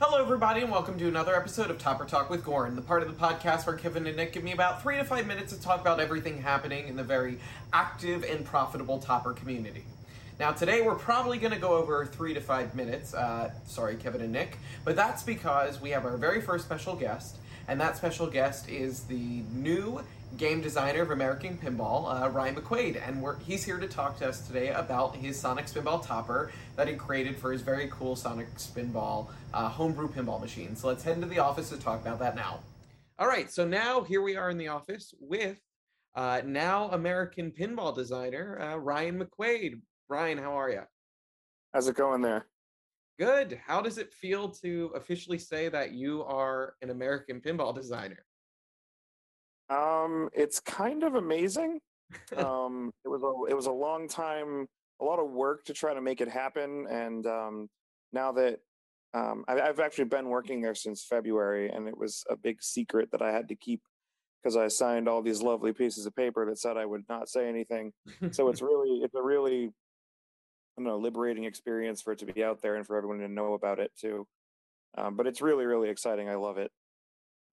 Hello, 0.00 0.22
everybody, 0.22 0.60
and 0.60 0.70
welcome 0.70 0.96
to 0.96 1.08
another 1.08 1.34
episode 1.34 1.68
of 1.68 1.78
Topper 1.78 2.04
Talk 2.04 2.30
with 2.30 2.44
Goran, 2.44 2.76
the 2.76 2.82
part 2.82 3.02
of 3.02 3.08
the 3.08 3.14
podcast 3.14 3.66
where 3.66 3.76
Kevin 3.76 4.06
and 4.06 4.16
Nick 4.16 4.34
give 4.34 4.44
me 4.44 4.52
about 4.52 4.82
three 4.82 4.98
to 4.98 5.04
five 5.04 5.26
minutes 5.26 5.52
to 5.52 5.60
talk 5.60 5.80
about 5.80 5.98
everything 5.98 6.40
happening 6.40 6.86
in 6.86 6.94
the 6.94 7.04
very 7.04 7.40
active 7.72 8.22
and 8.22 8.44
profitable 8.44 9.00
Topper 9.00 9.32
community. 9.32 9.84
Now, 10.40 10.52
today 10.52 10.80
we're 10.80 10.94
probably 10.94 11.36
going 11.36 11.52
to 11.52 11.58
go 11.58 11.74
over 11.74 12.06
three 12.06 12.32
to 12.32 12.40
five 12.40 12.74
minutes. 12.74 13.12
Uh, 13.12 13.50
sorry, 13.66 13.96
Kevin 13.96 14.22
and 14.22 14.32
Nick, 14.32 14.56
but 14.86 14.96
that's 14.96 15.22
because 15.22 15.82
we 15.82 15.90
have 15.90 16.06
our 16.06 16.16
very 16.16 16.40
first 16.40 16.64
special 16.64 16.96
guest, 16.96 17.36
and 17.68 17.78
that 17.78 17.98
special 17.98 18.26
guest 18.26 18.66
is 18.66 19.02
the 19.02 19.42
new 19.52 20.00
game 20.38 20.62
designer 20.62 21.02
of 21.02 21.10
American 21.10 21.58
Pinball, 21.58 22.22
uh, 22.22 22.30
Ryan 22.30 22.54
McQuaid, 22.54 23.06
and 23.06 23.22
he's 23.42 23.64
here 23.64 23.78
to 23.78 23.86
talk 23.86 24.16
to 24.20 24.28
us 24.30 24.46
today 24.46 24.68
about 24.70 25.14
his 25.14 25.38
Sonic 25.38 25.66
Spinball 25.66 26.02
topper 26.02 26.50
that 26.74 26.88
he 26.88 26.94
created 26.94 27.36
for 27.36 27.52
his 27.52 27.60
very 27.60 27.88
cool 27.92 28.16
Sonic 28.16 28.48
Spinball 28.54 29.26
uh, 29.52 29.68
homebrew 29.68 30.08
pinball 30.08 30.40
machine. 30.40 30.74
So 30.74 30.88
let's 30.88 31.04
head 31.04 31.16
into 31.16 31.28
the 31.28 31.40
office 31.40 31.68
to 31.68 31.76
talk 31.76 32.00
about 32.00 32.18
that 32.20 32.34
now. 32.34 32.60
All 33.18 33.28
right, 33.28 33.50
so 33.50 33.66
now 33.68 34.04
here 34.04 34.22
we 34.22 34.36
are 34.36 34.48
in 34.48 34.56
the 34.56 34.68
office 34.68 35.12
with 35.20 35.60
uh, 36.14 36.40
now 36.46 36.88
American 36.92 37.50
pinball 37.52 37.94
designer 37.94 38.58
uh, 38.58 38.76
Ryan 38.78 39.22
McQuaid. 39.22 39.82
Ryan, 40.10 40.38
how 40.38 40.58
are 40.58 40.68
you? 40.68 40.82
How's 41.72 41.86
it 41.86 41.94
going 41.94 42.20
there? 42.20 42.46
Good. 43.20 43.60
How 43.64 43.80
does 43.80 43.96
it 43.96 44.12
feel 44.12 44.48
to 44.48 44.90
officially 44.96 45.38
say 45.38 45.68
that 45.68 45.92
you 45.92 46.24
are 46.24 46.74
an 46.82 46.90
American 46.90 47.40
pinball 47.40 47.72
designer? 47.72 48.24
Um, 49.68 50.28
it's 50.32 50.58
kind 50.58 51.04
of 51.04 51.14
amazing. 51.14 51.78
um, 52.36 52.90
it 53.04 53.08
was 53.08 53.22
a 53.22 53.52
it 53.52 53.54
was 53.54 53.66
a 53.66 53.72
long 53.72 54.08
time, 54.08 54.66
a 55.00 55.04
lot 55.04 55.20
of 55.20 55.30
work 55.30 55.64
to 55.66 55.72
try 55.72 55.94
to 55.94 56.00
make 56.00 56.20
it 56.20 56.28
happen, 56.28 56.88
and 56.90 57.24
um, 57.26 57.68
now 58.12 58.32
that 58.32 58.58
um, 59.14 59.44
I, 59.46 59.60
I've 59.60 59.78
actually 59.78 60.06
been 60.06 60.26
working 60.26 60.60
there 60.60 60.74
since 60.74 61.06
February, 61.08 61.70
and 61.70 61.86
it 61.86 61.96
was 61.96 62.24
a 62.28 62.36
big 62.36 62.64
secret 62.64 63.12
that 63.12 63.22
I 63.22 63.30
had 63.30 63.46
to 63.50 63.54
keep 63.54 63.80
because 64.42 64.56
I 64.56 64.66
signed 64.66 65.08
all 65.08 65.22
these 65.22 65.40
lovely 65.40 65.72
pieces 65.72 66.04
of 66.04 66.16
paper 66.16 66.46
that 66.46 66.58
said 66.58 66.76
I 66.76 66.86
would 66.86 67.04
not 67.08 67.28
say 67.28 67.48
anything. 67.48 67.92
so 68.32 68.48
it's 68.48 68.62
really 68.62 69.02
it's 69.04 69.14
a 69.14 69.22
really 69.22 69.70
I 70.76 70.82
don't 70.82 70.86
know 70.86 70.98
liberating 70.98 71.44
experience 71.44 72.00
for 72.00 72.12
it 72.12 72.18
to 72.20 72.26
be 72.26 72.44
out 72.44 72.62
there 72.62 72.76
and 72.76 72.86
for 72.86 72.96
everyone 72.96 73.18
to 73.18 73.28
know 73.28 73.54
about 73.54 73.78
it 73.78 73.90
too. 73.98 74.26
Um, 74.96 75.16
but 75.16 75.26
it's 75.26 75.40
really 75.40 75.66
really 75.66 75.88
exciting. 75.88 76.28
I 76.28 76.34
love 76.34 76.58
it. 76.58 76.70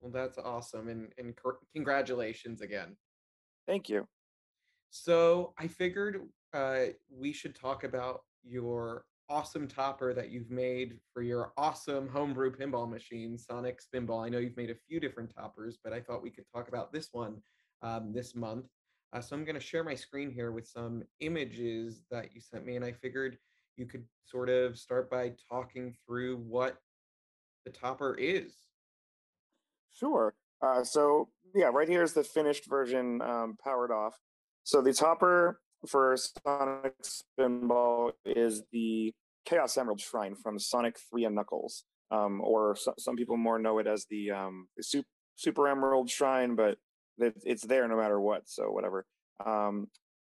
Well, 0.00 0.12
that's 0.12 0.38
awesome, 0.38 0.88
and 0.88 1.12
and 1.18 1.34
congratulations 1.74 2.60
again. 2.60 2.96
Thank 3.66 3.88
you. 3.88 4.06
So 4.90 5.52
I 5.58 5.66
figured 5.66 6.22
uh, 6.54 6.84
we 7.10 7.32
should 7.32 7.54
talk 7.54 7.84
about 7.84 8.20
your 8.44 9.04
awesome 9.28 9.66
topper 9.66 10.14
that 10.14 10.30
you've 10.30 10.50
made 10.50 10.98
for 11.12 11.22
your 11.22 11.52
awesome 11.56 12.08
homebrew 12.08 12.54
pinball 12.54 12.88
machine, 12.88 13.36
Sonic 13.36 13.80
Spinball. 13.82 14.24
I 14.24 14.28
know 14.28 14.38
you've 14.38 14.56
made 14.56 14.70
a 14.70 14.76
few 14.88 15.00
different 15.00 15.34
toppers, 15.34 15.78
but 15.82 15.92
I 15.92 16.00
thought 16.00 16.22
we 16.22 16.30
could 16.30 16.44
talk 16.54 16.68
about 16.68 16.92
this 16.92 17.08
one 17.12 17.42
um, 17.82 18.12
this 18.12 18.34
month. 18.34 18.66
Uh, 19.12 19.20
so 19.20 19.36
I'm 19.36 19.44
going 19.44 19.54
to 19.54 19.60
share 19.60 19.84
my 19.84 19.94
screen 19.94 20.30
here 20.30 20.50
with 20.50 20.66
some 20.66 21.04
images 21.20 22.02
that 22.10 22.34
you 22.34 22.40
sent 22.40 22.66
me, 22.66 22.76
and 22.76 22.84
I 22.84 22.92
figured 22.92 23.38
you 23.76 23.86
could 23.86 24.04
sort 24.24 24.48
of 24.48 24.78
start 24.78 25.10
by 25.10 25.32
talking 25.50 25.94
through 26.06 26.38
what 26.38 26.76
the 27.64 27.70
topper 27.70 28.14
is. 28.14 28.52
Sure. 29.92 30.34
Uh, 30.62 30.82
so 30.82 31.28
yeah, 31.54 31.66
right 31.66 31.88
here 31.88 32.02
is 32.02 32.12
the 32.12 32.24
finished 32.24 32.66
version 32.66 33.20
um, 33.22 33.56
powered 33.62 33.90
off. 33.90 34.14
So 34.64 34.80
the 34.80 34.92
topper 34.92 35.60
for 35.86 36.16
Sonic 36.16 36.94
Spinball 37.02 38.12
is 38.24 38.62
the 38.72 39.12
Chaos 39.44 39.76
Emerald 39.76 40.00
Shrine 40.00 40.34
from 40.34 40.58
Sonic 40.58 40.98
3 41.10 41.26
and 41.26 41.34
Knuckles, 41.34 41.84
um, 42.10 42.40
or 42.42 42.74
so, 42.76 42.94
some 42.98 43.16
people 43.16 43.36
more 43.36 43.58
know 43.58 43.78
it 43.78 43.86
as 43.86 44.06
the, 44.10 44.32
um, 44.32 44.68
the 44.76 44.82
Super, 44.82 45.08
Super 45.36 45.68
Emerald 45.68 46.10
Shrine, 46.10 46.56
but 46.56 46.78
it, 47.18 47.34
it's 47.44 47.66
there 47.66 47.86
no 47.88 47.96
matter 47.96 48.20
what, 48.20 48.48
so 48.48 48.64
whatever. 48.64 49.06
Um, 49.44 49.88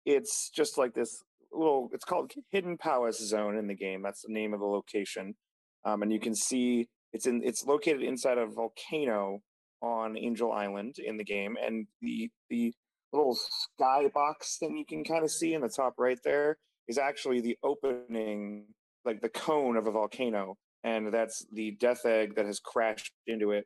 it's 0.05 0.49
just 0.49 0.77
like 0.77 0.93
this 0.93 1.23
little, 1.51 1.89
it's 1.93 2.05
called 2.05 2.31
Hidden 2.51 2.77
Palace 2.77 3.19
Zone 3.19 3.57
in 3.57 3.67
the 3.67 3.75
game. 3.75 4.01
That's 4.01 4.23
the 4.23 4.33
name 4.33 4.53
of 4.53 4.59
the 4.59 4.65
location. 4.65 5.35
Um, 5.83 6.01
and 6.03 6.11
you 6.11 6.19
can 6.19 6.35
see 6.35 6.87
it's 7.13 7.25
in 7.25 7.41
it's 7.43 7.65
located 7.65 8.01
inside 8.01 8.37
a 8.37 8.45
volcano 8.45 9.41
on 9.81 10.17
Angel 10.17 10.51
Island 10.51 10.95
in 10.99 11.17
the 11.17 11.23
game, 11.23 11.57
and 11.61 11.87
the 12.01 12.29
the 12.49 12.73
little 13.11 13.37
skybox 13.79 14.57
thing 14.59 14.77
you 14.77 14.85
can 14.85 15.03
kind 15.03 15.23
of 15.23 15.31
see 15.31 15.53
in 15.53 15.61
the 15.61 15.69
top 15.69 15.95
right 15.97 16.19
there 16.23 16.57
is 16.87 16.97
actually 16.97 17.41
the 17.41 17.57
opening, 17.63 18.65
like 19.05 19.21
the 19.21 19.29
cone 19.29 19.75
of 19.75 19.87
a 19.87 19.91
volcano, 19.91 20.55
and 20.83 21.11
that's 21.13 21.45
the 21.51 21.71
death 21.71 22.05
egg 22.05 22.35
that 22.35 22.45
has 22.45 22.59
crashed 22.59 23.11
into 23.27 23.51
it. 23.51 23.65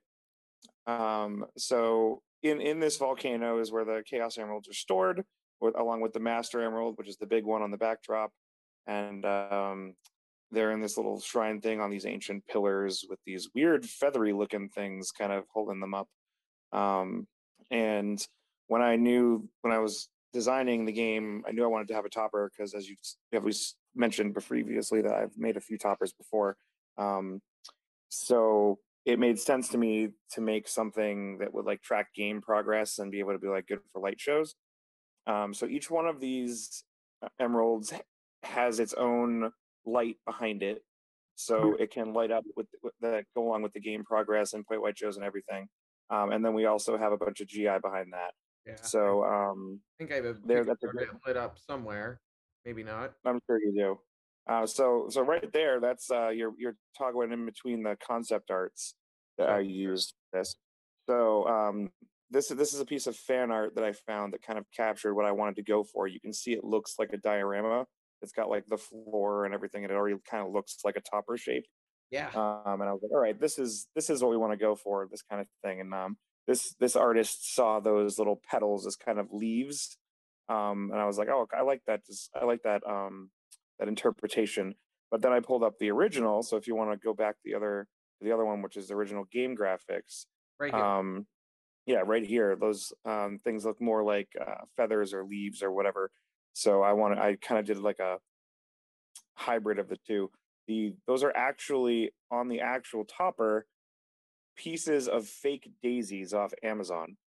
Um, 0.87 1.45
so 1.57 2.21
in 2.45 2.61
in 2.61 2.79
this 2.79 2.97
volcano 2.97 3.59
is 3.59 3.71
where 3.71 3.85
the 3.85 4.03
Chaos 4.05 4.37
Emeralds 4.37 4.69
are 4.69 4.73
stored, 4.73 5.23
with, 5.59 5.77
along 5.77 6.01
with 6.01 6.13
the 6.13 6.19
Master 6.19 6.61
Emerald, 6.61 6.97
which 6.97 7.09
is 7.09 7.17
the 7.17 7.25
big 7.25 7.45
one 7.45 7.61
on 7.61 7.71
the 7.71 7.77
backdrop, 7.77 8.31
and 8.87 9.25
um, 9.25 9.93
they're 10.51 10.71
in 10.71 10.81
this 10.81 10.97
little 10.97 11.19
shrine 11.19 11.61
thing 11.61 11.81
on 11.81 11.89
these 11.89 12.05
ancient 12.05 12.45
pillars 12.47 13.05
with 13.09 13.19
these 13.25 13.49
weird 13.55 13.85
feathery 13.85 14.33
looking 14.33 14.69
things 14.69 15.11
kind 15.11 15.31
of 15.31 15.45
holding 15.53 15.79
them 15.79 15.93
up. 15.93 16.07
Um, 16.71 17.27
and 17.71 18.25
when 18.67 18.81
I 18.81 18.95
knew 18.95 19.47
when 19.61 19.73
I 19.73 19.79
was 19.79 20.09
designing 20.33 20.85
the 20.85 20.91
game, 20.91 21.43
I 21.47 21.51
knew 21.51 21.63
I 21.63 21.67
wanted 21.67 21.87
to 21.89 21.95
have 21.95 22.05
a 22.05 22.09
topper 22.09 22.51
because, 22.51 22.73
as 22.73 22.87
you 22.87 22.95
have 23.33 23.43
we 23.43 23.53
mentioned 23.95 24.35
previously, 24.35 25.01
that 25.01 25.13
I've 25.13 25.37
made 25.37 25.57
a 25.57 25.61
few 25.61 25.77
toppers 25.77 26.13
before. 26.13 26.57
Um, 26.97 27.41
so 28.09 28.79
it 29.05 29.19
made 29.19 29.39
sense 29.39 29.69
to 29.69 29.77
me 29.77 30.09
to 30.31 30.41
make 30.41 30.67
something 30.67 31.37
that 31.37 31.53
would 31.53 31.65
like 31.65 31.81
track 31.81 32.07
game 32.15 32.41
progress 32.41 32.97
and 32.97 33.11
be 33.11 33.19
able 33.19 33.33
to 33.33 33.39
be 33.39 33.47
like 33.47 33.67
good 33.67 33.79
for 33.93 34.01
light 34.01 34.19
shows. 34.19 34.55
Um, 35.27 35.53
so 35.53 35.67
each 35.67 35.89
one 35.89 36.07
of 36.07 36.19
these 36.19 36.83
emeralds 37.39 37.93
has 38.43 38.79
its 38.79 38.93
own 38.93 39.51
light 39.85 40.17
behind 40.25 40.63
it, 40.63 40.83
so 41.35 41.75
it 41.79 41.91
can 41.91 42.13
light 42.13 42.31
up 42.31 42.43
with, 42.55 42.67
with 42.81 42.93
that 43.01 43.25
go 43.35 43.47
along 43.47 43.61
with 43.61 43.73
the 43.73 43.79
game 43.79 44.03
progress 44.03 44.53
and 44.53 44.65
play 44.65 44.77
white 44.77 44.97
shows 44.97 45.17
and 45.17 45.25
everything. 45.25 45.67
Um, 46.09 46.31
and 46.31 46.43
then 46.43 46.53
we 46.53 46.65
also 46.65 46.97
have 46.97 47.11
a 47.11 47.17
bunch 47.17 47.41
of 47.41 47.47
GI 47.47 47.79
behind 47.81 48.13
that. 48.13 48.31
Yeah. 48.65 48.75
So 48.81 49.23
um, 49.23 49.79
I 49.95 50.03
think 50.03 50.11
I 50.11 50.15
have 50.15 50.25
a 50.25 50.35
there. 50.45 50.63
That's 50.63 50.83
a 50.83 50.87
lit 51.27 51.37
up 51.37 51.57
somewhere. 51.67 52.19
Maybe 52.65 52.83
not. 52.83 53.13
I'm 53.25 53.39
sure 53.47 53.59
you 53.59 53.73
do. 53.75 53.99
Uh, 54.47 54.65
so 54.65 55.07
so 55.09 55.21
right 55.21 55.51
there, 55.53 55.79
that's 55.79 56.11
uh, 56.11 56.29
you're 56.29 56.53
you're 56.57 56.75
toggling 56.97 57.31
in 57.31 57.45
between 57.45 57.83
the 57.83 57.97
concept 58.05 58.51
arts 58.51 58.93
that 59.37 59.49
I 59.49 59.59
used 59.59 60.13
for 60.31 60.39
this. 60.39 60.55
So 61.09 61.47
um, 61.47 61.89
this 62.29 62.49
this 62.49 62.73
is 62.73 62.79
a 62.79 62.85
piece 62.85 63.07
of 63.07 63.15
fan 63.15 63.51
art 63.51 63.75
that 63.75 63.83
I 63.83 63.93
found 63.93 64.33
that 64.33 64.43
kind 64.43 64.59
of 64.59 64.65
captured 64.75 65.15
what 65.15 65.25
I 65.25 65.31
wanted 65.31 65.55
to 65.57 65.63
go 65.63 65.83
for. 65.83 66.07
You 66.07 66.19
can 66.19 66.33
see 66.33 66.53
it 66.53 66.63
looks 66.63 66.95
like 66.99 67.11
a 67.13 67.17
diorama. 67.17 67.85
It's 68.21 68.31
got 68.31 68.49
like 68.49 68.65
the 68.67 68.77
floor 68.77 69.45
and 69.45 69.53
everything, 69.53 69.83
and 69.83 69.91
it 69.91 69.95
already 69.95 70.15
kind 70.29 70.45
of 70.45 70.53
looks 70.53 70.77
like 70.83 70.95
a 70.95 71.01
topper 71.01 71.37
shape. 71.37 71.65
Yeah. 72.11 72.29
Um, 72.33 72.81
and 72.81 72.83
I 72.83 72.93
was 72.93 73.01
like, 73.01 73.11
all 73.11 73.19
right, 73.19 73.39
this 73.39 73.57
is 73.59 73.87
this 73.95 74.09
is 74.09 74.21
what 74.21 74.31
we 74.31 74.37
want 74.37 74.53
to 74.53 74.57
go 74.57 74.75
for, 74.75 75.07
this 75.09 75.23
kind 75.23 75.41
of 75.41 75.47
thing. 75.63 75.81
And 75.81 75.93
um, 75.93 76.17
this 76.47 76.75
this 76.79 76.95
artist 76.95 77.55
saw 77.55 77.79
those 77.79 78.17
little 78.17 78.41
petals 78.49 78.85
as 78.85 78.95
kind 78.95 79.19
of 79.19 79.27
leaves, 79.31 79.97
um, 80.49 80.91
and 80.91 81.01
I 81.01 81.05
was 81.05 81.17
like, 81.17 81.29
oh, 81.29 81.47
I 81.55 81.63
like 81.63 81.81
that. 81.87 82.05
Just, 82.05 82.29
I 82.39 82.45
like 82.45 82.63
that 82.63 82.83
um, 82.87 83.29
that 83.79 83.87
interpretation. 83.87 84.75
But 85.11 85.21
then 85.21 85.31
I 85.31 85.39
pulled 85.39 85.63
up 85.63 85.77
the 85.79 85.91
original. 85.91 86.43
So 86.43 86.57
if 86.57 86.67
you 86.67 86.75
want 86.75 86.91
to 86.91 86.97
go 86.97 87.13
back 87.13 87.35
the 87.43 87.53
other 87.55 87.87
the 88.21 88.31
other 88.31 88.45
one, 88.45 88.61
which 88.61 88.77
is 88.77 88.87
the 88.87 88.95
original 88.95 89.25
game 89.31 89.55
graphics, 89.55 90.25
Right 90.59 90.73
here. 90.73 90.83
um, 90.83 91.27
yeah, 91.85 92.01
right 92.05 92.25
here, 92.25 92.55
those 92.55 92.93
um, 93.03 93.39
things 93.43 93.65
look 93.65 93.79
more 93.81 94.03
like 94.03 94.29
uh, 94.39 94.63
feathers 94.75 95.13
or 95.13 95.23
leaves 95.23 95.61
or 95.61 95.71
whatever. 95.71 96.11
So 96.53 96.81
I 96.81 96.93
wanted, 96.93 97.19
I 97.19 97.35
kind 97.35 97.59
of 97.59 97.65
did 97.65 97.77
like 97.77 97.99
a 97.99 98.17
hybrid 99.35 99.79
of 99.79 99.89
the 99.89 99.97
two. 100.07 100.31
The 100.67 100.93
those 101.05 101.23
are 101.23 101.33
actually 101.35 102.11
on 102.31 102.47
the 102.47 102.61
actual 102.61 103.05
topper 103.05 103.67
pieces 104.55 105.07
of 105.07 105.27
fake 105.27 105.69
daisies 105.83 106.33
off 106.33 106.53
Amazon. 106.63 107.17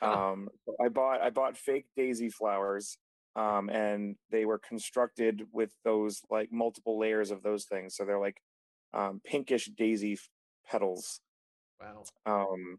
Um, 0.00 0.48
I 0.82 0.88
bought 0.88 1.20
I 1.20 1.30
bought 1.30 1.56
fake 1.58 1.86
daisy 1.96 2.30
flowers, 2.30 2.96
um, 3.38 3.70
and 3.70 4.16
they 4.32 4.44
were 4.44 4.58
constructed 4.58 5.42
with 5.52 5.70
those 5.84 6.22
like 6.28 6.50
multiple 6.50 6.98
layers 6.98 7.30
of 7.30 7.42
those 7.44 7.64
things. 7.66 7.94
So 7.94 8.04
they're 8.04 8.18
like 8.18 8.42
um, 8.92 9.20
pinkish 9.24 9.66
daisy 9.76 10.14
f- 10.14 10.28
petals 10.68 11.20
wow. 11.80 12.02
um, 12.26 12.78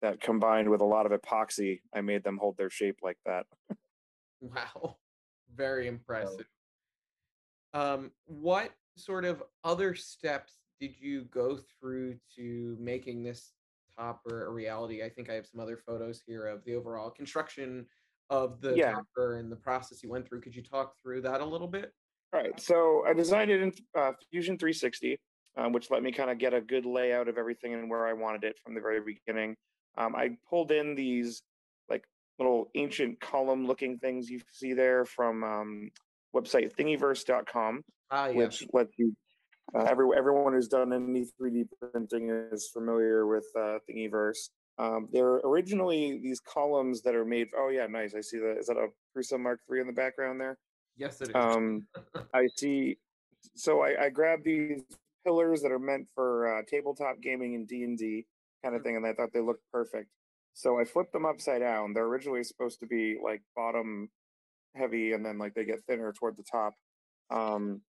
that 0.00 0.18
combined 0.20 0.70
with 0.70 0.80
a 0.80 0.86
lot 0.86 1.04
of 1.04 1.12
epoxy, 1.12 1.80
I 1.94 2.00
made 2.00 2.24
them 2.24 2.38
hold 2.38 2.56
their 2.56 2.70
shape 2.70 3.00
like 3.02 3.18
that. 3.26 3.44
Wow. 4.40 4.96
Very 5.54 5.86
impressive. 5.86 6.46
Um, 7.74 8.10
what 8.24 8.70
sort 8.96 9.24
of 9.24 9.42
other 9.62 9.94
steps 9.94 10.54
did 10.80 10.94
you 10.98 11.24
go 11.24 11.60
through 11.78 12.16
to 12.36 12.76
making 12.80 13.22
this 13.22 13.52
topper 13.96 14.46
a 14.46 14.50
reality? 14.50 15.04
I 15.04 15.10
think 15.10 15.30
I 15.30 15.34
have 15.34 15.46
some 15.46 15.60
other 15.60 15.76
photos 15.76 16.22
here 16.26 16.46
of 16.46 16.64
the 16.64 16.74
overall 16.74 17.10
construction 17.10 17.86
of 18.32 18.60
the 18.62 18.74
Yeah. 18.74 18.98
and 19.18 19.52
the 19.52 19.56
process 19.56 20.02
you 20.02 20.08
went 20.08 20.26
through. 20.26 20.40
Could 20.40 20.56
you 20.56 20.62
talk 20.62 20.94
through 21.02 21.20
that 21.22 21.42
a 21.42 21.44
little 21.44 21.68
bit? 21.68 21.92
All 22.32 22.40
right, 22.40 22.58
so 22.58 23.04
I 23.06 23.12
designed 23.12 23.50
it 23.50 23.60
in 23.60 23.72
uh, 23.94 24.12
Fusion 24.30 24.56
360, 24.56 25.20
um, 25.58 25.72
which 25.72 25.90
let 25.90 26.02
me 26.02 26.12
kind 26.12 26.30
of 26.30 26.38
get 26.38 26.54
a 26.54 26.62
good 26.62 26.86
layout 26.86 27.28
of 27.28 27.36
everything 27.36 27.74
and 27.74 27.90
where 27.90 28.06
I 28.06 28.14
wanted 28.14 28.44
it 28.44 28.56
from 28.64 28.74
the 28.74 28.80
very 28.80 29.00
beginning. 29.00 29.54
Um, 29.98 30.16
I 30.16 30.30
pulled 30.48 30.72
in 30.72 30.94
these 30.94 31.42
like 31.90 32.04
little 32.38 32.70
ancient 32.74 33.20
column-looking 33.20 33.98
things 33.98 34.30
you 34.30 34.40
see 34.50 34.72
there 34.72 35.04
from 35.04 35.44
um, 35.44 35.90
website 36.34 36.74
Thingiverse.com, 36.74 37.84
Ah, 38.10 38.28
yeah. 38.28 38.32
which 38.34 38.64
lets 38.72 38.92
you. 38.96 39.14
Uh, 39.74 39.84
every, 39.84 40.06
everyone 40.16 40.54
who's 40.54 40.68
done 40.68 40.92
any 40.92 41.26
3D 41.40 41.66
printing 41.92 42.30
is 42.50 42.68
familiar 42.72 43.26
with 43.26 43.44
uh, 43.56 43.78
Thingiverse. 43.88 44.48
Um, 44.78 45.08
they're 45.12 45.36
originally 45.44 46.18
these 46.22 46.40
columns 46.40 47.02
that 47.02 47.14
are 47.14 47.24
made. 47.24 47.48
Oh 47.56 47.68
yeah, 47.68 47.86
nice. 47.86 48.14
I 48.14 48.20
see 48.20 48.38
that. 48.38 48.56
Is 48.58 48.66
that 48.66 48.76
a 48.76 48.88
Prusa 49.16 49.38
Mark 49.38 49.60
III 49.70 49.82
in 49.82 49.86
the 49.86 49.92
background 49.92 50.40
there? 50.40 50.58
yes, 50.96 51.20
it 51.20 51.28
is. 51.28 51.34
Um, 51.34 51.86
I 52.34 52.46
see. 52.56 52.98
So 53.54 53.82
I, 53.82 54.04
I 54.04 54.08
grabbed 54.08 54.44
these 54.44 54.82
pillars 55.24 55.62
that 55.62 55.72
are 55.72 55.78
meant 55.78 56.08
for 56.14 56.58
uh, 56.58 56.62
tabletop 56.68 57.20
gaming 57.22 57.54
and 57.54 57.66
D 57.66 57.82
and 57.82 57.98
D 57.98 58.26
kind 58.64 58.74
of 58.74 58.82
thing, 58.82 58.96
and 58.96 59.06
I 59.06 59.12
thought 59.12 59.32
they 59.32 59.40
looked 59.40 59.64
perfect. 59.72 60.08
So 60.54 60.78
I 60.78 60.84
flipped 60.84 61.12
them 61.12 61.26
upside 61.26 61.60
down. 61.60 61.92
They're 61.92 62.04
originally 62.04 62.44
supposed 62.44 62.80
to 62.80 62.86
be 62.86 63.18
like 63.22 63.42
bottom 63.56 64.10
heavy, 64.74 65.12
and 65.12 65.24
then 65.24 65.38
like 65.38 65.54
they 65.54 65.64
get 65.64 65.84
thinner 65.86 66.12
toward 66.12 66.36
the 66.36 66.44
top. 66.50 66.74
Um, 67.30 67.80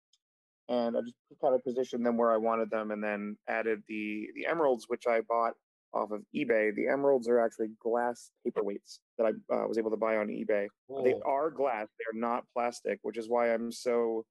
and 0.69 0.95
I 0.95 1.01
just 1.01 1.41
kind 1.41 1.53
of 1.53 1.63
positioned 1.63 2.05
them 2.05 2.17
where 2.17 2.31
I 2.31 2.37
wanted 2.37 2.69
them, 2.69 2.91
and 2.91 3.03
then 3.03 3.37
added 3.47 3.83
the 3.87 4.27
the 4.35 4.47
emeralds, 4.47 4.85
which 4.87 5.03
I 5.07 5.21
bought 5.21 5.53
off 5.93 6.11
of 6.11 6.21
eBay. 6.35 6.75
The 6.75 6.87
emeralds 6.87 7.27
are 7.27 7.39
actually 7.39 7.69
glass 7.81 8.31
paperweights 8.45 8.99
that 9.17 9.25
I 9.25 9.53
uh, 9.53 9.67
was 9.67 9.77
able 9.77 9.91
to 9.91 9.97
buy 9.97 10.17
on 10.17 10.27
eBay. 10.27 10.67
They 11.03 11.15
are 11.25 11.49
glass; 11.51 11.87
they're 11.99 12.19
not 12.19 12.43
plastic, 12.53 12.99
which 13.03 13.17
is 13.17 13.29
why 13.29 13.53
I'm 13.53 13.71
so 13.71 14.25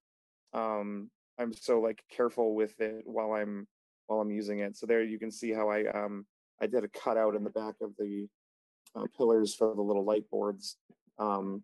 um, 0.53 1.11
I'm 1.39 1.53
so 1.53 1.81
like 1.81 2.03
careful 2.15 2.55
with 2.55 2.79
it 2.81 3.03
while 3.05 3.33
I'm 3.33 3.67
while 4.07 4.21
I'm 4.21 4.31
using 4.31 4.61
it. 4.61 4.77
So 4.77 4.87
there 4.87 5.03
you 5.03 5.19
can 5.19 5.31
see 5.31 5.53
how 5.53 5.69
I 5.71 5.87
um, 5.87 6.27
I 6.61 6.67
did 6.67 6.85
a 6.85 6.89
cutout 6.89 7.35
in 7.35 7.45
the 7.45 7.51
back 7.51 7.75
of 7.81 7.93
the 7.99 8.27
uh, 8.95 9.07
pillars 9.17 9.55
for 9.55 9.75
the 9.75 9.83
little 9.83 10.05
light 10.05 10.29
boards, 10.31 10.77
um, 11.19 11.63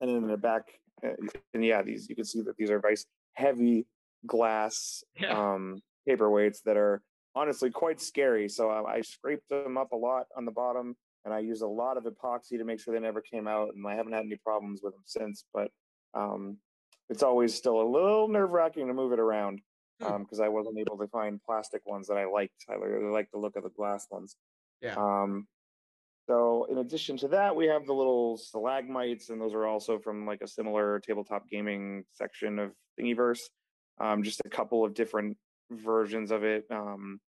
and 0.00 0.10
then 0.10 0.16
in 0.16 0.26
the 0.28 0.36
back, 0.36 0.62
uh, 1.04 1.10
and 1.54 1.64
yeah, 1.64 1.82
these 1.82 2.08
you 2.08 2.14
can 2.14 2.24
see 2.24 2.42
that 2.42 2.56
these 2.56 2.70
are 2.70 2.80
nice 2.82 3.04
heavy 3.34 3.86
glass 4.26 5.04
Yeah. 5.20 5.54
um, 5.54 5.82
paperweights 6.08 6.62
that 6.64 6.76
are 6.76 7.02
honestly 7.36 7.70
quite 7.70 8.00
scary. 8.00 8.48
So 8.48 8.70
uh, 8.70 8.82
I 8.82 9.02
scraped 9.02 9.48
them 9.48 9.76
up 9.76 9.92
a 9.92 9.96
lot 9.96 10.26
on 10.36 10.44
the 10.44 10.50
bottom, 10.50 10.96
and 11.24 11.32
I 11.32 11.38
used 11.38 11.62
a 11.62 11.68
lot 11.68 11.96
of 11.96 12.04
epoxy 12.04 12.58
to 12.58 12.64
make 12.64 12.80
sure 12.80 12.92
they 12.92 13.00
never 13.00 13.20
came 13.20 13.46
out. 13.46 13.68
And 13.74 13.86
I 13.86 13.94
haven't 13.94 14.12
had 14.12 14.24
any 14.24 14.36
problems 14.36 14.80
with 14.82 14.94
them 14.94 15.04
since. 15.04 15.44
But 15.54 15.70
um, 16.14 16.56
it's 17.08 17.22
always 17.22 17.54
still 17.54 17.80
a 17.80 17.88
little 17.88 18.26
nerve 18.26 18.50
wracking 18.50 18.88
to 18.88 18.94
move 18.94 19.12
it 19.12 19.20
around 19.20 19.60
Hmm. 20.02 20.22
because 20.22 20.40
I 20.40 20.48
wasn't 20.48 20.78
able 20.78 20.98
to 20.98 21.08
find 21.08 21.40
plastic 21.42 21.86
ones 21.86 22.08
that 22.08 22.18
I 22.18 22.26
liked. 22.26 22.64
I 22.68 22.74
really 22.74 23.10
like 23.10 23.30
the 23.30 23.38
look 23.38 23.56
of 23.56 23.62
the 23.62 23.70
glass 23.70 24.06
ones. 24.10 24.36
Yeah. 24.82 24.94
Um, 24.94 25.46
so 26.28 26.66
in 26.70 26.78
addition 26.78 27.16
to 27.18 27.28
that, 27.28 27.54
we 27.56 27.66
have 27.66 27.86
the 27.86 27.94
little 27.94 28.36
stalagmites, 28.36 29.30
and 29.30 29.40
those 29.40 29.54
are 29.54 29.64
also 29.64 29.98
from 29.98 30.26
like 30.26 30.42
a 30.42 30.48
similar 30.48 31.00
tabletop 31.00 31.48
gaming 31.48 32.04
section 32.12 32.58
of 32.58 32.72
Thingiverse. 33.00 33.40
Um, 33.98 34.22
just 34.22 34.42
a 34.44 34.50
couple 34.50 34.84
of 34.84 34.92
different 34.92 35.38
versions 35.70 36.30
of 36.30 36.44
it. 36.44 36.64
Um, 36.70 37.20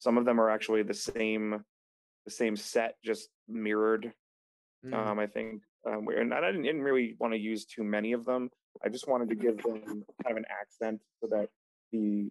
some 0.00 0.18
of 0.18 0.24
them 0.24 0.40
are 0.40 0.50
actually 0.50 0.82
the 0.82 0.94
same, 0.94 1.64
the 2.24 2.30
same 2.30 2.56
set, 2.56 2.96
just 3.04 3.28
mirrored. 3.48 4.12
Mm. 4.84 4.94
Um, 4.94 5.18
I 5.18 5.26
think, 5.26 5.62
um, 5.86 6.08
and 6.08 6.34
I 6.34 6.40
didn't, 6.40 6.62
didn't 6.62 6.82
really 6.82 7.14
want 7.20 7.34
to 7.34 7.38
use 7.38 7.64
too 7.66 7.84
many 7.84 8.12
of 8.12 8.24
them. 8.24 8.50
I 8.84 8.88
just 8.88 9.06
wanted 9.06 9.28
to 9.28 9.34
give 9.34 9.62
them 9.62 9.82
kind 9.84 10.30
of 10.30 10.36
an 10.36 10.44
accent 10.50 11.00
so 11.20 11.28
that 11.30 11.48
the 11.92 12.30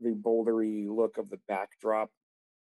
the 0.00 0.10
bouldery 0.10 0.86
look 0.88 1.18
of 1.18 1.30
the 1.30 1.38
backdrop 1.46 2.10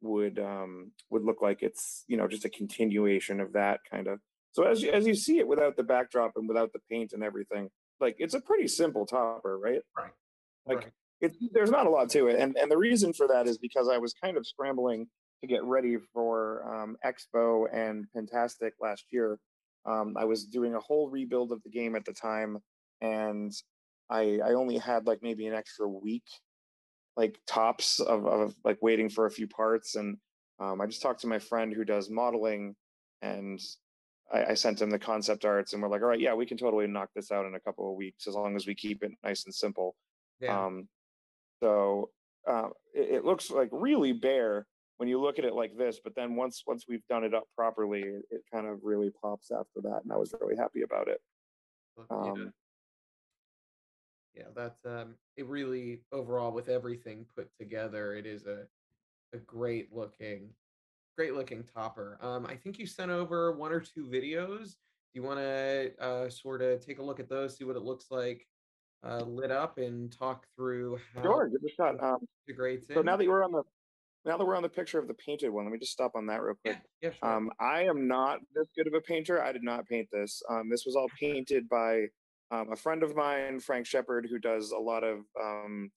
would 0.02 0.40
um 0.40 0.91
would 1.10 1.24
look 1.26 1.41
like 1.41 1.61
it's 1.61 2.06
you 2.07 2.16
know 2.16 2.28
just 2.28 2.45
a 2.45 2.49
continuation 2.49 3.41
of 3.41 3.52
that 3.53 3.82
kind 3.91 4.07
of 4.07 4.20
so 4.53 4.64
as 4.64 4.82
you 4.82 4.91
as 4.91 5.06
you 5.06 5.14
see 5.14 5.38
it 5.40 5.48
without 5.48 5.76
the 5.76 5.84
backdrop 5.84 6.32
and 6.38 6.48
without 6.48 6.72
the 6.72 6.80
paint 6.90 7.11
and 7.11 7.24
everything 7.24 7.70
like 7.99 8.16
it's 8.20 8.34
a 8.34 8.40
pretty 8.40 8.68
simple 8.68 9.06
topper 9.06 9.57
right 9.57 9.82
Right. 9.98 10.11
like 10.66 10.78
Right. 10.78 10.88
It's 11.21 11.37
there's 11.51 11.71
not 11.71 11.85
a 11.85 11.89
lot 11.89 12.09
to 12.11 12.27
it 12.27 12.39
and 12.39 12.55
and 12.57 12.71
the 12.71 12.77
reason 12.77 13.13
for 13.13 13.27
that 13.27 13.47
is 13.47 13.57
because 13.57 13.89
i 13.89 13.97
was 13.97 14.13
kind 14.13 14.37
of 14.37 14.47
scrambling 14.47 15.07
to 15.41 15.47
get 15.47 15.63
ready 15.63 15.97
for 16.13 16.63
um 16.73 16.95
expo 17.05 17.65
and 17.73 18.05
Pintastic 18.15 18.71
last 18.79 19.05
year 19.11 19.37
um 19.85 20.15
i 20.17 20.25
was 20.25 20.45
doing 20.45 20.75
a 20.75 20.79
whole 20.79 21.09
rebuild 21.09 21.51
of 21.51 21.61
the 21.63 21.69
game 21.69 21.95
at 21.95 22.05
the 22.05 22.13
time 22.13 22.57
and 23.01 23.51
i 24.09 24.39
i 24.45 24.53
only 24.53 24.77
had 24.77 25.07
like 25.07 25.19
maybe 25.21 25.45
an 25.47 25.53
extra 25.53 25.87
week 25.87 26.23
like 27.17 27.37
tops 27.47 27.99
of, 27.99 28.25
of 28.25 28.55
like 28.63 28.77
waiting 28.81 29.09
for 29.09 29.25
a 29.25 29.31
few 29.31 29.47
parts 29.47 29.95
and 29.95 30.17
um, 30.59 30.79
i 30.81 30.85
just 30.85 31.01
talked 31.01 31.21
to 31.21 31.27
my 31.27 31.39
friend 31.39 31.73
who 31.73 31.83
does 31.83 32.09
modeling 32.09 32.75
and 33.21 33.59
I, 34.31 34.51
I 34.51 34.53
sent 34.53 34.81
him 34.81 34.89
the 34.89 34.99
concept 34.99 35.43
arts 35.43 35.73
and 35.73 35.81
we're 35.81 35.89
like 35.89 36.01
all 36.01 36.07
right 36.07 36.19
yeah 36.19 36.33
we 36.33 36.45
can 36.45 36.57
totally 36.57 36.87
knock 36.87 37.09
this 37.15 37.31
out 37.31 37.45
in 37.45 37.55
a 37.55 37.59
couple 37.59 37.89
of 37.89 37.97
weeks 37.97 38.27
as 38.27 38.35
long 38.35 38.55
as 38.55 38.65
we 38.67 38.75
keep 38.75 39.03
it 39.03 39.11
nice 39.23 39.43
and 39.45 39.53
simple 39.53 39.95
Yeah. 40.39 40.65
um, 40.65 40.87
so 41.60 42.10
uh, 42.48 42.69
it, 42.94 43.15
it 43.15 43.26
looks 43.26 43.49
like 43.52 43.69
really 43.72 44.14
bare 44.14 44.65
when 44.98 45.10
you 45.10 45.19
look 45.19 45.40
at 45.40 45.45
it 45.45 45.53
like 45.53 45.77
this 45.77 45.99
but 46.03 46.15
then 46.15 46.36
once 46.36 46.64
once 46.68 46.86
we've 46.88 47.06
done 47.10 47.23
it 47.23 47.34
up 47.34 47.45
properly 47.56 48.02
it, 48.02 48.26
it 48.30 48.41
kind 48.53 48.68
of 48.68 48.80
really 48.84 49.11
pops 49.22 49.52
after 49.52 49.81
that 49.81 50.02
and 50.03 50.11
i 50.11 50.18
was 50.18 50.34
really 50.41 50.56
happy 50.56 50.81
about 50.81 51.07
it. 51.07 51.22
Look, 51.98 52.07
yeah. 52.11 52.31
um, 52.31 52.53
yeah 54.36 54.45
that's 54.56 54.86
um 54.86 55.15
it 55.38 55.45
really 55.48 56.02
overall 56.11 56.52
with 56.52 56.69
everything 56.69 57.26
put 57.36 57.49
together 57.57 58.15
it 58.15 58.26
is 58.26 58.45
a 58.45 58.65
a 59.34 59.38
great 59.38 59.94
looking 59.94 60.49
great 61.15 61.36
looking 61.36 61.64
topper. 61.64 62.18
Um 62.22 62.45
i 62.45 62.56
think 62.56 62.80
you 62.80 62.86
sent 62.86 63.11
over 63.11 63.52
one 63.52 63.72
or 63.72 63.81
two 63.81 64.06
videos. 64.06 64.76
Do 65.11 65.19
you 65.19 65.23
want 65.23 65.40
to 65.40 65.91
uh 65.99 66.30
sort 66.30 66.61
of 66.61 66.86
take 66.86 66.99
a 66.99 67.03
look 67.03 67.19
at 67.19 67.30
those 67.30 67.57
see 67.57 67.65
what 67.65 67.76
it 67.76 67.84
looks 67.84 68.06
like 68.10 68.48
uh 69.07 69.23
lit 69.23 69.51
up 69.51 69.77
and 69.77 70.11
talk 70.11 70.45
through 70.55 70.97
how 71.15 71.21
sure 71.21 71.47
give 71.47 71.61
it 71.63 71.71
a 71.71 71.76
shot 71.76 72.01
um, 72.03 72.17
integrates 72.47 72.85
so 72.91 72.99
in 72.99 73.05
now 73.05 73.15
that 73.15 73.27
we're 73.27 73.43
on 73.43 73.51
the 73.51 73.63
now 74.26 74.38
that 74.38 74.45
we're 74.45 74.55
on 74.55 74.63
the 74.63 74.69
picture 74.69 74.99
of 74.99 75.07
the 75.07 75.13
painted 75.13 75.49
one 75.49 75.65
let 75.65 75.71
me 75.71 75.80
just 75.80 75.93
stop 75.93 76.11
on 76.15 76.26
that 76.26 76.41
real 76.41 76.55
quick 76.63 76.80
yeah, 77.01 77.09
yeah 77.09 77.15
sure. 77.23 77.35
Um, 77.35 77.49
I 77.59 77.84
am 77.84 78.07
not 78.07 78.39
this 78.53 78.67
good 78.76 78.88
of 78.88 78.93
a 78.93 79.01
painter. 79.01 79.41
I 79.41 79.53
did 79.53 79.63
not 79.63 79.88
paint 79.88 80.09
this. 80.11 80.43
Um, 80.49 80.69
this 80.69 80.84
was 80.85 80.97
all 80.97 81.07
painted 81.17 81.69
by 81.69 82.07
um, 82.51 82.71
a 82.71 82.76
friend 82.76 83.03
of 83.03 83.15
mine, 83.15 83.59
Frank 83.59 83.85
Shepard, 83.85 84.27
who 84.30 84.39
does 84.39 84.71
a 84.71 84.77
lot 84.77 85.03
of 85.03 85.19
um, 85.41 85.91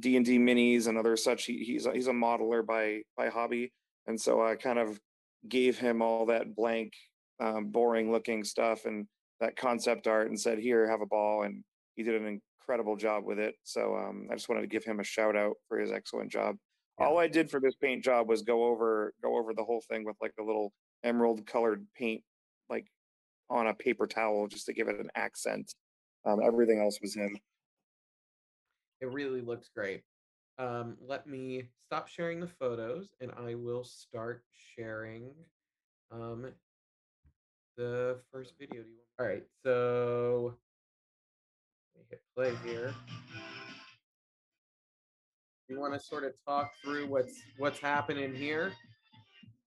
D 0.00 0.16
and 0.16 0.26
D 0.26 0.38
minis 0.38 0.88
and 0.88 0.98
other 0.98 1.16
such. 1.16 1.44
He, 1.44 1.58
he's 1.64 1.86
a, 1.86 1.92
he's 1.92 2.08
a 2.08 2.12
modeler 2.12 2.64
by 2.66 3.02
by 3.16 3.28
hobby, 3.28 3.72
and 4.06 4.20
so 4.20 4.44
I 4.44 4.56
kind 4.56 4.78
of 4.78 5.00
gave 5.48 5.78
him 5.78 6.02
all 6.02 6.26
that 6.26 6.54
blank, 6.54 6.92
um, 7.40 7.68
boring 7.68 8.10
looking 8.10 8.44
stuff 8.44 8.84
and 8.84 9.06
that 9.40 9.56
concept 9.56 10.06
art, 10.06 10.28
and 10.28 10.38
said, 10.38 10.58
"Here, 10.58 10.90
have 10.90 11.00
a 11.00 11.06
ball." 11.06 11.44
And 11.44 11.62
he 11.96 12.02
did 12.02 12.20
an 12.20 12.40
incredible 12.60 12.96
job 12.96 13.24
with 13.24 13.38
it. 13.38 13.54
So 13.62 13.96
um, 13.96 14.28
I 14.30 14.34
just 14.34 14.48
wanted 14.48 14.62
to 14.62 14.66
give 14.68 14.84
him 14.84 15.00
a 15.00 15.04
shout 15.04 15.36
out 15.36 15.54
for 15.68 15.78
his 15.78 15.92
excellent 15.92 16.30
job 16.30 16.56
all 16.98 17.18
I 17.18 17.26
did 17.26 17.50
for 17.50 17.60
this 17.60 17.74
paint 17.74 18.04
job 18.04 18.28
was 18.28 18.42
go 18.42 18.64
over 18.64 19.14
go 19.22 19.36
over 19.38 19.54
the 19.54 19.64
whole 19.64 19.82
thing 19.90 20.04
with 20.04 20.16
like 20.20 20.34
a 20.38 20.42
little 20.42 20.72
emerald 21.02 21.46
colored 21.46 21.84
paint, 21.96 22.22
like 22.68 22.86
on 23.50 23.66
a 23.66 23.74
paper 23.74 24.06
towel, 24.06 24.46
just 24.46 24.66
to 24.66 24.72
give 24.72 24.88
it 24.88 25.00
an 25.00 25.10
accent. 25.14 25.74
Um, 26.24 26.40
everything 26.44 26.80
else 26.80 26.98
was 27.02 27.14
him. 27.14 27.36
It 29.00 29.12
really 29.12 29.40
looks 29.40 29.68
great. 29.74 30.02
Um, 30.58 30.96
let 31.04 31.26
me 31.26 31.64
stop 31.86 32.06
sharing 32.06 32.38
the 32.40 32.46
photos 32.46 33.14
and 33.20 33.32
I 33.36 33.56
will 33.56 33.82
start 33.82 34.44
sharing 34.76 35.30
um, 36.12 36.46
the 37.76 38.18
first 38.30 38.52
video. 38.58 38.82
Do 38.82 38.88
you 38.88 38.96
want- 38.96 39.18
All 39.18 39.26
right, 39.26 39.44
so 39.64 40.54
me 41.96 42.02
hit 42.10 42.20
play 42.36 42.54
here. 42.64 42.94
You 45.68 45.80
want 45.80 45.94
to 45.94 46.00
sort 46.00 46.24
of 46.24 46.32
talk 46.46 46.70
through 46.82 47.06
what's 47.06 47.40
what's 47.58 47.78
happening 47.78 48.34
here? 48.34 48.72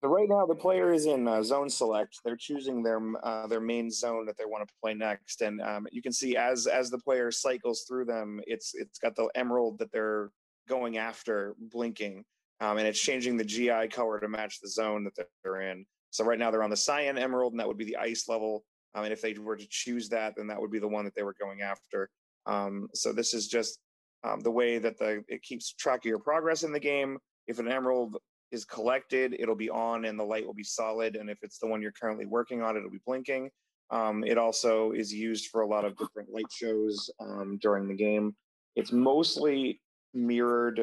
So 0.02 0.09
right 0.09 0.28
now 0.28 0.47
the 0.47 0.55
player 0.55 0.93
is 0.93 1.06
in 1.06 1.28
uh, 1.28 1.43
zone 1.44 1.70
select. 1.70 2.18
They're 2.24 2.36
choosing 2.36 2.82
their 2.82 3.01
uh, 3.22 3.47
their 3.47 3.60
main 3.60 3.90
zone 3.90 4.26
that 4.26 4.36
they 4.36 4.44
want 4.44 4.66
to 4.66 4.74
play 4.82 4.94
next, 4.94 5.43
and 5.43 5.60
um, 5.60 5.86
you 5.93 6.02
can 6.02 6.12
see 6.12 6.36
as 6.36 6.66
as 6.66 6.90
the 6.90 6.98
player 6.98 7.30
cycles 7.30 7.84
through 7.86 8.06
them, 8.06 8.40
it's 8.47 8.74
it's 8.74 8.98
got 8.98 9.14
the 9.14 9.28
emerald 9.34 9.78
that 9.78 9.93
they're 9.93 10.30
going 10.68 10.97
after 10.97 11.55
blinking, 11.59 12.24
um, 12.60 12.78
and 12.78 12.86
it's 12.86 13.01
changing 13.01 13.36
the 13.36 13.44
GI 13.44 13.89
color 13.89 14.18
to 14.18 14.28
match 14.28 14.60
the 14.60 14.68
zone 14.68 15.05
that 15.05 15.26
they're 15.44 15.60
in. 15.60 15.84
So 16.10 16.24
right 16.24 16.39
now 16.39 16.51
they're 16.51 16.62
on 16.64 16.70
the 16.70 16.76
cyan 16.76 17.16
emerald, 17.16 17.52
and 17.52 17.60
that 17.60 17.68
would 17.68 17.78
be 17.78 17.84
the 17.84 17.97
ice 17.97 18.28
level. 18.28 18.64
Um, 18.94 19.05
and 19.05 19.12
if 19.12 19.20
they 19.23 19.35
were 19.35 19.56
to 19.56 19.66
choose 19.70 20.09
that, 20.10 20.35
then 20.36 20.47
that 20.48 20.60
would 20.60 20.70
be 20.70 20.78
the 20.78 20.89
one 20.89 21.05
that 21.05 21.14
they 21.14 21.23
were 21.23 21.35
going 21.40 21.62
after. 21.62 22.10
Um, 22.47 22.89
so 22.94 23.12
this 23.12 23.35
is 23.35 23.48
just 23.48 23.78
um, 24.24 24.40
the 24.40 24.51
way 24.51 24.78
that 24.78 24.98
the 24.98 25.24
it 25.28 25.43
keeps 25.43 25.73
track 25.73 26.01
of 26.01 26.09
your 26.09 26.19
progress 26.19 26.62
in 26.62 26.73
the 26.73 26.81
game. 26.81 27.19
If 27.47 27.59
an 27.59 27.69
emerald 27.69 28.16
is 28.51 28.64
collected, 28.64 29.35
it'll 29.39 29.56
be 29.56 29.70
on 29.70 30.05
and 30.05 30.19
the 30.19 30.24
light 30.24 30.47
will 30.47 30.55
be 30.55 30.64
solid. 30.64 31.16
And 31.16 31.31
if 31.31 31.39
it's 31.43 31.59
the 31.59 31.66
one 31.66 31.82
you're 31.82 31.93
currently 31.93 32.27
working 32.27 32.62
on, 32.62 32.77
it'll 32.77 32.90
be 32.90 33.01
blinking. 33.06 33.51
Um, 33.90 34.24
it 34.24 34.39
also 34.39 34.93
is 34.93 35.12
used 35.12 35.48
for 35.48 35.62
a 35.62 35.66
lot 35.66 35.85
of 35.85 35.97
different 35.97 36.31
light 36.32 36.51
shows 36.51 37.10
um, 37.20 37.59
during 37.60 37.89
the 37.89 37.94
game. 37.94 38.35
It's 38.77 38.93
mostly 38.93 39.81
mirrored. 40.14 40.78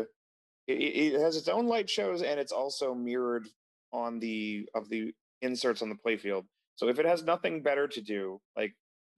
It, 0.67 0.73
it 0.73 1.19
has 1.19 1.35
its 1.37 1.47
own 1.47 1.67
light 1.67 1.89
shows, 1.89 2.21
and 2.21 2.39
it's 2.39 2.51
also 2.51 2.93
mirrored 2.93 3.47
on 3.91 4.19
the 4.19 4.67
of 4.75 4.89
the 4.89 5.11
inserts 5.41 5.81
on 5.81 5.89
the 5.89 5.95
playfield. 5.95 6.43
So 6.79 6.87
if 6.87 6.97
it 6.97 7.05
has 7.05 7.23
nothing 7.25 7.61
better 7.61 7.89
to 7.89 7.99
do, 7.99 8.39
like 8.55 8.73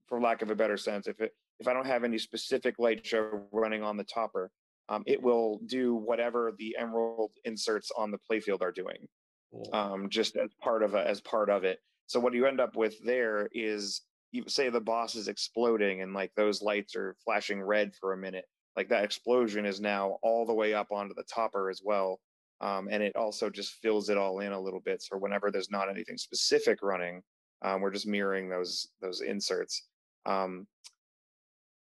for 0.08 0.20
lack 0.20 0.42
of 0.42 0.50
a 0.50 0.56
better 0.56 0.78
sense, 0.78 1.06
if 1.06 1.22
it 1.22 1.32
if 1.60 1.68
I 1.68 1.74
don't 1.74 1.86
have 1.86 2.04
any 2.04 2.18
specific 2.18 2.80
light 2.80 3.06
show 3.06 3.44
running 3.52 3.84
on 3.84 3.98
the 3.98 4.04
topper, 4.04 4.50
um, 4.90 5.04
it 5.06 5.22
will 5.22 5.60
do 5.68 5.94
whatever 5.94 6.54
the 6.58 6.76
emerald 6.80 7.34
inserts 7.46 7.92
on 7.96 8.10
the 8.10 8.18
playfield 8.18 8.64
are 8.64 8.72
doing 8.72 9.08
Cool. 9.52 9.70
um, 9.74 10.10
just 10.10 10.38
as 10.38 10.50
part 10.60 10.82
of 10.82 10.96
a, 10.96 11.08
as 11.08 11.22
part 11.22 11.52
of 11.52 11.64
it. 11.64 11.78
So 12.08 12.20
what 12.20 12.34
you 12.34 12.48
end 12.48 12.60
up 12.60 12.76
with 12.76 12.96
there 13.06 13.48
is 13.54 14.02
you 14.32 14.44
say 14.48 14.70
the 14.70 14.82
boss 14.82 15.14
is 15.14 15.28
exploding 15.28 16.02
and 16.02 16.16
like 16.16 16.32
those 16.36 16.64
lights 16.64 16.96
are 16.96 17.16
flashing 17.24 17.62
red 17.62 17.94
for 17.94 18.14
a 18.14 18.18
minute. 18.18 18.46
Like 18.76 18.90
that 18.90 19.04
explosion 19.04 19.68
is 19.68 19.80
now 19.80 20.18
all 20.24 20.48
the 20.48 20.54
way 20.56 20.74
up 20.74 20.88
onto 20.92 21.14
the 21.14 21.26
topper 21.32 21.70
as 21.70 21.82
well. 21.86 22.22
Um, 22.60 22.88
and 22.90 23.04
it 23.04 23.16
also 23.16 23.52
just 23.52 23.74
fills 23.84 24.10
it 24.10 24.18
all 24.18 24.40
in 24.40 24.52
a 24.52 24.60
little 24.60 24.80
bit. 24.80 25.04
So 25.04 25.16
whenever 25.16 25.52
there's 25.52 25.70
not 25.70 25.92
anything 25.92 26.18
specific 26.18 26.80
running, 26.82 27.22
um, 27.62 27.82
we're 27.82 27.92
just 27.92 28.08
mirroring 28.08 28.50
those 28.50 28.88
those 29.02 29.22
inserts. 29.22 29.88
Um, 30.26 30.68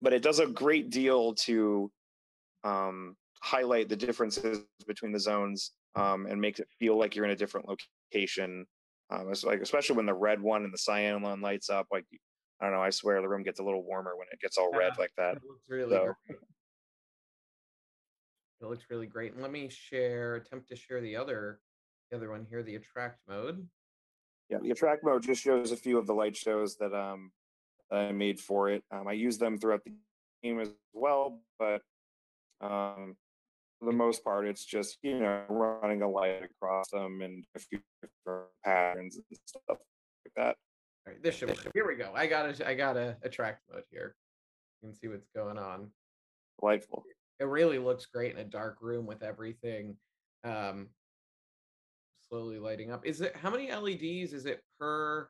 but 0.01 0.13
it 0.13 0.21
does 0.21 0.39
a 0.39 0.47
great 0.47 0.89
deal 0.89 1.33
to 1.33 1.91
um, 2.63 3.15
highlight 3.41 3.89
the 3.89 3.95
differences 3.95 4.59
between 4.87 5.11
the 5.11 5.19
zones 5.19 5.71
um, 5.95 6.25
and 6.27 6.39
makes 6.39 6.59
it 6.59 6.67
feel 6.79 6.97
like 6.97 7.15
you're 7.15 7.25
in 7.25 7.31
a 7.31 7.35
different 7.35 7.67
location. 7.67 8.65
Um, 9.09 9.29
it's 9.29 9.43
like 9.43 9.61
especially 9.61 9.95
when 9.95 10.05
the 10.05 10.13
red 10.13 10.41
one 10.41 10.63
and 10.63 10.73
the 10.73 10.77
cyan 10.77 11.21
one 11.21 11.41
lights 11.41 11.69
up, 11.69 11.87
like 11.91 12.05
I 12.59 12.65
don't 12.65 12.73
know, 12.73 12.81
I 12.81 12.89
swear 12.89 13.21
the 13.21 13.27
room 13.29 13.43
gets 13.43 13.59
a 13.59 13.63
little 13.63 13.83
warmer 13.83 14.15
when 14.17 14.27
it 14.31 14.39
gets 14.39 14.57
all 14.57 14.71
red 14.71 14.93
like 14.97 15.11
that. 15.17 15.37
It 15.37 15.43
looks 15.47 15.69
really 15.69 15.89
So- 15.91 16.13
great. 16.27 16.39
It 18.61 18.65
looks 18.67 18.85
really 18.89 19.05
great. 19.07 19.33
And 19.33 19.41
let 19.41 19.51
me 19.51 19.69
share, 19.69 20.35
attempt 20.35 20.69
to 20.69 20.75
share 20.75 21.01
the 21.01 21.15
other, 21.15 21.59
the 22.09 22.17
other 22.17 22.31
one 22.31 22.45
here, 22.49 22.63
the 22.63 22.75
attract 22.75 23.19
mode. 23.27 23.67
Yeah, 24.49 24.57
the 24.61 24.71
attract 24.71 25.03
mode 25.03 25.23
just 25.23 25.41
shows 25.41 25.71
a 25.71 25.77
few 25.77 25.97
of 25.97 26.05
the 26.05 26.13
light 26.13 26.35
shows 26.35 26.75
that 26.77 26.93
um 26.93 27.31
that 27.89 27.97
I 27.97 28.11
made 28.11 28.39
for 28.39 28.69
it. 28.69 28.83
Um, 28.91 29.07
I 29.07 29.13
use 29.13 29.37
them 29.37 29.57
throughout 29.57 29.83
the 29.83 29.91
game 30.43 30.59
as 30.59 30.69
well, 30.93 31.39
but 31.59 31.81
um, 32.61 33.15
for 33.79 33.85
the 33.85 33.91
most 33.91 34.23
part, 34.23 34.47
it's 34.47 34.65
just 34.65 34.97
you 35.01 35.19
know 35.19 35.43
running 35.49 36.01
a 36.01 36.09
light 36.09 36.43
across 36.43 36.89
them 36.89 37.21
and 37.21 37.43
a 37.55 37.59
few 37.59 37.79
different 38.01 38.49
patterns 38.63 39.17
and 39.17 39.39
stuff 39.45 39.63
like 39.69 40.33
that. 40.35 40.55
All 41.07 41.13
right, 41.13 41.23
this 41.23 41.35
should 41.35 41.49
work. 41.49 41.71
Here 41.73 41.87
we 41.87 41.95
go. 41.95 42.11
I 42.15 42.27
got 42.27 42.59
a 42.59 42.67
I 42.67 42.73
got 42.73 42.97
a 42.97 43.17
attract 43.23 43.61
mode 43.71 43.83
here. 43.91 44.15
You 44.81 44.89
can 44.89 44.95
see 44.95 45.07
what's 45.07 45.29
going 45.35 45.57
on. 45.57 45.89
Delightful. 46.59 47.03
It 47.39 47.45
really 47.45 47.79
looks 47.79 48.05
great 48.05 48.33
in 48.33 48.39
a 48.39 48.45
dark 48.45 48.77
room 48.81 49.05
with 49.05 49.21
everything 49.21 49.97
um 50.43 50.87
slowly 52.29 52.59
lighting 52.59 52.91
up. 52.91 53.05
Is 53.05 53.21
it 53.21 53.35
how 53.35 53.49
many 53.49 53.71
LEDs 53.71 54.33
is 54.33 54.45
it 54.45 54.61
per 54.79 55.29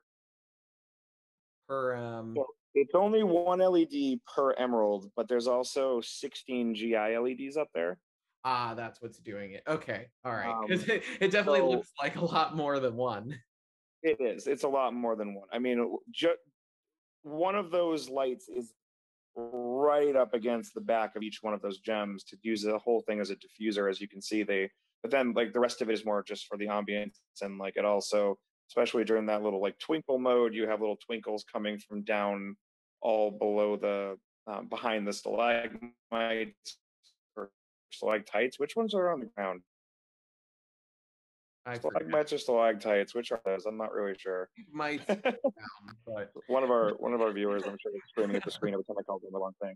per 1.68 1.96
um 1.96 2.36
It's 2.74 2.94
only 2.96 3.24
one 3.24 3.60
LED 3.60 4.20
per 4.34 4.54
emerald, 4.54 5.12
but 5.16 5.28
there's 5.28 5.48
also 5.48 6.02
16 6.02 6.76
GI 6.76 7.18
LEDs 7.18 7.58
up 7.58 7.70
there. 7.74 7.98
ah 8.44 8.74
that's 8.76 9.02
what's 9.02 9.20
doing 9.20 9.54
it. 9.54 9.64
Okay. 9.68 10.08
All 10.24 10.34
right. 10.34 10.50
Um, 10.56 10.66
it, 10.70 11.04
it 11.20 11.32
definitely 11.32 11.60
so- 11.62 11.70
looks 11.70 11.92
like 12.02 12.16
a 12.18 12.26
lot 12.26 12.56
more 12.56 12.80
than 12.80 12.96
one. 12.96 13.38
It 14.04 14.22
is. 14.22 14.46
It's 14.46 14.62
a 14.64 14.68
lot 14.68 14.94
more 14.94 15.16
than 15.16 15.34
one. 15.34 15.48
I 15.52 15.58
mean, 15.58 15.98
ju- 16.12 16.36
one 17.24 17.56
of 17.56 17.72
those 17.72 18.08
lights 18.08 18.48
is 18.48 18.72
right 19.36 20.16
up 20.16 20.36
against 20.36 20.76
the 20.76 20.82
back 20.82 21.16
of 21.16 21.24
each 21.24 21.40
one 21.42 21.56
of 21.56 21.62
those 21.64 21.80
gems 21.80 22.24
to 22.26 22.38
use 22.44 22.62
the 22.62 22.78
whole 22.78 23.02
thing 23.02 23.20
as 23.20 23.32
a 23.32 23.36
diffuser. 23.36 23.90
As 23.90 24.00
you 24.00 24.08
can 24.08 24.22
see, 24.22 24.44
they. 24.44 24.70
But 25.06 25.12
then, 25.12 25.34
like 25.34 25.54
the 25.54 25.60
rest 25.60 25.84
of 25.84 25.90
it 25.92 25.94
is 25.94 26.04
more 26.04 26.24
just 26.24 26.48
for 26.48 26.58
the 26.58 26.66
ambience 26.66 27.20
and 27.40 27.60
like 27.60 27.78
it 27.78 27.86
also, 27.86 28.40
especially 28.72 29.04
during 29.04 29.28
that 29.28 29.44
little 29.44 29.62
like 29.62 29.78
twinkle 29.78 30.18
mode, 30.18 30.56
you 30.56 30.68
have 30.68 30.80
little 30.80 30.98
twinkles 30.98 31.46
coming 31.54 31.78
from 31.78 32.02
down 32.02 32.56
all 33.02 33.30
below 33.30 33.78
the 33.78 34.18
um, 34.52 34.68
behind 34.68 35.08
the 35.08 35.14
stalagmites 35.14 36.80
or 37.36 37.52
stalactites. 37.92 38.58
Which 38.58 38.76
ones 38.76 38.96
are 38.96 39.14
on 39.14 39.20
the 39.20 39.28
ground? 39.28 39.62
I 41.68 41.78
forget. 41.78 42.02
Stalagmites 42.02 42.34
or 42.34 42.38
stalactites? 42.40 43.14
Which 43.14 43.32
are 43.32 43.42
those? 43.46 43.68
I'm 43.68 43.78
not 43.78 43.94
really 43.94 44.16
sure. 44.18 44.50
Might 44.74 45.06
but 45.08 46.32
one 46.48 46.64
of 46.64 46.72
our 46.72 46.94
one 46.98 47.14
of 47.14 47.22
our 47.22 47.32
viewers, 47.32 47.62
I'm 47.68 47.78
sure, 47.80 47.92
is 47.94 48.02
screaming 48.10 48.38
at 48.38 48.44
the 48.44 48.50
screen 48.50 48.74
every 48.74 48.86
time 48.86 48.96
I 49.00 49.04
call 49.04 49.20
them 49.20 49.30
the 49.32 49.38
wrong 49.38 49.54
thing. 49.62 49.76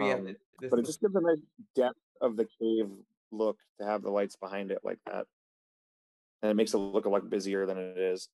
yeah, 0.00 0.14
Um, 0.14 0.36
but 0.68 0.80
it 0.80 0.84
just 0.84 1.00
gives 1.00 1.14
a 1.14 1.20
nice 1.20 1.38
depth 1.76 1.96
of 2.20 2.36
the 2.36 2.46
cave 2.60 2.88
look 3.32 3.58
to 3.80 3.86
have 3.86 4.02
the 4.02 4.10
lights 4.10 4.36
behind 4.36 4.70
it 4.70 4.80
like 4.84 4.98
that, 5.06 5.26
and 6.42 6.50
it 6.50 6.54
makes 6.54 6.74
it 6.74 6.78
look 6.78 7.06
a 7.06 7.08
lot 7.08 7.28
busier 7.28 7.66
than 7.66 7.78
it 7.78 7.98
is. 7.98 8.28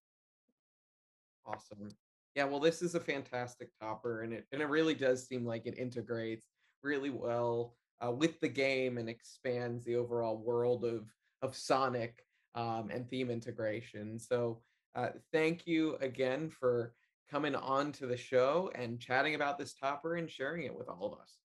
Awesome. 1.47 1.89
Yeah, 2.35 2.45
well, 2.45 2.61
this 2.61 2.81
is 2.83 2.95
a 2.95 3.01
fantastic 3.01 3.69
topper, 3.81 4.23
and 4.23 4.33
it 4.33 4.47
and 4.53 4.63
it 4.63 4.69
really 4.69 4.95
does 4.95 5.27
seem 5.27 5.45
like 5.45 5.67
it 5.67 5.79
integrates 5.79 6.47
really 6.83 7.11
well 7.11 7.77
uh, 8.05 8.11
with 8.11 8.41
the 8.41 8.49
game 8.49 8.99
and 8.99 9.09
expands 9.09 9.85
the 9.85 9.97
overall 9.97 10.37
world 10.39 10.85
of 10.85 11.07
of 11.43 11.57
Sonic 11.57 12.25
um, 12.55 12.91
and 12.91 13.09
theme 13.09 13.31
integration. 13.31 14.19
So, 14.19 14.61
uh, 14.95 15.11
thank 15.33 15.67
you 15.67 15.97
again 16.01 16.49
for 16.49 16.95
coming 17.31 17.55
on 17.55 17.93
to 17.93 18.07
the 18.07 18.17
show 18.17 18.71
and 18.75 19.01
chatting 19.01 19.35
about 19.35 19.59
this 19.59 19.75
topper 19.75 20.17
and 20.17 20.31
sharing 20.31 20.65
it 20.65 20.77
with 20.77 20.89
all 20.89 21.13
of 21.13 21.19
us. 21.19 21.39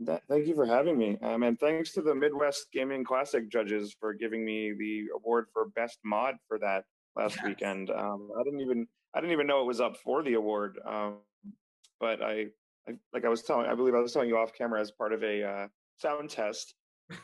That, 0.00 0.22
thank 0.28 0.46
you 0.46 0.54
for 0.54 0.66
having 0.66 0.98
me, 0.98 1.16
um, 1.22 1.42
and 1.42 1.58
thanks 1.58 1.92
to 1.92 2.02
the 2.02 2.14
Midwest 2.14 2.66
Gaming 2.70 3.02
Classic 3.02 3.50
judges 3.50 3.96
for 3.98 4.12
giving 4.12 4.44
me 4.44 4.74
the 4.78 5.06
award 5.16 5.46
for 5.54 5.68
best 5.70 5.98
mod 6.04 6.34
for 6.46 6.58
that 6.58 6.84
last 7.16 7.42
weekend. 7.42 7.90
Um, 7.90 8.30
I 8.38 8.42
didn't 8.44 8.60
even 8.60 8.86
I 9.14 9.20
didn't 9.20 9.32
even 9.32 9.46
know 9.46 9.62
it 9.62 9.66
was 9.66 9.80
up 9.80 9.96
for 9.96 10.22
the 10.22 10.34
award, 10.34 10.78
um, 10.84 11.16
but 11.98 12.22
I, 12.22 12.48
I 12.86 12.92
like 13.14 13.24
I 13.24 13.30
was 13.30 13.42
telling 13.42 13.66
I 13.68 13.74
believe 13.74 13.94
I 13.94 14.00
was 14.00 14.12
telling 14.12 14.28
you 14.28 14.36
off 14.36 14.52
camera 14.52 14.82
as 14.82 14.90
part 14.90 15.14
of 15.14 15.22
a 15.22 15.42
uh, 15.42 15.66
sound 15.98 16.28
test. 16.28 16.74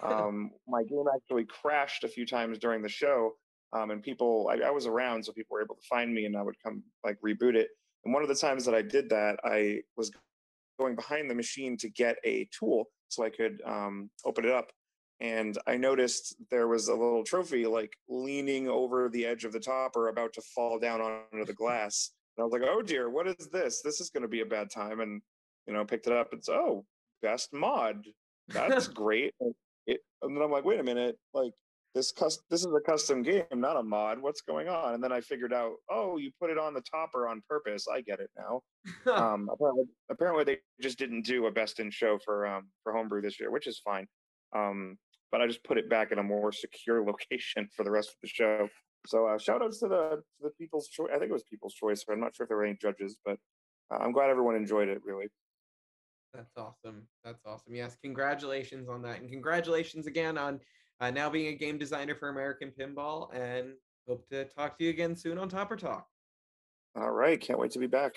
Um, 0.03 0.51
my 0.67 0.83
game 0.85 1.05
actually 1.15 1.45
crashed 1.45 2.05
a 2.05 2.09
few 2.09 2.25
times 2.25 2.59
during 2.59 2.81
the 2.81 2.89
show, 2.89 3.33
um, 3.75 3.91
and 3.91 4.03
people 4.03 4.51
I, 4.51 4.69
I 4.69 4.71
was 4.71 4.87
around, 4.87 5.27
so 5.27 5.33
people 5.33 5.57
were 5.57 5.63
able 5.63 5.75
to 5.75 5.87
find 5.91 6.15
me, 6.15 6.25
and 6.25 6.39
I 6.39 6.43
would 6.43 6.57
come 6.65 6.83
like 7.05 7.19
reboot 7.23 7.55
it. 7.55 7.69
And 8.07 8.15
one 8.15 8.23
of 8.23 8.31
the 8.31 8.35
times 8.35 8.65
that 8.65 8.75
I 8.75 8.83
did 8.83 9.11
that, 9.11 9.39
I 9.45 9.81
was 9.97 10.11
going 10.79 10.97
behind 10.97 11.31
the 11.31 11.35
machine 11.35 11.77
to 11.79 11.89
get 11.89 12.17
a 12.25 12.49
tool 12.59 12.87
so 13.09 13.25
I 13.25 13.31
could 13.31 13.61
um, 13.67 14.11
open 14.25 14.45
it 14.45 14.51
up. 14.51 14.71
And 15.21 15.57
I 15.67 15.77
noticed 15.77 16.35
there 16.51 16.67
was 16.67 16.89
a 16.89 16.95
little 16.95 17.23
trophy 17.23 17.67
like 17.67 17.93
leaning 18.09 18.69
over 18.69 19.09
the 19.09 19.25
edge 19.25 19.45
of 19.45 19.53
the 19.53 19.61
top 19.61 19.97
or 19.97 20.09
about 20.09 20.33
to 20.35 20.43
fall 20.55 20.79
down 20.79 21.01
onto 21.01 21.45
the 21.45 21.53
glass. 21.55 22.11
And 22.37 22.43
I 22.43 22.45
was 22.45 22.53
like, 22.53 22.69
oh 22.69 22.83
dear, 22.83 23.09
what 23.09 23.29
is 23.29 23.49
this? 23.53 23.83
This 23.83 24.01
is 24.01 24.11
going 24.11 24.23
to 24.23 24.29
be 24.29 24.41
a 24.41 24.47
bad 24.47 24.71
time. 24.71 25.01
And, 25.01 25.23
you 25.67 25.75
know, 25.75 25.85
picked 25.85 26.09
it 26.09 26.13
up. 26.13 26.29
It's, 26.33 26.49
oh, 26.49 26.85
best 27.23 27.53
mod. 27.53 28.05
That's 28.49 28.89
great. 28.89 29.35
It, 29.87 30.01
and 30.23 30.37
then 30.37 30.43
I'm 30.43 30.51
like, 30.51 30.65
wait 30.65 30.81
a 30.81 30.85
minute, 30.85 31.17
like 31.35 31.53
this 31.95 32.13
cus- 32.13 32.43
this 32.51 32.61
is 32.61 32.73
a 32.75 32.81
custom 32.81 33.23
game, 33.23 33.45
not 33.53 33.77
a 33.77 33.83
mod. 33.83 34.19
What's 34.19 34.41
going 34.41 34.69
on? 34.69 34.95
And 34.95 35.05
then 35.05 35.13
I 35.13 35.21
figured 35.21 35.53
out, 35.53 35.75
oh, 35.91 36.17
you 36.17 36.31
put 36.41 36.51
it 36.51 36.59
on 36.59 36.75
the 36.75 36.81
topper 36.81 37.29
on 37.29 37.43
purpose. 37.49 37.87
I 37.93 38.01
get 38.01 38.21
it 38.21 38.31
now 38.37 38.61
um, 39.13 39.49
apparently, 39.53 39.85
apparently 40.11 40.45
they 40.45 40.59
just 40.81 40.99
didn't 40.99 41.23
do 41.23 41.47
a 41.47 41.51
best 41.51 41.81
in 41.81 41.91
show 41.91 42.19
for 42.25 42.47
um, 42.47 42.69
for 42.83 42.93
homebrew 42.93 43.21
this 43.21 43.39
year, 43.39 43.51
which 43.51 43.67
is 43.67 43.81
fine. 43.85 44.07
Um, 44.55 44.97
but 45.31 45.41
I 45.41 45.47
just 45.47 45.65
put 45.65 45.79
it 45.79 45.89
back 45.89 46.13
in 46.13 46.19
a 46.19 46.23
more 46.23 46.53
secure 46.53 47.05
location 47.07 47.69
for 47.77 47.85
the 47.85 47.91
rest 47.91 48.11
of 48.11 48.17
the 48.23 48.29
show. 48.29 48.69
So 49.07 49.27
uh, 49.27 49.39
shout 49.39 49.63
outs 49.63 49.81
to 49.81 49.89
the 49.89 50.17
to 50.17 50.43
the 50.43 50.51
People's 50.59 50.89
Choice. 50.89 51.11
I 51.15 51.19
think 51.19 51.31
it 51.31 51.35
was 51.35 51.45
People's 51.45 51.75
Choice. 51.75 52.05
I'm 52.11 52.21
not 52.21 52.35
sure 52.35 52.45
if 52.45 52.49
there 52.49 52.57
were 52.57 52.65
any 52.65 52.79
judges, 52.81 53.19
but 53.25 53.39
uh, 53.93 53.99
I'm 53.99 54.13
glad 54.13 54.31
everyone 54.31 54.57
enjoyed 54.57 54.89
it. 54.89 55.01
Really. 55.05 55.27
That's 56.33 56.57
awesome. 56.57 57.07
That's 57.25 57.45
awesome. 57.45 57.75
Yes, 57.75 57.97
congratulations 58.03 58.89
on 58.89 59.03
that, 59.03 59.21
and 59.21 59.31
congratulations 59.31 60.07
again 60.07 60.39
on 60.39 60.61
uh, 61.03 61.11
now 61.11 61.29
being 61.29 61.49
a 61.49 61.57
game 61.57 61.79
designer 61.79 62.15
for 62.15 62.29
American 62.29 62.73
Pinball. 62.79 63.35
And 63.35 63.75
hope 64.09 64.27
to 64.31 64.45
talk 64.45 64.79
to 64.79 64.85
you 64.85 64.91
again 64.91 65.17
soon 65.17 65.37
on 65.37 65.49
Topper 65.49 65.77
Talk. 65.77 66.07
All 66.97 67.11
right, 67.11 67.41
can't 67.41 67.59
wait 67.59 67.73
to 67.73 67.79
be 67.79 67.87
back. 67.87 68.15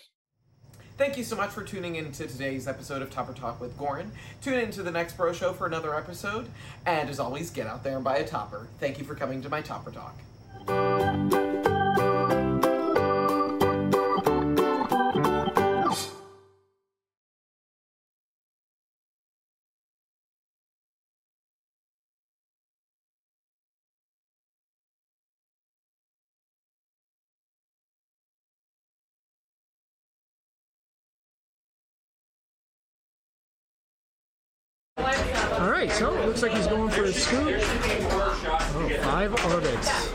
Thank 0.97 1.17
you 1.17 1.23
so 1.23 1.35
much 1.35 1.49
for 1.49 1.61
tuning 1.61 1.95
in 1.95 2.11
to 2.13 2.27
today's 2.27 2.67
episode 2.67 3.01
of 3.01 3.09
Topper 3.09 3.33
Talk 3.33 3.59
with 3.59 3.77
Goran. 3.77 4.11
Tune 4.41 4.59
in 4.59 4.71
to 4.71 4.83
the 4.83 4.91
next 4.91 5.17
Bro 5.17 5.33
Show 5.33 5.51
for 5.51 5.67
another 5.67 5.95
episode. 5.95 6.47
And 6.85 7.09
as 7.09 7.19
always, 7.19 7.49
get 7.49 7.67
out 7.67 7.83
there 7.83 7.95
and 7.95 8.03
buy 8.03 8.17
a 8.17 8.27
topper. 8.27 8.67
Thank 8.79 8.99
you 8.99 9.03
for 9.03 9.15
coming 9.15 9.41
to 9.41 9.49
my 9.49 9.61
Topper 9.61 9.91
Talk. 9.91 11.44
All 35.65 35.71
right, 35.71 35.91
so 35.91 36.13
it 36.15 36.27
looks 36.27 36.43
like 36.43 36.51
he's 36.51 36.67
going 36.67 36.91
for 36.91 37.05
a 37.05 37.11
scoop. 37.11 37.55
Oh, 37.57 38.99
five 39.01 39.33
orbits. 39.45 40.13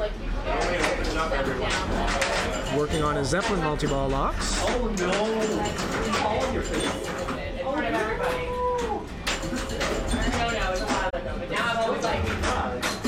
Working 2.77 3.02
on 3.02 3.16
his 3.16 3.31
Zeppelin 3.31 3.60
multi-ball 3.64 4.10
locks. 4.10 4.56